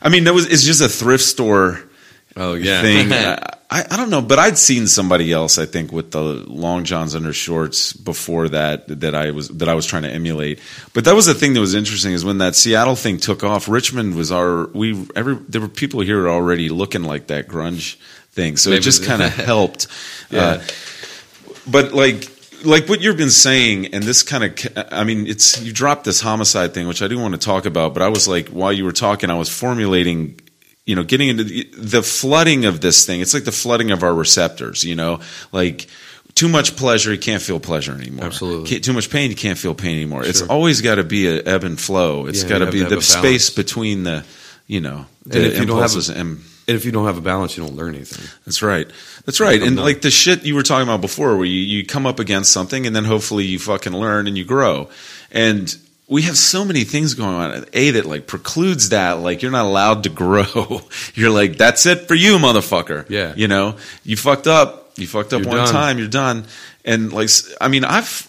I 0.00 0.08
mean, 0.10 0.24
that 0.24 0.32
was 0.34 0.46
it's 0.46 0.64
just 0.64 0.80
a 0.80 0.88
thrift 0.88 1.24
store 1.24 1.82
Oh 2.36 2.54
yeah, 2.54 2.82
thing. 2.82 3.10
I, 3.72 3.84
I 3.88 3.96
don't 3.96 4.10
know, 4.10 4.20
but 4.20 4.40
I'd 4.40 4.58
seen 4.58 4.88
somebody 4.88 5.32
else. 5.32 5.56
I 5.56 5.64
think 5.64 5.92
with 5.92 6.10
the 6.10 6.20
long 6.20 6.82
johns 6.82 7.14
under 7.14 7.32
shorts 7.32 7.92
before 7.92 8.48
that 8.48 9.00
that 9.00 9.14
I 9.14 9.30
was 9.30 9.48
that 9.48 9.68
I 9.68 9.74
was 9.74 9.86
trying 9.86 10.02
to 10.02 10.10
emulate. 10.10 10.58
But 10.92 11.04
that 11.04 11.14
was 11.14 11.26
the 11.26 11.34
thing 11.34 11.54
that 11.54 11.60
was 11.60 11.74
interesting 11.74 12.12
is 12.12 12.24
when 12.24 12.38
that 12.38 12.56
Seattle 12.56 12.96
thing 12.96 13.18
took 13.18 13.44
off. 13.44 13.68
Richmond 13.68 14.16
was 14.16 14.32
our 14.32 14.66
we 14.68 15.06
every 15.14 15.36
there 15.36 15.60
were 15.60 15.68
people 15.68 16.00
here 16.00 16.28
already 16.28 16.68
looking 16.68 17.04
like 17.04 17.28
that 17.28 17.46
grunge 17.46 17.96
thing, 18.32 18.56
so 18.56 18.70
it 18.70 18.82
just 18.82 19.04
kind 19.04 19.22
of 19.22 19.32
helped. 19.34 19.86
Yeah. 20.30 20.40
Uh, 20.40 20.62
but 21.70 21.92
like 21.92 22.28
like 22.64 22.88
what 22.88 23.00
you've 23.00 23.16
been 23.16 23.30
saying 23.30 23.94
and 23.94 24.02
this 24.02 24.22
kind 24.22 24.44
of 24.44 24.86
i 24.92 25.04
mean 25.04 25.26
it's 25.26 25.62
you 25.62 25.72
dropped 25.72 26.04
this 26.04 26.20
homicide 26.20 26.74
thing 26.74 26.86
which 26.86 27.00
i 27.00 27.08
do 27.08 27.18
want 27.18 27.32
to 27.32 27.40
talk 27.40 27.64
about 27.64 27.94
but 27.94 28.02
i 28.02 28.08
was 28.08 28.28
like 28.28 28.48
while 28.48 28.70
you 28.70 28.84
were 28.84 28.92
talking 28.92 29.30
i 29.30 29.34
was 29.34 29.48
formulating 29.48 30.38
you 30.90 30.96
know 30.96 31.04
getting 31.04 31.28
into 31.28 31.44
the, 31.44 31.62
the 31.96 32.02
flooding 32.02 32.64
of 32.66 32.80
this 32.80 33.06
thing 33.06 33.20
it's 33.20 33.34
like 33.34 33.44
the 33.44 33.52
flooding 33.64 33.90
of 33.92 34.02
our 34.02 34.14
receptors 34.14 34.82
you 34.84 34.96
know 34.96 35.20
like 35.52 35.86
too 36.34 36.48
much 36.48 36.76
pleasure 36.76 37.12
you 37.12 37.18
can't 37.18 37.42
feel 37.42 37.60
pleasure 37.60 37.92
anymore 37.94 38.26
Absolutely. 38.26 38.68
Can't- 38.70 38.84
too 38.84 38.92
much 38.92 39.08
pain 39.10 39.30
you 39.30 39.36
can't 39.36 39.58
feel 39.58 39.74
pain 39.74 39.94
anymore 39.96 40.24
it's 40.24 40.42
always 40.42 40.80
got 40.80 40.96
to 40.96 41.04
be 41.04 41.26
a 41.28 41.42
ebb 41.44 41.64
and 41.64 41.78
flow 41.78 42.26
It's 42.26 42.42
Yeah, 42.42 42.48
got 42.48 42.58
to 42.66 42.70
be 42.70 42.82
the 42.82 43.00
space 43.02 43.50
between 43.50 44.02
the 44.04 44.24
you 44.66 44.80
know 44.80 45.06
And 45.24 45.32
the 45.32 45.46
if 45.52 45.58
you 45.60 45.66
don't 45.66 45.78
have 45.82 45.90
a- 45.94 45.98
impulses 46.00 46.08
and 46.10 46.40
And 46.68 46.76
if 46.78 46.84
you 46.84 46.92
don't 46.92 47.06
have 47.06 47.18
a 47.18 47.20
balance, 47.32 47.56
you 47.56 47.64
don't 47.66 47.74
learn 47.76 47.94
anything. 47.96 48.24
that's 48.46 48.62
right. 48.62 48.88
That's 49.26 49.40
right. 49.40 49.60
And 49.60 49.74
like 49.76 50.02
the 50.02 50.10
shit 50.10 50.44
you 50.44 50.54
were 50.54 50.62
talking 50.62 50.86
about 50.88 51.00
before, 51.00 51.36
where 51.36 51.44
you, 51.56 51.58
you 51.74 51.84
come 51.84 52.06
up 52.06 52.20
against 52.20 52.52
something 52.52 52.86
and 52.86 52.94
then 52.94 53.04
hopefully 53.04 53.44
you 53.44 53.58
fucking 53.58 53.92
learn 53.92 54.28
and 54.28 54.38
you 54.38 54.44
grow. 54.44 54.88
And 55.32 55.66
we 56.10 56.22
have 56.22 56.36
so 56.36 56.64
many 56.64 56.84
things 56.84 57.14
going 57.14 57.30
on. 57.34 57.64
A 57.72 57.90
that 57.92 58.04
like 58.04 58.26
precludes 58.26 58.88
that. 58.90 59.12
Like 59.20 59.40
you're 59.42 59.52
not 59.52 59.64
allowed 59.64 60.02
to 60.02 60.08
grow. 60.10 60.82
You're 61.14 61.30
like 61.30 61.56
that's 61.56 61.86
it 61.86 62.08
for 62.08 62.14
you, 62.14 62.36
motherfucker. 62.38 63.08
Yeah. 63.08 63.32
You 63.36 63.48
know, 63.48 63.76
you 64.04 64.16
fucked 64.16 64.46
up. 64.46 64.92
You 64.96 65.06
fucked 65.06 65.32
up 65.32 65.42
You're 65.42 65.48
one 65.48 65.58
done. 65.64 65.72
time. 65.72 65.98
You're 65.98 66.08
done. 66.08 66.44
And 66.84 67.12
like, 67.12 67.30
I 67.60 67.68
mean, 67.68 67.84
I've. 67.84 68.26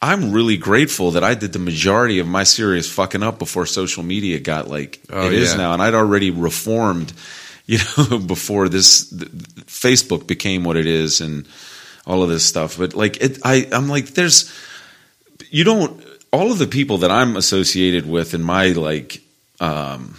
I'm 0.00 0.30
really 0.32 0.58
grateful 0.58 1.12
that 1.12 1.24
I 1.24 1.34
did 1.34 1.52
the 1.54 1.58
majority 1.58 2.18
of 2.18 2.26
my 2.28 2.44
serious 2.44 2.88
fucking 2.88 3.22
up 3.22 3.38
before 3.38 3.64
social 3.64 4.02
media 4.02 4.38
got 4.38 4.68
like 4.68 5.00
Oh, 5.10 5.26
it 5.26 5.32
is 5.32 5.52
yeah. 5.52 5.56
now, 5.56 5.72
and 5.72 5.82
I'd 5.82 5.94
already 5.94 6.30
reformed, 6.30 7.12
you 7.66 7.78
know, 7.96 8.18
before 8.18 8.68
this 8.68 9.08
th- 9.08 9.22
th- 9.22 9.42
Facebook 9.66 10.26
became 10.26 10.64
what 10.64 10.76
it 10.76 10.86
is, 10.86 11.22
and 11.22 11.48
all 12.06 12.22
of 12.22 12.28
this 12.28 12.44
stuff. 12.44 12.76
But 12.76 12.92
like, 12.94 13.16
it, 13.22 13.38
I, 13.42 13.66
I'm 13.72 13.88
like, 13.88 14.08
there's, 14.08 14.52
you 15.50 15.64
don't, 15.64 15.98
all 16.36 16.52
of 16.52 16.58
the 16.58 16.66
people 16.66 16.98
that 16.98 17.10
I'm 17.10 17.36
associated 17.36 18.06
with 18.06 18.34
in 18.34 18.42
my 18.42 18.68
like, 18.68 19.22
um, 19.58 20.16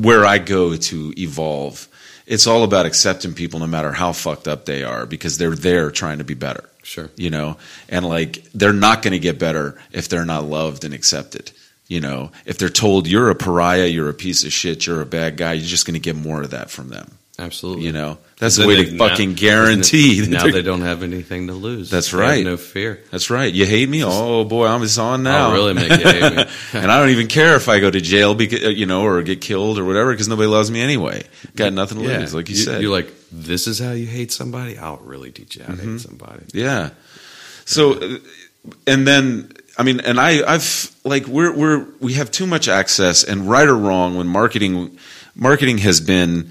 where 0.00 0.26
I 0.26 0.38
go 0.38 0.76
to 0.76 1.14
evolve, 1.16 1.88
it's 2.26 2.46
all 2.46 2.62
about 2.64 2.86
accepting 2.86 3.32
people 3.32 3.58
no 3.58 3.66
matter 3.66 3.92
how 3.92 4.12
fucked 4.12 4.46
up 4.46 4.66
they 4.66 4.84
are 4.84 5.06
because 5.06 5.38
they're 5.38 5.56
there 5.56 5.90
trying 5.90 6.18
to 6.18 6.24
be 6.24 6.34
better. 6.34 6.68
Sure. 6.84 7.10
you 7.16 7.30
know? 7.30 7.56
And 7.88 8.06
like 8.06 8.44
they're 8.52 8.72
not 8.72 9.02
going 9.02 9.12
to 9.12 9.18
get 9.18 9.38
better 9.38 9.80
if 9.92 10.08
they're 10.08 10.24
not 10.24 10.44
loved 10.44 10.84
and 10.84 10.92
accepted. 10.92 11.52
You 11.86 12.00
know? 12.00 12.32
If 12.44 12.58
they're 12.58 12.68
told 12.68 13.06
you're 13.06 13.30
a 13.30 13.34
pariah 13.34 13.86
you're 13.86 14.08
a 14.08 14.14
piece 14.14 14.44
of 14.44 14.52
shit 14.52 14.86
you're 14.86 15.00
a 15.00 15.06
bad 15.06 15.36
guy 15.36 15.52
you're 15.54 15.66
just 15.66 15.86
going 15.86 15.94
to 15.94 16.00
get 16.00 16.16
more 16.16 16.42
of 16.42 16.50
that 16.50 16.70
from 16.70 16.88
them 16.88 17.18
Absolutely. 17.38 17.86
you 17.86 17.92
know 17.92 18.18
that's 18.38 18.56
the 18.56 18.66
way 18.66 18.76
they- 18.76 18.84
to 18.84 18.92
now- 18.92 19.08
fucking 19.08 19.34
guarantee 19.34 20.20
that 20.20 20.28
Now 20.30 20.46
they're- 20.50 20.62
don't 20.62 20.82
have 20.82 21.02
anything 21.02 21.46
to 21.46 21.54
lose. 21.54 21.88
That's 21.90 22.10
They 22.10 22.18
right. 22.18 22.44
no 22.44 22.56
fear. 22.58 23.00
that's 23.10 23.30
right 23.30 23.52
you 23.52 23.64
hate 23.64 23.88
me 23.88 24.04
oh 24.04 24.44
boy 24.44 24.66
i'm 24.66 24.82
it's 24.82 24.98
on 24.98 25.22
now 25.22 25.48
I'll 25.48 25.54
really 25.54 25.72
make 25.72 25.88
you 25.90 25.96
hate 25.96 26.36
me. 26.36 26.44
and 26.74 26.92
i 26.92 26.98
don't 27.00 27.08
even 27.10 27.28
care 27.28 27.56
if 27.56 27.68
i 27.70 27.80
go 27.80 27.90
to 27.90 28.00
jail 28.02 28.34
because 28.34 28.60
you 28.76 28.84
know 28.86 29.02
or 29.02 29.22
get 29.22 29.40
killed 29.40 29.78
or 29.78 29.84
whatever 29.84 30.12
because 30.12 30.28
nobody 30.28 30.46
loves 30.48 30.70
me 30.70 30.82
anyway 30.82 31.22
got 31.56 31.72
nothing 31.72 31.98
to 31.98 32.04
lose 32.04 32.34
like 32.34 32.48
you, 32.50 32.54
said 32.56 32.82
You're 32.82 32.90
like, 32.92 33.10
this 33.32 33.66
is 33.66 33.78
how 33.78 33.92
you 33.92 34.06
hate 34.06 34.30
somebody? 34.30 34.76
I'll 34.76 34.98
really 34.98 35.30
teach 35.30 35.56
you 35.56 35.62
how 35.64 35.72
to 35.74 35.78
Mm-hmm. 35.80 35.92
hate 35.92 36.00
somebody. 36.02 36.42
Yeah. 36.52 36.90
So, 37.64 37.94
uh, 37.94 38.18
and 38.86 39.06
then 39.06 39.52
I 39.78 39.84
mean, 39.84 40.00
and 40.00 40.20
I, 40.20 40.42
I've 40.46 40.94
like 41.04 41.26
we're 41.26 41.56
we're 41.56 41.86
we 42.00 42.12
have 42.14 42.30
too 42.30 42.46
much 42.46 42.68
access, 42.68 43.24
and 43.24 43.48
right 43.48 43.66
or 43.66 43.74
wrong, 43.76 44.16
when 44.16 44.26
marketing 44.28 44.98
marketing 45.34 45.78
has 45.78 46.00
been 46.00 46.50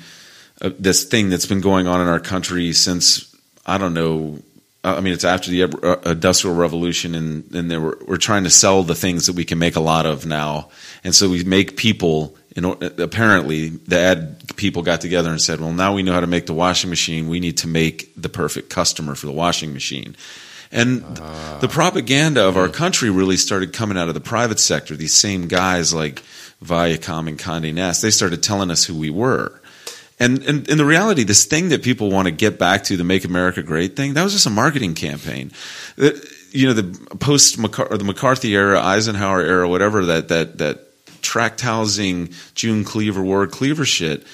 uh, 0.61 0.71
this 0.77 1.03
thing 1.03 1.29
that's 1.29 1.45
been 1.45 1.61
going 1.61 1.87
on 1.87 2.01
in 2.01 2.07
our 2.07 2.19
country 2.19 2.71
since 2.73 3.35
I 3.65 3.77
don't 3.77 3.93
know. 3.93 4.39
I 4.83 4.99
mean, 5.01 5.13
it's 5.13 5.23
after 5.23 5.51
the 5.51 5.63
uh, 5.63 6.09
industrial 6.09 6.55
revolution, 6.55 7.13
and 7.15 7.53
and 7.53 7.69
they 7.69 7.77
were 7.77 7.97
we're 8.07 8.17
trying 8.17 8.43
to 8.45 8.49
sell 8.49 8.83
the 8.83 8.95
things 8.95 9.27
that 9.27 9.35
we 9.35 9.45
can 9.45 9.59
make 9.59 9.75
a 9.75 9.81
lot 9.81 10.05
of 10.05 10.25
now, 10.25 10.69
and 11.03 11.13
so 11.13 11.29
we 11.29 11.43
make 11.43 11.77
people. 11.77 12.35
In, 12.53 12.65
apparently, 12.65 13.69
the 13.69 13.97
ad 13.97 14.55
people 14.57 14.81
got 14.81 14.99
together 14.99 15.29
and 15.29 15.41
said, 15.41 15.61
"Well, 15.61 15.71
now 15.71 15.93
we 15.93 16.03
know 16.03 16.13
how 16.13 16.19
to 16.19 16.27
make 16.27 16.47
the 16.47 16.53
washing 16.53 16.89
machine. 16.89 17.29
We 17.29 17.39
need 17.39 17.57
to 17.59 17.67
make 17.67 18.11
the 18.21 18.29
perfect 18.29 18.69
customer 18.69 19.15
for 19.15 19.27
the 19.27 19.33
washing 19.33 19.73
machine." 19.73 20.15
And 20.71 21.01
the 21.59 21.67
propaganda 21.69 22.47
of 22.47 22.55
our 22.55 22.69
country 22.69 23.09
really 23.09 23.35
started 23.35 23.73
coming 23.73 23.97
out 23.97 24.07
of 24.07 24.13
the 24.13 24.21
private 24.21 24.59
sector. 24.59 24.95
These 24.95 25.13
same 25.13 25.47
guys 25.47 25.93
like 25.93 26.23
Viacom 26.63 27.27
and 27.27 27.37
Condé 27.37 27.73
Nast, 27.73 28.01
they 28.01 28.11
started 28.11 28.41
telling 28.41 28.71
us 28.71 28.85
who 28.85 28.95
we 28.95 29.09
were. 29.09 29.60
And, 30.21 30.43
and 30.43 30.69
in 30.69 30.77
the 30.77 30.85
reality, 30.85 31.23
this 31.23 31.45
thing 31.45 31.69
that 31.69 31.81
people 31.83 32.09
want 32.11 32.27
to 32.27 32.31
get 32.31 32.57
back 32.59 32.83
to, 32.85 32.95
the 32.95 33.03
"Make 33.03 33.25
America 33.25 33.61
Great" 33.63 33.95
thing, 33.95 34.13
that 34.13 34.23
was 34.23 34.33
just 34.33 34.45
a 34.45 34.51
marketing 34.51 34.93
campaign. 34.93 35.51
You 35.97 36.67
know, 36.67 36.73
the 36.73 37.15
post 37.17 37.57
or 37.57 37.97
the 37.97 38.03
McCarthy 38.03 38.53
era, 38.55 38.79
Eisenhower 38.81 39.41
era, 39.41 39.67
whatever 39.67 40.05
that 40.05 40.27
that 40.27 40.57
that 40.59 40.87
tract 41.21 41.61
housing 41.61 42.29
June 42.55 42.83
Cleaver 42.83 43.21
Ward 43.23 43.51
Cleaver 43.51 43.85
shit. 43.85 44.25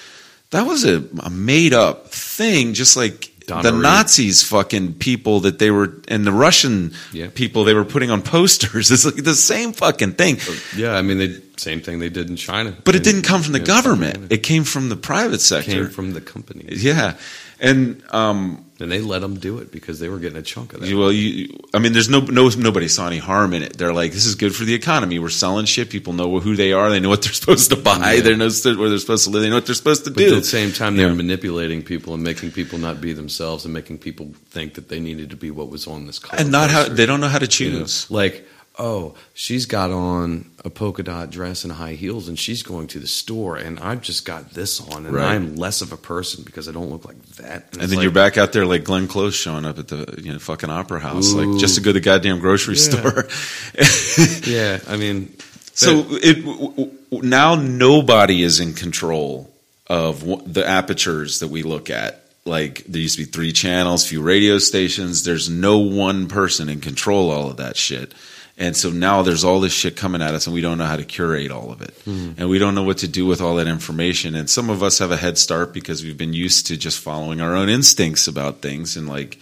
That 0.52 0.66
was 0.66 0.84
a, 0.86 1.04
a 1.24 1.30
made 1.30 1.74
up 1.74 2.08
thing, 2.08 2.74
just 2.74 2.96
like 2.98 3.32
Donna 3.48 3.64
the 3.64 3.74
Reed. 3.74 3.82
Nazis 3.84 4.44
fucking 4.44 4.94
people 4.96 5.42
that 5.42 5.60
they 5.60 5.72
were 5.72 5.94
and 6.08 6.26
the 6.26 6.32
Russian 6.32 6.94
Yeah. 7.14 7.28
people 7.34 7.64
they 7.66 7.74
were 7.74 7.86
putting 7.86 8.10
on 8.12 8.22
posters. 8.22 8.90
It's 8.92 9.06
like 9.06 9.24
the 9.24 9.36
same 9.36 9.74
fucking 9.74 10.14
thing. 10.14 10.38
Yeah, 10.76 10.94
I 10.96 11.02
mean, 11.02 11.18
they 11.18 11.28
same 11.58 11.82
thing 11.82 12.00
they 12.00 12.10
did 12.10 12.30
in 12.30 12.36
China. 12.36 12.76
But 12.84 12.96
it 12.96 13.04
didn't 13.04 13.24
come 13.24 13.42
from 13.44 13.54
the 13.54 13.60
government. 13.60 14.32
It 14.32 14.44
came 14.44 14.64
from 14.64 14.90
the 14.90 14.96
private 14.96 15.42
sector. 15.42 15.72
came 15.72 15.90
from 15.90 16.14
the 16.14 16.22
companies. 16.22 16.84
yeah. 16.84 17.16
And 17.60 18.04
um 18.12 18.64
And 18.80 18.92
they 18.92 19.02
let 19.02 19.22
them 19.22 19.40
do 19.40 19.58
it 19.58 19.72
because 19.72 19.98
they 20.00 20.10
were 20.10 20.20
getting 20.20 20.38
a 20.38 20.44
chunk 20.44 20.74
of 20.74 20.82
that. 20.82 20.94
well 20.96 21.12
you 21.12 21.58
I 21.74 21.80
mean 21.80 21.94
there's 21.94 22.08
no 22.10 22.20
no 22.20 22.50
nobody 22.50 22.88
saw 22.88 23.08
any 23.08 23.18
harm 23.18 23.54
in 23.56 23.64
it. 23.64 23.76
They're 23.80 23.94
like 24.02 24.12
this 24.12 24.28
is 24.28 24.36
good 24.36 24.54
for 24.56 24.64
the 24.64 24.76
economy. 24.76 25.18
We're 25.18 25.30
selling 25.30 25.66
shit. 25.66 25.90
People 25.90 26.14
know 26.14 26.40
who 26.40 26.56
they 26.56 26.72
are. 26.74 26.92
They 26.92 27.00
know 27.00 27.10
what 27.10 27.24
they're 27.24 27.34
supposed 27.42 27.72
to 27.72 27.76
buy. 27.76 28.14
Yeah. 28.14 28.22
They 28.22 28.36
know 28.36 28.50
where 28.80 28.90
they're 28.90 29.00
supposed 29.00 29.24
to 29.26 29.32
live. 29.32 29.42
They 29.42 29.50
know 29.50 29.56
what 29.56 29.66
they're 29.66 29.82
supposed 29.84 30.06
to 30.06 30.12
but 30.12 30.20
do. 30.20 30.36
at 30.36 30.44
the 30.46 30.54
same 30.60 30.72
time, 30.72 30.96
they 30.98 31.02
Yeah. 31.04 31.10
were 31.10 31.16
manipulating 31.16 31.82
people 31.82 32.14
and 32.14 32.22
making 32.22 32.52
people 32.52 32.78
not 32.78 33.02
be 33.02 33.12
themselves 33.14 33.66
and 33.66 33.74
making 33.74 33.98
people 33.98 34.26
think 34.52 34.76
that 34.76 34.90
they 34.90 35.00
needed 35.00 35.32
to 35.32 35.36
be 35.46 35.50
what 35.50 35.70
was 35.72 35.88
on 35.88 36.06
this 36.06 36.20
and 36.38 36.52
not 36.52 36.70
how 36.70 36.84
they 36.88 37.08
don't 37.08 37.22
know 37.22 37.30
how 37.36 37.40
to 37.40 37.50
You 37.64 37.72
know, 37.72 37.80
choose. 37.80 38.06
like, 38.12 38.48
oh, 38.80 39.16
she's 39.34 39.66
got 39.66 39.90
on 39.92 40.50
a 40.64 40.70
polka 40.70 41.02
dot 41.04 41.30
dress 41.32 41.64
and 41.64 41.74
high 41.74 41.94
heels, 41.94 42.28
and 42.28 42.38
she's 42.38 42.62
going 42.64 42.88
to 42.88 43.00
the 43.00 43.08
store, 43.08 43.58
and 43.58 43.80
I've 43.80 44.02
just 44.02 44.26
got 44.26 44.52
this 44.52 44.80
on, 44.92 45.06
and 45.06 45.16
Right. 45.16 45.34
I'm 45.36 45.56
less 45.56 45.82
of 45.82 45.92
a 45.94 45.98
person 45.98 46.44
because 46.44 46.70
I 46.70 46.72
don't 46.72 46.90
look 46.92 47.06
like 47.06 47.22
that. 47.38 47.70
And 47.74 47.82
it's 47.82 47.88
then 47.90 47.98
like, 47.98 48.04
you're 48.04 48.12
back 48.12 48.38
out 48.38 48.54
there 48.54 48.66
like 48.66 48.84
Glenn 48.84 49.08
Close 49.08 49.34
showing 49.36 49.66
up 49.66 49.80
at 49.80 49.88
the 49.88 50.20
you 50.22 50.32
know 50.34 50.40
fucking 50.40 50.70
opera 50.70 51.00
house, 51.00 51.34
Ooh. 51.34 51.42
like 51.44 51.60
just 51.60 51.76
to 51.76 51.82
go 51.82 51.90
to 51.90 51.94
the 51.94 52.00
goddamn 52.00 52.40
grocery 52.40 52.76
Yeah. 52.76 52.82
store. 52.82 53.28
Yeah, 54.48 54.80
I 54.88 54.98
mean, 54.98 55.34
so 55.74 56.06
it 56.10 56.44
w- 56.46 56.70
w- 56.72 56.92
now 57.12 57.56
nobody 57.56 58.42
is 58.44 58.60
in 58.60 58.74
control 58.74 59.52
of 59.88 60.22
the 60.52 60.68
apertures 60.68 61.40
that 61.40 61.50
we 61.50 61.64
look 61.64 61.90
at. 61.90 62.24
Like 62.46 62.84
there 62.88 63.02
used 63.02 63.18
to 63.18 63.26
be 63.26 63.30
three 63.32 63.52
channels, 63.52 64.06
few 64.08 64.22
radio 64.22 64.58
stations. 64.58 65.24
There's 65.24 65.50
no 65.50 65.80
one 65.80 66.28
person 66.28 66.70
in 66.70 66.80
control 66.82 67.32
of 67.32 67.38
all 67.38 67.50
of 67.52 67.58
that 67.58 67.76
shit. 67.78 68.14
And 68.60 68.76
so 68.76 68.90
now 68.90 69.22
there's 69.22 69.44
all 69.44 69.60
this 69.60 69.72
shit 69.72 69.96
coming 69.96 70.22
at 70.22 70.34
us, 70.34 70.48
and 70.48 70.54
we 70.54 70.62
don't 70.62 70.80
know 70.80 70.86
how 70.86 70.96
to 70.96 71.06
curate 71.06 71.52
all 71.52 71.72
of 71.72 71.82
it, 71.84 71.94
hmm. 72.06 72.32
and 72.38 72.50
we 72.50 72.58
don't 72.58 72.74
know 72.74 72.84
what 72.84 72.98
to 73.00 73.08
do 73.08 73.28
with 73.28 73.40
all 73.40 73.56
that 73.56 73.68
information. 73.68 74.34
And 74.34 74.50
some 74.50 74.72
of 74.72 74.82
us 74.82 74.98
have 74.98 75.12
a 75.12 75.18
head 75.18 75.38
start 75.38 75.74
because 75.74 76.04
we've 76.04 76.18
been 76.18 76.34
used 76.34 76.66
to 76.68 76.78
just 76.78 77.00
following 77.00 77.40
our 77.40 77.56
own 77.56 77.70
instincts 77.70 78.28
about 78.28 78.62
things 78.62 78.98
and 78.98 79.08
like 79.08 79.38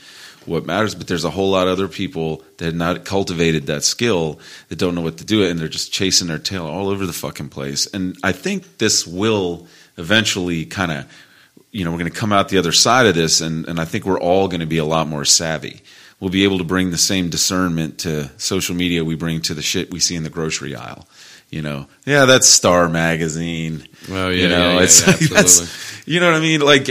what 0.46 0.66
matters. 0.66 0.96
But 0.96 1.08
there's 1.08 1.24
a 1.24 1.30
whole 1.30 1.52
lot 1.52 1.68
of 1.68 1.74
other 1.74 1.88
people 1.88 2.44
that 2.58 2.66
have 2.66 2.76
not 2.76 3.06
cultivated 3.06 3.68
that 3.68 3.86
skill 3.86 4.40
that 4.68 4.78
don't 4.78 4.96
know 4.96 5.02
what 5.02 5.18
to 5.20 5.26
do 5.26 5.44
it, 5.44 5.50
and 5.50 5.60
they're 5.60 5.70
just 5.70 5.94
chasing 5.94 6.28
their 6.28 6.38
tail 6.38 6.66
all 6.66 6.90
over 6.90 7.06
the 7.06 7.14
fucking 7.14 7.50
place. 7.50 7.88
And 7.88 8.18
I 8.22 8.34
think 8.34 8.80
this 8.80 9.08
will 9.08 9.66
eventually 9.98 10.66
kind 10.66 10.92
of, 10.92 11.06
you 11.72 11.86
know, 11.86 11.92
we're 11.92 12.00
going 12.00 12.12
to 12.12 12.18
come 12.18 12.34
out 12.34 12.50
the 12.50 12.58
other 12.58 12.74
side 12.74 13.06
of 13.06 13.16
this, 13.16 13.40
and, 13.40 13.66
and 13.66 13.80
I 13.80 13.86
think 13.86 14.06
we're 14.06 14.20
all 14.20 14.50
going 14.50 14.60
to 14.60 14.66
be 14.66 14.78
a 14.78 14.86
lot 14.86 15.08
more 15.08 15.24
savvy. 15.24 15.82
We'll 16.20 16.30
be 16.30 16.44
able 16.46 16.58
to 16.60 16.64
bring 16.64 16.92
the 16.92 16.98
same 16.98 17.30
discernment 17.30 18.00
to 18.00 18.30
social 18.38 18.76
media 18.76 19.04
we 19.04 19.16
bring 19.16 19.42
to 19.42 19.54
the 19.54 19.62
shit 19.62 19.92
we 19.92 20.00
see 20.00 20.16
in 20.16 20.24
the 20.24 20.30
grocery 20.30 20.74
aisle. 20.76 21.08
You 21.50 21.62
know, 21.62 21.88
yeah, 22.06 22.26
that's 22.26 22.48
Star 22.48 22.90
Magazine. 22.90 23.88
oh 24.10 24.30
yeah, 24.30 24.42
you 24.44 24.50
know, 24.50 24.58
yeah, 24.58 24.74
yeah, 24.78 24.82
it's 24.84 25.02
yeah, 25.02 25.14
like, 25.14 25.20
that's, 25.30 26.08
you 26.08 26.20
know 26.20 26.32
what 26.32 26.38
I 26.38 26.40
mean? 26.40 26.62
Like 26.62 26.90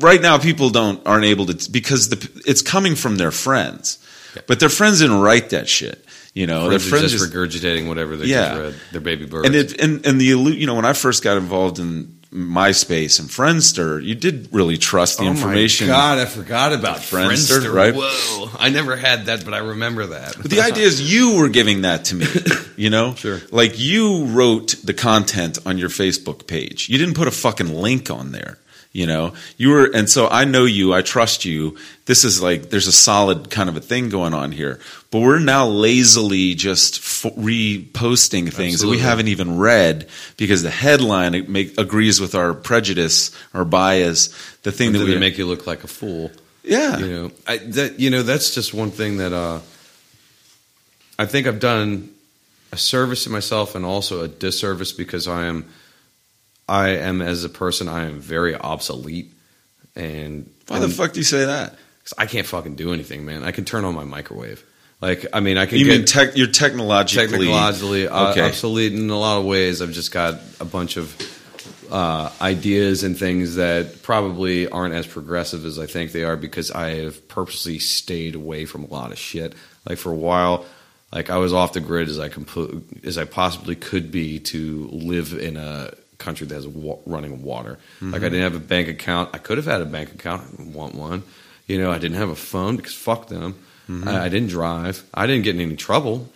right 0.00 0.20
now, 0.20 0.38
people 0.38 0.70
don't 0.70 1.04
aren't 1.06 1.24
able 1.24 1.46
to 1.46 1.70
because 1.70 2.08
the, 2.08 2.42
it's 2.46 2.62
coming 2.62 2.94
from 2.94 3.16
their 3.16 3.30
friends, 3.30 3.98
but 4.46 4.60
their 4.60 4.68
friends 4.68 5.00
didn't 5.00 5.20
write 5.20 5.50
that 5.50 5.68
shit. 5.68 6.04
You 6.34 6.46
know, 6.46 6.66
Friends 6.68 6.82
their 6.84 6.90
friends 6.98 7.12
just 7.12 7.24
just, 7.24 7.32
regurgitating 7.34 7.88
whatever 7.88 8.16
they 8.16 8.26
Yeah. 8.26 8.48
just 8.48 8.60
read. 8.60 8.74
Their 8.92 9.00
baby 9.00 9.26
birds. 9.26 9.46
and 9.46 9.56
it 9.56 9.80
and 9.80 10.06
and 10.06 10.20
the 10.20 10.24
you 10.26 10.66
know 10.66 10.74
when 10.74 10.84
I 10.84 10.92
first 10.92 11.22
got 11.24 11.36
involved 11.36 11.78
in 11.78 12.17
MySpace 12.32 13.20
and 13.20 13.28
Friendster, 13.28 14.02
you 14.02 14.14
did 14.14 14.48
really 14.52 14.76
trust 14.76 15.18
the 15.18 15.24
oh 15.24 15.30
information. 15.30 15.88
My 15.88 15.94
God, 15.94 16.18
I 16.18 16.26
forgot 16.26 16.72
about 16.74 16.98
Friendster, 16.98 17.60
Friendster. 17.60 17.72
right? 17.72 17.94
Whoa, 17.94 18.50
I 18.58 18.68
never 18.68 18.96
had 18.96 19.26
that, 19.26 19.44
but 19.44 19.54
I 19.54 19.58
remember 19.58 20.06
that. 20.06 20.36
But 20.36 20.50
the 20.50 20.60
idea 20.60 20.84
is 20.84 21.00
you 21.00 21.36
were 21.38 21.48
giving 21.48 21.82
that 21.82 22.06
to 22.06 22.16
me, 22.16 22.26
you 22.76 22.90
know? 22.90 23.14
Sure. 23.14 23.40
Like 23.50 23.78
you 23.78 24.26
wrote 24.26 24.74
the 24.84 24.92
content 24.92 25.58
on 25.64 25.78
your 25.78 25.88
Facebook 25.88 26.46
page. 26.46 26.88
You 26.90 26.98
didn't 26.98 27.14
put 27.14 27.28
a 27.28 27.32
fucking 27.32 27.72
link 27.74 28.10
on 28.10 28.32
there, 28.32 28.58
you 28.92 29.06
know? 29.06 29.34
You 29.56 29.70
were, 29.70 29.90
and 29.94 30.08
so 30.08 30.28
I 30.28 30.44
know 30.44 30.64
you, 30.64 30.92
I 30.94 31.02
trust 31.02 31.44
you. 31.44 31.76
This 32.06 32.24
is 32.24 32.42
like, 32.42 32.70
there's 32.70 32.86
a 32.86 32.92
solid 32.92 33.50
kind 33.50 33.68
of 33.68 33.76
a 33.76 33.80
thing 33.80 34.08
going 34.08 34.34
on 34.34 34.52
here. 34.52 34.80
But 35.10 35.20
we're 35.20 35.38
now 35.38 35.66
lazily 35.66 36.54
just 36.54 36.98
f- 36.98 37.34
reposting 37.34 38.52
things 38.52 38.80
that 38.80 38.88
we 38.88 38.98
haven't 38.98 39.28
even 39.28 39.58
read 39.58 40.08
because 40.36 40.62
the 40.62 40.70
headline 40.70 41.50
make, 41.50 41.78
agrees 41.78 42.20
with 42.20 42.34
our 42.34 42.54
prejudice, 42.54 43.30
our 43.54 43.64
bias, 43.64 44.28
the 44.62 44.72
thing 44.72 44.92
that 44.92 45.04
we 45.04 45.18
make 45.18 45.38
you 45.38 45.46
look 45.46 45.66
like 45.66 45.84
a 45.84 45.88
fool? 45.88 46.30
Yeah. 46.62 46.98
You 46.98 47.06
know, 47.06 47.30
I, 47.46 47.56
that 47.58 47.98
you 47.98 48.10
know 48.10 48.22
that's 48.22 48.54
just 48.54 48.74
one 48.74 48.90
thing 48.90 49.16
that 49.18 49.32
uh, 49.32 49.60
I 51.18 51.24
think 51.24 51.46
I've 51.46 51.60
done 51.60 52.10
a 52.72 52.76
service 52.76 53.24
to 53.24 53.30
myself 53.30 53.74
and 53.74 53.86
also 53.86 54.22
a 54.22 54.28
disservice 54.28 54.92
because 54.92 55.26
I 55.26 55.46
am 55.46 55.64
I 56.68 56.90
am 56.90 57.22
as 57.22 57.44
a 57.44 57.48
person 57.48 57.88
I 57.88 58.04
am 58.06 58.20
very 58.20 58.54
obsolete 58.54 59.32
and 59.96 60.50
Why 60.68 60.78
the 60.80 60.88
fuck 60.88 61.12
do 61.12 61.20
you 61.20 61.24
say 61.24 61.44
that? 61.46 61.70
'cause 62.04 62.14
I 62.18 62.26
can't 62.26 62.46
fucking 62.46 62.76
do 62.76 62.92
anything, 62.92 63.24
man. 63.24 63.42
I 63.44 63.50
can 63.52 63.64
turn 63.64 63.84
on 63.84 63.94
my 63.94 64.04
microwave. 64.04 64.62
Like, 65.00 65.26
I 65.32 65.40
mean, 65.40 65.56
I 65.58 65.66
can 65.66 65.78
You 65.78 65.84
get 65.86 65.96
mean 65.98 66.04
tech, 66.06 66.36
you're 66.36 66.46
technologically 66.48 67.28
technologically 67.46 68.08
uh, 68.08 68.30
Okay. 68.32 68.40
obsolete 68.42 68.92
in 68.94 69.08
a 69.10 69.18
lot 69.18 69.38
of 69.38 69.44
ways. 69.44 69.80
I've 69.80 69.92
just 69.92 70.10
got 70.12 70.40
a 70.60 70.64
bunch 70.64 70.96
of 70.96 71.14
uh, 71.90 72.30
ideas 72.42 73.02
and 73.04 73.16
things 73.18 73.54
that 73.54 74.02
probably 74.02 74.68
aren't 74.68 74.94
as 74.94 75.06
progressive 75.06 75.64
as 75.64 75.78
I 75.78 75.86
think 75.86 76.12
they 76.12 76.22
are 76.24 76.36
because 76.36 76.70
I 76.70 76.96
have 77.04 77.28
purposely 77.28 77.78
stayed 77.78 78.34
away 78.34 78.64
from 78.66 78.84
a 78.84 78.88
lot 78.88 79.10
of 79.12 79.18
shit. 79.18 79.54
Like 79.88 79.96
for 79.98 80.10
a 80.12 80.16
while, 80.16 80.66
like 81.12 81.30
I 81.30 81.38
was 81.38 81.52
off 81.54 81.72
the 81.72 81.80
grid 81.80 82.08
as 82.10 82.18
I 82.18 82.28
compl- 82.28 82.82
as 83.04 83.16
I 83.16 83.24
possibly 83.24 83.74
could 83.74 84.10
be 84.12 84.38
to 84.40 84.88
live 84.92 85.32
in 85.32 85.56
a 85.56 85.92
country 86.18 86.46
that 86.46 86.54
has 86.54 86.66
wa- 86.66 86.98
running 87.06 87.42
water. 87.42 87.78
Like 88.00 88.22
I 88.22 88.28
didn't 88.28 88.42
have 88.42 88.54
a 88.56 88.60
bank 88.60 88.88
account. 88.88 89.30
I 89.32 89.38
could 89.38 89.56
have 89.56 89.66
had 89.66 89.80
a 89.80 89.86
bank 89.86 90.12
account. 90.12 90.42
I 90.42 90.50
didn't 90.56 90.72
want 90.74 90.94
one. 90.94 91.22
You 91.66 91.78
know, 91.78 91.90
I 91.92 91.98
didn't 91.98 92.16
have 92.18 92.28
a 92.30 92.36
phone 92.36 92.76
because 92.76 92.94
fuck 92.94 93.28
them. 93.28 93.54
I, 94.06 94.24
I 94.26 94.28
didn't 94.28 94.48
drive. 94.48 95.02
I 95.14 95.26
didn't 95.26 95.44
get 95.44 95.54
in 95.54 95.60
any 95.62 95.76
trouble 95.76 96.28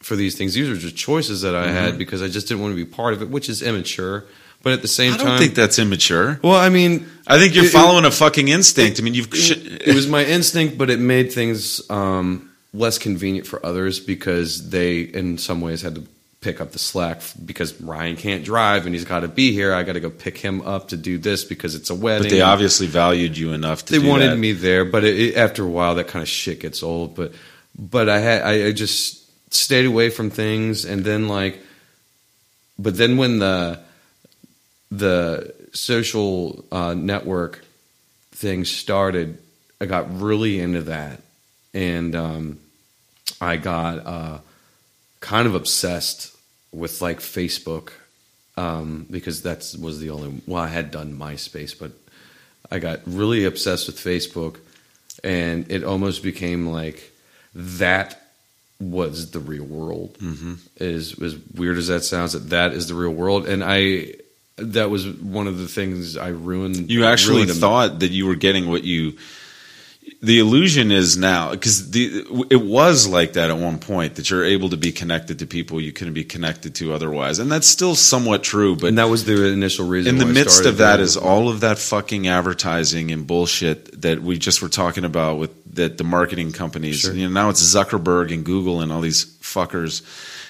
for 0.00 0.14
these 0.16 0.36
things. 0.38 0.54
These 0.54 0.68
were 0.68 0.76
just 0.76 0.96
choices 0.96 1.42
that 1.42 1.54
I 1.56 1.68
had 1.72 1.98
because 1.98 2.22
I 2.22 2.28
just 2.28 2.46
didn't 2.46 2.62
want 2.62 2.72
to 2.72 2.76
be 2.76 2.84
part 2.84 3.12
of 3.14 3.22
it, 3.22 3.28
which 3.28 3.48
is 3.48 3.60
immature. 3.62 4.24
But 4.62 4.72
at 4.74 4.82
the 4.82 4.88
same 4.88 5.10
time, 5.12 5.20
I 5.20 5.24
don't 5.24 5.28
time, 5.32 5.38
think 5.40 5.54
that's 5.56 5.78
immature. 5.80 6.38
well, 6.44 6.54
I 6.54 6.68
mean, 6.68 7.06
I 7.26 7.38
think 7.40 7.54
you're 7.56 7.64
It- 7.64 7.68
it- 7.68 7.72
following 7.72 8.04
a 8.04 8.10
fucking 8.12 8.46
instinct. 8.46 9.00
I 9.00 9.02
mean, 9.02 9.14
you've. 9.14 9.28
it, 9.32 9.88
it 9.88 9.94
was 9.96 10.06
my 10.06 10.24
instinct, 10.24 10.78
but 10.78 10.88
it 10.90 11.00
made 11.00 11.32
things 11.32 11.82
um, 11.90 12.48
less 12.72 12.96
convenient 12.98 13.48
for 13.48 13.64
others 13.66 13.98
because 13.98 14.70
they, 14.70 15.00
in 15.00 15.38
some 15.38 15.60
ways, 15.60 15.82
had 15.82 15.96
to 15.96 16.04
pick 16.42 16.60
up 16.60 16.72
the 16.72 16.78
slack 16.78 17.22
because 17.42 17.80
Ryan 17.80 18.16
can't 18.16 18.44
drive 18.44 18.84
and 18.84 18.94
he's 18.94 19.04
got 19.04 19.20
to 19.20 19.28
be 19.28 19.52
here. 19.52 19.72
I 19.72 19.84
got 19.84 19.94
to 19.94 20.00
go 20.00 20.10
pick 20.10 20.36
him 20.36 20.60
up 20.62 20.88
to 20.88 20.96
do 20.96 21.16
this 21.16 21.44
because 21.44 21.74
it's 21.74 21.88
a 21.88 21.94
wedding. 21.94 22.24
but 22.24 22.30
they 22.30 22.40
obviously 22.42 22.88
valued 22.88 23.38
you 23.38 23.52
enough 23.52 23.84
to. 23.86 23.98
they 23.98 24.06
wanted 24.06 24.32
that. 24.32 24.36
me 24.36 24.52
there, 24.52 24.84
but 24.84 25.04
it, 25.04 25.18
it, 25.18 25.36
after 25.36 25.64
a 25.64 25.68
while, 25.68 25.94
that 25.94 26.08
kind 26.08 26.22
of 26.22 26.28
shit 26.28 26.60
gets 26.60 26.82
old. 26.82 27.14
But 27.14 27.32
but 27.78 28.08
I 28.08 28.18
had 28.18 28.42
I, 28.42 28.66
I 28.66 28.72
just 28.72 29.22
stayed 29.54 29.86
away 29.86 30.10
from 30.10 30.30
things, 30.30 30.84
and 30.84 31.04
then 31.04 31.28
like, 31.28 31.60
but 32.78 32.96
then 32.96 33.16
when 33.16 33.38
the 33.38 33.80
the 34.90 35.54
social 35.72 36.64
uh, 36.72 36.94
network 36.94 37.64
thing 38.32 38.64
started, 38.64 39.38
I 39.80 39.86
got 39.86 40.20
really 40.20 40.58
into 40.58 40.82
that, 40.82 41.22
and 41.72 42.14
um, 42.16 42.60
I 43.40 43.56
got 43.56 44.06
uh, 44.06 44.38
kind 45.20 45.46
of 45.46 45.54
obsessed 45.54 46.31
with 46.72 47.00
like 47.02 47.20
Facebook 47.20 47.90
um, 48.56 49.06
because 49.10 49.42
that 49.42 49.74
was 49.80 50.00
the 50.00 50.10
only. 50.10 50.40
Well, 50.46 50.62
I 50.62 50.68
had 50.68 50.90
done 50.90 51.16
MySpace, 51.16 51.78
but 51.78 51.92
I 52.70 52.78
got 52.78 53.00
really 53.06 53.44
obsessed 53.44 53.86
with 53.86 53.96
Facebook, 53.96 54.58
and 55.22 55.70
it 55.70 55.84
almost 55.84 56.22
became 56.22 56.66
like 56.66 57.12
that 57.54 58.18
was 58.80 59.30
the 59.30 59.40
real 59.40 59.64
world. 59.64 60.18
Mm-hmm. 60.18 60.54
Is 60.76 61.20
as 61.20 61.36
weird 61.54 61.78
as 61.78 61.88
that 61.88 62.02
sounds, 62.04 62.32
that 62.32 62.50
that 62.50 62.72
is 62.72 62.88
the 62.88 62.94
real 62.94 63.12
world, 63.12 63.46
and 63.46 63.62
I 63.64 64.14
that 64.56 64.90
was 64.90 65.08
one 65.08 65.46
of 65.46 65.58
the 65.58 65.68
things 65.68 66.16
I 66.16 66.28
ruined. 66.28 66.90
You 66.90 67.04
actually 67.04 67.44
ruined 67.44 67.58
thought 67.58 68.00
that 68.00 68.10
you 68.10 68.26
were 68.26 68.36
getting 68.36 68.68
what 68.68 68.84
you. 68.84 69.18
The 70.24 70.38
illusion 70.38 70.92
is 70.92 71.16
now 71.16 71.50
because 71.50 71.90
the 71.90 72.46
it 72.48 72.62
was 72.62 73.08
like 73.08 73.32
that 73.32 73.50
at 73.50 73.58
one 73.58 73.78
point 73.78 74.14
that 74.14 74.30
you're 74.30 74.44
able 74.44 74.68
to 74.68 74.76
be 74.76 74.92
connected 74.92 75.40
to 75.40 75.46
people 75.46 75.80
you 75.80 75.90
couldn't 75.90 76.14
be 76.14 76.22
connected 76.22 76.76
to 76.76 76.92
otherwise, 76.92 77.40
and 77.40 77.50
that's 77.50 77.66
still 77.66 77.96
somewhat 77.96 78.44
true. 78.44 78.76
But 78.76 78.86
and 78.88 78.98
that 78.98 79.08
was 79.08 79.24
the 79.24 79.48
initial 79.52 79.88
reason. 79.88 80.14
in 80.14 80.18
the 80.18 80.32
midst 80.32 80.64
of 80.64 80.76
that 80.78 80.96
doing 80.96 81.04
is 81.04 81.16
all 81.16 81.48
of 81.48 81.60
that 81.60 81.78
fucking 81.78 82.28
advertising 82.28 83.10
and 83.10 83.26
bullshit 83.26 84.00
that 84.02 84.22
we 84.22 84.38
just 84.38 84.62
were 84.62 84.68
talking 84.68 85.04
about 85.04 85.38
with 85.38 85.50
that 85.74 85.98
the 85.98 86.04
marketing 86.04 86.52
companies. 86.52 87.00
Sure. 87.00 87.12
You 87.12 87.26
know, 87.26 87.32
now 87.32 87.50
it's 87.50 87.62
Zuckerberg 87.62 88.32
and 88.32 88.44
Google 88.44 88.80
and 88.80 88.92
all 88.92 89.00
these 89.00 89.24
fuckers 89.24 90.02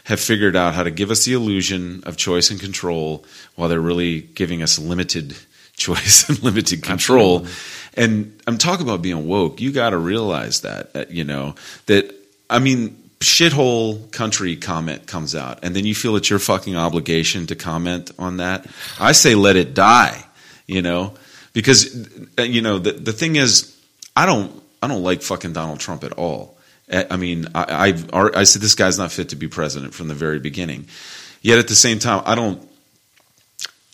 have 0.04 0.20
figured 0.20 0.56
out 0.56 0.74
how 0.74 0.82
to 0.82 0.90
give 0.90 1.10
us 1.10 1.24
the 1.24 1.32
illusion 1.32 2.02
of 2.04 2.16
choice 2.16 2.50
and 2.50 2.60
control 2.60 3.24
while 3.54 3.68
they're 3.68 3.80
really 3.80 4.20
giving 4.20 4.62
us 4.62 4.78
limited 4.78 5.36
choice 5.76 6.28
and 6.28 6.42
limited 6.42 6.82
control. 6.82 7.46
And 7.94 8.40
I'm 8.46 8.58
talking 8.58 8.86
about 8.86 9.02
being 9.02 9.26
woke. 9.26 9.60
You 9.60 9.72
got 9.72 9.90
to 9.90 9.98
realize 9.98 10.62
that, 10.62 10.90
uh, 10.94 11.04
you 11.10 11.24
know, 11.24 11.54
that 11.86 12.14
I 12.48 12.58
mean, 12.58 12.96
shithole 13.20 14.10
country 14.12 14.56
comment 14.56 15.06
comes 15.06 15.34
out, 15.34 15.60
and 15.62 15.74
then 15.74 15.86
you 15.86 15.94
feel 15.94 16.16
it's 16.16 16.28
your 16.28 16.38
fucking 16.38 16.76
obligation 16.76 17.46
to 17.46 17.56
comment 17.56 18.10
on 18.18 18.38
that. 18.38 18.66
I 19.00 19.12
say 19.12 19.34
let 19.34 19.56
it 19.56 19.74
die, 19.74 20.24
you 20.66 20.82
know, 20.82 21.14
because 21.52 22.08
uh, 22.38 22.42
you 22.42 22.62
know 22.62 22.78
the 22.78 22.92
the 22.92 23.12
thing 23.12 23.36
is, 23.36 23.78
I 24.16 24.26
don't 24.26 24.62
I 24.82 24.88
don't 24.88 25.02
like 25.02 25.22
fucking 25.22 25.52
Donald 25.52 25.80
Trump 25.80 26.04
at 26.04 26.12
all. 26.12 26.58
I 26.90 27.06
I 27.10 27.16
mean, 27.16 27.46
I 27.54 27.88
I've, 27.88 28.12
I 28.12 28.44
said 28.44 28.62
this 28.62 28.74
guy's 28.74 28.98
not 28.98 29.12
fit 29.12 29.30
to 29.30 29.36
be 29.36 29.48
president 29.48 29.94
from 29.94 30.08
the 30.08 30.14
very 30.14 30.38
beginning. 30.38 30.88
Yet 31.40 31.58
at 31.58 31.68
the 31.68 31.74
same 31.74 31.98
time, 31.98 32.22
I 32.26 32.34
don't 32.34 32.68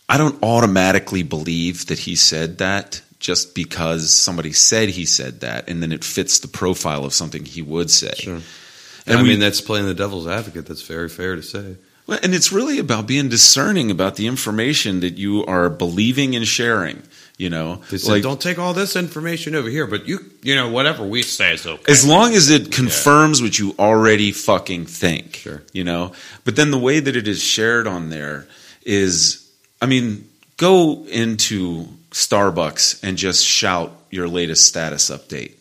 I 0.09 0.17
don't 0.17 0.43
automatically 0.43 1.23
believe 1.23 1.87
that 1.87 2.01
he 2.01 2.17
said 2.17 2.59
that 2.59 3.03
just 3.19 3.55
because 3.55 4.11
somebody 4.15 4.53
said 4.53 4.91
he 4.91 5.05
said 5.05 5.41
that, 5.41 5.69
and 5.69 5.83
then 5.83 5.93
it 5.93 6.05
fits 6.05 6.39
the 6.39 6.49
profile 6.49 7.05
of 7.05 7.13
something 7.13 7.45
he 7.45 7.63
would 7.63 7.91
say. 7.91 8.15
Sure. 8.17 8.41
And 9.07 9.19
I 9.19 9.23
we- 9.23 9.29
mean, 9.31 9.41
that's 9.41 9.61
playing 9.61 9.87
the 9.87 9.95
devil's 9.95 10.27
advocate. 10.27 10.67
That's 10.67 10.83
very 10.83 11.09
fair 11.09 11.35
to 11.37 11.43
say. 11.43 11.77
Well, 12.07 12.19
and 12.23 12.35
it's 12.35 12.53
really 12.53 12.79
about 12.79 13.07
being 13.07 13.29
discerning 13.29 13.91
about 13.91 14.17
the 14.17 14.27
information 14.27 15.01
that 15.01 15.19
you 15.19 15.45
are 15.45 15.69
believing 15.69 16.35
and 16.35 16.47
sharing. 16.47 17.03
You 17.37 17.51
know, 17.51 17.83
They 17.91 17.99
said, 17.99 18.23
don't 18.23 18.41
take 18.41 18.59
all 18.59 18.75
this 18.75 18.97
information 18.97 19.55
over 19.55 19.69
here, 19.69 19.87
but 19.87 20.09
you, 20.09 20.19
you 20.43 20.57
know, 20.57 20.71
whatever 20.71 21.07
we 21.07 21.23
say 21.23 21.53
is 21.55 21.65
okay. 21.67 21.93
as 21.93 22.05
long 22.05 22.35
as 22.35 22.51
it 22.51 22.73
confirms 22.73 23.41
what 23.41 23.59
you 23.59 23.77
already 23.79 24.33
fucking 24.33 24.87
think. 24.87 25.37
Sure. 25.37 25.63
You 25.73 25.85
know, 25.85 26.13
but 26.45 26.57
then 26.57 26.73
the 26.73 26.79
way 26.79 26.99
that 26.99 27.15
it 27.15 27.29
is 27.29 27.41
shared 27.43 27.87
on 27.87 28.09
there 28.09 28.49
is, 28.85 29.49
I 29.81 29.87
mean, 29.87 30.29
go 30.57 31.05
into 31.07 31.87
Starbucks 32.19 33.01
and 33.05 33.17
just 33.17 33.47
shout 33.47 33.93
your 34.11 34.27
latest 34.27 34.67
status 34.67 35.09
update 35.09 35.55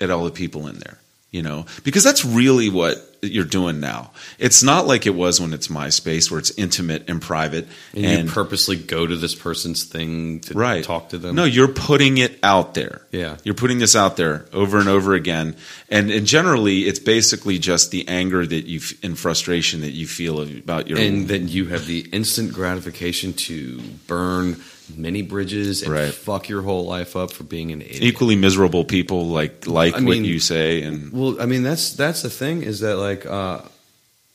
at 0.00 0.10
all 0.10 0.24
the 0.24 0.30
people 0.30 0.66
in 0.68 0.78
there. 0.78 0.98
You 1.32 1.42
know, 1.42 1.66
because 1.84 2.02
that's 2.02 2.24
really 2.24 2.70
what 2.70 2.96
you're 3.20 3.44
doing 3.44 3.78
now. 3.78 4.12
It's 4.38 4.62
not 4.62 4.86
like 4.86 5.06
it 5.06 5.14
was 5.14 5.38
when 5.38 5.52
it's 5.52 5.68
MySpace, 5.68 6.30
where 6.30 6.38
it's 6.38 6.56
intimate 6.56 7.10
and 7.10 7.20
private, 7.20 7.66
and, 7.94 8.28
you 8.28 8.32
purposely 8.32 8.76
go 8.76 9.06
to 9.06 9.16
this 9.16 9.34
person's 9.34 9.84
thing 9.84 10.40
to 10.40 10.54
right. 10.54 10.82
talk 10.82 11.10
to 11.10 11.18
them. 11.18 11.34
No, 11.34 11.44
you're 11.44 11.68
putting 11.68 12.16
it 12.16 12.38
out 12.42 12.72
there. 12.72 13.02
Yeah. 13.10 13.36
You're 13.44 13.54
putting 13.54 13.80
this 13.80 13.94
out 13.94 14.16
there 14.16 14.46
over 14.54 14.78
and 14.78 14.88
over 14.88 15.12
again. 15.12 15.56
And, 15.90 16.10
and 16.10 16.26
generally, 16.26 16.82
it's 16.82 17.00
basically 17.00 17.58
just 17.58 17.90
the 17.90 18.08
anger 18.08 18.46
that 18.46 18.64
you 18.64 18.80
and 19.02 19.18
frustration 19.18 19.82
that 19.82 19.92
you 19.92 20.06
feel 20.06 20.40
about 20.40 20.88
your 20.88 20.98
and 20.98 21.28
then 21.28 21.48
you 21.48 21.66
have 21.66 21.86
the 21.86 22.00
instant 22.12 22.52
gratification 22.52 23.34
to 23.34 23.80
burn 24.06 24.56
many 24.94 25.22
bridges 25.22 25.82
and 25.82 25.92
Right. 25.92 26.12
fuck 26.14 26.48
your 26.48 26.62
whole 26.62 26.84
life 26.86 27.16
up 27.16 27.32
for 27.32 27.44
being 27.44 27.72
an 27.72 27.82
idiot. 27.82 28.02
equally 28.02 28.36
miserable 28.36 28.84
people 28.84 29.26
like 29.28 29.66
like 29.66 29.94
I 29.94 29.96
what 29.98 30.04
mean- 30.04 30.24
you 30.24 30.38
say 30.38 30.82
and 30.82 31.12
Well, 31.12 31.40
I 31.40 31.46
mean 31.46 31.62
that's 31.62 31.92
that's 31.94 32.22
the 32.22 32.30
thing 32.30 32.62
is 32.62 32.80
that 32.80 32.96
like 32.96 33.26
uh, 33.26 33.60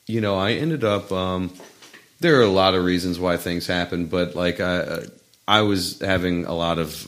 you 0.07 0.19
know 0.21 0.35
I 0.37 0.53
ended 0.53 0.83
up 0.83 1.11
um, 1.11 1.51
there 2.19 2.37
are 2.39 2.43
a 2.43 2.49
lot 2.49 2.75
of 2.75 2.83
reasons 2.83 3.17
why 3.19 3.37
things 3.37 3.65
happen, 3.67 4.05
but 4.07 4.35
like 4.35 4.59
I 4.59 5.03
I 5.47 5.61
was 5.61 5.99
having 6.01 6.45
a 6.45 6.53
lot 6.53 6.77
of 6.79 7.07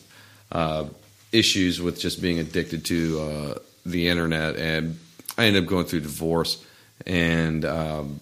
uh, 0.51 0.85
issues 1.31 1.81
with 1.81 1.99
just 1.99 2.21
being 2.21 2.39
addicted 2.39 2.85
to 2.85 3.19
uh, 3.21 3.59
the 3.85 4.07
internet, 4.07 4.55
and 4.55 4.97
I 5.37 5.45
ended 5.45 5.63
up 5.63 5.69
going 5.69 5.85
through 5.85 6.01
divorce, 6.01 6.63
and 7.05 7.63
um, 7.65 8.19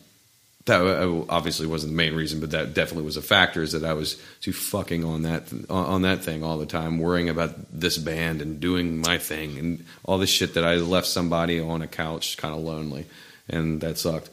that 0.65 0.81
uh, 0.81 1.25
obviously 1.29 1.65
wasn't 1.65 1.93
the 1.93 1.97
main 1.97 2.13
reason, 2.13 2.39
but 2.39 2.51
that 2.51 2.73
definitely 2.73 3.03
was 3.03 3.17
a 3.17 3.21
factor. 3.21 3.61
Is 3.63 3.71
that 3.71 3.83
I 3.83 3.93
was 3.93 4.21
too 4.41 4.53
fucking 4.53 5.03
on 5.03 5.23
that 5.23 5.51
on 5.69 6.03
that 6.03 6.23
thing 6.23 6.43
all 6.43 6.57
the 6.57 6.65
time, 6.65 6.99
worrying 6.99 7.29
about 7.29 7.55
this 7.71 7.97
band 7.97 8.41
and 8.41 8.59
doing 8.59 8.99
my 8.99 9.17
thing 9.17 9.57
and 9.57 9.85
all 10.03 10.17
this 10.17 10.29
shit 10.29 10.53
that 10.53 10.63
I 10.63 10.75
left 10.75 11.07
somebody 11.07 11.59
on 11.59 11.81
a 11.81 11.87
couch, 11.87 12.37
kind 12.37 12.53
of 12.53 12.61
lonely, 12.61 13.05
and 13.49 13.81
that 13.81 13.97
sucked. 13.97 14.29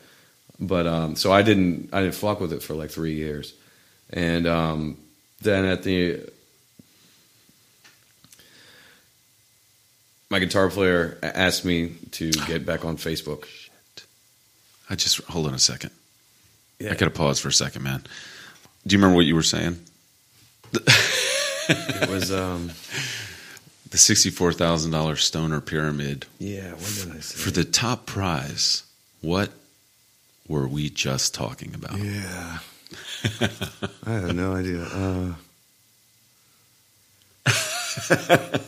But 0.60 0.86
um, 0.86 1.16
so 1.16 1.32
I 1.32 1.42
didn't 1.42 1.90
I 1.92 2.02
didn't 2.02 2.16
fuck 2.16 2.40
with 2.40 2.52
it 2.52 2.62
for 2.62 2.74
like 2.74 2.90
three 2.90 3.14
years, 3.14 3.54
and 4.10 4.46
um, 4.46 4.98
then 5.40 5.64
at 5.64 5.82
the 5.82 6.28
my 10.30 10.40
guitar 10.40 10.68
player 10.68 11.16
asked 11.22 11.64
me 11.64 11.94
to 12.12 12.30
get 12.30 12.66
back 12.66 12.84
on 12.84 12.98
Facebook. 12.98 13.46
I 14.90 14.94
just 14.94 15.22
hold 15.24 15.46
on 15.46 15.54
a 15.54 15.58
second. 15.58 15.90
Yeah. 16.78 16.92
I 16.92 16.94
gotta 16.94 17.10
pause 17.10 17.40
for 17.40 17.48
a 17.48 17.52
second, 17.52 17.82
man. 17.82 18.02
Do 18.86 18.94
you 18.94 18.98
remember 18.98 19.16
what 19.16 19.26
you 19.26 19.34
were 19.34 19.42
saying? 19.42 19.78
It 20.72 22.08
was 22.08 22.32
um, 22.32 22.70
The 23.90 23.98
sixty-four 23.98 24.52
thousand 24.52 24.90
dollars 24.92 25.24
stoner 25.24 25.60
pyramid 25.62 26.26
yeah. 26.38 26.72
What 26.72 26.94
did 27.02 27.10
I 27.16 27.20
say? 27.20 27.38
for 27.42 27.50
the 27.50 27.64
top 27.64 28.04
prize. 28.06 28.82
What 29.22 29.50
were 30.46 30.68
we 30.68 30.88
just 30.90 31.34
talking 31.34 31.74
about? 31.74 31.98
Yeah. 31.98 32.58
I 34.06 34.10
have 34.10 34.34
no 34.34 34.54
idea. 34.54 34.82
Uh, 34.84 35.34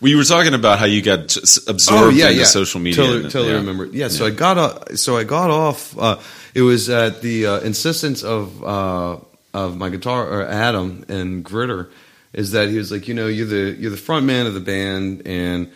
Well, 0.00 0.10
you 0.10 0.16
were 0.16 0.24
talking 0.24 0.52
about 0.54 0.80
how 0.80 0.86
you 0.86 1.00
got 1.00 1.36
s- 1.36 1.60
Oh, 1.68 1.70
absorbed 1.70 2.18
into 2.18 2.44
social 2.44 2.80
media. 2.80 2.96
Totally, 2.96 3.22
and- 3.22 3.30
totally 3.30 3.50
yeah. 3.52 3.58
remember. 3.58 3.84
Yeah, 3.86 4.08
so 4.08 4.26
I 4.26 4.30
got 4.30 4.58
off. 4.58 4.96
So 4.96 5.16
I 5.16 5.22
got 5.22 5.48
off. 5.50 5.96
Uh, 5.96 6.18
it 6.54 6.62
was 6.62 6.88
at 6.90 7.22
the 7.22 7.46
uh, 7.46 7.60
insistence 7.60 8.22
of 8.22 8.62
uh, 8.62 9.18
of 9.54 9.76
my 9.76 9.88
guitar 9.88 10.26
or 10.26 10.46
Adam 10.46 11.04
and 11.08 11.44
Gritter. 11.44 11.90
Is 12.32 12.52
that 12.52 12.70
he 12.70 12.78
was 12.78 12.90
like, 12.90 13.08
you 13.08 13.14
know, 13.14 13.26
you're 13.26 13.46
the 13.46 13.76
you're 13.78 13.90
the 13.90 13.96
front 13.96 14.24
man 14.24 14.46
of 14.46 14.54
the 14.54 14.60
band, 14.60 15.26
and 15.26 15.70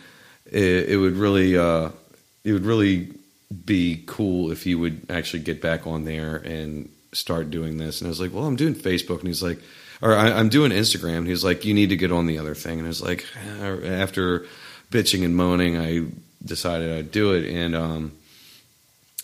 it, 0.45 0.89
it 0.89 0.97
would 0.97 1.15
really 1.15 1.57
uh, 1.57 1.89
it 2.43 2.53
would 2.53 2.65
really 2.65 3.09
be 3.65 4.03
cool 4.07 4.51
if 4.51 4.65
you 4.65 4.79
would 4.79 5.05
actually 5.09 5.43
get 5.43 5.61
back 5.61 5.87
on 5.87 6.03
there 6.03 6.37
and 6.37 6.89
start 7.13 7.51
doing 7.51 7.77
this. 7.77 8.01
And 8.01 8.07
I 8.07 8.09
was 8.09 8.19
like, 8.19 8.33
well, 8.33 8.45
I'm 8.45 8.55
doing 8.55 8.73
Facebook, 8.73 9.19
and 9.19 9.27
he's 9.27 9.43
like, 9.43 9.59
or 10.01 10.15
I, 10.15 10.31
I'm 10.31 10.49
doing 10.49 10.71
Instagram. 10.71 11.19
And 11.19 11.27
he's 11.27 11.43
like, 11.43 11.65
you 11.65 11.73
need 11.73 11.89
to 11.89 11.95
get 11.95 12.11
on 12.11 12.25
the 12.25 12.39
other 12.39 12.55
thing. 12.55 12.79
And 12.79 12.87
I 12.87 12.89
was 12.89 13.01
like, 13.01 13.25
eh, 13.35 13.87
after 13.87 14.45
bitching 14.91 15.23
and 15.23 15.35
moaning, 15.35 15.77
I 15.77 16.07
decided 16.43 16.97
I'd 16.97 17.11
do 17.11 17.33
it, 17.33 17.45
and 17.45 17.75
um, 17.75 18.11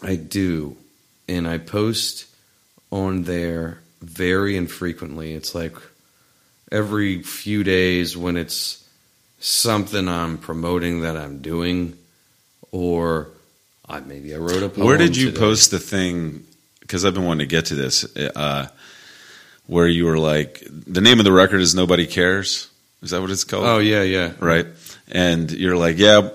I 0.02 0.16
do, 0.16 0.76
and 1.28 1.48
I 1.48 1.58
post 1.58 2.26
on 2.92 3.24
there 3.24 3.80
very 4.02 4.58
infrequently. 4.58 5.34
It's 5.34 5.56
like 5.56 5.76
every 6.72 7.22
few 7.24 7.64
days 7.64 8.18
when 8.18 8.38
it's 8.38 8.88
something 9.40 10.08
I'm 10.08 10.38
promoting 10.38 11.02
that 11.02 11.18
I'm 11.18 11.40
doing, 11.40 11.98
or 12.72 13.30
I 13.88 14.00
maybe 14.00 14.34
I 14.34 14.38
wrote 14.38 14.64
a 14.64 14.70
poem. 14.70 14.88
Where 14.88 14.98
did 14.98 15.18
you 15.18 15.28
today. 15.28 15.40
post 15.40 15.72
the 15.72 15.80
thing? 15.80 16.46
Because 16.80 17.06
I've 17.06 17.14
been 17.14 17.26
wanting 17.26 17.48
to 17.48 17.56
get 17.56 17.66
to 17.68 17.76
this. 17.76 18.06
Uh, 18.16 18.68
where 19.68 19.88
you 19.88 20.06
were 20.06 20.18
like, 20.18 20.64
the 20.70 21.02
name 21.02 21.20
of 21.20 21.26
the 21.26 21.32
record 21.32 21.62
is 21.62 21.74
"Nobody 21.74 22.06
Cares." 22.06 22.70
Is 23.02 23.12
that 23.12 23.22
what 23.22 23.32
it's 23.32 23.44
called? 23.44 23.66
Oh 23.66 23.80
yeah, 23.80 24.02
yeah. 24.04 24.32
right. 24.40 24.66
And 25.12 25.52
you're 25.52 25.76
like, 25.76 25.98
yeah, 25.98 26.30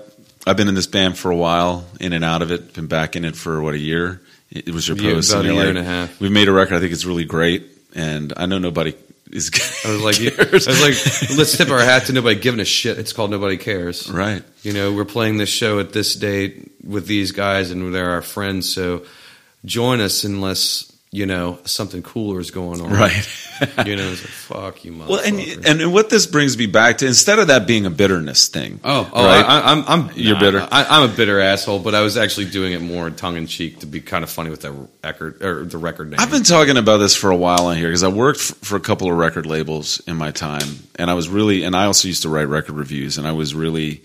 I've 0.45 0.55
been 0.55 0.67
in 0.67 0.75
this 0.75 0.87
band 0.87 1.17
for 1.17 1.31
a 1.31 1.35
while, 1.35 1.85
in 1.99 2.13
and 2.13 2.23
out 2.23 2.41
of 2.41 2.51
it. 2.51 2.73
Been 2.73 2.87
back 2.87 3.15
in 3.15 3.25
it 3.25 3.35
for 3.35 3.61
what 3.61 3.73
a 3.73 3.79
year. 3.79 4.21
It 4.51 4.73
was 4.73 4.87
your 4.87 4.97
post. 4.97 5.31
about 5.31 5.45
and 5.45 5.51
a 5.51 5.53
year 5.53 5.63
like, 5.65 5.69
and 5.69 5.77
a 5.77 5.83
half. 5.83 6.19
We've 6.19 6.31
made 6.31 6.47
a 6.47 6.51
record. 6.51 6.75
I 6.75 6.79
think 6.79 6.91
it's 6.91 7.05
really 7.05 7.25
great, 7.25 7.67
and 7.95 8.33
I 8.35 8.47
know 8.47 8.57
nobody 8.57 8.95
is. 9.31 9.51
I 9.85 9.91
was 9.91 10.01
like, 10.01 10.15
I 10.39 10.51
was 10.51 10.67
like, 10.67 11.37
let's 11.37 11.55
tip 11.55 11.69
our 11.69 11.79
hat 11.79 12.05
to 12.07 12.13
nobody 12.13 12.39
giving 12.39 12.59
a 12.59 12.65
shit. 12.65 12.97
It's 12.97 13.13
called 13.13 13.31
Nobody 13.31 13.57
Cares. 13.57 14.09
right. 14.09 14.43
You 14.63 14.73
know, 14.73 14.91
we're 14.93 15.05
playing 15.05 15.37
this 15.37 15.49
show 15.49 15.79
at 15.79 15.93
this 15.93 16.15
date 16.15 16.71
with 16.83 17.05
these 17.07 17.31
guys, 17.31 17.71
and 17.71 17.93
they're 17.93 18.09
our 18.09 18.21
friends. 18.21 18.73
So 18.73 19.05
join 19.65 20.01
us 20.01 20.23
unless 20.23 20.88
you 21.11 21.25
know 21.25 21.57
something 21.65 22.03
cooler 22.03 22.39
is 22.39 22.51
going 22.51 22.81
on. 22.81 22.91
Right. 22.91 23.27
You 23.85 23.97
know, 23.97 24.09
it's 24.09 24.21
like 24.21 24.29
fuck 24.29 24.85
you, 24.85 24.97
Well, 24.97 25.19
and 25.19 25.37
and 25.65 25.91
what 25.91 26.09
this 26.09 26.25
brings 26.25 26.57
me 26.57 26.65
back 26.65 26.99
to, 26.99 27.05
instead 27.05 27.39
of 27.39 27.47
that 27.47 27.67
being 27.67 27.85
a 27.85 27.89
bitterness 27.89 28.47
thing, 28.47 28.79
Oh, 28.85 29.09
oh 29.11 29.25
right? 29.25 29.43
I, 29.43 29.73
I'm, 29.73 29.83
I'm, 29.85 30.11
You're 30.15 30.35
nah, 30.35 30.39
bitter? 30.39 30.67
I, 30.71 30.85
I'm 30.85 31.09
a 31.09 31.13
bitter 31.13 31.41
asshole, 31.41 31.79
but 31.79 31.93
I 31.93 31.99
was 31.99 32.15
actually 32.15 32.49
doing 32.49 32.71
it 32.71 32.79
more 32.79 33.09
tongue 33.09 33.35
in 33.35 33.47
cheek 33.47 33.79
to 33.79 33.85
be 33.85 33.99
kind 33.99 34.23
of 34.23 34.29
funny 34.29 34.49
with 34.49 34.61
the 34.61 34.87
record 35.03 35.41
or 35.43 35.65
the 35.65 35.77
record 35.77 36.09
name. 36.09 36.21
I've 36.21 36.31
been 36.31 36.43
talking 36.43 36.77
about 36.77 36.99
this 36.99 37.17
for 37.17 37.31
a 37.31 37.35
while 37.35 37.65
on 37.65 37.75
here 37.75 37.89
because 37.89 38.03
I 38.03 38.07
worked 38.07 38.39
for 38.39 38.77
a 38.77 38.79
couple 38.79 39.11
of 39.11 39.17
record 39.17 39.45
labels 39.45 39.99
in 40.07 40.15
my 40.15 40.31
time, 40.31 40.79
and 40.95 41.11
I 41.11 41.13
was 41.13 41.27
really, 41.27 41.63
and 41.63 41.75
I 41.75 41.83
also 41.87 42.07
used 42.07 42.21
to 42.21 42.29
write 42.29 42.45
record 42.45 42.75
reviews, 42.75 43.17
and 43.17 43.27
I 43.27 43.33
was 43.33 43.53
really 43.53 44.03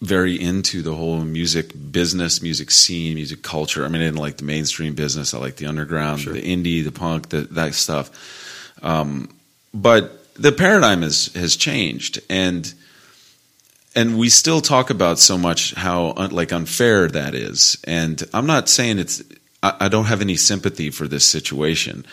very 0.00 0.40
into 0.40 0.82
the 0.82 0.94
whole 0.94 1.20
music 1.20 1.72
business, 1.92 2.42
music 2.42 2.70
scene, 2.70 3.14
music 3.14 3.42
culture. 3.42 3.84
I 3.84 3.88
mean, 3.88 4.02
I 4.02 4.06
didn't 4.06 4.18
like 4.20 4.36
the 4.38 4.44
mainstream 4.44 4.94
business. 4.94 5.34
I 5.34 5.38
like 5.38 5.56
the 5.56 5.66
underground, 5.66 6.20
Sure. 6.20 6.32
the 6.32 6.42
indie, 6.42 6.82
the 6.84 6.92
punk, 6.92 7.28
the, 7.28 7.42
that 7.42 7.74
stuff. 7.74 8.10
Um, 8.82 9.28
but 9.74 10.34
the 10.34 10.52
paradigm 10.52 11.02
has 11.02 11.26
has 11.34 11.56
changed, 11.56 12.20
and 12.28 12.72
and 13.94 14.18
we 14.18 14.28
still 14.28 14.60
talk 14.60 14.90
about 14.90 15.18
so 15.18 15.38
much 15.38 15.74
how 15.74 16.12
un, 16.16 16.30
like 16.30 16.52
unfair 16.52 17.08
that 17.08 17.34
is. 17.34 17.78
And 17.84 18.22
I'm 18.32 18.46
not 18.46 18.68
saying 18.68 18.98
it's. 18.98 19.22
I, 19.62 19.74
I 19.80 19.88
don't 19.88 20.06
have 20.06 20.20
any 20.20 20.36
sympathy 20.36 20.90
for 20.90 21.08
this 21.08 21.24
situation, 21.24 22.04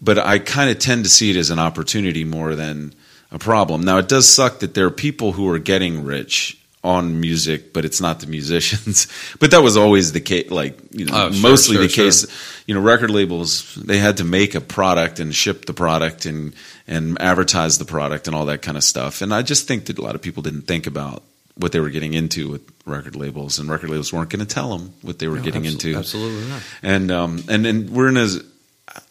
but 0.00 0.18
I 0.18 0.38
kind 0.38 0.70
of 0.70 0.78
tend 0.78 1.04
to 1.04 1.10
see 1.10 1.30
it 1.30 1.36
as 1.36 1.50
an 1.50 1.58
opportunity 1.58 2.24
more 2.24 2.54
than 2.54 2.94
a 3.30 3.38
problem. 3.38 3.82
Now, 3.82 3.98
it 3.98 4.08
does 4.08 4.28
suck 4.28 4.60
that 4.60 4.74
there 4.74 4.86
are 4.86 4.90
people 4.90 5.32
who 5.32 5.48
are 5.50 5.58
getting 5.58 6.04
rich 6.04 6.58
on 6.86 7.20
music, 7.20 7.72
but 7.72 7.84
it's 7.84 8.00
not 8.00 8.20
the 8.20 8.26
musicians. 8.26 9.06
but 9.40 9.50
that 9.50 9.62
was 9.62 9.76
always 9.76 10.12
the 10.12 10.20
case. 10.20 10.50
Like 10.50 10.78
you 10.92 11.04
know, 11.06 11.12
Oh, 11.14 11.30
sure, 11.32 11.42
mostly 11.42 11.74
sure, 11.76 11.82
the 11.84 11.88
sure. 11.90 12.04
case. 12.06 12.26
You 12.66 12.74
know, 12.74 12.80
record 12.80 13.10
labels 13.10 13.74
they 13.74 13.98
had 13.98 14.16
to 14.18 14.24
make 14.24 14.54
a 14.54 14.60
product 14.60 15.20
and 15.20 15.34
ship 15.34 15.66
the 15.66 15.74
product 15.74 16.26
and 16.26 16.52
and 16.86 17.20
advertise 17.20 17.78
the 17.78 17.84
product 17.84 18.26
and 18.28 18.34
all 18.36 18.46
that 18.46 18.62
kind 18.62 18.76
of 18.76 18.84
stuff. 18.84 19.20
And 19.22 19.32
I 19.34 19.42
just 19.42 19.66
think 19.68 19.86
that 19.86 19.98
a 19.98 20.02
lot 20.02 20.14
of 20.14 20.22
people 20.22 20.42
didn't 20.42 20.62
think 20.66 20.86
about 20.86 21.22
what 21.58 21.72
they 21.72 21.80
were 21.80 21.90
getting 21.90 22.12
into 22.14 22.50
with 22.50 22.62
record 22.84 23.16
labels, 23.16 23.58
and 23.58 23.70
record 23.70 23.90
labels 23.90 24.12
weren't 24.12 24.30
going 24.30 24.46
to 24.46 24.54
tell 24.54 24.76
them 24.76 24.92
what 25.02 25.18
they 25.18 25.26
were 25.28 25.36
No, 25.38 25.42
getting 25.42 25.64
into 25.64 25.96
Absolutely 25.96 26.48
not. 26.50 26.62
and 26.82 27.10
um, 27.10 27.42
and 27.48 27.66
and 27.66 27.90
we're 27.90 28.08
in 28.08 28.16
a, 28.18 28.28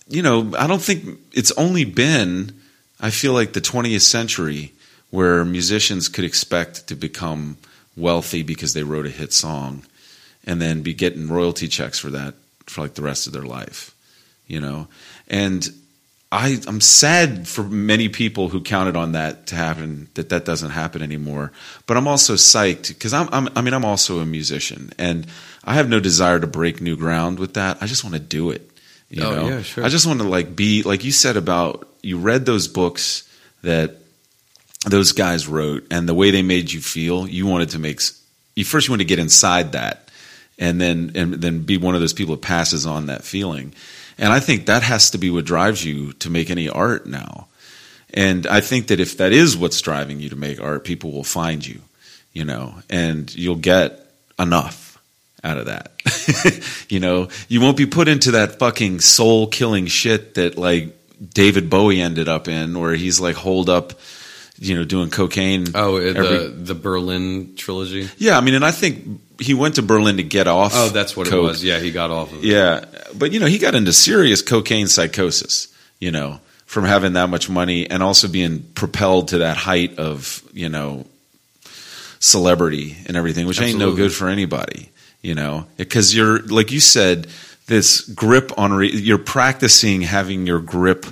you 0.08 0.22
know, 0.22 0.54
I 0.58 0.68
don't 0.68 0.82
think 0.82 1.18
it's 1.34 1.52
only 1.58 1.86
been, 1.86 2.52
I 3.02 3.10
feel 3.10 3.34
like 3.34 3.54
the 3.54 3.62
20th 3.62 4.02
century 4.02 4.72
where 5.12 5.46
musicians 5.46 6.08
could 6.10 6.26
expect 6.26 6.88
to 6.88 6.96
become 6.96 7.58
wealthy 7.96 8.44
because 8.44 8.74
they 8.74 8.84
wrote 8.84 9.06
a 9.06 9.10
hit 9.10 9.34
song, 9.34 9.84
and 10.46 10.62
then 10.62 10.82
be 10.82 10.94
getting 10.94 11.28
royalty 11.30 11.68
checks 11.68 12.00
for 12.00 12.10
that 12.12 12.34
for 12.66 12.82
like 12.82 12.96
the 12.96 13.02
rest 13.02 13.28
of 13.28 13.34
their 13.34 13.44
life, 13.44 13.94
you 14.48 14.60
know, 14.60 14.88
and. 15.28 15.70
I, 16.32 16.60
I'm 16.68 16.82
sad 16.82 17.48
for 17.48 17.64
many 17.64 18.10
people 18.10 18.50
who 18.50 18.60
counted 18.60 18.98
on 18.98 19.14
that 19.14 19.48
to 19.48 19.56
happen. 19.56 20.10
That 20.16 20.30
that 20.30 20.44
doesn't 20.44 20.72
happen 20.72 21.02
anymore. 21.02 21.54
But 21.86 21.96
I'm 21.96 22.08
also 22.10 22.34
psyched 22.34 22.90
because 22.90 23.14
I'm, 23.14 23.30
I'm. 23.32 23.48
I 23.56 23.62
mean, 23.62 23.74
I'm 23.74 23.86
also 23.86 24.20
a 24.20 24.26
musician, 24.26 24.92
and 24.98 25.28
I 25.64 25.76
have 25.76 25.88
no 25.88 26.02
desire 26.02 26.40
to 26.40 26.48
break 26.48 26.82
new 26.82 26.98
ground 26.98 27.40
with 27.40 27.54
that. 27.54 27.78
I 27.80 27.86
just 27.86 28.04
want 28.04 28.16
to 28.16 28.20
do 28.20 28.50
it. 28.50 28.70
You 29.10 29.24
Oh, 29.24 29.36
know, 29.36 29.48
yeah, 29.48 29.62
sure. 29.62 29.86
I 29.86 29.88
just 29.88 30.06
want 30.08 30.20
to 30.20 30.28
like 30.28 30.58
be 30.58 30.84
like 30.84 31.06
you 31.06 31.12
said 31.14 31.38
about 31.38 31.88
you 32.02 32.18
read 32.18 32.46
those 32.46 32.68
books 32.68 33.30
that 33.62 33.96
those 34.86 35.12
guys 35.12 35.48
wrote, 35.48 35.86
and 35.92 36.08
the 36.08 36.14
way 36.14 36.32
they 36.32 36.42
made 36.42 36.72
you 36.72 36.82
feel. 36.82 37.28
You 37.28 37.46
wanted 37.46 37.70
to 37.72 37.80
make. 37.80 38.02
You 38.56 38.64
first 38.64 38.88
you 38.88 38.92
want 38.92 39.02
to 39.02 39.06
get 39.06 39.20
inside 39.20 39.74
that, 39.74 40.10
and 40.58 40.80
then 40.80 41.12
and 41.16 41.34
then 41.36 41.64
be 41.64 41.78
one 41.78 41.96
of 41.96 42.02
those 42.02 42.14
people 42.14 42.36
that 42.36 42.42
passes 42.42 42.86
on 42.86 43.08
that 43.08 43.24
feeling. 43.24 43.74
And 44.18 44.32
I 44.32 44.40
think 44.40 44.66
that 44.66 44.84
has 44.84 45.12
to 45.12 45.18
be 45.18 45.30
what 45.30 45.46
drives 45.46 45.84
you 45.84 46.14
to 46.14 46.30
make 46.30 46.50
any 46.50 46.70
art 46.70 47.06
now. 47.06 47.48
And 48.14 48.48
I 48.48 48.62
think 48.62 48.88
that 48.88 49.02
if 49.02 49.18
that 49.18 49.34
is 49.34 49.58
what's 49.58 49.82
driving 49.82 50.22
you 50.22 50.30
to 50.30 50.38
make 50.38 50.62
art, 50.62 50.86
people 50.86 51.12
will 51.12 51.26
find 51.26 51.66
you, 51.66 51.82
you 52.32 52.46
know, 52.46 52.76
and 52.90 53.34
you'll 53.36 53.56
get 53.58 54.10
enough 54.40 55.02
out 55.44 55.58
of 55.58 55.66
that. 55.66 55.92
you 56.90 57.02
know, 57.02 57.28
you 57.50 57.60
won't 57.60 57.76
be 57.76 57.86
put 57.86 58.08
into 58.08 58.32
that 58.32 58.58
fucking 58.58 59.02
soul 59.02 59.48
killing 59.48 59.88
shit 59.88 60.36
that 60.36 60.58
like 60.58 60.96
David 61.34 61.70
Bowie 61.70 62.02
ended 62.02 62.30
up 62.30 62.48
in, 62.48 62.80
where 62.80 62.96
he's 62.96 63.20
like 63.20 63.36
holed 63.36 63.70
up, 63.70 63.94
you 64.58 64.76
know, 64.76 64.84
doing 64.84 65.10
cocaine. 65.10 65.68
Oh, 65.76 65.98
uh, 65.98 66.00
every- 66.00 66.28
the 66.28 66.48
the 66.50 66.76
Berlin 66.76 67.56
trilogy. 67.56 68.10
yeah. 68.18 68.38
I 68.38 68.42
mean, 68.42 68.54
and 68.56 68.64
I 68.66 68.72
think 68.72 69.22
he 69.40 69.54
went 69.54 69.76
to 69.76 69.82
Berlin 69.82 70.18
to 70.18 70.24
get 70.24 70.48
off. 70.48 70.72
Oh, 70.76 70.90
that's 70.90 71.16
what 71.18 71.28
coke. 71.28 71.44
it 71.44 71.48
was. 71.48 71.64
Yeah, 71.64 71.80
he 71.80 71.92
got 71.92 72.10
off 72.12 72.32
of 72.32 72.40
it. 72.40 72.46
Yeah, 72.46 72.86
but 73.18 73.32
you 73.34 73.40
know, 73.40 73.48
he 73.48 73.58
got 73.58 73.76
into 73.76 73.92
serious 73.94 74.42
cocaine 74.42 74.88
psychosis. 74.88 75.68
You 76.00 76.12
know, 76.12 76.40
from 76.66 76.84
having 76.86 77.14
that 77.14 77.30
much 77.30 77.50
money 77.50 77.90
and 77.90 78.02
also 78.04 78.28
being 78.28 78.64
propelled 78.76 79.30
to 79.30 79.40
that 79.40 79.58
height 79.58 79.98
of 80.00 80.42
you 80.54 80.70
know 80.70 81.06
celebrity 82.20 82.98
and 83.08 83.18
everything, 83.18 83.46
which 83.48 83.62
ain't 83.62 83.80
no 83.80 83.94
good 83.96 84.14
for 84.14 84.28
anybody. 84.30 84.90
You 85.22 85.34
know, 85.36 85.66
because 85.78 86.16
you're 86.16 86.40
like 86.44 86.72
you 86.72 86.80
said, 86.80 87.28
this 87.68 88.02
grip 88.02 88.52
on 88.58 88.74
re- 88.74 88.92
you're 88.96 89.18
practicing 89.18 90.02
having 90.02 90.46
your 90.46 90.60
grip 90.60 91.06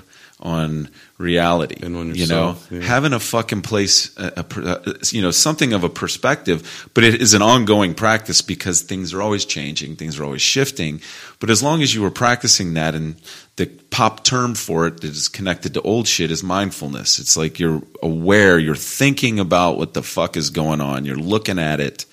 on 0.44 0.90
reality 1.18 1.78
And 1.82 1.96
on 1.96 2.14
you 2.14 2.28
know? 2.28 2.58
yeah. 2.70 2.82
having 2.82 3.14
a 3.14 3.20
fucking 3.20 3.62
place 3.62 4.16
a, 4.18 4.46
a, 4.46 4.62
uh, 4.62 4.94
you 5.10 5.22
know 5.22 5.32
something 5.32 5.72
of 5.72 5.86
a 5.86 5.90
perspective 5.90 6.90
but 6.94 7.06
it 7.06 7.22
is 7.22 7.34
an 7.34 7.42
ongoing 7.42 7.94
practice 7.96 8.42
because 8.42 8.82
things 8.82 9.14
are 9.14 9.22
always 9.22 9.46
changing 9.46 9.96
things 9.96 10.20
are 10.20 10.24
always 10.26 10.42
shifting. 10.42 11.02
But 11.40 11.50
as 11.50 11.64
long 11.64 11.82
as 11.82 11.96
you 11.96 12.02
were 12.02 12.12
practicing 12.12 12.74
that 12.74 12.94
and 12.94 13.16
the 13.56 13.68
pop 13.90 14.24
term 14.26 14.54
for 14.54 14.88
it 14.88 15.02
that 15.02 15.12
is 15.12 15.30
connected 15.30 15.74
to 15.76 15.82
old 15.82 16.08
shit 16.08 16.30
is 16.32 16.44
mindfulness. 16.44 17.20
It's 17.20 17.38
like 17.38 17.58
you're 17.60 17.82
aware 18.02 18.60
you're 18.60 18.76
thinking 18.76 19.40
about 19.40 19.78
what 19.78 19.94
the 19.94 20.04
fuck 20.04 20.36
is 20.36 20.50
going 20.50 20.82
on 20.82 21.06
you're 21.06 21.16
looking 21.16 21.58
at 21.58 21.80
it 21.80 22.06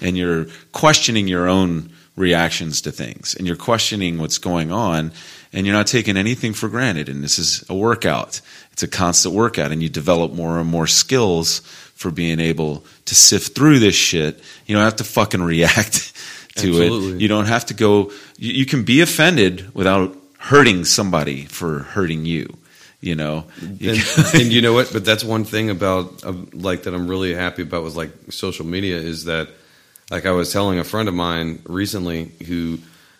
and 0.00 0.16
you're 0.16 0.46
questioning 0.72 1.28
your 1.28 1.46
own 1.48 1.90
reactions 2.16 2.80
to 2.80 2.90
things 2.90 3.34
and 3.34 3.46
you're 3.46 3.56
questioning 3.56 4.18
what's 4.18 4.38
going 4.38 4.72
on 4.72 5.12
and 5.56 5.64
you're 5.64 5.74
not 5.74 5.86
taking 5.86 6.18
anything 6.18 6.52
for 6.52 6.68
granted. 6.68 7.08
And 7.08 7.24
this 7.24 7.38
is 7.38 7.64
a 7.70 7.74
workout. 7.74 8.42
It's 8.72 8.82
a 8.82 8.88
constant 8.88 9.34
workout. 9.34 9.72
And 9.72 9.82
you 9.82 9.88
develop 9.88 10.32
more 10.32 10.60
and 10.60 10.68
more 10.68 10.86
skills 10.86 11.60
for 11.94 12.10
being 12.10 12.40
able 12.40 12.84
to 13.06 13.14
sift 13.14 13.54
through 13.54 13.78
this 13.78 13.94
shit. 13.94 14.38
You 14.66 14.76
don't 14.76 14.84
have 14.84 14.96
to 14.96 15.04
fucking 15.04 15.42
react 15.42 16.12
to 16.56 16.82
it. 16.82 17.20
You 17.20 17.26
don't 17.26 17.46
have 17.46 17.64
to 17.66 17.74
go 17.74 18.12
you, 18.36 18.52
you 18.52 18.66
can 18.66 18.84
be 18.84 19.00
offended 19.00 19.74
without 19.74 20.14
hurting 20.38 20.84
somebody 20.84 21.46
for 21.46 21.80
hurting 21.80 22.26
you 22.26 22.54
You 23.00 23.14
know, 23.14 23.46
You 23.78 23.92
and, 23.92 24.34
and 24.34 24.52
you 24.52 24.60
know 24.60 24.74
what? 24.74 24.90
But 24.92 25.06
that's 25.06 25.24
one 25.24 25.44
thing 25.44 25.70
about 25.70 26.22
uh, 26.22 26.34
like 26.52 26.82
that 26.82 26.92
I'm 26.92 27.08
really 27.08 27.32
happy 27.32 27.62
about 27.62 27.82
with 27.82 27.96
like 27.96 28.10
social 28.28 28.66
media 28.66 28.98
is 28.98 29.24
that 29.24 29.48
like 30.10 30.26
I 30.26 30.32
was 30.32 30.52
telling 30.52 30.78
a 30.78 30.84
friend 30.84 31.08
of 31.08 31.14
mine 31.14 31.62
recently 31.64 32.24
who 32.46 32.78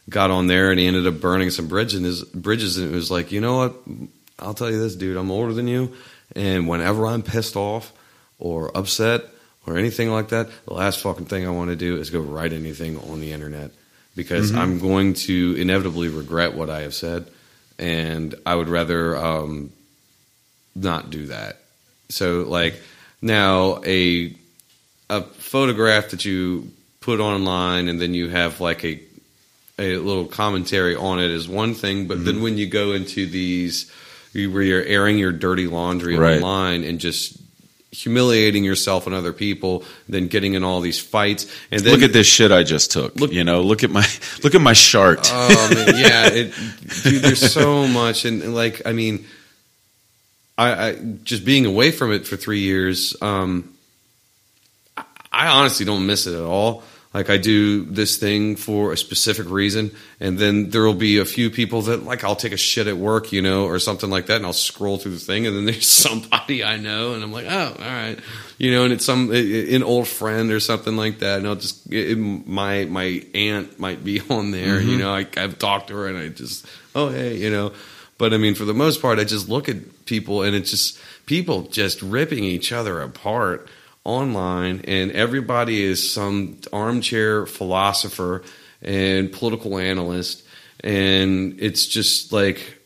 got 0.09 0.31
on 0.31 0.47
there 0.47 0.71
and 0.71 0.79
he 0.79 0.87
ended 0.87 1.07
up 1.07 1.21
burning 1.21 1.51
some 1.51 1.67
bridge 1.69 1.95
in 1.95 2.05
his 2.05 2.23
bridges 2.25 2.77
and 2.79 2.93
it 2.93 2.95
was 2.95 3.11
like 3.11 3.33
you 3.33 3.41
know 3.41 3.57
what 3.59 3.75
I'll 4.39 4.55
tell 4.55 4.71
you 4.71 4.79
this 4.79 4.95
dude 4.95 5.17
I'm 5.17 5.31
older 5.31 5.53
than 5.53 5.67
you 5.69 5.93
and 6.35 6.69
whenever 6.69 7.07
I'm 7.07 7.23
pissed 7.23 7.57
off 7.57 7.93
or 8.39 8.77
upset 8.77 9.25
or 9.67 9.77
anything 9.77 10.11
like 10.11 10.29
that 10.29 10.49
the 10.67 10.75
last 10.75 11.01
fucking 11.01 11.27
thing 11.27 11.47
I 11.47 11.51
want 11.51 11.71
to 11.71 11.77
do 11.77 11.97
is 11.97 12.11
go 12.11 12.21
write 12.21 12.53
anything 12.53 12.99
on 13.11 13.21
the 13.21 13.33
internet 13.33 13.71
because 14.15 14.53
Mhm. 14.53 14.59
I'm 14.59 14.79
going 14.81 15.15
to 15.15 15.55
inevitably 15.59 16.09
regret 16.09 16.55
what 16.55 16.71
I 16.71 16.83
have 16.83 16.95
said 16.95 17.27
and 17.79 18.35
I 18.47 18.55
would 18.55 18.69
rather 18.69 19.17
um, 19.17 19.71
not 20.75 21.11
do 21.11 21.27
that. 21.27 21.59
So 22.09 22.43
like 22.43 22.81
now 23.21 23.83
a 23.85 24.35
a 25.11 25.23
photograph 25.23 26.11
that 26.11 26.25
you 26.25 26.71
put 27.01 27.21
online 27.21 27.89
and 27.89 28.01
then 28.01 28.15
you 28.15 28.29
have 28.29 28.61
like 28.61 28.85
a 28.85 29.01
a 29.79 29.97
little 29.99 30.25
commentary 30.27 30.97
on 30.97 31.19
it 31.21 31.31
is 31.31 31.49
one 31.49 31.75
thing, 31.75 32.07
but 32.07 32.17
Mm-hmm. 32.19 32.27
then 32.27 32.43
when 32.43 32.57
you 32.59 32.67
go 32.67 32.93
into 32.93 33.27
these 33.27 33.91
where 34.35 34.63
you're 34.63 34.83
airing 34.85 35.19
your 35.19 35.33
dirty 35.33 35.67
laundry 35.67 36.17
Right. 36.17 36.37
online 36.37 36.85
and 36.85 36.99
just 36.99 37.39
humiliating 37.93 38.65
yourself 38.65 39.07
and 39.07 39.15
other 39.15 39.33
people, 39.33 39.83
then 40.09 40.27
getting 40.29 40.53
in 40.53 40.63
all 40.63 40.81
these 40.83 41.01
fights, 41.01 41.47
and 41.71 41.81
then 41.81 41.93
look 41.95 42.03
at 42.03 42.13
this 42.13 42.27
shit 42.27 42.53
I 42.53 42.63
just 42.63 42.91
took. 42.93 43.17
Look- 43.17 43.33
you 43.33 43.45
know, 43.45 43.63
look 43.63 43.83
at 43.85 43.91
my 43.91 44.07
look 44.43 44.55
at 44.55 44.61
my 44.61 44.75
chart. 44.75 45.31
Oh 45.33 45.71
man, 45.75 45.97
yeah, 45.97 46.27
it, 46.27 46.53
dude. 47.03 47.23
There's 47.23 47.53
so 47.53 47.87
much, 48.01 48.25
and, 48.27 48.43
and, 48.43 48.55
like, 48.55 48.83
I 48.85 48.93
mean, 48.93 49.25
I, 50.59 50.89
I 50.89 50.95
just 51.25 51.45
being 51.45 51.65
away 51.65 51.91
from 51.91 52.13
it 52.13 52.27
for 52.27 52.37
three 52.37 52.61
years. 52.61 53.17
Um, 53.23 53.73
I, 54.97 55.05
I 55.33 55.47
honestly 55.49 55.87
don't 55.87 56.05
miss 56.07 56.27
it 56.27 56.35
at 56.35 56.43
all. 56.45 56.83
Like 57.17 57.31
I 57.31 57.39
do 57.39 57.83
this 57.83 58.19
thing 58.19 58.57
for 58.57 58.93
a 58.93 58.97
specific 58.99 59.49
reason, 59.49 59.91
and 60.21 60.39
then 60.39 60.69
there 60.69 60.83
will 60.83 60.93
be 60.93 61.17
a 61.17 61.25
few 61.25 61.49
people 61.49 61.81
that 61.83 62.05
like 62.05 62.25
I'll 62.25 62.37
take 62.37 62.53
a 62.53 62.59
shit 62.59 62.89
at 62.89 62.99
work, 62.99 63.33
you 63.33 63.41
know, 63.41 63.65
or 63.65 63.79
something 63.79 64.11
like 64.11 64.27
that, 64.27 64.37
and 64.37 64.45
I'll 64.45 64.53
scroll 64.53 64.99
through 64.99 65.13
the 65.13 65.19
thing, 65.19 65.47
and 65.47 65.57
then 65.57 65.65
there's 65.65 65.89
somebody 65.89 66.63
I 66.63 66.77
know, 66.77 67.15
and 67.15 67.25
I'm 67.25 67.33
like, 67.33 67.47
oh, 67.49 67.75
all 67.79 67.87
right, 67.87 68.19
you 68.59 68.71
know, 68.71 68.85
and 68.85 68.93
it's 68.93 69.07
some 69.07 69.31
an 69.33 69.83
old 69.83 70.09
friend 70.09 70.53
or 70.53 70.61
something 70.61 70.95
like 70.99 71.21
that, 71.21 71.39
and 71.39 71.47
I'll 71.49 71.57
just 71.57 71.91
it, 71.91 72.19
my 72.19 72.85
my 72.85 73.25
aunt 73.35 73.81
might 73.81 74.05
be 74.05 74.21
on 74.29 74.51
there, 74.51 74.79
you 74.79 74.99
mm-hmm. 74.99 74.99
know, 74.99 75.15
I, 75.15 75.27
I've 75.39 75.59
talked 75.59 75.89
to 75.89 75.97
her, 75.97 76.09
and 76.09 76.19
I 76.19 76.29
just 76.29 76.67
oh 76.95 77.09
hey, 77.09 77.39
you 77.39 77.49
know, 77.49 77.73
but 78.19 78.35
I 78.35 78.37
mean 78.37 78.55
for 78.55 78.67
the 78.67 78.75
most 78.75 79.01
part, 79.01 79.19
I 79.19 79.25
just 79.25 79.49
look 79.49 79.71
at 79.71 80.05
people, 80.05 80.43
and 80.43 80.55
it's 80.55 80.71
just 80.71 81.01
people 81.25 81.63
just 81.63 82.03
ripping 82.03 82.45
each 82.45 82.73
other 82.73 83.01
apart 83.01 83.71
online 84.07 84.83
and 84.85 85.11
everybody 85.13 85.83
is 85.83 86.13
some 86.13 86.59
armchair 86.73 87.45
philosopher 87.45 88.43
and 88.81 89.33
political 89.33 89.79
analyst 89.79 90.45
and 90.85 91.57
it's 91.59 91.87
just 91.87 92.33
like 92.33 92.79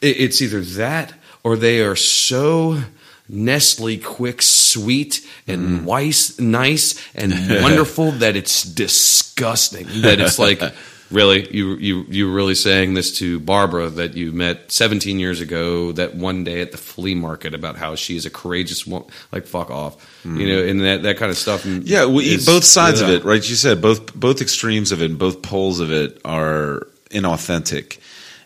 it- 0.00 0.20
it's 0.20 0.40
either 0.40 0.60
that 0.60 1.12
or 1.42 1.56
they 1.56 1.80
are 1.80 1.96
so 1.96 2.80
Nestle 3.28 3.98
Quik 3.98 4.40
sweet 4.40 5.20
and 5.46 5.80
mm-hmm. 5.80 5.86
nice 5.86 6.38
nice 6.38 7.14
and 7.14 7.32
wonderful 7.62 8.12
that 8.12 8.36
it's 8.36 8.62
disgusting 8.62 9.86
that 10.02 10.20
it's 10.20 10.38
like 10.38 10.62
really? 11.10 11.48
You 11.54 11.76
you 11.76 12.04
you 12.08 12.26
were 12.28 12.34
really 12.34 12.54
saying 12.54 12.94
this 12.94 13.18
to 13.18 13.40
Barbara 13.40 13.88
that 13.90 14.14
you 14.14 14.32
met 14.32 14.70
17 14.70 15.18
years 15.18 15.40
ago 15.40 15.92
that 15.92 16.14
one 16.14 16.44
day 16.44 16.60
at 16.60 16.72
the 16.72 16.78
flea 16.78 17.14
market 17.14 17.54
about 17.54 17.76
how 17.76 17.94
she 17.94 18.16
is 18.16 18.26
a 18.26 18.30
courageous 18.30 18.86
woman 18.86 19.08
like 19.32 19.46
fuck 19.46 19.70
off. 19.70 19.96
You 20.24 20.46
know 20.46 20.62
and 20.62 20.80
that 20.82 21.02
that 21.04 21.16
kind 21.16 21.30
of 21.30 21.38
stuff 21.38 21.64
Yeah, 21.64 22.06
we 22.06 22.24
eat 22.24 22.40
is- 22.40 22.46
both 22.46 22.64
sides 22.64 23.00
of 23.00 23.08
it, 23.08 23.24
right? 23.24 23.48
You 23.48 23.56
said 23.56 23.80
both 23.80 24.14
both 24.14 24.40
extremes 24.42 24.92
of 24.92 25.00
it, 25.02 25.10
and 25.10 25.18
both 25.18 25.40
poles 25.42 25.80
of 25.80 25.90
it 25.90 26.20
are 26.24 26.86
inauthentic, 27.10 27.98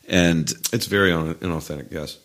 and 0.08 0.52
it's 0.72 0.86
very 0.86 1.10
inauthentic 1.10 1.90
yes. 1.92 2.18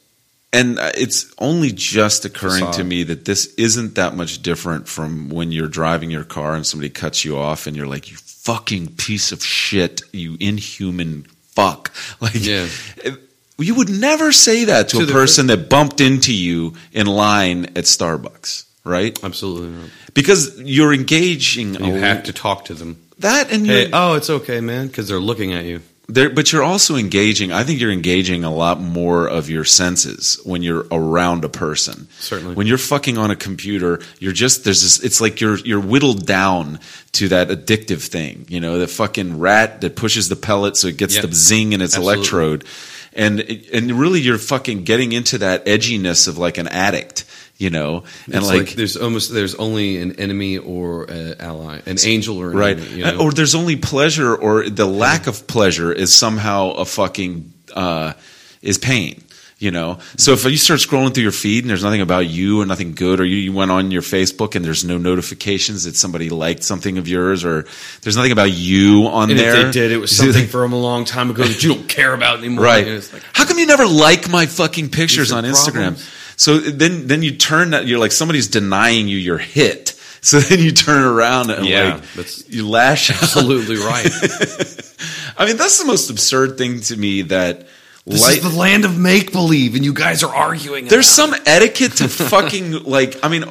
And 0.53 0.79
uh, 0.79 0.91
it's 0.95 1.33
only 1.39 1.71
just 1.73 2.23
occurring 2.23 2.71
to 2.71 2.83
me 2.83 3.03
that 3.03 3.25
this 3.25 3.53
isn't 3.55 3.95
that 3.95 4.15
much 4.15 4.41
different 4.41 4.87
from 4.87 5.27
when 5.29 5.51
you're 5.51 5.67
driving 5.67 6.09
your 6.09 6.23
car 6.23 6.55
and 6.55 6.65
somebody 6.65 6.89
cuts 6.89 7.25
you 7.25 7.37
off, 7.37 7.67
and 7.67 7.75
you're 7.75 7.87
like, 7.87 8.09
"You 8.09 8.17
fucking 8.47 8.85
piece 9.05 9.31
of 9.35 9.39
shit, 9.43 10.01
you 10.13 10.37
inhuman 10.39 11.25
fuck!" 11.55 11.91
Like, 12.21 12.35
Yeah. 12.35 12.67
you 13.59 13.73
would 13.75 13.89
never 13.89 14.31
say 14.31 14.65
that 14.65 14.89
to, 14.89 14.97
To 14.97 15.03
a 15.03 15.05
the- 15.05 15.13
person 15.13 15.47
that 15.47 15.69
bumped 15.69 15.99
into 16.01 16.33
you 16.33 16.73
in 16.93 17.07
line 17.07 17.65
at 17.75 17.85
Starbucks, 17.85 18.63
right? 18.83 19.13
absolutely 19.23 19.69
not 19.77 19.89
Because 20.13 20.41
you're 20.75 20.93
engaging 20.93 21.69
you 21.75 21.95
a- 21.95 21.99
have 21.99 22.23
to 22.23 22.33
talk 22.33 22.65
to 22.65 22.73
them 22.73 22.91
that, 23.19 23.51
and 23.51 23.65
hey 23.67 23.89
oh 23.93 24.13
it's 24.19 24.29
okay 24.29 24.59
man 24.61 24.87
because 24.87 25.07
they're 25.07 25.25
looking 25.31 25.51
at 25.53 25.65
you 25.65 25.81
There, 26.09 26.29
but 26.29 26.53
you're 26.53 26.63
also 26.63 26.95
engaging. 26.95 27.51
I 27.51 27.63
think 27.65 27.81
you're 27.81 27.91
engaging 27.91 28.45
a 28.45 28.53
lot 28.53 28.79
more 28.79 29.27
of 29.27 29.49
your 29.49 29.65
senses 29.65 30.39
when 30.45 30.63
you're 30.63 30.85
around 30.89 31.43
a 31.43 31.49
person. 31.49 32.07
Certainly. 32.19 32.55
When 32.55 32.65
you're 32.65 32.77
fucking 32.77 33.17
on 33.17 33.29
a 33.29 33.35
computer, 33.35 33.99
you're 34.17 34.31
just 34.31 34.63
there's 34.63 34.81
this. 34.83 35.03
It's 35.03 35.19
like 35.19 35.41
you're 35.41 35.57
you're 35.57 35.81
whittled 35.81 36.25
down 36.25 36.79
to 37.13 37.27
that 37.27 37.49
addictive 37.49 38.07
thing. 38.07 38.45
You 38.47 38.61
know, 38.61 38.79
the 38.79 38.87
fucking 38.87 39.37
rat 39.39 39.81
that 39.81 39.97
pushes 39.97 40.29
the 40.29 40.37
pellet 40.37 40.77
so 40.77 40.87
it 40.87 40.95
gets 40.95 41.15
Yeah. 41.15 41.23
the 41.23 41.33
zing 41.35 41.73
in 41.73 41.81
its 41.81 41.95
Absolutely. 41.95 42.13
electrode, 42.19 42.63
and 43.13 43.39
and 43.73 43.91
really 43.99 44.21
you're 44.21 44.37
fucking 44.37 44.85
getting 44.85 45.11
into 45.11 45.37
that 45.39 45.65
edginess 45.65 46.29
of 46.29 46.37
like 46.37 46.57
an 46.57 46.69
addict. 46.69 47.25
You 47.59 47.71
know, 47.71 48.03
and 48.27 48.35
It's 48.35 48.45
like, 48.45 48.67
like, 48.67 48.69
there's 48.73 48.97
almost 48.97 49.33
there's 49.33 49.55
only 49.55 49.97
an 49.97 50.19
enemy 50.19 50.59
or 50.59 51.05
an 51.05 51.41
ally, 51.41 51.81
an 51.87 51.97
angel 52.05 52.37
or 52.37 52.51
an 52.51 52.57
right 52.57 52.77
enemy, 52.77 52.97
you 52.97 53.03
know? 53.03 53.19
or 53.19 53.31
there's 53.31 53.55
only 53.55 53.75
pleasure 53.75 54.35
or 54.35 54.69
the 54.69 54.85
lack 54.85 55.25
of 55.25 55.47
pleasure 55.47 55.91
is 55.91 56.13
somehow 56.13 56.71
a 56.73 56.85
fucking 56.85 57.51
uh, 57.73 58.13
is 58.61 58.77
pain 58.77 59.23
you 59.59 59.71
know 59.71 59.97
so 60.17 60.33
if 60.33 60.45
you 60.45 60.57
start 60.57 60.79
scrolling 60.79 61.13
through 61.13 61.23
your 61.23 61.31
feed 61.31 61.63
and 61.63 61.69
there's 61.69 61.83
nothing 61.83 62.01
about 62.01 62.27
you 62.27 62.61
or 62.61 62.65
nothing 62.65 62.93
good 62.93 63.19
or 63.19 63.25
you, 63.25 63.37
you 63.37 63.51
went 63.51 63.71
on 63.71 63.89
your 63.89 64.01
facebook 64.01 64.55
and 64.55 64.63
there's 64.63 64.85
no 64.85 64.97
notifications 64.97 65.85
that 65.85 65.95
somebody 65.95 66.29
liked 66.29 66.63
something 66.63 66.97
of 66.97 67.07
yours 67.07 67.43
or 67.43 67.65
there's 68.01 68.15
nothing 68.15 68.31
about 68.31 68.51
you 68.51 69.07
on 69.07 69.31
and 69.31 69.39
there 69.39 69.57
if 69.57 69.65
they 69.65 69.71
did, 69.71 69.91
it 69.91 69.97
was 69.97 70.11
something 70.15 70.45
from 70.45 70.73
a 70.73 70.79
long 70.79 71.05
time 71.05 71.31
ago 71.31 71.43
that 71.43 71.63
you 71.63 71.73
don't 71.73 71.89
care 71.89 72.13
about 72.13 72.37
anymore. 72.39 72.63
right 72.63 72.87
like, 72.87 73.23
how 73.33 73.45
come 73.45 73.57
you 73.57 73.65
never 73.65 73.87
like 73.87 74.29
my 74.29 74.45
fucking 74.45 74.89
pictures 74.89 75.31
on 75.31 75.43
instagram 75.43 75.73
problems. 75.73 76.13
So 76.37 76.59
then 76.59 77.07
then 77.07 77.21
you 77.21 77.35
turn 77.35 77.71
that 77.71 77.85
you're 77.87 77.99
like 77.99 78.13
somebody's 78.13 78.47
denying 78.47 79.09
you 79.09 79.17
your 79.17 79.37
hit 79.37 79.97
so 80.21 80.39
then 80.41 80.59
you 80.59 80.71
turn 80.71 81.03
around 81.03 81.49
and 81.51 81.65
Yeah, 81.65 81.95
like 81.95 82.13
that's 82.15 82.49
you 82.49 82.67
lash 82.67 83.09
out 83.11 83.23
absolutely 83.23 83.77
right. 83.77 84.07
I 85.37 85.45
mean, 85.45 85.57
that's 85.57 85.79
the 85.79 85.85
most 85.85 86.09
absurd 86.09 86.57
thing 86.57 86.81
to 86.81 86.97
me 86.97 87.21
that 87.23 87.67
This 88.07 88.21
light, 88.21 88.37
is 88.37 88.43
the 88.43 88.57
land 88.57 88.85
of 88.85 88.97
make 88.97 89.33
believe, 89.33 89.75
and 89.75 89.83
you 89.83 89.93
guys 89.93 90.23
are 90.23 90.33
arguing. 90.33 90.85
there's 90.85 91.09
some 91.09 91.35
etiquette 91.45 91.91
to 91.97 92.07
fucking 92.07 92.83
like. 92.83 93.17
I 93.21 93.27
mean, 93.27 93.43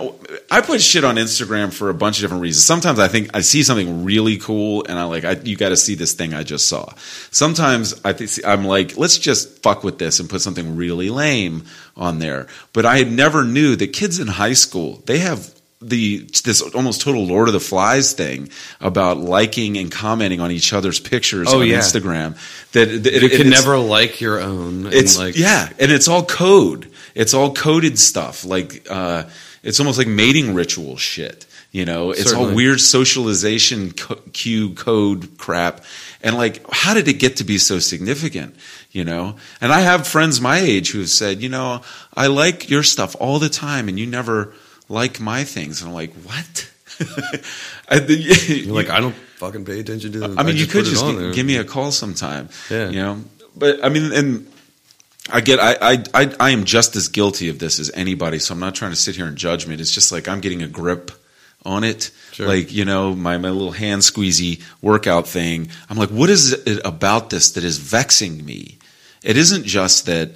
I 0.51 0.63
put 0.63 0.81
shit 0.81 1.05
on 1.05 1.17
Instagram 1.17 1.71
for 1.71 1.91
a 1.91 1.95
bunch 1.95 2.17
of 2.17 2.23
different 2.23 2.43
reasons. 2.43 2.65
Sometimes 2.65 2.99
I 2.99 3.09
think 3.09 3.37
I 3.37 3.43
see 3.43 3.63
something 3.63 4.05
really 4.05 4.39
cool, 4.39 4.87
and 4.89 4.99
I 4.99 5.05
like, 5.05 5.27
I, 5.27 5.33
you 5.33 5.57
got 5.57 5.69
to 5.69 5.77
see 5.77 5.95
this 5.95 6.15
thing 6.15 6.33
I 6.33 6.43
just 6.43 6.71
saw. 6.71 6.91
Sometimes 7.31 8.01
I 8.03 8.15
think 8.15 8.31
I'm 8.47 8.65
like, 8.65 8.97
let's 8.97 9.19
just 9.19 9.63
fuck 9.63 9.85
with 9.85 9.99
this 9.99 10.21
and 10.21 10.31
put 10.31 10.41
something 10.41 10.75
really 10.75 11.11
lame 11.11 11.65
on 11.95 12.19
there. 12.19 12.47
But 12.73 12.87
I 12.87 12.97
had 12.97 13.13
never 13.13 13.45
knew 13.45 13.77
that 13.77 13.89
kids 13.89 14.19
in 14.19 14.27
high 14.27 14.55
school 14.55 15.03
they 15.05 15.19
have 15.19 15.53
the 15.83 16.27
this 16.45 16.63
almost 16.63 17.03
total 17.03 17.27
Lord 17.27 17.49
of 17.49 17.53
the 17.55 17.61
Flies 17.61 18.13
thing 18.15 18.49
about 18.81 19.19
liking 19.19 19.77
and 19.77 19.93
commenting 19.93 20.41
on 20.41 20.51
each 20.51 20.73
other's 20.73 20.99
pictures 20.99 21.49
Oh, 21.53 21.61
on 21.61 21.67
yeah. 21.67 21.79
Instagram. 21.79 22.35
That, 22.73 22.87
that 23.05 23.15
it. 23.15 23.23
You 23.23 23.29
it- 23.29 23.37
can 23.37 23.51
never 23.51 23.77
like 23.79 24.21
your 24.21 24.41
own. 24.41 24.87
and, 24.87 24.95
it's 24.95 25.19
like, 25.19 25.37
yeah, 25.37 25.69
and 25.79 25.93
it's 25.93 26.09
all 26.09 26.25
code. 26.25 26.91
It's 27.15 27.35
all 27.35 27.53
coded 27.55 27.99
stuff. 27.99 28.45
Like 28.45 28.87
uh, 28.91 29.25
it's 29.63 29.79
almost 29.81 29.99
like 29.99 30.09
mating 30.09 30.55
ritual 30.55 30.97
shit. 30.97 31.45
You 31.73 31.85
know, 31.85 32.11
it's 32.11 32.33
all 32.33 32.55
weird 32.55 32.81
socialization 32.81 33.93
co- 33.93 34.21
cue 34.33 34.73
code 34.75 35.37
crap. 35.37 35.85
And 36.23 36.35
like, 36.37 36.65
how 36.73 36.95
did 36.95 37.07
it 37.07 37.15
get 37.15 37.37
to 37.37 37.45
be 37.45 37.59
so 37.59 37.81
significant? 37.81 38.57
You 38.93 39.05
know, 39.05 39.37
and 39.61 39.71
I 39.73 39.81
have 39.81 40.07
friends 40.09 40.41
my 40.41 40.59
age 40.59 40.93
who 40.93 41.01
have 41.01 41.11
said, 41.11 41.43
you 41.43 41.51
know, 41.51 41.83
I 42.15 42.29
like 42.29 42.71
your 42.71 42.83
stuff 42.83 43.15
all 43.21 43.39
the 43.39 43.51
time, 43.51 43.89
and 43.91 43.99
you 43.99 44.07
never 44.07 44.55
like 44.89 45.21
my 45.21 45.45
things. 45.45 45.81
And 45.81 45.89
I'm 45.89 45.95
like, 45.95 46.13
what? 46.15 46.71
I, 47.89 47.97
You're 48.01 48.75
like 48.75 48.91
I 48.91 49.01
don't 49.01 49.15
fucking 49.15 49.65
pay 49.65 49.81
attention 49.81 50.13
to 50.13 50.19
them. 50.19 50.39
I 50.39 50.43
mean, 50.43 50.57
you 50.57 50.67
could 50.67 50.85
just 50.85 51.05
g- 51.05 51.33
give 51.35 51.47
me 51.47 51.57
a 51.57 51.65
call 51.65 51.93
sometime. 51.93 52.49
Yeah. 52.71 52.89
You 52.89 53.03
know, 53.03 53.25
but 53.55 53.85
I 53.85 53.89
mean, 53.89 54.13
and 54.13 54.51
I 55.31 55.41
get, 55.41 55.59
I, 55.59 55.77
I, 55.81 56.05
I, 56.15 56.35
I 56.39 56.51
am 56.51 56.65
just 56.65 56.97
as 56.97 57.09
guilty 57.09 57.49
of 57.49 57.59
this 57.59 57.79
as 57.79 57.91
anybody. 57.95 58.39
So 58.39 58.55
I'm 58.55 58.61
not 58.61 58.75
trying 58.75 58.93
to 58.93 58.97
sit 58.97 59.17
here 59.17 59.27
and 59.27 59.37
judge 59.37 59.67
me. 59.67 59.75
It's 59.75 59.91
just 59.91 60.13
like 60.13 60.29
I'm 60.29 60.41
getting 60.41 60.63
a 60.63 60.69
grip 60.69 61.11
on 61.65 61.83
it. 61.85 62.11
Sure. 62.33 62.47
Like, 62.47 62.73
you 62.73 62.85
know, 62.85 63.15
my, 63.15 63.37
my 63.39 63.51
little 63.51 63.73
hand 63.73 64.03
squeezy 64.03 64.63
workout 64.81 65.27
thing. 65.27 65.69
I'm 65.91 65.97
like, 65.97 66.11
what 66.11 66.31
is 66.31 66.53
it 66.53 66.81
about 66.85 67.31
this 67.31 67.51
that 67.53 67.65
is 67.65 67.79
vexing 67.79 68.45
me? 68.45 68.79
It 69.25 69.37
isn't 69.37 69.65
just 69.65 70.07
that, 70.07 70.31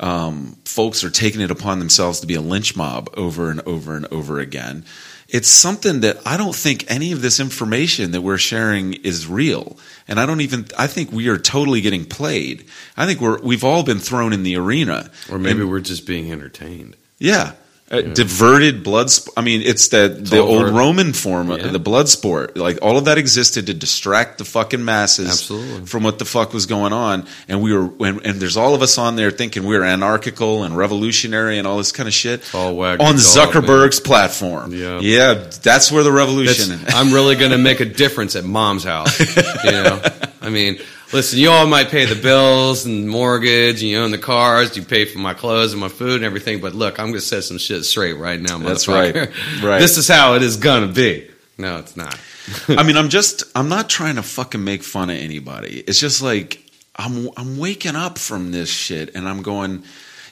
um, 0.00 0.56
folks 0.64 1.04
are 1.04 1.10
taking 1.10 1.40
it 1.40 1.50
upon 1.50 1.78
themselves 1.78 2.20
to 2.20 2.26
be 2.26 2.34
a 2.34 2.40
lynch 2.40 2.74
mob 2.76 3.08
over 3.16 3.50
and 3.50 3.60
over 3.66 3.94
and 3.96 4.06
over 4.10 4.38
again. 4.40 4.84
It's 5.28 5.46
something 5.48 6.00
that 6.00 6.18
I 6.26 6.36
don't 6.36 6.56
think 6.56 6.84
any 6.90 7.12
of 7.12 7.22
this 7.22 7.38
information 7.38 8.10
that 8.10 8.22
we're 8.22 8.36
sharing 8.38 8.94
is 8.94 9.28
real, 9.28 9.76
and 10.08 10.18
I 10.18 10.26
don't 10.26 10.40
even. 10.40 10.66
I 10.76 10.88
think 10.88 11.12
we 11.12 11.28
are 11.28 11.38
totally 11.38 11.80
getting 11.80 12.04
played. 12.04 12.64
I 12.96 13.06
think 13.06 13.20
we're 13.20 13.38
we've 13.40 13.62
all 13.62 13.84
been 13.84 14.00
thrown 14.00 14.32
in 14.32 14.42
the 14.42 14.56
arena, 14.56 15.08
Or 15.30 15.38
maybe 15.38 15.60
And- 15.60 15.70
we're 15.70 15.80
just 15.80 16.04
being 16.04 16.32
entertained. 16.32 16.96
yeah. 17.18 17.52
Uh, 17.92 18.02
diverted 18.02 18.84
blood. 18.84 19.10
Sp- 19.10 19.34
I 19.36 19.40
mean, 19.42 19.62
it's 19.62 19.88
that 19.88 20.24
the 20.24 20.38
old 20.38 20.68
Roman 20.68 21.12
form, 21.12 21.50
of 21.50 21.58
Yeah. 21.58 21.72
the 21.72 21.80
blood 21.80 22.08
sport. 22.08 22.56
Like 22.56 22.78
all 22.82 22.96
of 22.96 23.06
that 23.06 23.18
existed 23.18 23.66
to 23.66 23.74
distract 23.74 24.38
the 24.38 24.44
fucking 24.44 24.84
masses 24.84 25.28
Absolutely. 25.28 25.86
from 25.86 26.04
what 26.04 26.20
the 26.20 26.24
fuck 26.24 26.52
was 26.52 26.66
going 26.66 26.92
on. 26.92 27.26
And 27.48 27.60
we 27.60 27.76
were, 27.76 27.90
and, 28.06 28.24
and 28.24 28.40
there's 28.40 28.56
all 28.56 28.76
of 28.76 28.82
us 28.82 28.96
on 28.96 29.16
there 29.16 29.32
thinking 29.32 29.64
we're 29.64 29.82
anarchical 29.82 30.62
and 30.62 30.76
revolutionary 30.76 31.58
and 31.58 31.66
all 31.66 31.78
this 31.78 31.90
kind 31.90 32.06
of 32.06 32.12
shit 32.14 32.54
all 32.54 32.76
wag 32.76 33.00
on 33.00 33.14
dog, 33.16 33.16
Zuckerberg's 33.16 33.98
platform. 33.98 34.72
Yeah. 34.72 35.00
yeah, 35.00 35.34
that's 35.60 35.90
where 35.90 36.04
the 36.04 36.12
revolution. 36.12 36.78
I'm 36.90 37.12
really 37.12 37.34
going 37.34 37.50
to 37.50 37.58
make 37.58 37.80
a 37.80 37.86
difference 37.86 38.36
at 38.36 38.44
mom's 38.44 38.84
house. 38.84 39.18
You 39.64 39.72
know, 39.72 40.00
I 40.40 40.48
mean, 40.48 40.78
listen, 41.12 41.38
you 41.38 41.50
all 41.50 41.66
might 41.66 41.88
pay 41.88 42.04
the 42.04 42.20
bills 42.20 42.86
and 42.86 43.08
mortgage, 43.08 43.82
and 43.82 43.90
you 43.90 43.98
own 43.98 44.10
the 44.10 44.18
cars, 44.18 44.76
you 44.76 44.82
pay 44.82 45.04
for 45.04 45.18
my 45.18 45.34
clothes 45.34 45.72
and 45.72 45.80
my 45.80 45.88
food 45.88 46.16
and 46.16 46.24
everything. 46.24 46.60
But 46.60 46.74
look, 46.74 46.98
I'm 46.98 47.06
going 47.06 47.14
to 47.14 47.20
set 47.20 47.44
some 47.44 47.58
shit 47.58 47.84
straight 47.84 48.14
right 48.14 48.40
now, 48.40 48.58
That's 48.58 48.88
right. 48.88 49.14
Right. 49.62 49.78
This 49.78 49.98
is 49.98 50.08
how 50.08 50.34
it 50.34 50.42
is 50.42 50.56
going 50.56 50.86
to 50.86 50.94
be. 50.94 51.30
No, 51.58 51.78
it's 51.78 51.96
not. 51.96 52.18
I 52.68 52.82
mean, 52.82 52.96
I'm 52.96 53.08
just 53.08 53.44
I'm 53.54 53.68
not 53.68 53.88
trying 53.88 54.16
to 54.16 54.22
fucking 54.22 54.62
make 54.62 54.82
fun 54.82 55.10
of 55.10 55.16
anybody. 55.16 55.80
It's 55.86 56.00
just 56.00 56.22
like 56.22 56.64
I'm 56.96 57.28
I'm 57.36 57.58
waking 57.58 57.96
up 57.96 58.18
from 58.18 58.52
this 58.52 58.70
shit 58.70 59.14
and 59.14 59.28
I'm 59.28 59.42
going 59.42 59.84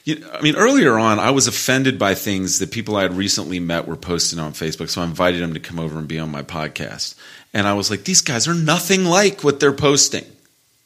you, 0.05 0.25
I 0.33 0.41
mean, 0.41 0.55
earlier 0.55 0.97
on, 0.97 1.19
I 1.19 1.31
was 1.31 1.47
offended 1.47 1.99
by 1.99 2.15
things 2.15 2.59
that 2.59 2.71
people 2.71 2.95
I 2.95 3.03
had 3.03 3.13
recently 3.13 3.59
met 3.59 3.87
were 3.87 3.95
posting 3.95 4.39
on 4.39 4.53
Facebook. 4.53 4.89
So 4.89 5.01
I 5.01 5.05
invited 5.05 5.41
them 5.41 5.53
to 5.53 5.59
come 5.59 5.79
over 5.79 5.99
and 5.99 6.07
be 6.07 6.19
on 6.19 6.31
my 6.31 6.41
podcast. 6.41 7.15
And 7.53 7.67
I 7.67 7.73
was 7.73 7.91
like, 7.91 8.05
these 8.05 8.21
guys 8.21 8.47
are 8.47 8.53
nothing 8.53 9.05
like 9.05 9.43
what 9.43 9.59
they're 9.59 9.73
posting. 9.73 10.25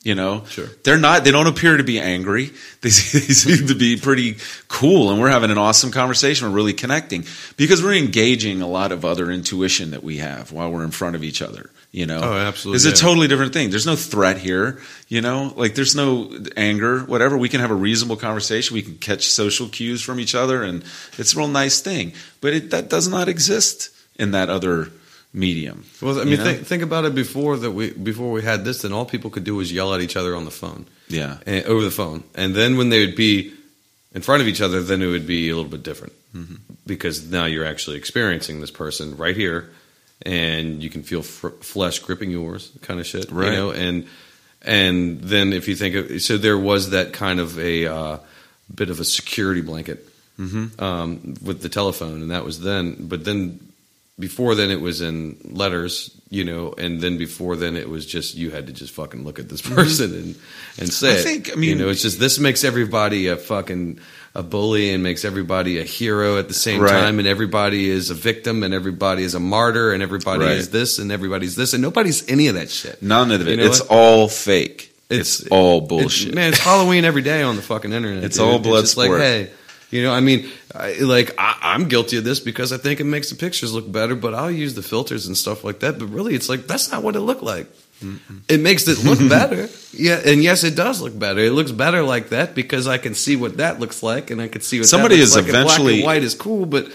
You 0.04 0.16
know, 0.16 0.44
Sure. 0.50 0.68
they're 0.84 0.98
not. 0.98 1.24
They 1.24 1.32
don't 1.32 1.48
appear 1.48 1.78
to 1.78 1.84
be 1.84 1.98
angry. 1.98 2.48
They, 2.82 2.90
they 2.90 2.90
seem 2.90 3.68
to 3.68 3.74
be 3.76 3.96
pretty 3.96 4.36
cool, 4.68 5.12
and 5.12 5.22
we're 5.22 5.30
having 5.30 5.50
an 5.50 5.58
awesome 5.58 5.92
conversation. 5.92 6.46
We're 6.50 6.56
really 6.56 6.74
connecting 6.74 7.24
because 7.56 7.82
we're 7.82 7.94
engaging 7.96 8.62
a 8.62 8.68
lot 8.68 8.92
of 8.92 9.06
other 9.06 9.32
intuition 9.32 9.92
that 9.92 10.04
we 10.04 10.18
have 10.18 10.52
while 10.52 10.70
we're 10.70 10.84
in 10.84 10.92
front 10.92 11.16
of 11.16 11.24
each 11.24 11.42
other. 11.42 11.70
You 11.94 12.06
know, 12.08 12.20
Oh, 12.22 12.34
absolutely, 12.34 12.78
It's 12.90 13.00
a 13.00 13.02
totally 13.02 13.28
different 13.30 13.54
thing. 13.54 13.70
There's 13.70 13.86
no 13.86 13.96
threat 13.96 14.38
here. 14.40 14.82
You 15.08 15.22
know, 15.22 15.54
like 15.56 15.76
there's 15.76 15.96
no 15.96 16.38
anger, 16.58 17.00
whatever. 17.02 17.38
We 17.38 17.48
can 17.50 17.62
have 17.62 17.72
a 17.72 17.76
reasonable 17.76 18.18
conversation. 18.18 18.74
We 18.74 18.82
can 18.82 18.98
catch 18.98 19.28
social 19.30 19.70
cues 19.70 20.02
from 20.02 20.20
each 20.20 20.36
other, 20.36 20.64
and 20.64 20.84
it's 21.18 21.34
a 21.34 21.38
real 21.38 21.48
nice 21.48 21.80
thing. 21.82 22.12
But 22.42 22.54
it, 22.54 22.72
that 22.72 22.90
does 22.90 23.08
not 23.08 23.30
exist 23.30 23.90
in 24.20 24.32
that 24.32 24.50
other 24.50 24.90
medium. 25.34 25.84
Well, 26.02 26.20
I 26.20 26.26
mean, 26.26 26.38
think, 26.38 26.66
think 26.68 26.84
about 26.84 27.06
it 27.06 27.16
before 27.16 27.58
that 27.58 27.72
we 27.72 27.92
before 27.92 28.32
we 28.32 28.42
had 28.44 28.64
this, 28.66 28.82
then 28.84 28.94
all 28.94 29.06
people 29.06 29.30
could 29.32 29.44
do 29.44 29.56
was 29.56 29.72
yell 29.72 29.94
at 29.94 30.02
each 30.02 30.16
other 30.16 30.36
on 30.36 30.46
the 30.46 30.52
phone, 30.52 30.86
yeah, 31.10 31.38
and, 31.46 31.66
over 31.66 31.84
the 31.84 31.92
phone, 31.92 32.24
and 32.36 32.56
then 32.56 32.78
when 32.78 32.90
they 32.90 33.06
would 33.06 33.16
be 33.16 33.52
in 34.14 34.22
front 34.22 34.42
of 34.42 34.48
each 34.48 34.62
other, 34.62 34.82
then 34.84 35.02
it 35.02 35.08
would 35.08 35.26
be 35.28 35.50
a 35.50 35.56
little 35.56 35.70
bit 35.72 35.84
different 35.84 36.14
Mm-hmm. 36.36 36.56
because 36.88 37.30
now 37.30 37.46
you're 37.46 37.66
actually 37.66 37.98
experiencing 37.98 38.60
this 38.62 38.72
person 38.72 39.18
right 39.18 39.36
here, 39.38 39.70
and 40.24 40.82
you 40.82 40.90
can 40.90 41.04
feel 41.04 41.22
fr- 41.22 41.50
flesh 41.62 42.00
gripping 42.00 42.32
yours, 42.32 42.72
kind 42.82 43.00
of 43.00 43.06
shit, 43.06 43.32
Right. 43.32 43.52
You 43.52 43.58
know, 43.58 43.72
and 43.72 44.08
and 44.64 45.20
then 45.22 45.52
if 45.54 45.68
you 45.68 45.76
think 45.76 45.96
of 45.96 46.22
so, 46.22 46.38
there 46.38 46.58
was 46.58 46.90
that 46.92 47.14
kind 47.14 47.40
of 47.40 47.60
a 47.60 47.86
uh, 47.86 48.18
bit 48.74 48.90
of 48.90 49.00
a 49.00 49.04
security 49.04 49.62
blanket 49.62 50.08
Mhm. 50.40 50.82
um, 50.82 51.36
with 51.44 51.62
the 51.62 51.70
telephone, 51.70 52.22
and 52.24 52.32
that 52.32 52.44
was 52.46 52.60
then. 52.62 52.96
But 53.08 53.26
then 53.26 53.60
before 54.20 54.54
then, 54.56 54.70
it 54.72 54.80
was 54.80 55.02
in 55.02 55.38
letters, 55.44 56.12
you 56.30 56.44
know, 56.44 56.74
and 56.78 57.02
then 57.02 57.18
before 57.18 57.56
then, 57.56 57.76
it 57.76 57.90
was 57.90 58.06
just 58.06 58.36
you 58.36 58.52
had 58.52 58.68
to 58.68 58.74
just 58.74 58.94
fucking 58.94 59.24
look 59.24 59.40
at 59.40 59.50
this 59.50 59.62
person 59.62 60.14
and 60.14 60.36
and 60.78 60.92
say 60.94 61.08
Mm-hmm. 61.10 61.18
I 61.18 61.22
think- 61.22 61.52
I 61.52 61.56
mean- 61.56 61.70
you 61.70 61.76
know, 61.76 61.90
it's 61.90 62.02
just 62.02 62.20
this 62.20 62.38
makes 62.40 62.64
everybody 62.64 63.28
a 63.28 63.38
fucking 63.38 64.00
a 64.36 64.42
bully 64.42 64.92
and 64.92 65.04
makes 65.04 65.26
everybody 65.26 65.80
a 65.80 65.84
hero 65.84 66.38
at 66.40 66.48
the 66.48 66.54
same 66.56 66.82
Right. 66.82 66.90
time, 66.90 67.20
and 67.20 67.28
everybody 67.28 67.90
is 67.90 68.10
a 68.10 68.16
victim, 68.16 68.64
and 68.64 68.74
everybody 68.74 69.24
is 69.24 69.36
a 69.36 69.40
martyr, 69.40 69.94
and 69.94 70.02
everybody 70.02 70.46
Right. 70.46 70.58
is 70.58 70.70
this, 70.70 70.98
and 70.98 71.12
everybody's 71.12 71.56
this, 71.56 71.74
and 71.74 71.82
nobody's 71.84 72.28
any 72.28 72.48
of 72.48 72.56
that 72.56 72.72
shit. 72.72 73.02
none 73.04 73.32
of 73.32 73.42
it. 73.48 73.52
You 73.52 73.58
know 73.58 73.66
it's 73.66 73.80
what? 73.82 73.90
all 73.92 74.28
fake. 74.28 74.92
It's- 75.10 75.42
It's, 75.42 75.50
all 75.50 75.78
It's- 75.78 75.90
bullshit. 75.90 76.34
man, 76.34 76.50
it's 76.50 76.58
Halloween 76.60 77.06
every 77.06 77.22
day 77.22 77.44
on 77.44 77.56
the 77.58 77.62
fucking 77.62 77.94
internet. 77.94 78.24
It's 78.24 78.38
dude. 78.38 78.46
all 78.48 78.58
blood 78.58 78.88
sport. 78.88 79.12
Like, 79.12 79.20
hey, 79.22 79.50
you 79.94 80.02
know, 80.04 80.12
I 80.12 80.20
mean, 80.22 80.50
I, 80.76 80.94
like 81.00 81.36
I, 81.38 81.58
I'm 81.62 81.88
guilty 81.88 82.18
of 82.18 82.24
this 82.24 82.40
because 82.40 82.74
I 82.74 82.78
think 82.78 83.00
it 83.00 83.04
makes 83.06 83.30
the 83.30 83.36
pictures 83.36 83.74
look 83.74 83.90
better, 83.92 84.16
but 84.16 84.34
I'll 84.34 84.52
use 84.52 84.74
the 84.76 84.82
filters 84.82 85.28
and 85.28 85.38
stuff 85.38 85.64
like 85.64 85.80
that. 85.82 86.00
But 86.00 86.08
really, 86.08 86.34
it's 86.36 86.50
like 86.50 86.68
that's 86.68 86.92
not 86.92 87.04
what 87.04 87.16
it 87.16 87.22
looked 87.22 87.44
like. 87.44 87.68
It 88.50 88.60
makes 88.60 88.86
it 88.90 89.02
look 89.06 89.20
better, 89.30 89.70
yeah, 89.94 90.20
and 90.26 90.44
yes, 90.44 90.66
it 90.66 90.76
does 90.76 91.00
look 91.00 91.18
better. 91.18 91.40
It 91.40 91.52
looks 91.54 91.72
better 91.72 92.04
like 92.04 92.30
that 92.30 92.54
because 92.54 92.86
I 92.86 92.98
can 92.98 93.14
see 93.16 93.38
what 93.38 93.58
that 93.58 93.80
looks 93.80 94.04
like, 94.04 94.30
and 94.30 94.42
I 94.42 94.50
can 94.50 94.60
see 94.62 94.80
what 94.80 94.88
Somebody 94.90 95.16
that 95.16 95.22
looks 95.22 95.32
is 95.32 95.36
like. 95.38 95.44
and 95.46 95.52
black 95.54 95.66
eventually- 95.68 95.96
and 96.00 96.04
white 96.06 96.24
is 96.24 96.36
cool, 96.36 96.66
but 96.66 96.92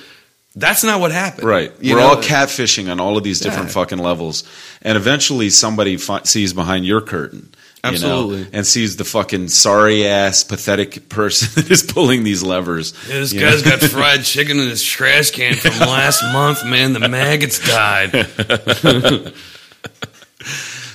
that's 0.54 0.84
not 0.84 1.00
what 1.00 1.12
happened. 1.12 1.46
Right. 1.48 1.72
You 1.80 1.94
We're 1.94 2.00
know? 2.00 2.08
all 2.08 2.16
catfishing 2.22 2.90
on 2.90 3.00
all 3.00 3.16
of 3.16 3.22
these 3.24 3.40
different 3.40 3.68
Yeah. 3.68 3.74
fucking 3.74 3.98
levels. 3.98 4.42
And 4.82 4.96
eventually 4.98 5.48
somebody 5.50 5.96
fi- 5.96 6.24
sees 6.24 6.52
behind 6.52 6.84
your 6.84 7.00
curtain. 7.00 7.54
You 7.84 7.90
know, 7.90 7.94
Absolutely. 7.94 8.46
and 8.52 8.66
sees 8.66 8.96
the 8.96 9.04
fucking 9.04 9.48
sorry 9.48 10.06
ass, 10.06 10.44
pathetic 10.44 11.08
person 11.08 11.48
that 11.62 11.70
is 11.70 11.82
pulling 11.82 12.24
these 12.24 12.42
levers. 12.42 12.92
Yeah, 13.08 13.14
this 13.14 13.32
guy's 13.32 13.64
know? 13.64 13.70
got 13.72 13.80
fried 13.90 14.24
chicken 14.24 14.58
in 14.58 14.68
his 14.68 14.82
trash 14.82 15.30
can 15.30 15.54
from 15.54 15.78
last 15.80 16.22
month, 16.32 16.64
man. 16.64 16.92
The 16.92 17.08
maggots 17.08 17.58
died. 17.66 19.34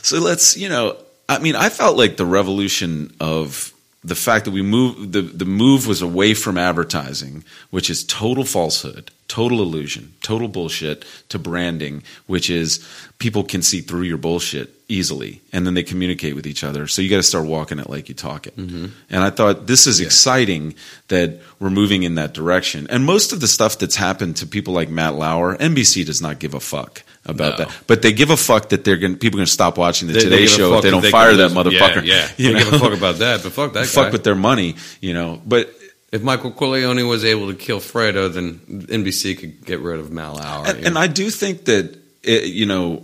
So 0.03 0.19
let's, 0.19 0.57
you 0.57 0.67
know, 0.67 0.97
I 1.29 1.39
mean, 1.39 1.55
I 1.55 1.69
felt 1.69 1.97
like 1.97 2.17
the 2.17 2.25
revolution 2.25 3.15
of 3.21 3.72
the 4.03 4.15
fact 4.15 4.45
that 4.45 4.51
we 4.51 4.61
move 4.61 5.11
the 5.11 5.21
the 5.21 5.45
move 5.45 5.87
was 5.87 6.01
away 6.01 6.33
from 6.33 6.57
advertising, 6.57 7.43
which 7.69 7.89
is 7.89 8.03
total 8.03 8.43
falsehood, 8.43 9.11
total 9.27 9.61
illusion, 9.61 10.13
total 10.21 10.47
bullshit, 10.47 11.05
to 11.29 11.39
branding, 11.39 12.03
which 12.27 12.49
is 12.49 12.85
people 13.19 13.43
can 13.43 13.61
see 13.61 13.81
through 13.81 14.01
your 14.01 14.17
bullshit 14.17 14.69
easily, 14.89 15.41
and 15.51 15.65
then 15.65 15.73
they 15.73 15.83
communicate 15.83 16.35
with 16.35 16.45
each 16.45 16.63
other. 16.63 16.87
So 16.87 17.01
you 17.01 17.09
got 17.09 17.17
to 17.17 17.23
start 17.23 17.45
walking 17.45 17.79
it 17.79 17.89
like 17.89 18.09
you 18.09 18.15
talk 18.15 18.45
it. 18.45 18.55
Mm-hmm. 18.57 18.87
And 19.09 19.23
I 19.23 19.29
thought 19.29 19.67
this 19.67 19.87
is 19.87 19.99
exciting 19.99 20.75
that 21.07 21.39
we're 21.59 21.69
moving 21.69 22.03
in 22.03 22.15
that 22.15 22.33
direction. 22.33 22.87
And 22.89 23.05
most 23.05 23.31
of 23.31 23.39
the 23.39 23.47
stuff 23.47 23.79
that's 23.79 23.95
happened 23.95 24.37
to 24.37 24.47
people 24.47 24.73
like 24.73 24.89
Matt 24.89 25.15
Lauer, 25.15 25.55
NBC 25.57 26.05
does 26.05 26.21
not 26.21 26.39
give 26.39 26.53
a 26.53 26.59
fuck 26.59 27.03
about 27.25 27.59
No. 27.59 27.65
that, 27.65 27.75
but 27.87 28.01
they 28.01 28.11
give 28.13 28.29
a 28.29 28.37
fuck 28.37 28.69
that 28.69 28.83
they're 28.83 28.97
going 28.97 29.15
people 29.17 29.37
are 29.37 29.41
going 29.41 29.45
to 29.45 29.51
stop 29.51 29.77
watching 29.77 30.07
the 30.07 30.13
They- 30.13 30.19
they 30.25 30.29
Today 30.29 30.43
a 30.43 30.47
Show 30.47 30.75
if 30.77 30.83
they 30.83 30.91
don't 30.91 31.01
they 31.01 31.11
fire 31.11 31.35
that 31.35 31.51
motherfucker. 31.51 32.03
Yeah, 32.05 32.15
yeah. 32.15 32.29
You 32.37 32.47
they 32.53 32.59
know? 32.59 32.63
give 32.65 32.73
a 32.73 32.79
fuck 32.79 32.93
about 32.93 33.19
that, 33.19 33.43
but 33.43 33.51
fuck 33.53 33.73
that 33.73 33.85
fuck 33.87 34.05
guy. 34.07 34.11
with 34.11 34.23
their 34.23 34.35
money, 34.35 34.75
you 35.01 35.13
know. 35.13 35.41
But 35.45 35.73
if 36.11 36.21
Michael 36.21 36.51
Corleone 36.51 37.07
was 37.07 37.23
able 37.25 37.47
to 37.47 37.55
kill 37.55 37.79
Fredo, 37.79 38.31
then 38.31 38.59
NBC 38.89 39.37
could 39.37 39.65
get 39.65 39.79
rid 39.79 39.99
of 39.99 40.11
Matt 40.11 40.33
Lauer. 40.35 40.67
and, 40.67 40.85
and 40.87 40.97
I 40.97 41.07
do 41.07 41.29
think 41.29 41.65
that 41.65 41.97
it, 42.23 42.45
you 42.45 42.65
know, 42.65 43.03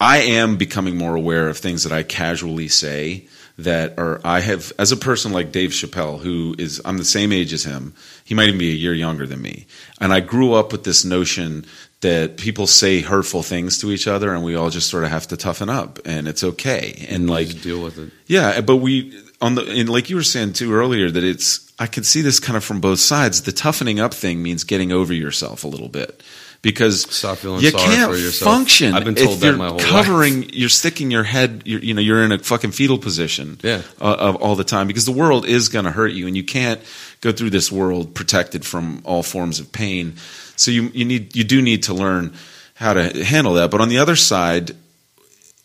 I 0.00 0.18
am 0.18 0.56
becoming 0.56 0.96
more 0.96 1.14
aware 1.14 1.48
of 1.48 1.56
things 1.58 1.84
that 1.84 1.92
I 1.92 2.02
casually 2.02 2.68
say 2.68 3.26
that 3.56 3.94
are 3.98 4.20
I 4.24 4.40
have 4.40 4.72
as 4.78 4.90
a 4.92 4.96
person 4.96 5.32
like 5.32 5.52
Dave 5.52 5.70
Chappelle, 5.70 6.20
who 6.20 6.54
is 6.58 6.80
I'm 6.84 6.98
the 6.98 7.04
same 7.04 7.32
age 7.32 7.52
as 7.52 7.64
him. 7.64 7.94
He 8.24 8.34
might 8.34 8.48
even 8.48 8.58
be 8.58 8.70
a 8.70 8.74
year 8.74 8.92
younger 8.94 9.26
than 9.26 9.40
me, 9.40 9.66
and 10.00 10.12
I 10.12 10.20
grew 10.20 10.52
up 10.54 10.72
with 10.72 10.82
this 10.84 11.04
notion 11.04 11.64
that 12.04 12.36
people 12.36 12.66
say 12.66 13.00
hurtful 13.00 13.42
things 13.42 13.78
to 13.78 13.90
each 13.90 14.06
other, 14.06 14.34
and 14.34 14.44
we 14.44 14.54
all 14.54 14.68
just 14.68 14.88
sort 14.90 15.04
of 15.04 15.10
have 15.10 15.26
to 15.28 15.36
toughen 15.36 15.70
up, 15.70 15.98
and 16.04 16.28
it's 16.28 16.44
okay, 16.44 17.06
and 17.08 17.28
like 17.28 17.62
deal 17.62 17.82
with 17.82 17.98
it. 17.98 18.10
Yeah, 18.26 18.60
but 18.60 18.76
we 18.76 19.18
on 19.40 19.54
the 19.54 19.62
and 19.66 19.88
like 19.88 20.10
you 20.10 20.16
were 20.16 20.22
saying 20.22 20.52
too 20.52 20.74
earlier 20.74 21.10
that 21.10 21.24
it's 21.24 21.72
I 21.78 21.86
can 21.86 22.04
see 22.04 22.20
this 22.20 22.38
kind 22.40 22.56
of 22.56 22.62
from 22.64 22.80
both 22.80 23.00
sides. 23.00 23.42
The 23.42 23.52
toughening 23.52 24.00
up 24.00 24.12
thing 24.12 24.42
means 24.42 24.64
getting 24.64 24.92
over 24.92 25.14
yourself 25.14 25.64
a 25.64 25.68
little 25.68 25.88
bit 25.88 26.22
because 26.60 27.02
Stop 27.10 27.38
feeling 27.38 27.62
you 27.62 27.70
sorry 27.70 27.84
can't 27.84 28.10
for 28.12 28.18
yourself. 28.18 28.52
function. 28.54 28.94
I've 28.94 29.04
been 29.04 29.14
told 29.14 29.34
if 29.36 29.40
that 29.40 29.46
you're 29.48 29.56
my 29.56 29.68
whole 29.68 29.78
covering. 29.78 30.50
You're 30.52 30.68
sticking 30.68 31.10
your 31.10 31.24
head. 31.24 31.62
You're, 31.64 31.80
you 31.80 31.94
know, 31.94 32.00
you're 32.02 32.22
in 32.22 32.32
a 32.32 32.38
fucking 32.38 32.72
fetal 32.72 32.98
position. 32.98 33.58
Yeah. 33.62 33.82
uh, 34.00 34.16
of 34.28 34.36
all 34.36 34.56
the 34.56 34.64
time 34.64 34.86
because 34.86 35.04
the 35.06 35.12
world 35.12 35.46
is 35.46 35.68
going 35.68 35.84
to 35.86 35.90
hurt 35.90 36.12
you, 36.12 36.26
and 36.26 36.36
you 36.36 36.44
can't 36.44 36.80
go 37.20 37.32
through 37.32 37.50
this 37.50 37.72
world 37.72 38.14
protected 38.14 38.64
from 38.64 39.00
all 39.04 39.22
forms 39.22 39.58
of 39.60 39.72
pain. 39.72 40.14
So 40.56 40.70
you 40.70 40.90
you 40.94 41.04
need 41.04 41.34
you 41.36 41.44
do 41.44 41.62
need 41.62 41.84
to 41.84 41.94
learn 41.94 42.34
how 42.74 42.94
to 42.94 43.24
handle 43.24 43.54
that. 43.54 43.70
But 43.70 43.80
on 43.80 43.88
the 43.88 43.98
other 43.98 44.16
side, 44.16 44.72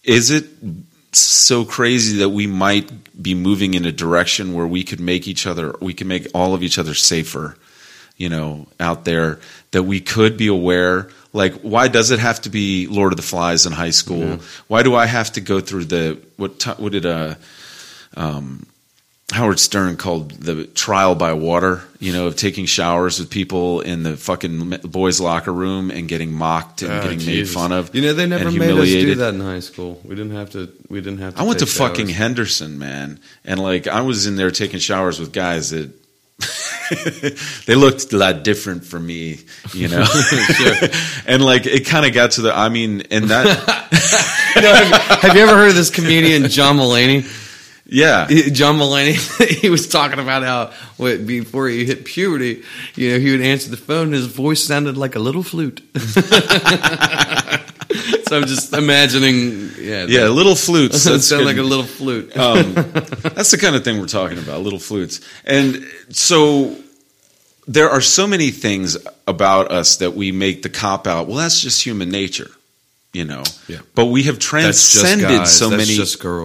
is 0.04 0.32
it 0.32 0.46
so 1.12 1.66
crazy 1.66 2.18
that 2.20 2.30
we 2.30 2.48
might 2.48 2.92
be 3.22 3.34
moving 3.34 3.74
in 3.74 3.86
a 3.86 3.92
direction 3.92 4.54
where 4.54 4.68
we 4.68 4.84
could 4.84 5.00
make 5.00 5.28
each 5.28 5.48
other 5.48 5.74
we 5.82 5.94
can 5.94 6.08
make 6.08 6.28
all 6.36 6.54
of 6.54 6.62
each 6.62 6.78
other 6.78 6.94
safer 6.94 7.58
you 8.16 8.30
know 8.30 8.68
out 8.80 9.06
there 9.06 9.40
that 9.72 9.84
we 9.84 10.00
could 10.00 10.38
be 10.38 10.48
aware 10.48 11.10
like 11.34 11.54
why 11.62 11.88
does 11.88 12.12
it 12.12 12.20
have 12.20 12.40
to 12.40 12.50
be 12.50 12.86
lord 12.88 13.12
of 13.12 13.18
the 13.18 13.24
flies 13.24 13.66
in 13.66 13.74
high 13.74 13.90
school 13.90 14.40
why 14.68 14.84
do 14.84 14.94
i 14.96 15.08
have 15.08 15.32
to 15.32 15.42
go 15.42 15.60
through 15.60 15.86
the 15.86 16.20
what 16.38 16.64
what 16.80 16.92
did 16.92 17.06
uh 17.06 17.34
um 18.16 18.66
Howard 19.32 19.60
Stern 19.60 19.96
called 19.96 20.32
the 20.32 20.66
trial 20.66 21.14
by 21.14 21.34
water, 21.34 21.84
you 22.00 22.12
know, 22.14 22.26
of 22.28 22.36
taking 22.36 22.66
showers 22.66 23.20
with 23.20 23.30
people 23.30 23.82
in 23.82 24.02
the 24.02 24.18
fucking 24.18 24.70
boys' 24.86 25.20
locker 25.20 25.54
room 25.54 25.92
and 25.92 26.08
getting 26.08 26.32
mocked 26.32 26.82
and 26.82 26.92
Oh, 26.92 27.02
getting 27.04 27.20
Jesus. 27.20 27.54
made 27.56 27.62
fun 27.62 27.72
of. 27.72 27.94
You 27.94 28.02
know, 28.02 28.14
they 28.14 28.26
never 28.26 28.46
made 28.46 28.54
us 28.54 28.56
do 28.60 28.66
humiliated. 28.66 29.18
that 29.20 29.36
in 29.36 29.42
high 29.42 29.60
school. 29.60 30.02
We 30.04 30.16
didn't 30.16 30.36
have 30.36 30.50
to. 30.52 30.72
We 30.90 31.00
didn't 31.02 31.20
have 31.20 31.36
to. 31.36 31.42
I 31.42 31.44
went 31.44 31.60
to 31.60 31.66
take 31.66 31.76
fucking. 31.76 32.08
Henderson, 32.10 32.80
man, 32.80 33.20
and 33.46 33.60
like 33.60 33.88
I 33.88 34.02
was 34.02 34.26
in 34.26 34.36
there 34.36 34.50
taking 34.52 34.80
showers 34.80 35.20
with 35.20 35.32
guys 35.32 35.70
that 35.70 35.92
they 37.68 37.76
looked 37.76 38.12
a 38.12 38.18
lot 38.18 38.44
different 38.44 38.84
from 38.86 39.06
me, 39.06 39.40
you 39.74 39.90
know. 39.90 40.06
and 41.28 41.44
like 41.46 41.66
it 41.68 41.86
kind 41.86 42.06
of 42.06 42.14
got 42.14 42.32
to 42.32 42.42
the. 42.42 42.56
I 42.58 42.70
mean, 42.70 43.04
and 43.12 43.26
that, 43.26 43.46
You 44.56 44.62
know, 44.64 44.74
have, 44.74 45.20
have 45.22 45.36
you 45.36 45.42
ever 45.44 45.54
heard 45.56 45.70
of 45.70 45.76
this 45.76 45.92
comedian 45.92 46.50
John 46.50 46.78
Mulaney? 46.78 47.46
Yeah, 47.92 48.28
John 48.52 48.78
Mulaney, 48.78 49.16
he 49.62 49.70
was 49.70 49.88
talking 49.88 50.20
about 50.20 50.44
how 50.44 50.72
what, 50.98 51.26
before 51.26 51.68
he 51.68 51.86
hit 51.86 52.06
puberty, 52.06 52.64
you 52.96 53.12
know, 53.12 53.20
he 53.20 53.32
would 53.32 53.42
answer 53.42 53.70
the 53.70 53.78
phone 53.78 54.08
and 54.08 54.14
his 54.14 54.28
voice 54.28 54.64
sounded 54.64 54.98
like 54.98 55.16
a 55.16 55.20
little 55.20 55.44
flute. 55.44 55.82
so 55.98 56.22
I'm 58.38 58.46
just 58.46 58.74
imagining, 58.74 59.70
yeah, 59.80 60.06
yeah, 60.08 60.28
little 60.28 60.56
flutes. 60.56 61.04
that 61.04 61.12
That's 61.12 61.28
sound 61.28 61.46
like 61.46 61.58
a 61.58 61.64
little 61.64 61.86
flute. 61.86 62.36
um, 62.38 62.74
that's 62.74 63.52
the 63.52 63.58
kind 63.58 63.76
of 63.76 63.84
thing 63.84 64.00
we're 64.00 64.08
talking 64.08 64.38
about 64.38 64.62
little 64.62 64.80
flutes 64.80 65.22
and 65.46 65.84
so 66.10 66.76
there 67.68 67.90
are 67.90 68.02
so 68.02 68.28
many 68.28 68.52
things 68.52 68.98
about 69.28 69.72
us 69.72 69.98
that 69.98 70.16
we 70.16 70.32
make 70.32 70.64
the 70.64 70.70
cop 70.70 71.08
out 71.08 71.28
well 71.28 71.38
that's 71.38 71.62
just 71.62 71.84
human 71.84 72.10
nature 72.10 72.50
you 73.14 73.26
know. 73.26 73.44
Yeah. 73.68 73.80
but 73.96 74.06
we 74.08 74.24
have 74.24 74.38
transcended 74.40 75.48
so 75.48 75.70
That's 75.70 75.88
many 75.88 75.98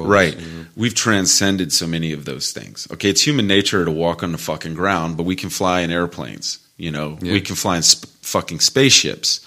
right. 0.07 0.37
Mhm. 0.37 0.67
we've 0.77 0.95
transcended 0.95 1.73
so 1.73 1.87
many 1.87 2.13
of 2.13 2.25
those 2.25 2.53
things. 2.53 2.89
Okay 2.93 3.11
it's 3.11 3.21
human 3.27 3.47
nature 3.47 3.85
to 3.85 3.91
walk 3.91 4.23
on 4.23 4.33
the 4.33 4.39
fucking 4.39 4.75
ground 4.75 5.17
but 5.17 5.25
we 5.25 5.37
can 5.37 5.51
fly 5.51 5.81
in 5.81 5.91
airplanes 5.91 6.59
you 6.77 6.91
know. 6.91 7.19
Yeah. 7.23 7.33
we 7.33 7.41
can 7.41 7.55
fly 7.57 7.77
in 7.77 7.83
sp- 7.87 8.11
fucking 8.23 8.61
spaceships. 8.61 9.41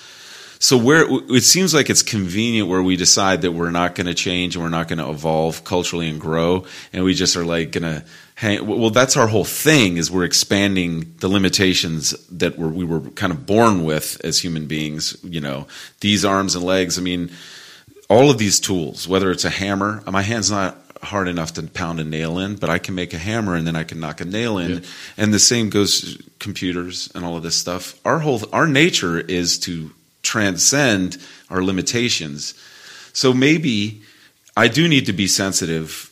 So 0.59 0.75
where 0.77 1.05
it 1.29 1.43
seems 1.43 1.73
like 1.73 1.89
it's 1.89 2.01
convenient 2.01 2.67
where 2.67 2.81
we 2.81 2.95
decide 2.95 3.41
that 3.43 3.51
we're 3.51 3.69
not 3.69 3.93
going 3.95 4.07
to 4.07 4.15
change 4.15 4.55
and 4.55 4.63
we're 4.63 4.69
not 4.69 4.87
going 4.87 4.97
to 4.99 5.09
evolve 5.09 5.63
culturally 5.63 6.09
and 6.09 6.19
grow, 6.19 6.65
and 6.93 7.03
we 7.03 7.13
just 7.13 7.35
are 7.37 7.45
like 7.45 7.71
going 7.71 7.83
to 7.83 8.03
hang. 8.37 8.65
Well, 8.67 8.91
that's 8.91 9.17
our 9.17 9.27
whole 9.27 9.43
thing 9.43 9.97
is 9.97 10.11
we're 10.11 10.23
expanding 10.23 11.15
the 11.19 11.27
limitations 11.27 12.11
that 12.29 12.57
we're, 12.57 12.69
we 12.69 12.85
were 12.85 13.01
kind 13.11 13.33
of 13.33 13.47
born 13.47 13.83
with 13.83 14.23
as 14.23 14.39
human 14.39 14.67
beings. 14.67 15.17
You 15.23 15.41
know, 15.41 15.67
these 16.01 16.23
arms 16.23 16.55
and 16.55 16.63
legs. 16.63 16.99
I 16.99 17.01
mean, 17.01 17.31
all 18.09 18.29
of 18.29 18.37
these 18.37 18.59
tools, 18.59 19.07
whether 19.07 19.31
it's 19.31 19.43
a 19.43 19.49
hammer, 19.49 20.03
my 20.05 20.21
hand's 20.21 20.51
not 20.51 20.77
hard 21.01 21.27
enough 21.27 21.53
to 21.53 21.63
pound 21.63 21.99
a 21.99 22.03
nail 22.03 22.37
in, 22.37 22.55
but 22.55 22.69
I 22.69 22.77
can 22.77 22.93
make 22.93 23.13
a 23.13 23.17
hammer 23.17 23.55
and 23.55 23.65
then 23.65 23.75
I 23.75 23.83
can 23.83 23.99
knock 23.99 24.21
a 24.21 24.25
nail 24.25 24.59
in. 24.59 24.71
Yeah. 24.71 24.79
And 25.17 25.33
the 25.33 25.39
same 25.39 25.69
goes 25.69 26.21
computers 26.39 27.09
and 27.15 27.25
all 27.25 27.37
of 27.37 27.43
this 27.43 27.55
stuff. 27.55 27.99
Our 28.05 28.19
whole 28.19 28.41
our 28.53 28.67
nature 28.67 29.19
is 29.19 29.57
to 29.59 29.91
transcend 30.21 31.17
our 31.49 31.63
limitations. 31.63 32.53
So 33.13 33.33
maybe 33.33 34.03
I 34.55 34.67
do 34.67 34.87
need 34.87 35.07
to 35.07 35.13
be 35.13 35.27
sensitive 35.27 36.06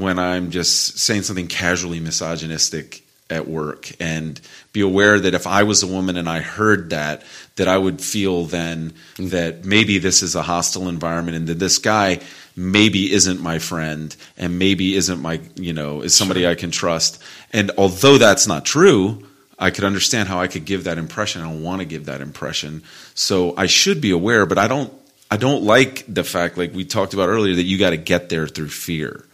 when 0.00 0.18
I'm 0.18 0.50
just 0.50 0.98
saying 0.98 1.22
something 1.22 1.46
casually 1.46 2.00
misogynistic 2.00 3.02
at 3.30 3.46
work 3.46 3.92
and 4.00 4.40
be 4.72 4.80
aware 4.80 5.18
that 5.20 5.34
if 5.34 5.46
I 5.46 5.64
was 5.64 5.82
a 5.82 5.86
woman 5.86 6.16
and 6.16 6.28
I 6.28 6.40
heard 6.40 6.90
that, 6.90 7.22
that 7.56 7.68
I 7.68 7.76
would 7.76 8.00
feel 8.00 8.44
then 8.44 8.94
that 9.18 9.64
maybe 9.64 9.98
this 9.98 10.22
is 10.22 10.34
a 10.34 10.42
hostile 10.42 10.88
environment 10.88 11.36
and 11.36 11.46
that 11.48 11.58
this 11.58 11.78
guy 11.78 12.20
maybe 12.56 13.12
isn't 13.12 13.40
my 13.40 13.58
friend 13.58 14.14
and 14.36 14.58
maybe 14.58 14.94
isn't 14.94 15.20
my, 15.20 15.40
you 15.56 15.72
know, 15.72 16.00
is 16.00 16.14
somebody 16.14 16.46
I 16.46 16.54
can 16.54 16.70
trust. 16.70 17.22
And 17.52 17.70
although 17.76 18.18
that's 18.18 18.46
not 18.46 18.64
true, 18.64 19.26
I 19.58 19.70
could 19.70 19.84
understand 19.84 20.28
how 20.28 20.40
I 20.40 20.46
could 20.46 20.64
give 20.64 20.84
that 20.84 20.98
impression. 20.98 21.42
I 21.42 21.44
don't 21.44 21.62
want 21.62 21.80
to 21.80 21.84
give 21.84 22.06
that 22.06 22.20
impression. 22.20 22.82
So 23.14 23.54
I 23.56 23.66
should 23.66 24.00
be 24.00 24.10
aware, 24.10 24.46
but 24.46 24.58
I 24.58 24.68
don't 24.68 24.92
I 25.30 25.36
don't 25.36 25.62
like 25.62 26.04
the 26.08 26.24
fact 26.24 26.56
like 26.56 26.72
we 26.72 26.84
talked 26.84 27.12
about 27.12 27.28
earlier 27.28 27.54
that 27.54 27.64
you 27.64 27.78
got 27.78 27.90
to 27.90 27.98
get 27.98 28.30
there 28.30 28.46
through 28.46 28.70
fear, 28.70 29.24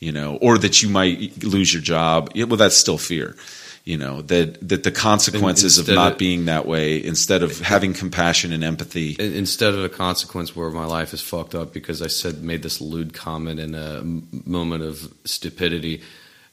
you 0.00 0.12
know, 0.12 0.36
or 0.36 0.58
that 0.58 0.82
you 0.82 0.88
might 0.88 1.44
lose 1.44 1.72
your 1.72 1.82
job. 1.82 2.30
Yeah, 2.34 2.44
well 2.44 2.56
that's 2.56 2.76
still 2.76 2.98
fear. 2.98 3.36
You 3.84 3.96
know, 3.96 4.22
that 4.22 4.68
that 4.68 4.82
the 4.82 4.90
consequences 4.90 5.78
of 5.78 5.88
not 5.88 6.12
of- 6.12 6.18
being 6.18 6.46
that 6.46 6.66
way 6.66 7.02
instead 7.02 7.42
of 7.42 7.60
having 7.60 7.94
compassion 7.94 8.52
and 8.52 8.64
empathy. 8.64 9.16
Instead 9.18 9.74
of 9.74 9.84
a 9.84 9.88
consequence 9.88 10.56
where 10.56 10.70
my 10.70 10.84
life 10.84 11.14
is 11.14 11.20
fucked 11.20 11.54
up 11.54 11.72
because 11.72 12.02
I 12.02 12.06
said 12.08 12.42
made 12.42 12.62
this 12.62 12.80
lewd 12.80 13.14
comment 13.14 13.60
in 13.60 13.74
a 13.74 14.02
moment 14.48 14.82
of 14.82 15.12
stupidity, 15.24 16.02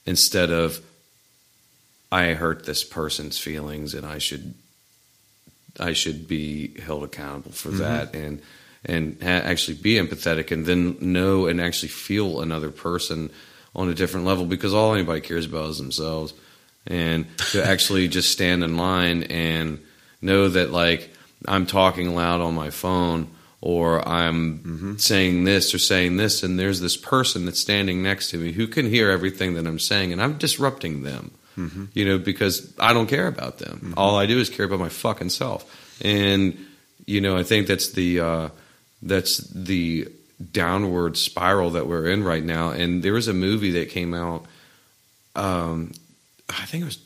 instead 0.05 0.51
of 0.51 0.79
I 2.11 2.33
hurt 2.33 2.65
this 2.65 2.83
person's 2.83 3.37
feelings 3.37 3.93
and 3.93 4.05
I 4.05 4.17
should 4.19 4.53
I 5.79 5.93
should 5.93 6.27
be 6.27 6.79
held 6.79 7.03
accountable 7.03 7.51
for 7.51 7.69
mm-hmm. 7.69 7.79
that 7.79 8.15
and 8.15 8.41
and 8.87 9.17
ha- 9.21 9.27
actually 9.27 9.77
be 9.77 9.95
empathetic 9.95 10.51
and 10.51 10.65
then 10.65 10.97
know 10.99 11.45
and 11.45 11.61
actually 11.61 11.89
feel 11.89 12.41
another 12.41 12.71
person 12.71 13.29
on 13.75 13.89
a 13.89 13.93
different 13.93 14.25
level 14.25 14.45
because 14.45 14.73
all 14.73 14.93
anybody 14.93 15.21
cares 15.21 15.45
about 15.45 15.69
is 15.69 15.77
themselves. 15.77 16.33
And 16.87 17.27
to 17.51 17.63
actually 17.63 18.07
just 18.07 18.31
stand 18.31 18.63
in 18.63 18.77
line 18.77 19.23
and 19.23 19.79
know 20.21 20.47
that 20.47 20.71
like 20.71 21.13
I'm 21.45 21.65
talking 21.65 22.15
loud 22.15 22.41
on 22.41 22.55
my 22.55 22.69
phone 22.69 23.29
or 23.59 24.07
I'm 24.07 24.59
mm-hmm. 24.59 24.95
saying 24.95 25.43
this 25.43 25.73
or 25.73 25.79
saying 25.79 26.17
this 26.17 26.43
and 26.43 26.57
there's 26.57 26.79
this 26.79 26.95
person 26.95 27.45
that's 27.45 27.59
standing 27.59 28.01
next 28.01 28.29
to 28.29 28.37
me 28.37 28.53
who 28.53 28.67
can 28.67 28.89
hear 28.89 29.11
everything 29.11 29.55
that 29.55 29.67
I'm 29.67 29.79
saying 29.79 30.13
and 30.13 30.21
I'm 30.21 30.37
disrupting 30.37 31.03
them 31.03 31.31
mm-hmm. 31.57 31.85
you 31.93 32.05
know 32.05 32.17
because 32.17 32.73
I 32.79 32.93
don't 32.93 33.07
care 33.07 33.27
about 33.27 33.57
them. 33.57 33.79
Mm-hmm. 33.79 33.93
All 33.97 34.15
I 34.15 34.25
do 34.25 34.39
is 34.39 34.49
care 34.49 34.65
about 34.65 34.79
my 34.79 34.89
fucking 34.89 35.29
self. 35.29 35.65
And 36.01 36.57
you 37.05 37.19
know 37.19 37.37
I 37.37 37.43
think 37.43 37.67
that's 37.67 37.91
the 37.91 38.19
uh, 38.21 38.49
that's 39.01 39.37
the 39.37 40.07
downward 40.51 41.17
spiral 41.17 41.71
that 41.71 41.87
we're 41.87 42.07
in 42.07 42.23
right 42.23 42.43
now 42.43 42.69
and 42.69 43.01
there 43.01 43.13
was 43.13 43.27
a 43.27 43.33
movie 43.33 43.71
that 43.71 43.89
came 43.89 44.13
out 44.13 44.45
um, 45.35 45.91
I 46.49 46.65
think 46.65 46.81
it 46.81 46.85
was 46.85 46.99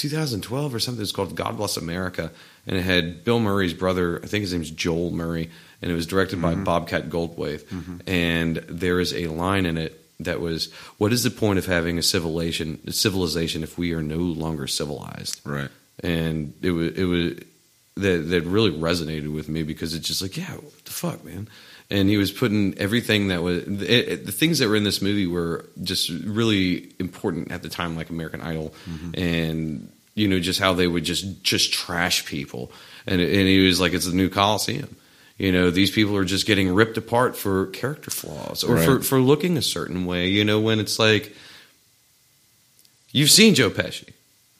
2012 0.00 0.74
or 0.74 0.80
something. 0.80 1.02
It's 1.02 1.12
called 1.12 1.34
God 1.34 1.56
Bless 1.56 1.76
America, 1.76 2.30
and 2.66 2.76
it 2.76 2.82
had 2.82 3.22
Bill 3.24 3.38
Murray's 3.38 3.74
brother. 3.74 4.20
I 4.22 4.26
think 4.26 4.42
his 4.42 4.52
name's 4.52 4.70
Joel 4.70 5.10
Murray, 5.10 5.50
and 5.82 5.90
it 5.90 5.94
was 5.94 6.06
directed 6.06 6.40
by 6.40 6.54
Bobcat 6.54 7.10
Goldthwait. 7.10 7.64
And 8.06 8.56
there 8.68 8.98
is 8.98 9.12
a 9.12 9.26
line 9.28 9.66
in 9.66 9.76
it 9.76 10.02
that 10.20 10.40
was, 10.40 10.72
"What 10.96 11.12
is 11.12 11.22
the 11.22 11.30
point 11.30 11.58
of 11.58 11.66
having 11.66 11.98
a 11.98 12.02
civilization? 12.02 12.90
Civilization 12.92 13.62
if 13.62 13.76
we 13.76 13.92
are 13.92 14.02
no 14.02 14.18
longer 14.18 14.66
civilized?" 14.66 15.40
Right. 15.44 15.70
And 16.02 16.54
it 16.62 16.70
was 16.70 16.92
it 16.92 17.04
was 17.04 17.32
that 18.00 18.28
that 18.30 18.42
really 18.42 18.70
resonated 18.70 19.32
with 19.32 19.48
me 19.48 19.62
because 19.62 19.94
it's 19.94 20.06
just 20.06 20.22
like, 20.22 20.36
yeah, 20.36 20.52
what 20.52 20.84
the 20.84 20.90
fuck, 20.90 21.24
man. 21.24 21.48
And 21.92 22.08
he 22.08 22.16
was 22.18 22.30
putting 22.30 22.78
everything 22.78 23.28
that 23.28 23.42
was 23.42 23.58
it, 23.66 24.08
it- 24.08 24.26
the 24.26 24.32
things 24.32 24.58
that 24.60 24.68
were 24.68 24.76
in 24.76 24.84
this 24.84 25.02
movie 25.02 25.26
were 25.26 25.66
just 25.82 26.08
really 26.10 26.92
important 26.98 27.50
at 27.50 27.62
the 27.62 27.68
time, 27.68 27.96
like 27.96 28.10
American 28.10 28.40
Idol, 28.40 28.72
mm-hmm. 28.88 29.10
and 29.20 29.92
you 30.14 30.28
know 30.28 30.38
just 30.40 30.60
how 30.60 30.72
they 30.74 30.86
would 30.86 31.04
just 31.04 31.42
just 31.42 31.72
trash 31.72 32.26
people. 32.26 32.70
And 33.06 33.20
and 33.20 33.48
he 33.48 33.66
was 33.66 33.80
like, 33.80 33.92
it's 33.92 34.06
the 34.06 34.14
new 34.14 34.28
Coliseum. 34.28 34.96
You 35.38 35.52
know, 35.52 35.70
these 35.70 35.90
people 35.90 36.16
are 36.16 36.24
just 36.26 36.46
getting 36.46 36.72
ripped 36.74 36.98
apart 36.98 37.34
for 37.36 37.66
character 37.68 38.10
flaws 38.10 38.62
or 38.62 38.76
for 38.76 38.96
Right. 38.96 39.04
for 39.04 39.18
looking 39.18 39.56
a 39.56 39.62
certain 39.62 40.04
way. 40.04 40.28
You 40.28 40.44
know, 40.44 40.60
when 40.60 40.78
it's 40.80 40.98
like 40.98 41.34
you've 43.12 43.30
seen 43.30 43.54
Joe 43.54 43.70
Pesci. 43.70 44.10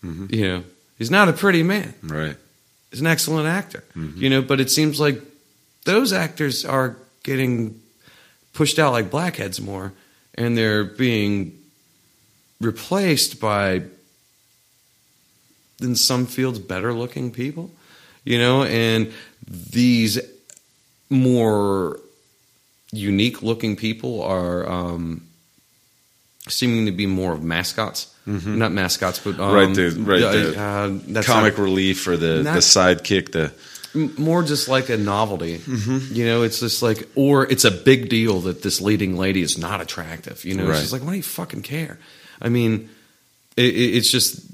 Mm-hmm. 0.04 0.34
You 0.34 0.48
know, 0.48 0.64
he's 0.98 1.10
not 1.10 1.28
a 1.28 1.32
pretty 1.34 1.62
man 1.62 1.92
Right. 2.02 2.36
Is 2.92 3.00
an 3.00 3.06
excellent 3.06 3.46
actor, 3.46 3.84
you 4.16 4.28
know. 4.30 4.42
But 4.42 4.60
it 4.60 4.70
seems 4.70 4.98
like 5.00 5.20
those 5.84 6.12
actors 6.12 6.64
are 6.64 6.96
getting 7.22 7.80
pushed 8.52 8.78
out 8.78 8.92
like 8.92 9.10
blackheads 9.10 9.60
more, 9.60 9.92
and 10.34 10.56
they're 10.56 10.84
being 10.84 11.56
replaced 12.60 13.40
by, 13.40 13.82
in 15.80 15.96
some 15.96 16.26
fields, 16.26 16.58
better 16.58 16.92
looking 16.92 17.30
people, 17.30 17.70
you 18.24 18.38
know. 18.38 18.64
And 18.64 19.12
these 19.48 20.18
more 21.08 21.98
unique 22.92 23.42
looking 23.42 23.76
people 23.76 24.22
are 24.22 24.68
um, 24.68 25.22
seeming 26.50 26.86
to 26.86 26.92
be 26.92 27.06
more 27.06 27.32
of 27.32 27.42
mascots. 27.42 28.06
Not 28.26 28.70
mascots, 28.70 29.18
but 29.18 29.40
um, 29.40 29.52
Right, 29.52 29.74
the- 29.74 29.90
right, 30.02 30.22
uh, 30.22 30.32
the 30.32 30.60
uh, 30.60 30.98
that's 31.08 31.26
Comic 31.26 31.56
not- 31.58 31.64
relief 31.64 32.06
or 32.06 32.16
the, 32.16 32.42
Not- 32.44 32.54
the 32.54 32.60
sidekick, 32.60 33.32
the 33.32 33.52
more 34.20 34.44
just 34.44 34.68
like 34.68 34.88
a 34.88 34.96
novelty. 34.96 35.58
Mm-hmm. 35.58 36.14
You 36.14 36.26
know, 36.26 36.42
it's 36.42 36.60
just 36.60 36.80
like, 36.80 37.08
or 37.16 37.50
it's 37.50 37.64
a 37.64 37.72
big 37.72 38.08
deal 38.08 38.40
that 38.42 38.62
this 38.62 38.80
leading 38.80 39.16
lady 39.16 39.42
is 39.42 39.58
not 39.58 39.80
attractive. 39.80 40.44
You 40.44 40.54
know, 40.54 40.66
Right. 40.68 40.78
she's 40.78 40.92
like, 40.92 41.02
why 41.02 41.10
do 41.10 41.16
you 41.16 41.22
fucking 41.24 41.62
care? 41.62 41.98
I 42.40 42.50
mean, 42.50 42.88
it, 43.56 43.62
it's 43.74 44.12
just 44.12 44.46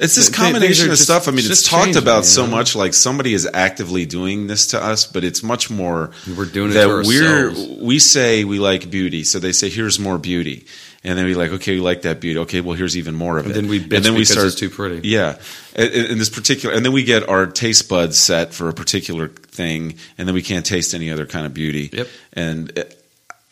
It's 0.00 0.16
this 0.16 0.26
Th- 0.28 0.36
th- 0.36 0.52
combination 0.52 0.86
of 0.86 0.90
just- 0.92 1.04
stuff. 1.04 1.28
I 1.28 1.30
mean, 1.30 1.44
it's 1.46 1.62
talked 1.68 1.84
changing, 1.84 2.02
about 2.02 2.18
you 2.24 2.24
so 2.24 2.46
much. 2.48 2.74
Like 2.74 2.94
somebody 2.94 3.32
is 3.32 3.48
actively 3.54 4.06
doing 4.06 4.48
this 4.48 4.66
to 4.68 4.82
us, 4.82 5.06
but 5.06 5.22
it's 5.22 5.42
much 5.42 5.70
more 5.70 6.10
We're 6.36 6.46
doing 6.46 6.70
it 6.72 6.74
that 6.74 6.88
we're 6.88 6.98
ourselves. 6.98 7.68
we 7.80 7.98
say 8.00 8.42
we 8.42 8.58
like 8.58 8.90
beauty. 8.90 9.22
So 9.22 9.38
they 9.38 9.52
say 9.52 9.68
here's 9.70 10.00
more 10.00 10.18
beauty, 10.18 10.66
and 11.04 11.16
then 11.16 11.26
we 11.26 11.34
like, 11.36 11.52
okay, 11.52 11.74
we 11.76 11.80
like 11.80 12.02
that 12.02 12.18
beauty. 12.20 12.40
Okay, 12.40 12.60
well, 12.60 12.74
here's 12.76 12.96
even 12.96 13.14
more 13.14 13.38
of 13.38 13.46
it. 13.46 13.50
And 13.50 13.58
it. 13.58 13.62
then 13.62 13.70
we 13.70 13.78
bitch 13.78 14.02
because 14.16 14.44
it's 14.44 14.56
too 14.56 14.68
pretty. 14.68 15.08
Yeah, 15.08 15.38
in 15.76 16.18
this 16.18 16.28
particular, 16.30 16.74
and 16.74 16.84
then 16.84 16.92
we 16.92 17.04
get 17.04 17.28
our 17.28 17.46
taste 17.46 17.88
buds 17.88 18.18
set 18.18 18.52
for 18.52 18.68
a 18.68 18.72
particular 18.74 19.28
thing, 19.28 19.94
and 20.18 20.26
then 20.26 20.34
we 20.34 20.42
can't 20.42 20.66
taste 20.66 20.94
any 20.94 21.12
other 21.12 21.24
kind 21.26 21.46
of 21.46 21.54
beauty. 21.54 21.90
Yep. 21.92 22.08
and. 22.32 22.84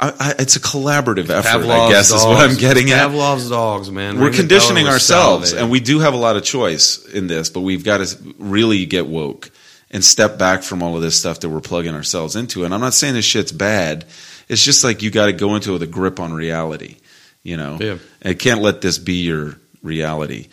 It, 0.08 0.14
I, 0.20 0.28
I, 0.30 0.34
it's 0.38 0.56
a 0.56 0.60
collaborative 0.60 1.30
effort, 1.30 1.48
I 1.48 1.58
Pavlov's 1.58 1.92
guess, 1.92 2.10
is 2.10 2.24
what. 2.24 2.50
I'm 2.50 2.56
getting 2.56 2.90
at 2.90 3.08
Pavlov's 3.08 3.48
dogs, 3.50 3.90
man. 3.90 4.18
we're 4.20 4.32
conditioning 4.32 4.86
ourselves, 4.86 5.52
salivating. 5.52 5.60
and 5.62 5.70
we 5.70 5.80
do 5.80 6.00
have 6.00 6.14
a 6.14 6.16
lot 6.16 6.36
of 6.36 6.44
choice 6.44 7.04
in 7.06 7.26
this, 7.26 7.50
but 7.50 7.60
we've 7.60 7.84
got 7.84 7.98
to 7.98 8.34
really 8.38 8.86
get 8.86 9.06
woke 9.06 9.50
and 9.90 10.02
step 10.04 10.38
back 10.38 10.62
from 10.62 10.82
all 10.82 10.96
of 10.96 11.02
this 11.02 11.18
stuff 11.18 11.40
that 11.40 11.50
we're 11.50 11.60
plugging 11.60 11.94
ourselves 11.94 12.34
into. 12.34 12.64
And 12.64 12.74
I'm 12.74 12.80
not 12.80 12.94
saying 12.94 13.14
this 13.14 13.24
shit's 13.24 13.52
bad. 13.52 14.06
It's 14.48 14.64
just 14.64 14.84
like 14.84 15.02
you 15.02 15.10
got 15.10 15.26
to 15.26 15.32
go 15.32 15.54
into 15.54 15.70
it 15.70 15.72
with 15.74 15.82
a 15.82 15.86
grip 15.86 16.18
on 16.18 16.32
reality. 16.32 16.96
You 17.42 17.56
know, 17.56 17.78
Yeah. 17.80 17.98
I 18.24 18.34
can't 18.34 18.62
let 18.62 18.80
this 18.80 18.98
be 18.98 19.22
your 19.22 19.58
reality. 19.82 20.48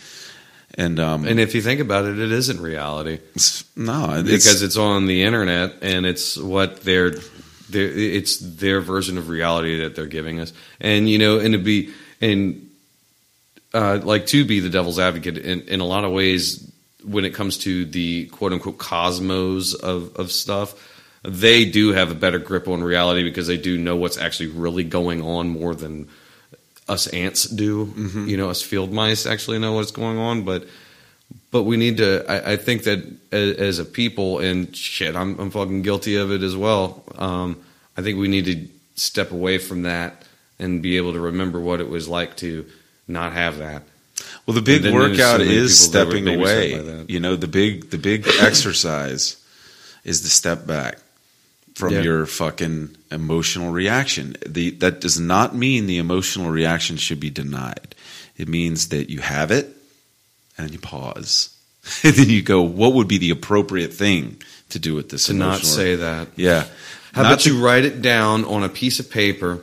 And 0.76 1.00
um, 1.00 1.26
And 1.26 1.40
if 1.40 1.56
you 1.56 1.62
think 1.62 1.82
about 1.82 2.06
it, 2.06 2.20
it 2.20 2.32
isn't 2.32 2.62
reality 2.62 3.20
it's, 3.36 3.66
no, 3.76 4.14
it's, 4.14 4.24
because 4.24 4.62
it's 4.62 4.78
on 4.78 5.08
the 5.08 5.24
internet 5.24 5.76
and 5.82 6.06
it's 6.06 6.38
what 6.38 6.82
they're 6.82 7.14
it's 7.74 8.38
their 8.38 8.82
version 8.82 9.18
of 9.18 9.30
reality 9.30 9.80
that 9.82 9.96
they're 9.96 10.06
giving 10.06 10.40
us. 10.40 10.54
And 10.80 11.10
you 11.10 11.18
know, 11.18 11.40
and 11.40 11.54
to 11.54 11.60
be 11.60 11.94
and 12.22 12.70
uh, 13.74 14.00
like 14.04 14.26
to 14.28 14.46
be 14.46 14.60
the 14.60 14.70
devil's 14.70 15.00
advocate 15.00 15.38
in, 15.38 15.62
in 15.62 15.80
a 15.80 15.86
lot 15.86 16.04
of 16.04 16.12
ways 16.12 16.72
when 17.04 17.26
it 17.26 17.34
comes 17.34 17.58
to 17.60 17.86
the 17.86 18.26
quote 18.28 18.54
unquote 18.54 18.78
cosmos 18.78 19.74
of, 19.74 20.16
of 20.16 20.32
stuff, 20.32 20.74
they 21.24 21.66
do 21.66 21.94
have 21.94 22.12
a 22.12 22.16
better 22.16 22.40
grip 22.40 22.68
on 22.68 22.84
reality 22.84 23.24
because 23.24 23.48
they 23.48 23.58
do 23.58 23.78
know 23.78 23.96
what's 23.96 24.18
actually 24.18 24.48
really 24.48 24.84
going 24.84 25.22
on 25.22 25.50
more 25.50 25.76
than 25.76 26.10
us 26.88 27.08
ants 27.08 27.46
do. 27.46 27.94
You 28.28 28.38
know, 28.38 28.50
us 28.50 28.62
field 28.62 28.92
mice 28.92 29.26
actually 29.26 29.60
know 29.60 29.74
what's 29.74 29.92
going 29.92 30.18
on, 30.18 30.44
but 30.44 30.66
but 31.52 31.64
we 31.64 31.78
need 31.78 31.98
to. 31.98 32.26
I, 32.30 32.54
I 32.54 32.56
think 32.58 32.84
that 32.84 33.00
as, 33.32 33.56
as 33.58 33.80
a 33.80 33.86
people, 33.86 34.40
and 34.40 34.76
shit, 34.76 35.16
I'm, 35.16 35.40
I'm 35.40 35.50
fucking 35.52 35.82
guilty 35.82 36.16
of 36.16 36.32
it 36.32 36.44
as 36.44 36.56
well. 36.56 37.04
Um, 37.16 37.62
I 37.98 38.02
think 38.02 38.20
we 38.20 38.28
need 38.28 38.46
to 38.46 38.68
step 38.96 39.32
away 39.32 39.58
from 39.58 39.84
that 39.84 40.24
and 40.60 40.82
be 40.82 40.98
able 40.98 41.14
to 41.14 41.20
remember 41.20 41.60
what 41.60 41.80
it 41.82 41.90
was 41.90 42.08
like 42.08 42.36
to 42.38 42.66
not 43.08 43.34
have 43.34 43.58
that. 43.60 43.84
Well, 44.46 44.56
the 44.56 44.62
big 44.62 44.84
there's 44.84 44.94
so 44.94 45.00
workout 45.00 45.42
is 45.42 45.88
people 45.88 45.94
that 45.94 46.08
were 46.08 46.14
stepping 46.14 46.28
away. 46.28 47.06
You 47.08 47.20
know, 47.20 47.36
the 47.36 47.48
big 47.48 47.90
the 47.90 47.98
big 47.98 48.28
exercise 48.42 49.38
is 50.04 50.22
the 50.24 50.30
step 50.30 50.66
back 50.68 51.00
from 51.76 51.94
Yeah. 51.94 52.02
your 52.02 52.26
fucking 52.26 52.96
emotional 53.12 53.72
reaction. 53.72 54.36
The 54.46 54.72
that 54.72 55.02
does 55.02 55.20
not 55.20 55.56
mean 55.56 55.88
the 55.88 55.98
emotional 55.98 56.52
reaction 56.52 56.98
should 56.98 57.20
be 57.20 57.30
denied. 57.30 57.96
It 58.38 58.48
means 58.48 58.90
that 58.90 59.10
you 59.10 59.20
have 59.20 59.52
it 59.52 59.76
and 60.60 60.68
then 60.68 60.74
you 60.74 60.80
pause. 60.80 61.56
and 62.04 62.14
then 62.14 62.30
you 62.30 62.42
go, 62.42 62.62
what 62.62 62.94
would 62.94 63.08
be 63.08 63.18
the 63.18 63.30
appropriate 63.32 63.94
thing 63.94 64.42
to 64.70 64.80
do 64.80 64.94
with 64.94 65.10
this 65.10 65.28
To 65.28 65.34
not 65.34 65.62
say 65.62 65.96
that. 65.96 66.28
Yeah. 66.36 66.66
How 67.14 67.24
Not 67.24 67.32
about 67.32 67.46
you 67.46 67.64
write 67.64 67.86
it 67.86 68.02
down 68.02 68.46
on 68.46 68.64
a 68.64 68.70
piece 68.70 69.00
of 69.00 69.10
paper 69.10 69.62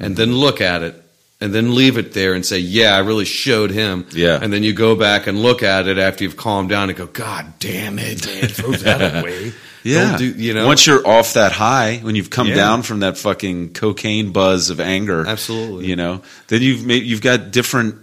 and 0.00 0.16
then 0.16 0.34
look 0.34 0.60
at 0.60 0.82
it 0.82 1.00
and 1.40 1.54
then 1.54 1.74
leave 1.74 1.98
it 1.98 2.12
there 2.14 2.34
and 2.34 2.44
say, 2.44 2.58
yeah, 2.58 2.96
I 2.96 3.00
really 3.00 3.26
showed 3.26 3.70
him. 3.70 4.06
Yeah. 4.12 4.38
And 4.40 4.52
then 4.52 4.62
you 4.62 4.72
go 4.72 4.96
back 4.96 5.26
and 5.26 5.42
look 5.42 5.62
at 5.62 5.86
it 5.86 5.98
after 5.98 6.24
you've 6.24 6.36
calmed 6.36 6.70
down 6.70 6.88
and 6.88 6.96
go, 6.98 7.06
God 7.06 7.52
damn 7.60 7.98
it, 7.98 8.26
man, 8.26 8.48
throw 8.48 8.72
that 8.72 9.22
away. 9.22 9.52
Yeah. 9.84 10.16
Don't 10.16 10.18
do, 10.18 10.42
you 10.42 10.54
know, 10.54 10.66
Once 10.66 10.86
you're 10.86 11.06
off 11.06 11.34
that 11.34 11.52
high, 11.52 11.98
when 11.98 12.14
you've 12.16 12.30
come 12.30 12.48
Yeah. 12.48 12.54
down 12.54 12.82
from 12.82 13.00
that 13.00 13.18
fucking 13.18 13.74
cocaine 13.74 14.32
buzz 14.32 14.70
of 14.70 14.80
anger, 14.80 15.26
Absolutely. 15.26 15.86
you 15.86 15.96
know, 15.96 16.22
then 16.48 16.62
you've 16.62 16.84
made, 16.86 17.02
you've 17.04 17.20
got 17.22 17.50
different 17.52 17.96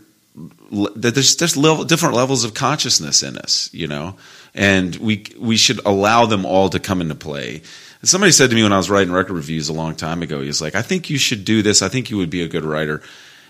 there's 0.72 1.36
there's 1.38 1.58
level, 1.58 1.84
different 1.84 2.16
levels 2.16 2.44
of 2.44 2.54
consciousness 2.54 3.24
in 3.24 3.38
us, 3.38 3.70
you 3.74 3.88
know, 3.88 4.16
and 4.54 4.96
we 4.98 5.26
we 5.40 5.58
should 5.58 5.80
allow 5.86 6.26
them 6.26 6.46
all 6.46 6.70
to 6.70 6.80
come 6.80 7.02
into 7.02 7.16
play. 7.16 7.62
And 8.02 8.10
somebody 8.10 8.32
said 8.32 8.50
to 8.50 8.56
me 8.56 8.64
when 8.64 8.74
I 8.74 8.78
was 8.78 8.90
writing 8.90 9.12
record 9.14 9.34
reviews 9.34 9.70
a 9.70 9.74
long 9.74 9.96
time 9.96 10.22
ago, 10.22 10.42
he 10.42 10.48
was 10.48 10.62
like, 10.62 10.76
"I 10.76 10.82
think 10.82 11.10
you 11.10 11.18
should 11.18 11.44
do 11.44 11.62
this. 11.62 11.82
I 11.82 11.90
think 11.90 12.10
you 12.10 12.18
would 12.18 12.30
be 12.30 12.44
a 12.44 12.48
good 12.48 12.64
writer." 12.64 13.02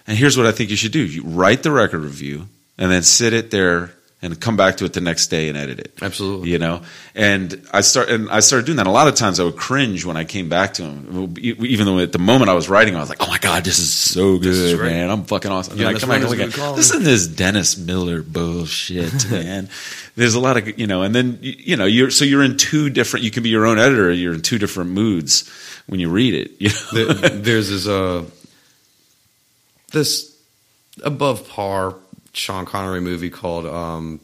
And 0.07 0.17
here's 0.17 0.37
what 0.37 0.47
I 0.47 0.51
think 0.51 0.69
you 0.69 0.75
should 0.75 0.91
do: 0.91 1.05
you 1.05 1.23
write 1.23 1.63
the 1.63 1.71
record 1.71 2.01
review, 2.01 2.47
and 2.77 2.91
then 2.91 3.03
sit 3.03 3.33
it 3.33 3.51
there 3.51 3.91
and 4.21 4.37
come 4.41 4.57
back 4.57 4.75
to 4.77 4.83
it 4.85 4.91
the 4.91 4.99
next 4.99 5.27
day 5.27 5.47
and 5.47 5.57
edit 5.57 5.79
it. 5.79 5.93
Absolutely. 6.01 6.49
you 6.49 6.59
know? 6.59 6.81
And 7.15 7.65
i 7.71 7.79
start 7.81 8.09
and 8.09 8.29
i 8.29 8.41
started 8.41 8.65
doing 8.65 8.75
that. 8.75 8.85
A 8.87 8.91
lot 8.91 9.07
of 9.07 9.15
times 9.15 9.39
i 9.39 9.43
would 9.45 9.55
cringe 9.55 10.03
when 10.03 10.17
i 10.17 10.25
came 10.25 10.49
back 10.49 10.73
to 10.75 10.83
him. 10.83 11.35
Even 11.39 11.85
though 11.85 11.99
at 11.99 12.11
the 12.11 12.19
moment 12.19 12.49
i 12.49 12.53
was 12.53 12.67
writing 12.67 12.95
i 12.95 12.99
was 12.99 13.07
like 13.09 13.21
oh 13.21 13.27
my 13.27 13.37
god 13.37 13.63
this 13.63 13.79
is 13.79 13.91
so 13.93 14.37
good 14.37 14.47
is 14.47 14.77
man. 14.79 15.09
I'm 15.09 15.23
fucking 15.23 15.49
awesome. 15.51 15.73
And 15.73 15.79
Yeah, 15.81 15.87
then 15.87 15.95
i 15.95 15.99
come 15.99 16.09
back 16.09 16.21
and 16.21 16.29
look 16.29 16.39
is 16.39 16.43
at 16.43 16.45
good 16.51 16.55
quality. 16.59 16.77
listen 16.77 16.99
to 16.99 17.05
this 17.05 17.27
dennis 17.27 17.77
miller 17.77 18.21
bullshit 18.21 19.29
man. 19.31 19.69
There's 20.15 20.35
a 20.35 20.39
lot 20.41 20.57
of 20.57 20.77
you 20.77 20.85
know 20.87 21.01
and 21.03 21.15
then 21.15 21.37
you 21.41 21.77
know 21.77 21.85
you're 21.85 22.09
so 22.11 22.25
you're 22.25 22.43
in 22.43 22.57
two 22.57 22.89
different 22.89 23.23
you 23.23 23.31
can 23.31 23.43
be 23.43 23.49
your 23.49 23.65
own 23.65 23.79
editor 23.79 24.11
you're 24.11 24.33
in 24.33 24.41
two 24.41 24.57
different 24.59 24.89
moods 24.91 25.49
when 25.87 25.99
you 26.01 26.09
read 26.09 26.33
it 26.33 26.51
you 26.59 26.69
know? 26.69 27.13
The- 27.13 27.29
there's 27.41 27.69
this 27.69 27.87
uh 27.87 28.25
this 29.93 30.35
above 31.03 31.47
par 31.47 31.95
Sean 32.33 32.65
Connery 32.65 33.01
movie 33.01 33.29
called 33.29 33.65
um, 33.65 34.19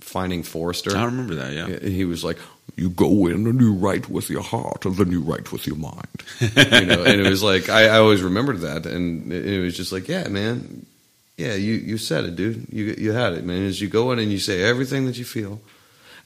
Finding 0.00 0.42
Forrester. 0.42 0.96
i 0.96 1.04
remember 1.04 1.34
that 1.34 1.52
yeah 1.52 1.88
He 1.88 2.04
was 2.04 2.22
like, 2.24 2.38
"You 2.76 2.90
go 2.90 3.26
in 3.26 3.46
and 3.46 3.60
you 3.60 3.72
write 3.72 4.08
with 4.08 4.28
your 4.30 4.42
heart, 4.42 4.84
and 4.84 4.96
then 4.96 5.10
you 5.10 5.20
write 5.20 5.50
with 5.52 5.66
your 5.66 5.76
mind." 5.76 6.22
you 6.40 6.86
know, 6.86 7.02
and 7.04 7.20
it 7.20 7.28
was 7.28 7.42
like 7.42 7.68
I, 7.68 7.86
I 7.86 7.98
always 7.98 8.22
remembered 8.22 8.60
that, 8.60 8.86
and 8.86 9.32
it 9.32 9.46
it 9.46 9.60
was 9.60 9.76
just 9.76 9.92
like, 9.92 10.06
"Yeah, 10.08 10.28
man, 10.28 10.86
yeah, 11.36 11.54
you 11.54 11.74
you 11.74 11.98
said 11.98 12.24
it, 12.24 12.36
dude. 12.36 12.66
You 12.70 12.94
you 12.98 13.12
had 13.12 13.32
it, 13.34 13.44
man." 13.44 13.66
As 13.66 13.80
you 13.80 13.88
go 13.88 14.12
in 14.12 14.18
and 14.18 14.30
you 14.30 14.38
say 14.38 14.62
everything 14.62 15.06
that 15.06 15.16
you 15.16 15.24
feel, 15.24 15.60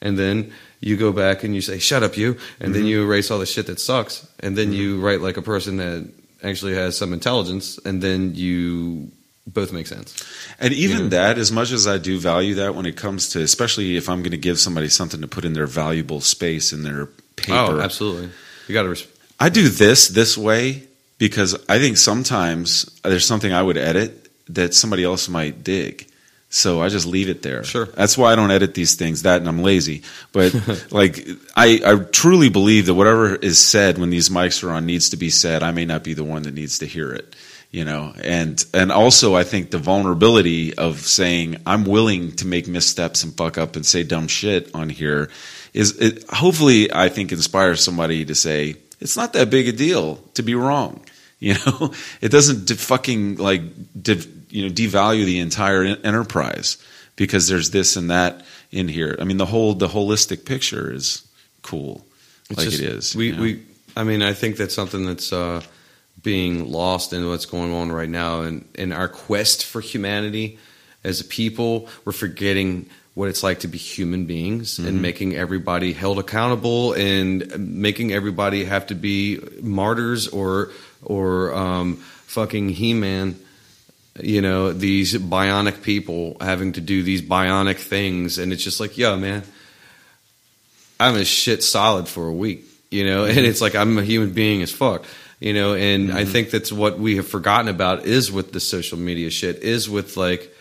and 0.01 0.19
then 0.19 0.53
you 0.81 0.97
go 0.97 1.13
back 1.13 1.45
and 1.45 1.55
you 1.55 1.61
say, 1.61 1.79
"Shut 1.79 2.03
up, 2.03 2.17
you," 2.17 2.37
and 2.61 2.75
then 2.75 2.85
you 2.85 3.03
erase 3.05 3.31
all 3.31 3.39
the 3.39 3.47
shit 3.47 3.67
that 3.67 3.81
sucks, 3.81 4.27
and 4.41 4.57
then 4.59 4.73
you 4.73 5.01
write 5.01 5.21
like 5.21 5.37
a 5.39 5.43
person 5.43 5.77
that 5.79 6.09
actually 6.43 6.75
has 6.75 6.97
some 6.97 7.13
intelligence, 7.13 7.79
and 7.85 8.03
then 8.03 8.35
you 8.35 9.11
both 9.49 9.73
make 9.73 9.87
sense. 9.87 10.25
And 10.59 10.73
even 10.75 11.05
know? 11.05 11.09
that, 11.09 11.39
as 11.39 11.51
much 11.51 11.73
as 11.73 11.87
I 11.87 11.99
do 11.99 12.19
value 12.19 12.55
that 12.57 12.75
when 12.75 12.87
it 12.87 12.97
comes 12.97 13.31
to, 13.31 13.41
especially 13.41 13.97
if 13.97 14.09
I'm 14.09 14.21
going 14.21 14.33
to 14.33 14.39
give 14.39 14.59
somebody 14.59 14.89
something 14.89 15.21
to 15.21 15.29
put 15.29 15.45
in 15.45 15.55
their 15.55 15.67
valuable 15.67 16.21
space 16.21 16.73
in 16.73 16.83
their 16.83 17.07
paper. 17.37 17.53
Oh, 17.53 17.81
absolutely. 17.81 18.31
You 18.67 18.75
got 18.75 18.83
to. 18.83 18.91
Res- 18.91 19.07
I 19.41 19.49
do 19.49 19.69
this 19.69 20.09
this 20.09 20.37
way 20.37 20.85
because 21.19 21.55
I 21.69 21.79
think 21.79 21.97
sometimes 21.97 22.85
there's 23.03 23.27
something 23.27 23.53
I 23.53 23.63
would 23.63 23.77
edit 23.77 24.29
that 24.49 24.75
somebody 24.75 25.05
else 25.05 25.29
might 25.29 25.63
dig. 25.65 26.07
So 26.51 26.81
I 26.81 26.89
just 26.89 27.07
leave 27.07 27.29
it 27.29 27.43
there. 27.43 27.63
Sure. 27.63 27.87
That's 27.87 28.17
why 28.17 28.33
I 28.33 28.35
don't 28.35 28.51
edit 28.51 28.73
these 28.73 28.95
things. 28.95 29.23
That 29.23 29.41
and 29.41 29.49
I'm 29.49 29.63
lazy. 29.63 30.03
But 30.33 30.55
like 30.91 31.27
I, 31.55 31.81
I 31.85 31.97
truly 31.97 32.49
believe 32.49 32.87
that 32.87 32.95
whatever 32.95 33.37
is 33.37 33.59
said 33.59 33.99
when 33.99 34.11
these 34.11 34.31
mics 34.31 34.65
are 34.65 34.71
on 34.71 34.87
needs 34.87 35.11
to 35.11 35.17
be 35.17 35.29
said. 35.29 35.63
I 35.63 35.73
may 35.73 35.85
not 35.85 36.05
be 36.05 36.15
the 36.15 36.25
one 36.25 36.43
that 36.45 36.55
needs 36.55 36.79
to 36.79 36.87
hear 36.87 37.13
it. 37.13 37.35
You 37.71 37.85
know, 37.85 38.15
and 38.25 38.65
and 38.73 38.91
also 38.91 39.35
I 39.37 39.45
think 39.45 39.71
the 39.71 39.79
vulnerability 39.79 40.75
of 40.79 41.01
saying 41.01 41.57
I'm 41.67 41.85
willing 41.85 42.33
to 42.37 42.47
make 42.47 42.67
missteps 42.67 43.25
and 43.25 43.37
fuck 43.37 43.59
up 43.59 43.77
and 43.77 43.85
say 43.85 44.03
dumb 44.05 44.27
shit 44.27 44.75
on 44.75 44.89
here 44.89 45.29
is 45.75 45.99
it, 45.99 46.25
hopefully 46.31 46.91
I 46.91 47.11
think 47.11 47.31
inspires 47.31 47.83
somebody 47.85 48.25
to 48.25 48.35
say 48.35 48.77
it's 49.01 49.19
not 49.19 49.35
that 49.35 49.51
big 49.51 49.69
a 49.69 49.73
deal 49.73 50.17
to 50.35 50.43
be 50.43 50.55
wrong. 50.55 51.05
You 51.41 51.55
know, 51.67 51.93
it 52.21 52.31
doesn't 52.33 52.67
de- 52.67 52.75
fucking 52.75 53.37
like 53.37 53.63
de- 54.03 54.27
you 54.51 54.67
know 54.67 54.75
devalue 54.75 55.25
the 55.25 55.39
entire 55.39 55.85
en- 55.85 55.99
enterprise 56.05 56.79
because 57.15 57.47
there's 57.47 57.71
this 57.71 57.95
and 57.95 58.11
that 58.11 58.45
in 58.73 58.89
here. 58.89 59.15
I 59.21 59.25
mean, 59.25 59.37
the 59.37 59.47
whole 59.47 59.75
the 59.75 59.87
holistic 59.87 60.45
picture 60.45 60.93
is 60.93 61.23
cool, 61.63 62.05
It's 62.51 62.59
like 62.59 62.69
just- 62.71 62.83
it 62.83 62.87
is. 62.89 63.15
We, 63.15 63.27
you 63.27 63.37
know? 63.37 63.43
we, 63.43 63.63
I 63.97 64.03
mean, 64.03 64.21
I 64.21 64.33
think 64.33 64.57
that's 64.57 64.75
something 64.75 65.07
that's 65.07 65.33
uh, 65.33 65.63
being 66.23 66.71
lost 66.71 67.13
in 67.13 67.29
what's 67.29 67.47
going 67.47 67.73
on 67.73 67.93
right 67.93 68.09
now, 68.09 68.43
and 68.43 68.69
in 68.75 68.93
our 68.93 69.09
quest 69.09 69.65
for 69.65 69.81
humanity 69.81 70.59
as 71.05 71.21
a 71.21 71.25
people, 71.25 71.89
we're 72.05 72.13
forgetting 72.13 72.89
what 73.15 73.29
it's 73.29 73.43
like 73.43 73.61
to 73.61 73.69
be 73.69 73.79
human 73.79 74.27
beings 74.27 74.79
Mm-hmm. 74.79 74.89
and 74.89 75.03
making 75.03 75.37
everybody 75.37 75.93
held 75.93 76.19
accountable 76.19 76.93
and 76.93 77.59
making 77.59 78.13
everybody 78.13 78.65
have 78.65 78.87
to 78.89 78.95
be 78.95 79.41
martyrs 79.61 80.29
or 80.29 80.71
or 81.03 81.55
um, 81.55 81.97
fucking 82.27 82.69
he-man 82.69 83.37
you 84.21 84.41
know 84.41 84.73
these 84.73 85.15
bionic 85.15 85.83
people 85.83 86.37
having 86.41 86.73
to 86.73 86.81
do 86.81 87.03
these 87.03 87.23
bionic 87.23 87.77
things. 87.79 88.39
And 88.39 88.53
it's 88.53 88.63
just 88.63 88.79
like 88.81 88.97
yo 88.97 89.17
man 89.17 89.43
I'm 91.01 91.17
a 91.17 91.25
shit 91.25 91.63
solid 91.63 92.09
for 92.09 92.27
a 92.27 92.33
week, 92.33 92.65
you 92.91 93.05
know, 93.05 93.25
and 93.31 93.39
it's 93.39 93.61
like 93.61 93.75
I'm 93.75 93.99
a 93.99 94.03
human 94.03 94.33
being 94.33 94.63
as 94.63 94.71
fuck, 94.73 95.05
you 95.41 95.53
know, 95.53 95.75
and 95.75 96.13
I 96.13 96.25
think 96.25 96.51
that's 96.51 96.73
what 96.73 96.99
we 96.99 97.17
have 97.17 97.29
forgotten 97.29 97.69
about 97.69 98.07
is 98.07 98.31
with 98.33 98.53
the 98.53 98.61
social 98.61 98.99
media 98.99 99.31
shit, 99.31 99.63
is 99.63 99.89
with 99.89 100.17
like 100.17 100.53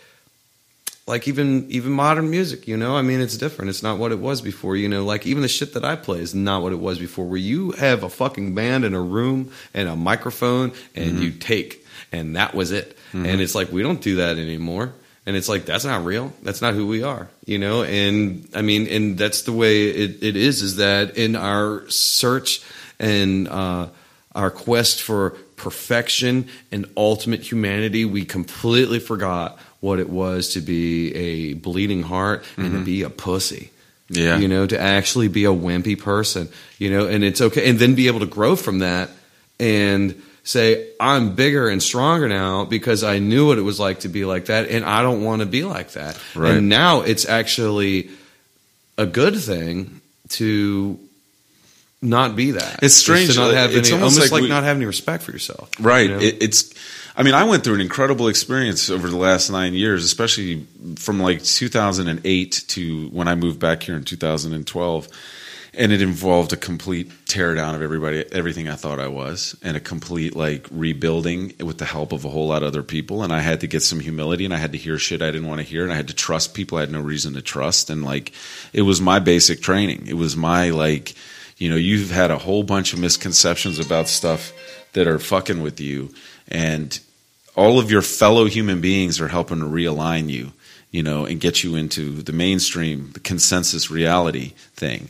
like 1.07 1.27
even 1.27 1.65
even 1.69 1.91
modern 1.93 2.29
music, 2.29 2.67
you 2.67 2.75
know. 2.77 2.95
I 2.95 3.01
mean, 3.01 3.21
it's 3.21 3.37
different. 3.37 3.69
It's 3.69 3.81
not 3.81 3.97
what 3.97 4.11
it 4.11 4.19
was 4.19 4.41
before, 4.41 4.75
you 4.75 4.89
know. 4.89 5.05
Like 5.05 5.25
even 5.25 5.41
the 5.41 5.47
shit 5.47 5.73
that 5.73 5.85
I 5.85 5.95
play 5.95 6.19
is 6.19 6.35
not 6.35 6.61
what 6.61 6.73
it 6.73 6.79
was 6.79 6.99
before. 6.99 7.25
Where 7.25 7.37
you 7.39 7.71
have 7.71 8.03
a 8.03 8.09
fucking 8.09 8.53
band 8.55 8.83
in 8.83 8.93
a 8.93 9.01
room 9.01 9.51
and 9.73 9.87
a 9.87 9.95
microphone 9.95 10.73
and 10.95 11.13
Mm-hmm. 11.13 11.21
you 11.21 11.31
take, 11.31 11.85
and 12.11 12.35
that 12.35 12.53
was 12.53 12.71
it. 12.71 12.97
And 13.13 13.41
it's 13.41 13.55
like 13.55 13.71
we 13.71 13.81
don't 13.81 14.01
do 14.01 14.17
that 14.17 14.37
anymore. 14.37 14.93
And 15.25 15.35
it's 15.35 15.49
like 15.49 15.65
that's 15.65 15.85
not 15.85 16.05
real. 16.05 16.33
That's 16.43 16.61
not 16.61 16.73
who 16.73 16.85
we 16.87 17.03
are, 17.03 17.29
you 17.45 17.57
know. 17.57 17.83
And 17.83 18.47
I 18.53 18.61
mean, 18.61 18.85
and 18.87 19.17
that's 19.17 19.41
the 19.43 19.53
way 19.53 19.87
it, 19.87 20.21
it 20.21 20.35
is. 20.35 20.61
Is 20.61 20.75
that 20.75 21.17
in 21.17 21.35
our 21.35 21.89
search 21.89 22.61
and 22.99 23.47
uh, 23.47 23.87
our 24.37 24.51
quest 24.51 25.01
for 25.01 25.31
perfection 25.57 26.47
and 26.71 26.85
ultimate 26.95 27.41
humanity, 27.41 28.05
we 28.05 28.23
completely 28.23 28.99
forgot 28.99 29.57
what 29.79 29.99
it 29.99 30.09
was 30.09 30.53
to 30.53 30.61
be 30.61 31.13
a 31.15 31.53
bleeding 31.53 32.03
heart 32.03 32.45
and 32.55 32.67
to 32.67 32.75
mm-hmm. 32.77 32.83
be 32.83 33.01
a 33.01 33.09
pussy. 33.09 33.71
Yeah. 34.09 34.37
You 34.37 34.47
know, 34.47 34.65
to 34.65 34.79
actually 34.79 35.27
be 35.27 35.43
a 35.43 35.49
wimpy 35.49 35.99
person, 35.99 36.47
you 36.77 36.89
know, 36.89 37.07
and 37.07 37.25
it's 37.25 37.41
okay. 37.41 37.69
And 37.69 37.77
then 37.77 37.95
be 37.95 38.07
able 38.07 38.21
to 38.21 38.25
grow 38.25 38.55
from 38.55 38.79
that 38.79 39.09
and 39.59 40.21
say, 40.43 40.87
I'm 40.97 41.35
bigger 41.35 41.67
and 41.67 41.83
stronger 41.83 42.29
now 42.29 42.63
because 42.63 43.03
I 43.03 43.19
knew 43.19 43.47
what 43.47 43.57
it 43.57 43.63
was 43.63 43.81
like 43.81 44.01
to 44.01 44.07
be 44.07 44.23
like 44.23 44.45
that. 44.45 44.69
And 44.69 44.85
I 44.85 45.01
don't 45.01 45.23
want 45.23 45.41
to 45.41 45.45
be 45.45 45.63
like 45.63 45.91
that. 45.91 46.17
Right. 46.35 46.53
And 46.53 46.69
now 46.69 47.01
it's 47.01 47.27
actually 47.27 48.09
a 48.97 49.05
good 49.05 49.37
thing 49.37 49.99
to 50.29 50.99
not 52.01 52.35
be 52.35 52.51
that. 52.51 52.83
It's 52.83 52.95
strange. 52.95 53.33
to 53.33 53.39
not 53.39 53.51
uh, 53.51 53.55
have 53.55 53.75
It's 53.75 53.89
any, 53.89 53.97
almost 53.97 54.17
almost, 54.17 54.31
like 54.31 54.41
like, 54.41 54.41
we- 54.43 54.49
not 54.49 54.63
having 54.63 54.79
any 54.81 54.85
respect 54.85 55.23
for 55.23 55.31
yourself. 55.31 55.69
Right. 55.79 56.09
you 56.09 56.15
know? 56.15 56.21
It, 56.21 56.43
it's. 56.43 56.73
I 57.15 57.23
mean, 57.23 57.33
I 57.33 57.45
went 57.45 57.63
through 57.63 57.73
an 57.73 57.81
incredible 57.81 58.27
experience 58.27 58.91
over 58.91 59.09
the 59.09 59.17
last 59.17 59.49
nine 59.49 59.73
years, 59.73 60.03
especially 60.03 60.67
from 60.97 61.19
like 61.19 61.43
2008 61.43 62.65
to 62.67 63.07
when 63.09 63.27
I 63.27 63.33
moved 63.33 63.59
back 63.59 63.81
here 63.81 63.95
in 63.95 64.03
2012, 64.03 65.07
and 65.73 65.91
it 65.91 65.99
involved 66.03 66.53
a 66.53 66.57
complete 66.57 67.09
teardown 67.25 67.73
of 67.73 67.81
everybody, 67.81 68.23
everything 68.31 68.69
I 68.69 68.75
thought 68.75 68.99
I 68.99 69.07
was, 69.07 69.57
and 69.63 69.75
a 69.75 69.79
complete 69.79 70.35
like 70.35 70.67
rebuilding 70.69 71.53
with 71.59 71.79
the 71.79 71.85
help 71.85 72.11
of 72.11 72.23
a 72.23 72.29
whole 72.29 72.49
lot 72.49 72.61
of 72.61 72.67
other 72.67 72.83
people. 72.83 73.23
And 73.23 73.33
I 73.33 73.39
had 73.39 73.61
to 73.61 73.67
get 73.67 73.81
some 73.81 73.99
humility, 73.99 74.45
and 74.45 74.53
I 74.53 74.57
had 74.57 74.73
to 74.73 74.77
hear 74.77 74.99
shit 74.99 75.23
I 75.23 75.31
didn't 75.31 75.47
want 75.47 75.59
to 75.61 75.65
hear, 75.67 75.81
and 75.81 75.91
I 75.91 75.95
had 75.95 76.09
to 76.09 76.13
trust 76.15 76.53
people 76.53 76.77
I 76.77 76.81
had 76.81 76.91
no 76.91 77.01
reason 77.01 77.33
to 77.33 77.41
trust, 77.41 77.89
and 77.89 78.03
like 78.03 78.31
it 78.73 78.83
was 78.83 79.01
my 79.01 79.17
basic 79.17 79.61
training. 79.61 80.05
It 80.05 80.13
was 80.17 80.37
my 80.37 80.69
like, 80.69 81.15
you 81.57 81.69
know, 81.69 81.75
you've 81.75 82.11
had 82.11 82.31
a 82.31 82.37
whole 82.37 82.63
bunch 82.63 82.93
of 82.93 82.99
misconceptions 82.99 83.79
about 83.79 84.07
stuff 84.07 84.53
that 84.93 85.07
are 85.07 85.19
fucking 85.19 85.61
with 85.61 85.79
you, 85.79 86.13
and 86.47 86.99
all 87.55 87.79
of 87.79 87.89
your 87.89 88.03
fellow 88.03 88.45
human 88.45 88.81
beings 88.81 89.19
are 89.19 89.27
helping 89.27 89.59
to 89.59 89.65
realign 89.65 90.29
you, 90.29 90.53
you 90.91 91.01
know, 91.01 91.25
and 91.25 91.41
get 91.41 91.63
you 91.63 91.75
into 91.75 92.21
the 92.21 92.31
mainstream, 92.31 93.11
the 93.13 93.19
consensus 93.19 93.89
reality 93.89 94.53
thing. 94.75 95.09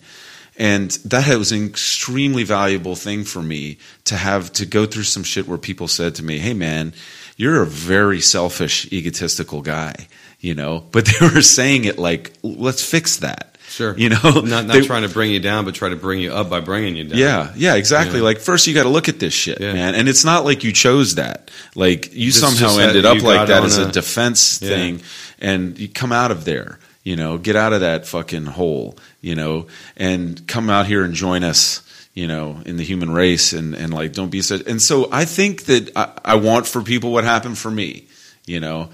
And 0.57 0.91
that 1.05 1.37
was 1.37 1.51
an 1.51 1.65
extremely 1.65 2.43
valuable 2.43 2.95
thing 2.95 3.25
for 3.25 3.43
me 3.43 3.77
to 4.05 4.15
have 4.15 4.51
to 4.53 4.65
go 4.65 4.87
through 4.87 5.03
some 5.03 5.23
shit 5.23 5.47
where 5.47 5.59
people 5.59 5.87
said 5.87 6.15
to 6.15 6.23
me, 6.23 6.39
Hey 6.39 6.53
man, 6.53 6.93
you're 7.35 7.61
a 7.61 7.67
very 7.67 8.19
selfish, 8.19 8.91
egotistical 8.91 9.61
guy, 9.61 10.07
you 10.39 10.55
know, 10.55 10.83
but 10.91 11.05
they 11.19 11.27
were 11.27 11.41
saying 11.41 11.85
it 11.85 11.99
like, 11.99 12.33
let's 12.41 12.83
fix 12.83 13.17
that. 13.17 13.46
Sure. 13.69 13.95
You 13.97 14.09
know, 14.09 14.17
not 14.23 14.43
not 14.65 14.67
They- 14.73 14.81
trying 14.85 15.03
to 15.03 15.09
bring 15.09 15.31
you 15.31 15.39
down, 15.39 15.65
but 15.65 15.75
try 15.75 15.89
to 15.89 15.95
bring 15.95 16.19
you 16.21 16.31
up 16.33 16.49
by 16.49 16.61
bringing 16.61 16.95
you 16.95 17.03
down. 17.03 17.17
yeah, 17.19 17.53
yeah, 17.55 17.75
exactly. 17.75 18.19
Yeah. 18.19 18.23
Like 18.25 18.39
first, 18.39 18.65
you 18.67 18.73
got 18.73 18.83
to 18.83 18.89
look 18.89 19.09
at 19.09 19.19
this 19.19 19.33
shit, 19.33 19.59
Yeah. 19.59 19.73
man. 19.73 19.93
And 19.95 20.07
it's 20.07 20.23
not 20.23 20.45
like 20.45 20.63
you 20.63 20.71
chose 20.71 21.15
that. 21.15 21.51
Like 21.75 22.13
you 22.13 22.31
This 22.31 22.39
somehow 22.39 22.77
ended 22.79 23.05
up 23.05 23.21
like 23.21 23.47
that 23.49 23.63
as 23.63 23.77
a, 23.77 23.87
a- 23.87 23.91
defense 23.91 24.59
Yeah. 24.61 24.69
thing, 24.69 25.01
and 25.39 25.77
you 25.77 25.87
come 25.89 26.11
out 26.11 26.31
of 26.31 26.45
there. 26.45 26.79
You 27.03 27.15
know, 27.15 27.37
get 27.37 27.55
out 27.55 27.71
of 27.73 27.81
that 27.81 28.05
fucking 28.07 28.45
hole. 28.45 28.97
You 29.21 29.35
know, 29.35 29.67
and 29.95 30.45
come 30.47 30.69
out 30.69 30.87
here 30.87 31.03
and 31.03 31.13
join 31.13 31.43
us. 31.43 31.81
You 32.13 32.25
know, 32.25 32.61
in 32.65 32.77
the 32.77 32.83
human 32.83 33.11
race, 33.11 33.53
and 33.53 33.75
and 33.75 33.93
like 33.93 34.13
don't 34.13 34.29
be 34.31 34.41
such. 34.41 34.61
And 34.65 34.81
so 34.81 35.07
I 35.11 35.25
think 35.25 35.65
that 35.65 35.91
I, 35.95 36.09
I 36.25 36.35
want 36.35 36.65
for 36.67 36.81
people 36.81 37.11
what 37.11 37.23
happened 37.25 37.57
for 37.59 37.69
me. 37.69 38.07
You 38.47 38.59
know, 38.59 38.89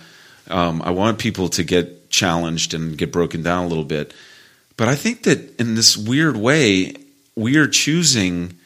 um, 0.50 0.82
I 0.84 0.90
want 0.92 1.20
people 1.20 1.48
to 1.50 1.64
get 1.64 2.10
challenged 2.10 2.74
and 2.74 2.98
get 2.98 3.12
broken 3.14 3.42
down 3.42 3.64
a 3.64 3.68
little 3.68 3.86
bit. 3.86 4.14
But 4.78 4.88
I 4.88 4.96
think 4.96 5.24
that 5.24 5.60
in 5.60 5.76
this 5.76 5.96
weird 5.96 6.38
way, 6.38 6.94
we 7.36 7.58
are 7.58 7.68
choosing 7.68 8.58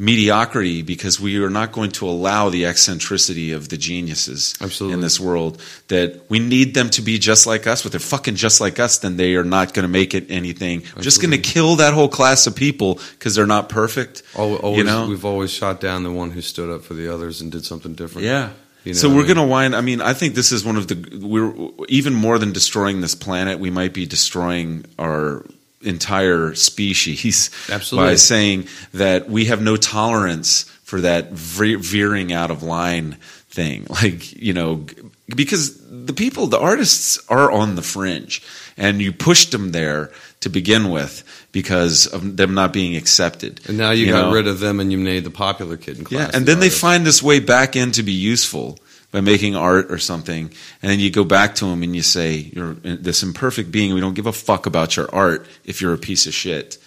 mediocrity 0.00 0.80
because 0.80 1.20
we 1.20 1.36
are 1.44 1.50
not 1.50 1.72
going 1.72 1.90
to 1.90 2.08
allow 2.08 2.48
the 2.48 2.64
eccentricity 2.64 3.52
of 3.52 3.68
the 3.68 3.76
geniuses 3.76 4.54
Absolutely. 4.58 4.94
in 4.94 5.00
this 5.02 5.20
world. 5.20 5.60
That 5.88 6.22
we 6.30 6.38
need 6.38 6.72
them 6.72 6.88
to 6.90 7.02
be 7.02 7.18
just 7.18 7.46
like 7.46 7.66
us, 7.66 7.82
but 7.82 7.92
they're 7.92 8.00
fucking 8.00 8.36
just 8.36 8.62
like 8.62 8.80
us, 8.80 8.98
then 8.98 9.18
they 9.18 9.34
are 9.34 9.44
not 9.44 9.74
going 9.74 9.82
to 9.82 9.92
make 9.92 10.14
it 10.14 10.30
anything. 10.30 10.84
We're 10.96 11.02
just 11.02 11.20
going 11.20 11.32
to 11.32 11.38
kill 11.38 11.76
that 11.76 11.92
whole 11.92 12.08
class 12.08 12.46
of 12.46 12.56
people 12.56 12.98
because 13.12 13.34
they're 13.34 13.46
not 13.46 13.68
perfect. 13.68 14.22
Always, 14.34 14.78
you 14.78 14.84
know? 14.84 15.06
we've 15.06 15.26
always 15.26 15.50
shot 15.50 15.82
down 15.82 16.02
the 16.02 16.12
one 16.12 16.30
who 16.30 16.40
stood 16.40 16.74
up 16.74 16.82
for 16.82 16.94
the 16.94 17.12
others 17.12 17.42
and 17.42 17.52
did 17.52 17.66
something 17.66 17.92
different. 17.92 18.26
Yeah. 18.26 18.50
You 18.84 18.92
know 18.92 18.98
so 18.98 19.14
we're 19.14 19.24
going 19.24 19.36
to 19.36 19.46
wind. 19.46 19.76
I 19.76 19.82
mean, 19.82 20.00
I 20.00 20.14
think 20.14 20.34
this 20.34 20.52
is 20.52 20.64
one 20.64 20.76
of 20.76 20.88
the. 20.88 21.20
We're 21.20 21.86
even 21.88 22.14
more 22.14 22.38
than 22.38 22.52
destroying 22.52 23.00
this 23.00 23.14
planet. 23.14 23.58
We 23.58 23.70
might 23.70 23.92
be 23.92 24.06
destroying 24.06 24.86
our 24.98 25.44
entire 25.82 26.54
species 26.54 27.50
Absolutely. 27.70 28.10
by 28.10 28.14
saying 28.16 28.68
that 28.92 29.28
we 29.28 29.46
have 29.46 29.62
no 29.62 29.76
tolerance 29.76 30.64
for 30.82 31.00
that 31.00 31.30
ve- 31.30 31.76
veering 31.76 32.32
out 32.32 32.50
of 32.50 32.62
line 32.62 33.16
thing. 33.48 33.86
Like 34.02 34.32
you 34.32 34.54
know, 34.54 34.86
because 35.28 35.78
the 36.06 36.14
people, 36.14 36.46
the 36.46 36.60
artists, 36.60 37.18
are 37.28 37.50
on 37.50 37.74
the 37.74 37.82
fringe, 37.82 38.42
and 38.76 39.02
you 39.02 39.12
pushed 39.12 39.52
them 39.52 39.72
there 39.72 40.10
to 40.40 40.48
begin 40.48 40.90
with 40.90 41.22
because 41.52 42.06
of 42.06 42.36
them 42.36 42.54
not 42.54 42.72
being 42.72 42.96
accepted. 42.96 43.60
And 43.68 43.76
now 43.76 43.90
you, 43.90 44.06
got 44.06 44.28
know? 44.28 44.32
rid 44.32 44.46
of 44.46 44.58
them 44.58 44.80
and 44.80 44.90
you 44.90 44.98
made 44.98 45.24
the 45.24 45.30
popular 45.30 45.76
kid 45.76 45.98
in 45.98 46.04
class. 46.04 46.30
Yeah, 46.30 46.36
and 46.36 46.46
the 46.46 46.52
then 46.52 46.60
they 46.60 46.70
find 46.70 47.04
this 47.06 47.22
way 47.22 47.40
back 47.40 47.76
in 47.76 47.92
to 47.92 48.02
be 48.02 48.12
useful 48.12 48.78
by 49.12 49.20
making 49.20 49.56
art 49.56 49.90
or 49.90 49.98
something, 49.98 50.50
and 50.82 50.90
then 50.90 51.00
you 51.00 51.10
go 51.10 51.24
back 51.24 51.56
to 51.56 51.66
them 51.66 51.82
and 51.82 51.96
you 51.96 52.02
say, 52.02 52.50
"You're 52.54 52.74
this 52.74 53.22
imperfect 53.22 53.72
being. 53.72 53.92
We 53.92 54.00
don't 54.00 54.14
give 54.14 54.26
a 54.26 54.32
fuck 54.32 54.66
about 54.66 54.96
your 54.96 55.12
art 55.12 55.46
if 55.64 55.80
you're 55.80 55.92
a 55.92 55.98
piece 55.98 56.26
of 56.26 56.34
shit." 56.34 56.78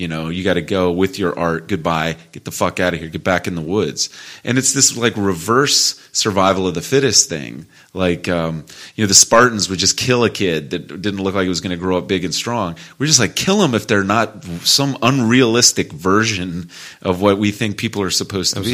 You 0.00 0.08
know, 0.08 0.30
you 0.30 0.42
got 0.42 0.54
to 0.54 0.62
go 0.62 0.90
with 0.90 1.18
your 1.18 1.38
art. 1.38 1.68
Goodbye. 1.68 2.16
Get 2.32 2.46
the 2.46 2.50
fuck 2.50 2.80
out 2.80 2.94
of 2.94 3.00
here. 3.00 3.10
Get 3.10 3.22
back 3.22 3.46
in 3.46 3.54
the 3.54 3.60
woods. 3.60 4.08
And 4.44 4.56
it's 4.56 4.72
this 4.72 4.96
like 4.96 5.14
reverse 5.14 6.00
survival 6.12 6.66
of 6.66 6.72
the 6.72 6.80
fittest 6.80 7.28
thing. 7.28 7.66
Like, 7.92 8.26
um, 8.26 8.64
you 8.96 9.04
know, 9.04 9.08
the 9.08 9.12
Spartans 9.12 9.68
would 9.68 9.78
just 9.78 9.98
kill 9.98 10.24
a 10.24 10.30
kid 10.30 10.70
that 10.70 11.02
didn't 11.02 11.22
look 11.22 11.34
like 11.34 11.42
he 11.42 11.50
was 11.50 11.60
going 11.60 11.72
to 11.72 11.76
grow 11.76 11.98
up 11.98 12.08
big 12.08 12.24
and 12.24 12.34
strong. 12.34 12.76
We're 12.98 13.08
just 13.08 13.20
like, 13.20 13.36
kill 13.36 13.58
them 13.58 13.74
if 13.74 13.86
they're 13.86 14.02
not 14.02 14.42
some 14.64 14.96
unrealistic 15.02 15.92
version 15.92 16.70
of 17.02 17.20
what 17.20 17.36
we 17.36 17.50
think 17.50 17.76
people 17.76 18.00
are 18.00 18.08
supposed 18.08 18.54
to 18.54 18.60
be. 18.62 18.70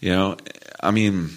You 0.00 0.10
know, 0.10 0.36
I 0.80 0.90
mean, 0.90 1.30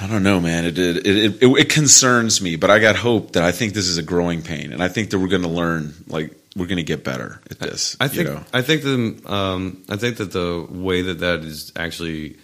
I 0.00 0.06
don't 0.06 0.22
know, 0.22 0.38
man. 0.38 0.64
It 0.64 0.78
it, 0.78 1.04
it 1.04 1.42
it 1.42 1.46
it 1.46 1.68
concerns 1.70 2.40
me, 2.40 2.54
but 2.54 2.70
I 2.70 2.78
got 2.78 2.94
hope 2.94 3.32
that 3.32 3.42
I 3.42 3.50
think 3.50 3.74
this 3.74 3.88
is 3.88 3.98
a 3.98 4.02
growing 4.04 4.42
pain, 4.42 4.72
and 4.72 4.80
I 4.80 4.86
think 4.86 5.10
that 5.10 5.18
we're 5.18 5.26
going 5.26 5.42
to 5.42 5.48
learn, 5.48 5.92
like 6.06 6.37
we're 6.56 6.66
going 6.66 6.78
to 6.78 6.82
get 6.82 7.04
better 7.04 7.40
at 7.50 7.58
this. 7.58 7.96
I 8.00 8.04
you 8.04 8.10
think 8.10 8.28
know? 8.28 8.44
I 8.52 8.62
think 8.62 8.82
the 8.82 9.32
um, 9.32 9.84
I 9.88 9.96
think 9.96 10.16
that 10.16 10.32
the 10.32 10.66
way 10.68 11.02
that 11.02 11.20
that 11.20 11.40
is 11.40 11.72
actually 11.76 12.36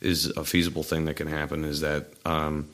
is 0.00 0.26
a 0.26 0.44
feasible 0.44 0.82
thing 0.82 1.06
that 1.06 1.14
can 1.14 1.28
happen 1.28 1.64
is 1.64 1.80
that 1.80 2.06
um, 2.24 2.68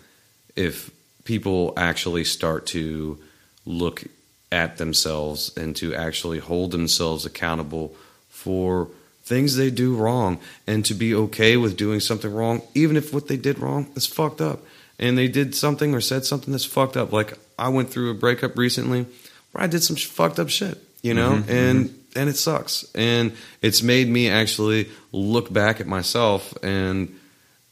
if 0.56 0.90
people 1.24 1.72
actually 1.76 2.24
start 2.24 2.66
to 2.66 3.18
look 3.64 4.04
at 4.50 4.76
themselves 4.78 5.56
and 5.56 5.74
to 5.76 5.94
actually 5.94 6.38
hold 6.38 6.72
themselves 6.72 7.24
accountable 7.24 7.94
for 8.28 8.88
things 9.22 9.56
they 9.56 9.70
do 9.70 9.94
wrong 9.94 10.38
and 10.66 10.84
to 10.84 10.94
be 10.94 11.14
okay 11.14 11.56
with 11.56 11.76
doing 11.76 12.00
something 12.00 12.32
wrong 12.32 12.60
even 12.74 12.96
if 12.96 13.14
what 13.14 13.28
they 13.28 13.36
did 13.36 13.58
wrong 13.58 13.90
is 13.94 14.04
fucked 14.04 14.40
up 14.40 14.60
and 14.98 15.16
they 15.16 15.28
did 15.28 15.54
something 15.54 15.94
or 15.94 16.00
said 16.00 16.24
something 16.24 16.50
that's 16.50 16.64
fucked 16.64 16.96
up 16.96 17.12
like 17.12 17.32
I 17.58 17.68
went 17.68 17.88
through 17.88 18.10
a 18.10 18.14
breakup 18.14 18.58
recently 18.58 19.06
I 19.54 19.66
did 19.66 19.82
some 19.82 19.96
fucked 19.96 20.38
up 20.38 20.48
shit 20.48 20.78
you 21.02 21.14
know? 21.14 21.42
And 21.48 21.98
and 22.14 22.28
it 22.30 22.36
sucks. 22.36 22.86
And 22.94 23.32
it's 23.60 23.82
made 23.82 24.08
me 24.08 24.28
actually 24.28 24.88
look 25.10 25.52
back 25.52 25.80
at 25.80 25.86
myself 25.86 26.54
and 26.62 27.18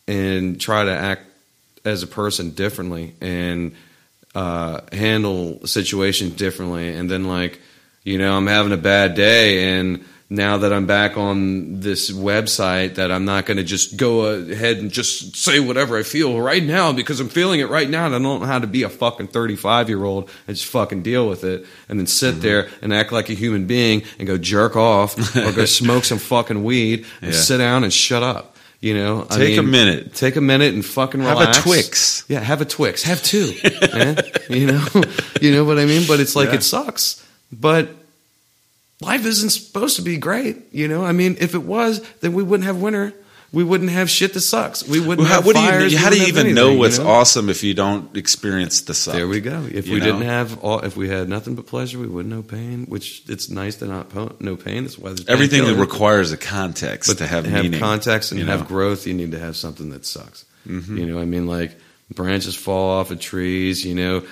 and 0.07 0.61
try 0.61 0.85
to 0.85 0.91
act 0.91 1.23
as 1.85 2.03
a 2.03 2.07
person 2.07 2.51
differently 2.51 3.15
and 3.21 3.75
uh, 4.35 4.81
handle 4.93 5.67
situations 5.67 6.35
differently. 6.35 6.95
And 6.95 7.11
then, 7.11 7.25
like, 7.25 7.61
you 8.03 8.19
know, 8.19 8.37
I'm 8.37 8.47
having 8.47 8.73
a 8.73 8.77
bad 8.77 9.15
day, 9.15 9.79
and 9.79 10.05
now 10.33 10.59
that 10.59 10.73
I'm 10.73 10.87
back 10.87 11.17
on 11.17 11.81
this 11.81 12.09
website, 12.09 12.95
that 12.95 13.11
I'm 13.11 13.25
not 13.25 13.47
going 13.47 13.57
to 13.57 13.65
just 13.65 13.97
go 13.97 14.27
ahead 14.27 14.77
and 14.77 14.93
just 14.93 15.35
say 15.35 15.59
whatever 15.59 15.99
I 15.99 16.05
feel 16.05 16.41
right 16.41 16.63
now 16.63 16.93
because 16.93 17.19
I'm 17.19 17.29
feeling 17.29 17.59
it 17.59 17.69
right 17.69 17.91
now, 17.91 18.07
and 18.07 18.15
I 18.15 18.19
don't 18.21 18.41
know 18.41 18.47
how 18.47 18.61
to 18.61 18.69
be 18.69 18.85
a 18.85 18.89
fucking 18.89 19.27
35 19.27 19.89
year 19.89 20.05
old 20.05 20.31
and 20.47 20.57
just 20.57 20.71
fucking 20.71 21.03
deal 21.03 21.29
with 21.29 21.43
it, 21.43 21.67
and 21.89 21.99
then 21.99 22.07
sit 22.07 22.35
mm-hmm. 22.35 22.43
there 22.43 22.69
and 22.81 22.95
act 22.95 23.11
like 23.11 23.29
a 23.29 23.35
human 23.35 23.67
being 23.67 24.05
and 24.21 24.29
go 24.29 24.39
jerk 24.39 24.77
off 24.77 25.19
or 25.37 25.51
go 25.51 25.65
smoke 25.67 26.05
some 26.05 26.19
fucking 26.19 26.63
weed 26.63 27.07
and 27.21 27.33
Yeah. 27.33 27.39
sit 27.41 27.59
down 27.59 27.83
and 27.83 27.93
shut 27.93 28.23
up. 28.23 28.57
You 28.81 28.95
know, 28.95 29.27
I 29.29 29.37
Take 29.37 29.59
a 29.59 29.63
minute. 29.63 30.15
Take 30.15 30.37
a 30.37 30.41
minute 30.41 30.73
and 30.73 30.83
fucking 30.83 31.21
Have 31.21 31.37
a 31.37 31.41
relax. 31.41 31.63
Twix. 31.63 32.25
Yeah, 32.29 32.41
have 32.41 32.63
a 32.63 32.65
Twix. 32.65 33.03
Have 33.03 33.23
two. 33.23 33.53
man. 33.93 34.17
You 34.49 34.69
know, 34.69 34.87
you 35.41 35.53
know 35.53 35.65
what 35.65 35.79
I 35.79 35.85
mean. 35.85 36.07
But 36.07 36.21
it's 36.21 36.35
like 36.35 36.49
Yeah. 36.49 36.55
it 36.55 36.63
sucks. 36.63 37.23
But 37.53 37.91
life 39.01 39.25
isn't 39.25 39.51
supposed 39.51 39.97
to 39.97 40.03
be 40.03 40.17
great. 40.19 40.57
You 40.73 40.89
know, 40.89 41.05
I 41.05 41.13
mean, 41.13 41.37
if 41.41 41.55
it 41.55 41.63
was, 41.63 42.01
then 42.21 42.33
we 42.33 42.43
wouldn't 42.43 42.67
have 42.67 42.81
winter. 42.81 43.13
We 43.53 43.65
wouldn't 43.65 43.91
have 43.91 44.09
shit 44.09 44.33
that 44.35 44.43
sucks. 44.43 44.87
We 44.87 45.01
wouldn't 45.01 45.27
Well, 45.27 45.37
have 45.37 45.45
what 45.45 45.57
do 45.57 45.61
fires. 45.63 45.93
you? 45.93 45.99
How 45.99 46.09
do 46.11 46.17
you 46.21 46.27
even 46.29 46.55
know 46.55 46.75
what's 46.75 46.99
you 46.99 47.05
know? 47.05 47.11
awesome 47.11 47.49
if 47.49 47.65
you 47.65 47.75
don't 47.75 48.17
experience 48.17 48.83
the 48.83 48.95
suck? 48.95 49.15
There 49.15 49.27
we 49.27 49.41
go. 49.41 49.67
If 49.69 49.89
You 49.89 49.95
we 49.95 49.99
know? 49.99 50.07
didn't 50.07 50.23
have 50.23 50.63
all, 50.63 50.79
if 50.81 50.97
we 50.97 51.09
had 51.09 51.29
nothing 51.29 51.57
but 51.57 51.67
pleasure, 51.67 51.99
we 51.99 52.07
wouldn't 52.07 52.33
know 52.33 52.43
pain. 52.43 52.87
Which 52.87 53.25
it's 53.29 53.51
nice 53.51 53.75
to 53.77 53.87
not 53.87 54.09
po- 54.11 54.37
know 54.39 54.55
pain. 54.55 54.85
That's 54.85 54.97
why 54.97 55.17
Everything 55.27 55.65
that 55.65 55.75
requires 55.75 56.31
a 56.31 56.37
context 56.37 57.11
but 57.11 57.19
to 57.19 57.27
have, 57.27 57.45
have 57.45 57.65
meaning. 57.65 57.81
context 57.81 58.31
and 58.31 58.39
you 58.41 58.47
have 58.47 58.69
growth, 58.69 59.05
you 59.09 59.15
need 59.15 59.33
to 59.33 59.39
have 59.41 59.57
something 59.57 59.91
that 59.91 60.07
sucks. 60.07 60.45
Mhm. 60.69 60.97
You 60.97 61.07
know, 61.07 61.19
I 61.19 61.25
mean, 61.25 61.49
like 61.49 61.77
branches 62.15 62.55
fall 62.55 63.01
off 63.01 63.11
of 63.11 63.19
trees. 63.19 63.85
You 63.85 63.97
know, 63.97 64.23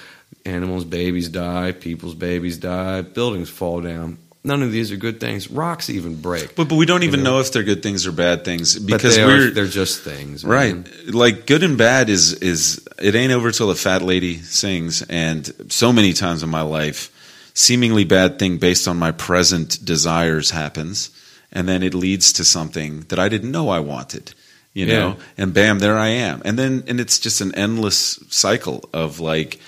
animals' 0.45 0.85
babies 0.85 1.29
die, 1.29 1.73
people's 1.73 2.15
babies 2.15 2.57
die, 2.57 3.01
buildings 3.03 3.49
fall 3.51 3.81
down. 3.81 4.19
None 4.45 4.63
of 4.63 4.71
these 4.73 4.93
are 4.93 4.97
good 4.97 5.21
things. 5.21 5.51
Rocks 5.51 5.91
even 5.91 6.21
break. 6.21 6.55
But, 6.55 6.69
but 6.69 6.77
we 6.77 6.87
don't 6.87 7.03
even 7.03 7.23
know? 7.23 7.33
know 7.35 7.41
if 7.41 7.53
they're 7.53 7.65
good 7.65 7.83
things 7.83 8.07
or 8.07 8.13
bad 8.13 8.45
things 8.45 8.79
because 8.79 9.17
they 9.17 9.25
we're 9.25 9.49
are, 9.49 9.51
they're 9.51 9.67
just 9.67 10.03
things, 10.03 10.45
right. 10.45 10.75
man. 10.75 10.89
Like 11.09 11.47
good 11.47 11.63
and 11.63 11.77
bad 11.77 12.09
is 12.09 12.35
is 12.35 12.87
it 13.03 13.15
ain't 13.15 13.33
over 13.33 13.51
till 13.51 13.69
the 13.69 13.75
fat 13.75 14.01
lady 14.03 14.37
sings. 14.37 15.03
And 15.03 15.53
so 15.73 15.93
many 15.93 16.13
times 16.13 16.43
in 16.43 16.49
my 16.51 16.63
life, 16.63 17.11
seemingly 17.53 18.05
bad 18.05 18.39
thing 18.39 18.59
based 18.59 18.87
on 18.87 18.97
my 18.97 19.11
present 19.11 19.85
desires 19.85 20.51
happens, 20.51 21.11
and 21.53 21.69
then 21.69 21.83
it 21.83 21.93
leads 21.93 22.33
to 22.35 22.45
something 22.45 23.01
that 23.09 23.19
I 23.19 23.29
didn't 23.29 23.51
know 23.51 23.69
I 23.69 23.81
wanted. 23.81 24.35
You 24.73 24.87
know, 24.87 25.09
Yeah. 25.09 25.43
and 25.45 25.53
bam, 25.53 25.81
there 25.81 25.99
I 25.99 26.09
am. 26.09 26.43
And 26.45 26.57
then 26.57 26.85
and 26.87 27.01
it's 27.01 27.19
just 27.19 27.41
an 27.41 27.53
endless 27.57 28.21
cycle 28.29 28.89
of 28.95 29.19
like 29.19 29.59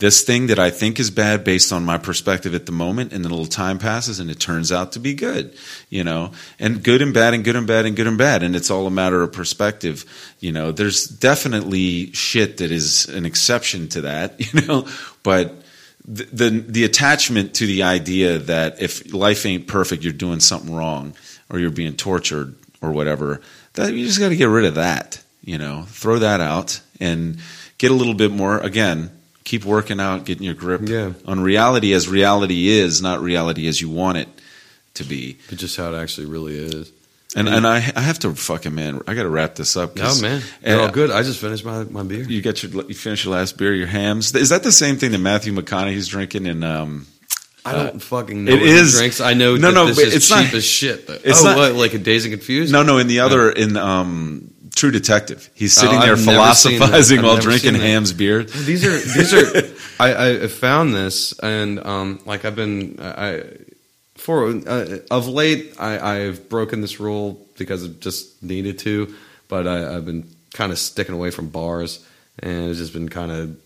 this 0.00 0.22
thing 0.22 0.46
that 0.48 0.58
I 0.58 0.70
think 0.70 0.98
is 0.98 1.10
bad 1.10 1.44
based 1.44 1.72
on 1.72 1.84
my 1.84 1.98
perspective 1.98 2.54
at 2.54 2.64
the 2.64 2.72
moment, 2.72 3.12
and 3.12 3.22
then 3.22 3.30
a 3.30 3.34
little 3.34 3.46
time 3.46 3.78
passes 3.78 4.18
and 4.18 4.30
it 4.30 4.40
turns 4.40 4.72
out 4.72 4.92
to 4.92 4.98
be 4.98 5.14
good, 5.14 5.54
you 5.90 6.02
know, 6.02 6.32
and 6.58 6.82
good 6.82 7.02
and 7.02 7.12
bad 7.12 7.34
and 7.34 7.44
good 7.44 7.54
and 7.54 7.66
bad 7.66 7.84
and 7.84 7.94
good 7.94 8.06
and 8.06 8.16
bad. 8.16 8.42
And 8.42 8.56
it's 8.56 8.70
all 8.70 8.86
a 8.86 8.90
matter 8.90 9.22
of 9.22 9.32
perspective. 9.32 10.06
You 10.40 10.52
know, 10.52 10.72
there's 10.72 11.04
definitely 11.04 12.12
shit 12.12 12.56
that 12.56 12.72
is 12.72 13.08
an 13.10 13.26
exception 13.26 13.88
to 13.90 14.00
that, 14.00 14.40
you 14.54 14.66
know, 14.66 14.88
but 15.22 15.54
the, 16.06 16.24
the, 16.24 16.50
the 16.50 16.84
attachment 16.84 17.54
to 17.56 17.66
the 17.66 17.82
idea 17.82 18.38
that 18.38 18.80
if 18.80 19.12
life 19.12 19.44
ain't 19.44 19.68
perfect, 19.68 20.02
you're 20.02 20.14
doing 20.14 20.40
something 20.40 20.74
wrong 20.74 21.14
or 21.50 21.58
you're 21.58 21.70
being 21.70 21.94
tortured 21.94 22.54
or 22.80 22.90
whatever, 22.90 23.42
that 23.74 23.92
you 23.92 24.06
just 24.06 24.18
got 24.18 24.30
to 24.30 24.36
get 24.36 24.46
rid 24.46 24.64
of 24.64 24.76
that, 24.76 25.22
you 25.44 25.58
know, 25.58 25.82
throw 25.88 26.18
that 26.18 26.40
out 26.40 26.80
and 26.98 27.38
get 27.76 27.90
a 27.90 27.94
little 27.94 28.14
bit 28.14 28.30
more, 28.30 28.58
again, 28.58 29.10
keep 29.44 29.64
working 29.64 30.00
out, 30.00 30.24
getting 30.24 30.44
your 30.44 30.54
grip 30.54 30.82
Yeah. 30.88 31.12
on 31.26 31.40
reality 31.40 31.92
as 31.92 32.08
reality 32.08 32.68
is, 32.68 33.00
not 33.02 33.20
reality 33.22 33.66
as 33.68 33.80
you 33.80 33.88
want 33.88 34.18
it 34.18 34.28
to 34.94 35.04
be. 35.04 35.38
But 35.48 35.58
just 35.58 35.76
how 35.76 35.92
it 35.92 35.96
actually 35.96 36.26
really 36.26 36.56
is. 36.58 36.90
And 37.36 37.48
and 37.48 37.64
I 37.66 37.76
I 37.94 38.00
have 38.00 38.18
to 38.20 38.34
fucking 38.34 38.74
man, 38.74 39.00
I 39.06 39.14
got 39.14 39.22
to 39.22 39.28
wrap 39.30 39.54
this 39.54 39.76
up. 39.76 39.92
Oh 39.96 40.02
'cause- 40.02 40.20
man, 40.20 40.42
they're 40.62 40.80
all 40.80 40.88
good. 40.90 41.10
I 41.12 41.22
just 41.22 41.38
finished 41.40 41.64
my, 41.64 41.84
my 41.84 42.02
beer. 42.02 42.24
You 42.24 42.42
got 42.42 42.60
your 42.62 42.84
you 42.88 42.94
finished 42.94 43.24
your 43.24 43.34
last 43.34 43.56
beer, 43.56 43.72
your 43.72 43.86
Hamm's. 43.86 44.34
Is 44.34 44.48
that 44.48 44.64
the 44.64 44.72
same 44.72 44.96
thing 44.96 45.12
that 45.12 45.18
Matthew 45.18 45.52
McConaughey's 45.54 46.08
drinking 46.08 46.46
in 46.46 46.64
um 46.64 47.06
I 47.64 47.72
don't 47.72 47.96
Uh, 47.96 47.98
fucking 48.00 48.44
know 48.46 48.52
it 48.52 48.60
what 48.60 48.68
he 48.68 48.90
drinks. 48.90 49.20
I 49.20 49.34
know 49.34 49.54
No, 49.54 49.70
no, 49.70 49.86
this 49.86 49.96
but 49.96 50.06
is 50.08 50.14
it's 50.16 50.28
cheap 50.28 50.36
not- 50.46 50.54
as 50.54 50.64
shit. 50.64 51.06
Though. 51.06 51.18
it's 51.22 51.40
oh, 51.40 51.44
not- 51.44 51.56
what, 51.56 51.74
like 51.74 51.94
a 51.94 51.98
Dazed 51.98 52.24
and 52.26 52.34
Confused? 52.34 52.72
No, 52.72 52.82
no, 52.82 52.98
in 52.98 53.06
the 53.06 53.20
other 53.20 53.50
in 53.52 53.76
um 53.76 54.49
True 54.76 54.90
Detective. 54.90 55.50
He's 55.54 55.76
Oh, 55.78 55.82
sitting 55.82 56.00
there 56.00 56.12
I've 56.14 56.24
never 56.26 56.54
seen 56.54 56.78
that. 56.78 56.86
philosophizing 56.86 57.22
while 57.22 57.36
drinking. 57.38 57.74
Hamm's 57.74 58.12
beer. 58.12 58.44
These 58.44 58.84
are 58.86 58.98
these 58.98 59.34
are. 59.34 59.74
I, 60.02 60.44
I 60.44 60.46
found 60.46 60.94
this 60.94 61.38
and 61.40 61.84
um, 61.84 62.20
like 62.24 62.44
I've 62.44 62.56
been 62.56 62.96
I 63.00 63.42
for 64.16 64.48
uh, 64.48 64.98
of 65.10 65.28
late 65.28 65.74
I, 65.78 65.98
I've 66.24 66.48
broken 66.48 66.80
this 66.80 67.00
rule 67.00 67.46
because 67.58 67.84
it 67.84 68.00
just 68.00 68.42
needed 68.42 68.78
to, 68.80 69.14
but 69.48 69.66
I, 69.66 69.96
I've 69.96 70.06
been 70.06 70.26
kind 70.54 70.72
of 70.72 70.78
sticking 70.78 71.14
away 71.14 71.30
from 71.30 71.48
bars 71.48 72.04
and 72.38 72.70
it's 72.70 72.78
just 72.78 72.92
been 72.92 73.08
kind 73.08 73.30
of 73.32 73.56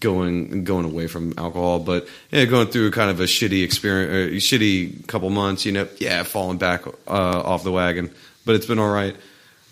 going 0.00 0.64
going 0.64 0.84
away 0.86 1.06
from 1.06 1.34
alcohol, 1.38 1.78
but 1.78 2.08
yeah, 2.30 2.44
going 2.46 2.68
through 2.68 2.90
kind 2.90 3.10
of 3.10 3.20
a 3.20 3.24
shitty 3.24 3.62
experience, 3.62 4.32
uh, 4.32 4.36
shitty 4.38 5.06
couple 5.06 5.28
months. 5.30 5.66
You 5.66 5.72
know, 5.72 5.88
yeah, 5.98 6.22
falling 6.22 6.58
back 6.58 6.86
uh, 6.86 6.92
off 7.06 7.62
the 7.64 7.72
wagon, 7.72 8.10
but 8.46 8.54
it's 8.54 8.66
been 8.66 8.78
all 8.78 8.90
right. 8.92 9.14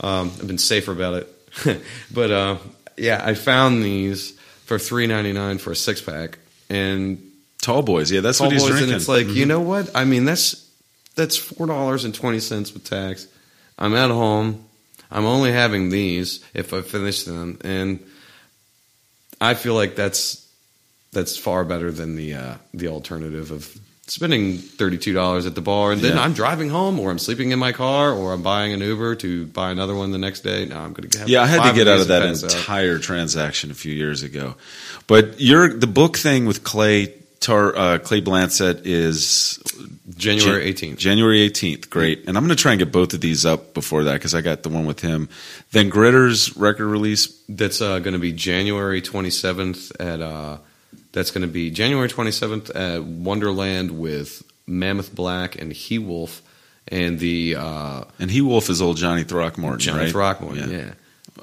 Um, 0.03 0.31
I've 0.41 0.47
been 0.47 0.59
safer 0.59 0.93
about 0.93 1.15
it, 1.23 1.83
but 2.13 2.31
uh, 2.31 2.59
yeah, 2.97 3.23
I 3.25 3.35
found 3.35 3.83
these 3.83 4.33
for 4.67 4.79
three 4.79 5.07
ninety 5.07 5.33
nine 5.33 5.59
for 5.59 5.71
a 5.73 5.77
six 5.77 6.01
pack, 6.01 6.39
and 6.69 7.23
Tall 7.61 7.83
boys, 7.83 8.11
yeah, 8.11 8.21
that's 8.21 8.39
Tall 8.39 8.49
what 8.49 8.53
he's 8.55 8.63
Boys, 8.63 8.71
drinking. 8.73 8.91
and 8.93 8.97
it's 9.01 9.09
like 9.09 9.27
Mhm. 9.27 9.35
you 9.37 9.47
know 9.47 9.61
what? 9.61 9.89
I 9.95 10.05
mean, 10.05 10.25
that's 10.25 10.69
that's 11.15 11.37
four 11.37 11.67
dollars 11.67 12.05
and 12.05 12.15
twenty 12.15 12.41
cents 12.41 12.73
with 12.75 12.85
tax. 12.85 13.27
I'm 13.79 13.95
at 13.95 14.11
home. 14.11 14.65
I'm 15.11 15.25
only 15.27 15.53
having 15.53 15.91
these 15.91 16.41
if 16.55 16.73
I 16.75 16.81
finish 16.83 17.25
them, 17.25 17.59
and 17.63 18.01
I 19.41 19.55
feel 19.55 19.75
like 19.75 19.95
that's 19.95 20.47
that's 21.13 21.37
far 21.37 21.65
better 21.65 21.93
than 21.93 22.17
the 22.17 22.35
uh, 22.35 22.55
the 22.75 22.89
alternative 22.89 23.51
of 23.51 23.79
spending 24.13 24.59
thirty 24.59 24.99
two 24.99 25.15
dollars 25.15 25.47
at 25.47 25.55
the 25.55 25.63
bar, 25.63 25.93
and 25.93 26.03
then 26.03 26.17
Yeah. 26.17 26.23
I'm 26.23 26.35
driving 26.35 26.69
home, 26.69 27.01
or 27.01 27.11
I'm 27.11 27.19
sleeping 27.19 27.51
in 27.51 27.59
my 27.59 27.73
car, 27.73 28.13
or 28.13 28.35
I'm 28.35 28.43
buying 28.43 28.75
an 28.75 28.81
Uber 28.81 29.15
to 29.17 29.47
buy 29.47 29.71
another 29.71 29.95
one 29.95 30.11
the 30.13 30.19
next 30.19 30.41
day. 30.41 30.67
No, 30.67 30.77
I'm 30.79 30.93
going 30.93 31.09
to 31.09 31.19
have 31.21 31.29
Yeah, 31.31 31.43
I 31.43 31.47
had 31.47 31.69
to 31.69 31.75
get 31.75 31.89
out 31.89 32.01
of 32.01 32.09
that 32.09 32.23
and 32.23 32.33
pass 32.33 32.45
out. 32.45 32.55
entire 32.55 32.99
transaction 32.99 33.71
a 33.71 33.75
few 33.75 33.95
years 33.95 34.23
ago. 34.23 34.55
But 35.07 35.41
your 35.41 35.73
the 35.73 35.87
book 35.87 36.19
thing 36.19 36.45
with 36.45 36.63
Clay 36.63 37.15
Tar, 37.41 37.75
uh, 37.75 37.99
Clay 37.99 38.21
Blancett 38.21 38.87
is 38.87 39.59
January 40.15 40.73
18th. 40.73 40.99
January 40.99 41.49
18th. 41.49 41.89
Great. 41.89 42.25
And 42.29 42.37
I'm 42.37 42.45
going 42.45 42.55
to 42.57 42.63
try 42.63 42.73
and 42.73 42.79
get 42.79 42.93
both 42.93 43.15
of 43.15 43.21
these 43.23 43.47
up 43.47 43.73
before 43.73 44.05
that 44.05 44.13
because 44.13 44.35
I 44.35 44.43
got 44.43 44.63
the 44.63 44.69
one 44.69 44.85
with 44.85 45.01
him. 45.01 45.29
Then 45.73 45.91
Gritter's 45.91 46.55
record 46.57 46.87
release. 46.87 47.27
That's 47.49 47.81
uh, 47.81 47.99
going 47.99 48.13
to 48.13 48.21
be 48.21 48.33
January 48.33 49.01
27th 49.01 49.93
at. 49.99 50.21
Uh, 50.21 50.59
that's 51.13 51.31
going 51.31 51.43
to 51.43 51.53
be 51.53 51.71
January 51.71 52.09
27th 52.09 52.75
at 52.75 53.03
Wonderland 53.05 53.99
with 53.99 54.43
Mammoth 54.67 55.15
Black 55.15 55.61
and 55.61 55.73
He 55.73 55.99
Wolf 55.99 56.43
and 56.89 57.19
the 57.19 57.57
uh, 57.57 58.05
And 58.19 58.31
He 58.31 58.41
Wolf 58.41 58.69
is 58.71 58.81
old 58.83 58.97
Johnny 58.97 59.25
Throckmorton, 59.25 59.79
Johnny 59.81 59.99
right? 60.05 60.11
Throckmorton. 60.11 60.71
Yeah, 60.71 60.93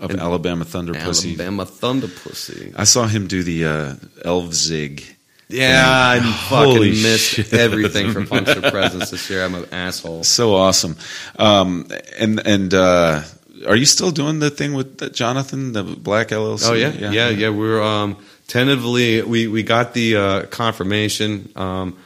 Of 0.01 0.11
And 0.11 0.19
Alabama 0.19 0.65
Thunder 0.65 0.93
Pussy. 0.93 1.29
Alabama 1.29 1.65
Thunder 1.65 2.07
Pussy. 2.07 2.73
I 2.75 2.83
saw 2.83 3.07
him 3.07 3.27
do 3.27 3.43
the 3.43 3.65
uh, 3.65 3.95
Elf 4.25 4.53
Zig. 4.53 5.03
Yeah, 5.51 5.83
I 5.87 6.19
fucking 6.49 6.79
missed 6.81 7.31
shit. 7.31 7.53
everything 7.53 8.11
from 8.11 8.27
Puncture 8.27 8.61
Presence 8.71 9.09
this 9.09 9.27
year. 9.31 9.43
I'm 9.43 9.55
an 9.55 9.65
asshole. 9.71 10.23
So 10.23 10.53
awesome. 10.55 10.95
Um, 11.39 11.87
and 12.19 12.39
and 12.45 12.71
uh, 12.71 13.23
are 13.67 13.75
you 13.75 13.85
still 13.85 14.11
doing 14.11 14.39
the 14.39 14.49
thing 14.49 14.73
with 14.73 15.13
Jonathan, 15.13 15.73
the 15.73 15.83
Black 15.83 16.29
LLC? 16.29 16.69
Oh 16.69 16.73
yeah, 16.73 16.91
yeah, 16.91 17.29
yeah. 17.29 17.49
We're 17.49 17.81
um, 17.81 18.17
tentatively 18.47 19.21
we 19.21 19.47
we 19.47 19.63
got 19.63 19.93
the 19.93 20.15
uh, 20.15 20.45
confirmation. 20.47 21.51
Um, 21.55 21.97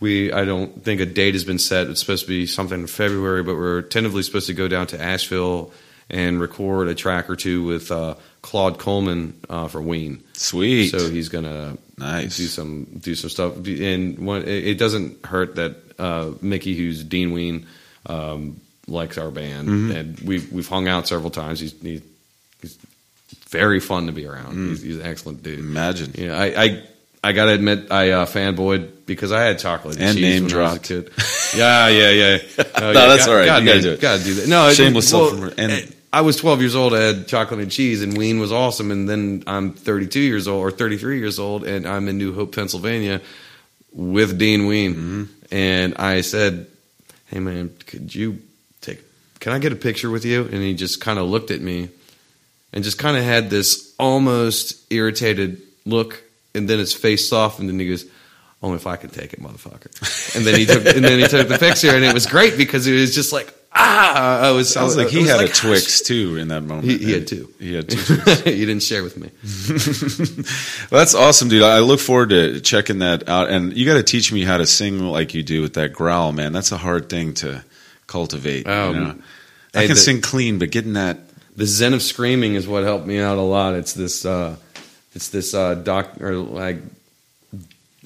we 0.00 0.32
I 0.32 0.44
don't 0.44 0.84
think 0.84 1.00
a 1.00 1.06
date 1.06 1.34
has 1.34 1.44
been 1.44 1.58
set. 1.58 1.88
It's 1.88 2.00
supposed 2.00 2.24
to 2.24 2.28
be 2.28 2.46
something 2.46 2.80
in 2.80 2.86
February, 2.86 3.42
but 3.42 3.56
we're 3.56 3.82
tentatively 3.82 4.22
supposed 4.22 4.46
to 4.46 4.54
go 4.54 4.68
down 4.68 4.86
to 4.88 5.00
Asheville 5.00 5.72
and 6.10 6.40
record 6.40 6.88
a 6.88 6.94
track 6.94 7.28
or 7.28 7.36
two 7.36 7.64
with 7.64 7.90
uh, 7.90 8.14
Claude 8.42 8.78
Coleman 8.78 9.38
uh, 9.50 9.68
for 9.68 9.82
Ween. 9.82 10.22
Sweet. 10.34 10.88
So 10.90 11.10
he's 11.10 11.28
gonna 11.28 11.76
Nice. 11.98 12.36
do 12.36 12.46
some 12.46 12.84
do 13.00 13.14
some 13.14 13.28
stuff. 13.30 13.56
And 13.66 14.18
one, 14.20 14.42
it 14.42 14.66
it 14.68 14.78
doesn't 14.78 15.26
hurt 15.26 15.56
that 15.56 15.76
uh, 15.98 16.30
Mickey, 16.40 16.76
who's 16.76 17.02
Dean 17.02 17.32
Ween, 17.32 17.66
um, 18.06 18.60
likes 18.88 19.18
our 19.18 19.30
band, 19.30 19.68
Mhm. 19.68 19.94
and 19.96 20.20
we've 20.20 20.50
we've 20.52 20.68
hung 20.68 20.88
out 20.88 21.06
several 21.06 21.30
times. 21.30 21.60
He's 21.60 21.74
he's, 21.82 22.02
he's 22.62 22.78
very 23.48 23.80
fun 23.80 24.06
to 24.06 24.12
be 24.12 24.26
around. 24.26 24.56
Mm. 24.56 24.68
He's, 24.70 24.82
he's 24.82 24.96
an 24.98 25.06
excellent 25.06 25.42
dude. 25.42 25.58
Imagine. 25.60 26.12
Yeah, 26.16 26.36
I 26.38 26.62
I, 26.64 26.82
I 27.24 27.32
gotta 27.32 27.52
admit, 27.52 27.90
I 27.90 28.10
uh, 28.10 28.26
fanboyed 28.26 28.90
because 29.06 29.32
I 29.32 29.42
had 29.42 29.58
chocolate 29.58 29.98
And 30.00 30.16
cheese 30.16 30.22
name 30.22 30.42
when 30.44 30.50
dropped. 30.50 30.90
I 30.90 30.94
was 30.94 31.04
a 31.06 31.10
kid. 31.10 31.12
Yeah, 31.56 31.88
yeah, 31.88 32.10
yeah. 32.10 32.36
No, 32.58 32.64
Oh, 32.76 32.92
yeah, 32.92 32.92
that's 32.92 33.24
got- 33.26 33.28
all 33.32 33.36
right. 33.38 33.46
Gotta, 33.46 33.62
You 33.64 33.68
gotta 33.70 33.80
do 33.82 33.92
it. 33.92 34.00
Gotta 34.00 34.24
do 34.24 34.34
that. 34.34 34.48
No, 34.48 34.72
Shameless 34.72 35.12
well, 35.12 35.30
self- 35.30 35.58
and- 35.58 35.94
I 36.10 36.22
was 36.22 36.36
12 36.36 36.60
years 36.60 36.74
old. 36.74 36.94
I 36.94 37.00
had 37.02 37.28
chocolate 37.28 37.60
and 37.60 37.70
cheese, 37.70 38.00
and 38.02 38.16
Ween 38.16 38.38
was 38.40 38.50
awesome. 38.50 38.90
And 38.90 39.06
then 39.06 39.44
I'm 39.46 39.72
32 39.74 40.20
years 40.20 40.48
old 40.48 40.62
or 40.64 40.70
33 40.70 41.18
years 41.18 41.38
old, 41.38 41.64
and 41.64 41.86
I'm 41.86 42.08
in 42.08 42.16
New 42.16 42.32
Hope, 42.32 42.54
Pennsylvania, 42.54 43.20
with 43.92 44.38
Dean 44.38 44.66
Ween. 44.66 44.94
Mm-hmm. 44.94 45.24
And 45.54 45.94
I 45.96 46.22
said, 46.22 46.66
"Hey, 47.26 47.40
man, 47.40 47.74
could 47.86 48.14
you? 48.14 48.38
Can 49.40 49.52
I 49.52 49.58
get 49.58 49.72
a 49.72 49.76
picture 49.76 50.10
with 50.10 50.24
you?" 50.24 50.42
And 50.44 50.62
he 50.62 50.74
just 50.74 51.00
kind 51.00 51.18
of 51.18 51.28
looked 51.28 51.50
at 51.50 51.60
me, 51.60 51.88
and 52.72 52.84
just 52.84 52.98
kind 52.98 53.16
of 53.16 53.22
had 53.22 53.50
this 53.50 53.94
almost 53.98 54.92
irritated 54.92 55.62
look, 55.84 56.22
and 56.54 56.68
then 56.68 56.78
his 56.78 56.92
face 56.92 57.28
softened, 57.28 57.70
and 57.70 57.80
he 57.80 57.88
goes. 57.88 58.04
Only 58.60 58.74
if 58.74 58.88
I 58.88 58.96
can 58.96 59.10
take 59.10 59.32
it, 59.32 59.40
motherfucker. 59.40 60.34
And 60.34 60.44
then 60.44 60.58
he 60.58 60.66
took, 60.66 60.84
and 60.84 61.04
then 61.04 61.20
he 61.20 61.28
took 61.28 61.46
the 61.46 61.58
picture, 61.58 61.90
and 61.90 62.04
it 62.04 62.12
was 62.12 62.26
great 62.26 62.56
because 62.56 62.88
it 62.88 62.92
was 62.92 63.14
just 63.14 63.32
like, 63.32 63.54
ah, 63.72 64.48
I 64.48 64.50
was. 64.50 64.68
Sounds 64.72 64.96
I, 64.96 65.04
like 65.04 65.12
he 65.12 65.26
had 65.26 65.36
like, 65.36 65.50
a 65.50 65.52
Twix 65.52 66.02
too 66.02 66.36
in 66.36 66.48
that 66.48 66.62
moment. 66.62 66.88
He, 66.88 66.98
he 66.98 67.12
had 67.12 67.26
two. 67.26 67.52
He 67.58 67.74
had 67.74 67.88
two. 67.88 68.16
Twix. 68.16 68.46
you 68.46 68.66
didn't 68.66 68.82
share 68.82 69.02
with 69.02 69.16
me. 69.16 69.30
Well, 70.90 71.00
that's 71.00 71.14
awesome, 71.14 71.48
dude. 71.48 71.62
I 71.62 71.80
look 71.80 72.00
forward 72.00 72.30
to 72.30 72.60
checking 72.60 73.00
that 73.00 73.28
out. 73.28 73.50
And 73.50 73.76
you 73.76 73.84
got 73.84 73.94
to 73.94 74.02
teach 74.02 74.32
me 74.32 74.42
how 74.42 74.56
to 74.56 74.66
sing 74.66 75.00
like 75.00 75.34
you 75.34 75.42
do 75.42 75.60
with 75.60 75.74
that 75.74 75.92
growl, 75.92 76.32
man. 76.32 76.52
That's 76.52 76.72
a 76.72 76.78
hard 76.78 77.10
thing 77.10 77.34
to 77.34 77.62
cultivate. 78.08 78.66
Um, 78.66 78.94
you 78.94 79.00
know? 79.00 79.14
I 79.74 79.80
can 79.86 79.90
the- 79.90 79.96
sing 79.96 80.20
clean, 80.20 80.58
but 80.58 80.70
getting 80.70 80.94
that 80.94 81.20
the 81.56 81.66
zen 81.66 81.94
of 81.94 82.02
screaming 82.02 82.54
is 82.54 82.66
what 82.66 82.82
helped 82.82 83.06
me 83.06 83.20
out 83.20 83.38
a 83.38 83.42
lot. 83.42 83.74
It's 83.74 83.92
this, 83.92 84.24
uh, 84.24 84.56
it's 85.14 85.28
this 85.28 85.54
uh, 85.54 85.74
doc 85.74 86.20
or 86.20 86.34
like 86.36 86.78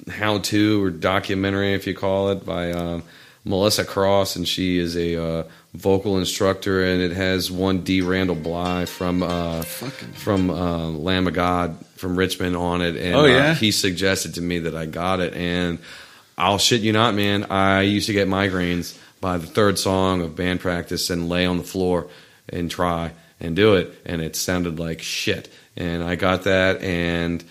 how 0.09 0.39
to 0.39 0.83
or 0.83 0.89
documentary, 0.89 1.73
if 1.73 1.87
you 1.87 1.93
call 1.95 2.29
it, 2.31 2.45
by 2.45 2.71
um, 2.71 3.03
Melissa 3.45 3.85
Cross, 3.85 4.35
and 4.35 4.47
she 4.47 4.77
is 4.77 4.95
a 4.97 5.21
uh, 5.21 5.43
vocal 5.73 6.17
instructor, 6.17 6.83
and 6.83 7.01
it 7.01 7.11
has 7.11 7.51
one 7.51 7.83
D. 7.83 8.01
Randall 8.01 8.35
Blythe 8.35 8.89
from 8.89 9.21
uh, 9.23 9.61
from 9.61 10.49
uh, 10.49 10.89
Lamb 10.89 11.27
of 11.27 11.33
God 11.33 11.77
from 11.95 12.15
Richmond 12.17 12.55
on 12.57 12.81
it, 12.81 12.95
and 12.97 13.15
Oh, 13.15 13.25
yeah? 13.25 13.51
uh, 13.51 13.55
he 13.55 13.71
suggested 13.71 14.33
to 14.35 14.41
me 14.41 14.59
that 14.59 14.75
I 14.75 14.85
got 14.85 15.19
it, 15.21 15.33
and 15.35 15.79
I'll 16.37 16.57
shit 16.57 16.81
you 16.81 16.91
not, 16.91 17.13
man. 17.15 17.45
I 17.45 17.81
used 17.81 18.07
to 18.07 18.13
get 18.13 18.27
migraines 18.27 18.97
by 19.23 19.37
the 19.37 19.47
third 19.47 19.79
song 19.79 20.21
of 20.21 20.35
band 20.35 20.59
practice 20.59 21.09
and 21.09 21.29
lay 21.29 21.45
on 21.45 21.57
the 21.57 21.63
floor 21.63 22.09
and 22.49 22.69
try 22.69 23.13
and 23.39 23.55
do 23.55 23.75
it, 23.75 23.93
and 24.05 24.21
it 24.21 24.35
sounded 24.35 24.77
like 24.79 25.01
shit. 25.01 25.49
And 25.77 26.03
I 26.03 26.15
got 26.15 26.43
that, 26.43 26.81
and 26.81 27.41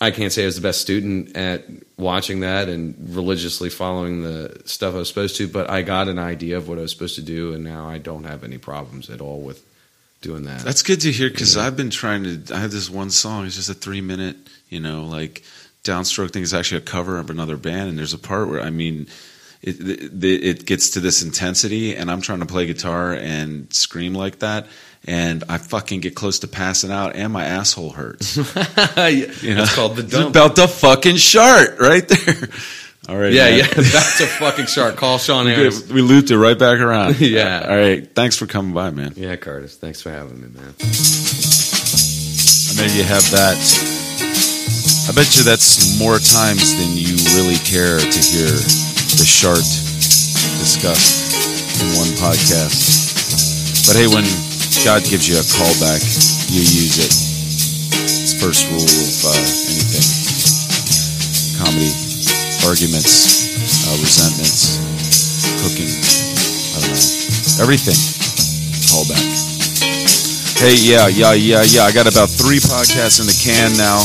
I 0.00 0.10
can't 0.12 0.32
say 0.32 0.44
I 0.44 0.46
was 0.46 0.56
the 0.56 0.62
best 0.62 0.80
student 0.80 1.36
at 1.36 1.66
watching 1.98 2.40
that 2.40 2.70
and 2.70 2.94
religiously 3.14 3.68
following 3.68 4.22
the 4.22 4.62
stuff 4.64 4.94
I 4.94 4.98
was 4.98 5.08
supposed 5.08 5.36
to, 5.36 5.46
but 5.46 5.68
I 5.68 5.82
got 5.82 6.08
an 6.08 6.18
idea 6.18 6.56
of 6.56 6.68
what 6.68 6.78
I 6.78 6.80
was 6.80 6.90
supposed 6.90 7.16
to 7.16 7.22
do, 7.22 7.52
and 7.52 7.62
now 7.62 7.86
I 7.86 7.98
don't 7.98 8.24
have 8.24 8.42
any 8.42 8.56
problems 8.56 9.10
at 9.10 9.20
all 9.20 9.42
with 9.42 9.62
doing 10.22 10.44
that. 10.44 10.62
That's 10.62 10.82
good 10.82 11.02
to 11.02 11.12
hear 11.12 11.28
because 11.28 11.54
Yeah. 11.54 11.66
I've 11.66 11.76
been 11.76 11.90
trying 11.90 12.24
to. 12.24 12.54
I 12.54 12.60
have 12.60 12.70
this 12.72 12.88
one 12.88 13.10
song. 13.10 13.44
It's 13.44 13.56
just 13.56 13.68
a 13.68 13.74
three 13.74 14.00
minute, 14.00 14.36
you 14.70 14.80
know, 14.80 15.04
like 15.04 15.42
downstroke 15.84 16.30
thing. 16.30 16.42
It's 16.42 16.54
actually 16.54 16.78
a 16.78 16.86
cover 16.86 17.18
of 17.18 17.28
another 17.28 17.58
band, 17.58 17.90
and 17.90 17.98
there's 17.98 18.14
a 18.14 18.18
part 18.18 18.48
where 18.48 18.62
I 18.62 18.70
mean, 18.70 19.06
it 19.62 19.80
it, 19.80 20.24
it 20.24 20.66
gets 20.66 20.90
to 20.90 21.00
this 21.00 21.22
intensity, 21.22 21.94
and 21.96 22.10
I'm 22.10 22.20
trying 22.20 22.40
to 22.40 22.46
play 22.46 22.66
guitar 22.66 23.12
and 23.14 23.72
scream 23.72 24.14
like 24.14 24.40
that, 24.40 24.66
and 25.06 25.44
I 25.48 25.58
fucking 25.58 26.00
get 26.00 26.14
close 26.14 26.40
to 26.40 26.48
passing 26.48 26.90
out, 26.90 27.14
and 27.16 27.32
my 27.32 27.44
asshole 27.44 27.90
hurts. 27.90 28.36
You 29.02 29.54
know? 29.54 29.62
It's 29.62 29.74
called 29.74 29.96
the 29.96 30.02
It's 30.02 30.12
dump. 30.12 30.30
about 30.30 30.56
the 30.56 30.68
fucking 30.68 31.16
shart 31.16 31.78
right 31.80 32.06
there. 32.06 32.48
All 33.08 33.16
right, 33.18 33.32
yeah, 33.32 33.44
man. 33.50 33.58
yeah, 33.58 33.66
that's 33.66 34.20
a 34.20 34.26
fucking 34.28 34.66
shark. 34.66 34.94
Call 34.96 35.18
Sean 35.18 35.46
Harris. 35.46 35.88
We 35.90 36.02
looped 36.02 36.30
it 36.30 36.38
right 36.38 36.56
back 36.58 36.78
around. 36.78 37.18
Yeah. 37.20 37.66
All 37.68 37.76
right. 37.76 38.08
Thanks 38.14 38.36
for 38.36 38.46
coming 38.46 38.72
by, 38.72 38.90
man. 38.90 39.14
Yeah, 39.16 39.34
Curtis, 39.34 39.76
thanks 39.76 40.00
for 40.00 40.10
having 40.10 40.40
me, 40.40 40.46
man. 40.48 40.74
I 40.78 42.74
then 42.78 42.96
you 42.96 43.02
have 43.02 43.28
that. 43.32 43.58
I 45.08 45.12
bet 45.14 45.36
you 45.36 45.42
that's 45.42 45.98
more 45.98 46.18
times 46.18 46.76
than 46.78 46.96
you 46.96 47.16
really 47.34 47.56
care 47.66 47.98
to 47.98 48.18
hear 48.18 48.54
the 49.18 49.26
shart 49.26 49.64
discussed 50.62 51.82
in 51.82 51.88
one 51.98 52.12
podcast. 52.16 53.84
But 53.88 53.98
hey, 53.98 54.08
when 54.08 54.24
God 54.86 55.04
gives 55.04 55.28
you 55.28 55.36
a 55.36 55.44
callback, 55.44 56.00
you 56.48 56.62
use 56.62 56.96
it. 57.02 57.12
It's 57.98 58.32
first 58.38 58.70
rule 58.70 58.80
of 58.80 59.12
uh, 59.26 59.36
anything 59.68 60.06
comedy, 61.60 61.92
arguments, 62.66 63.86
uh, 63.86 63.96
resentments, 64.00 64.80
cooking. 65.62 65.90
I 65.90 66.86
don't 66.86 66.94
know. 66.94 67.62
Everything. 67.62 67.98
Callback. 68.90 69.26
Hey, 70.62 70.78
yeah, 70.78 71.10
yeah, 71.10 71.34
yeah, 71.34 71.62
yeah. 71.66 71.82
I 71.84 71.92
got 71.92 72.06
about 72.06 72.30
three 72.30 72.58
podcasts 72.58 73.18
in 73.18 73.26
the 73.26 73.34
can 73.34 73.74
now. 73.74 73.98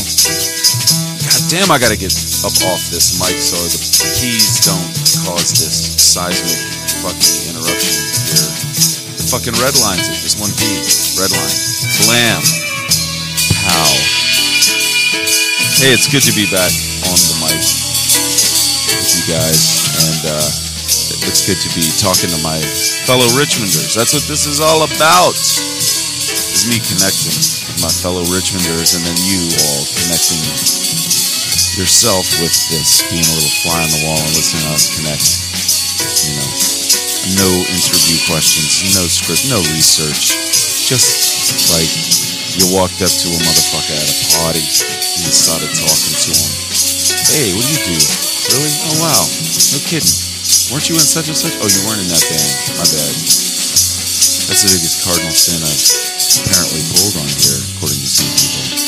God 1.22 1.42
damn, 1.50 1.70
I 1.70 1.78
got 1.78 1.90
to 1.90 1.98
get 1.98 2.10
up 2.42 2.54
off 2.66 2.82
this 2.90 3.18
mic 3.22 3.38
so 3.38 3.56
the 3.56 3.78
keys 4.18 4.66
don't 4.66 4.97
cause 5.28 5.52
this 5.60 5.76
seismic 6.00 6.56
fucking 7.04 7.52
interruption 7.52 8.00
here. 8.32 8.48
The 9.20 9.28
fucking 9.28 9.56
red 9.60 9.76
lines 9.84 10.08
it. 10.08 10.16
Just 10.24 10.40
one 10.40 10.48
beat. 10.56 10.88
Red 11.20 11.28
line. 11.28 11.58
Blam. 12.08 12.40
Pow. 13.60 13.92
Hey, 15.84 15.92
it's 15.92 16.08
good 16.08 16.24
to 16.24 16.32
be 16.32 16.48
back 16.48 16.72
on 17.12 17.18
the 17.28 17.36
mic 17.44 17.60
with 17.60 19.10
you 19.20 19.24
guys. 19.28 19.60
And 20.00 20.32
uh, 20.32 20.48
it's 21.28 21.44
good 21.44 21.60
to 21.60 21.70
be 21.76 21.84
talking 22.00 22.32
to 22.32 22.40
my 22.40 22.56
fellow 23.04 23.28
Richmonders. 23.36 23.92
That's 23.92 24.16
what 24.16 24.24
this 24.32 24.48
is 24.48 24.64
all 24.64 24.88
about 24.88 25.36
is 25.36 26.64
me 26.72 26.80
connecting 26.80 27.36
with 27.68 27.84
my 27.84 27.92
fellow 28.00 28.24
Richmonders 28.32 28.96
and 28.96 29.04
then 29.04 29.18
you 29.28 29.44
all 29.60 29.84
connecting 29.92 30.87
yourself 31.78 32.26
with 32.42 32.50
this, 32.74 33.06
being 33.06 33.22
a 33.22 33.34
little 33.38 33.54
fly 33.62 33.78
on 33.78 33.90
the 33.94 34.02
wall 34.02 34.18
and 34.18 34.34
listening 34.34 34.66
to 34.66 34.74
us 34.74 34.90
connect. 34.98 35.30
You 36.26 36.34
know, 36.34 36.50
no 37.38 37.50
interview 37.70 38.18
questions, 38.26 38.82
no 38.98 39.06
script, 39.06 39.46
no 39.46 39.62
research. 39.70 40.34
Just 40.90 41.70
like 41.70 41.86
you 42.58 42.66
walked 42.74 42.98
up 42.98 43.14
to 43.14 43.30
a 43.30 43.38
motherfucker 43.38 43.94
at 43.94 44.10
a 44.10 44.16
party 44.42 44.66
and 44.66 45.22
you 45.22 45.30
started 45.30 45.70
talking 45.78 46.18
to 46.18 46.30
him. 46.34 46.50
Hey, 47.30 47.54
what 47.54 47.62
do 47.62 47.70
you 47.70 47.82
do? 47.94 47.98
Really? 48.58 48.74
Oh, 48.82 48.96
wow. 48.98 49.22
No 49.70 49.78
kidding. 49.86 50.18
Weren't 50.74 50.90
you 50.90 50.98
in 50.98 51.06
such 51.06 51.30
and 51.30 51.38
such? 51.38 51.54
Oh, 51.62 51.70
you 51.70 51.80
weren't 51.86 52.02
in 52.02 52.10
that 52.10 52.24
band. 52.26 52.52
My 52.74 52.90
bad. 52.90 53.14
That's 54.50 54.66
the 54.66 54.74
biggest 54.74 55.06
cardinal 55.06 55.30
sin 55.30 55.62
I've 55.62 56.42
apparently 56.42 56.82
pulled 56.90 57.22
on 57.22 57.30
here, 57.30 57.60
according 57.78 58.02
to 58.02 58.10
some 58.10 58.30
people. 58.34 58.87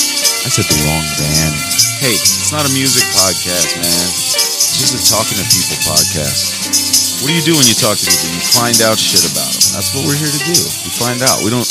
Said 0.51 0.66
the 0.66 0.82
wrong 0.82 1.06
band. 1.14 1.55
Hey, 2.02 2.18
it's 2.18 2.51
not 2.51 2.66
a 2.66 2.72
music 2.74 3.06
podcast, 3.14 3.70
man. 3.78 3.86
It's 3.86 4.82
just 4.82 4.98
a 4.98 5.02
talking 5.06 5.39
to 5.39 5.47
people 5.47 5.78
podcast. 5.86 7.22
What 7.22 7.31
do 7.31 7.39
you 7.39 7.47
do 7.47 7.55
when 7.55 7.70
you 7.70 7.78
talk 7.78 7.94
to 7.94 8.02
people? 8.02 8.35
You 8.35 8.43
find 8.59 8.74
out 8.82 8.98
shit 8.98 9.22
about 9.31 9.47
them. 9.47 9.78
That's 9.78 9.94
what 9.94 10.10
we're 10.10 10.18
here 10.18 10.27
to 10.27 10.43
do. 10.43 10.59
We 10.59 10.90
find 10.90 11.22
out. 11.22 11.47
We 11.47 11.55
don't 11.55 11.70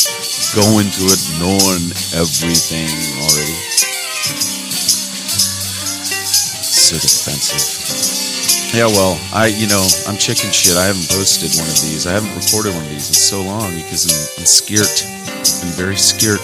go 0.55 0.63
into 0.79 1.11
it 1.11 1.19
knowing 1.43 1.91
everything 2.15 2.87
already. 3.19 3.59
So 6.63 6.95
defensive. 7.03 7.59
Yeah, 8.71 8.87
well, 8.95 9.19
I, 9.35 9.51
you 9.51 9.67
know, 9.67 9.83
I'm 10.07 10.15
chicken 10.15 10.55
shit. 10.55 10.79
I 10.79 10.87
haven't 10.87 11.11
posted 11.11 11.51
one 11.59 11.67
of 11.67 11.75
these. 11.83 12.07
I 12.07 12.15
haven't 12.15 12.31
recorded 12.31 12.71
one 12.79 12.87
of 12.87 12.91
these 12.95 13.11
in 13.11 13.19
so 13.19 13.43
long 13.43 13.75
because 13.75 14.07
I'm, 14.07 14.39
I'm 14.39 14.47
scared. 14.47 14.87
I'm 15.67 15.75
very 15.75 15.99
scared 15.99 16.39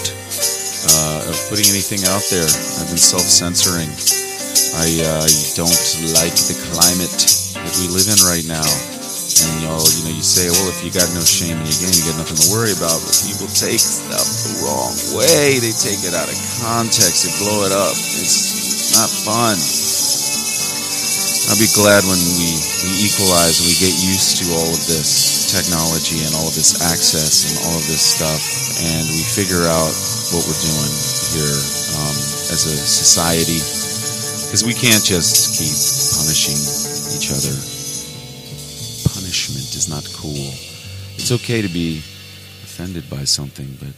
uh, 0.86 1.30
of 1.30 1.36
putting 1.50 1.66
anything 1.70 2.06
out 2.06 2.22
there. 2.30 2.46
I've 2.46 2.88
been 2.88 3.00
self-censoring. 3.00 3.90
I 4.76 4.86
uh, 5.02 5.26
don't 5.58 5.78
like 6.14 6.36
the 6.36 6.56
climate 6.70 7.16
that 7.58 7.74
we 7.80 7.90
live 7.90 8.06
in 8.06 8.20
right 8.28 8.46
now. 8.46 8.66
And 9.36 9.68
y'all, 9.68 9.84
you 9.84 10.02
know, 10.08 10.14
you 10.16 10.24
say, 10.24 10.48
well, 10.48 10.68
if 10.72 10.80
you 10.80 10.88
got 10.88 11.08
no 11.12 11.20
shame 11.20 11.60
in 11.60 11.66
your 11.68 11.80
game, 11.82 11.92
you 11.92 12.04
got 12.08 12.16
nothing 12.20 12.40
to 12.40 12.48
worry 12.54 12.72
about. 12.72 12.96
But 13.04 13.14
people 13.26 13.48
take 13.52 13.82
stuff 13.82 14.24
the 14.24 14.64
wrong 14.64 14.94
way. 15.12 15.60
They 15.60 15.74
take 15.76 16.00
it 16.06 16.16
out 16.16 16.30
of 16.30 16.38
context. 16.64 17.26
They 17.26 17.32
blow 17.44 17.68
it 17.68 17.72
up. 17.74 17.92
It's 17.92 18.96
not 18.96 19.10
fun. 19.12 19.60
I'll 21.46 21.60
be 21.62 21.70
glad 21.78 22.02
when 22.08 22.18
we, 22.18 22.48
we 22.58 23.06
equalize 23.06 23.62
and 23.62 23.70
we 23.70 23.76
get 23.78 23.94
used 23.94 24.42
to 24.42 24.50
all 24.56 24.66
of 24.66 24.82
this 24.90 25.36
technology 25.46 26.26
and 26.26 26.34
all 26.34 26.50
of 26.50 26.56
this 26.58 26.82
access 26.82 27.46
and 27.46 27.54
all 27.70 27.78
of 27.78 27.86
this 27.86 28.02
stuff, 28.02 28.42
and 28.82 29.06
we 29.14 29.22
figure 29.22 29.62
out 29.62 29.94
what 30.34 30.42
we're 30.46 30.62
doing 30.62 30.94
here 31.34 31.58
um, 31.98 32.16
as 32.50 32.66
a 32.66 32.76
society. 32.76 33.60
Because 34.46 34.64
we 34.64 34.74
can't 34.74 35.02
just 35.02 35.58
keep 35.58 35.74
punishing 36.18 36.58
each 37.14 37.30
other. 37.30 37.54
Punishment 39.14 39.74
is 39.74 39.88
not 39.88 40.04
cool. 40.14 40.50
It's 41.14 41.32
okay 41.32 41.62
to 41.62 41.68
be 41.68 41.98
offended 42.62 43.08
by 43.10 43.24
something, 43.24 43.76
but 43.78 43.94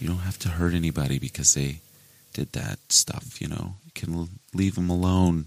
you 0.00 0.06
don't 0.06 0.18
have 0.18 0.38
to 0.40 0.48
hurt 0.48 0.74
anybody 0.74 1.18
because 1.18 1.54
they 1.54 1.80
did 2.32 2.52
that 2.52 2.78
stuff, 2.88 3.40
you 3.40 3.48
know. 3.48 3.74
You 3.84 3.92
can 3.94 4.28
leave 4.54 4.74
them 4.74 4.90
alone. 4.90 5.46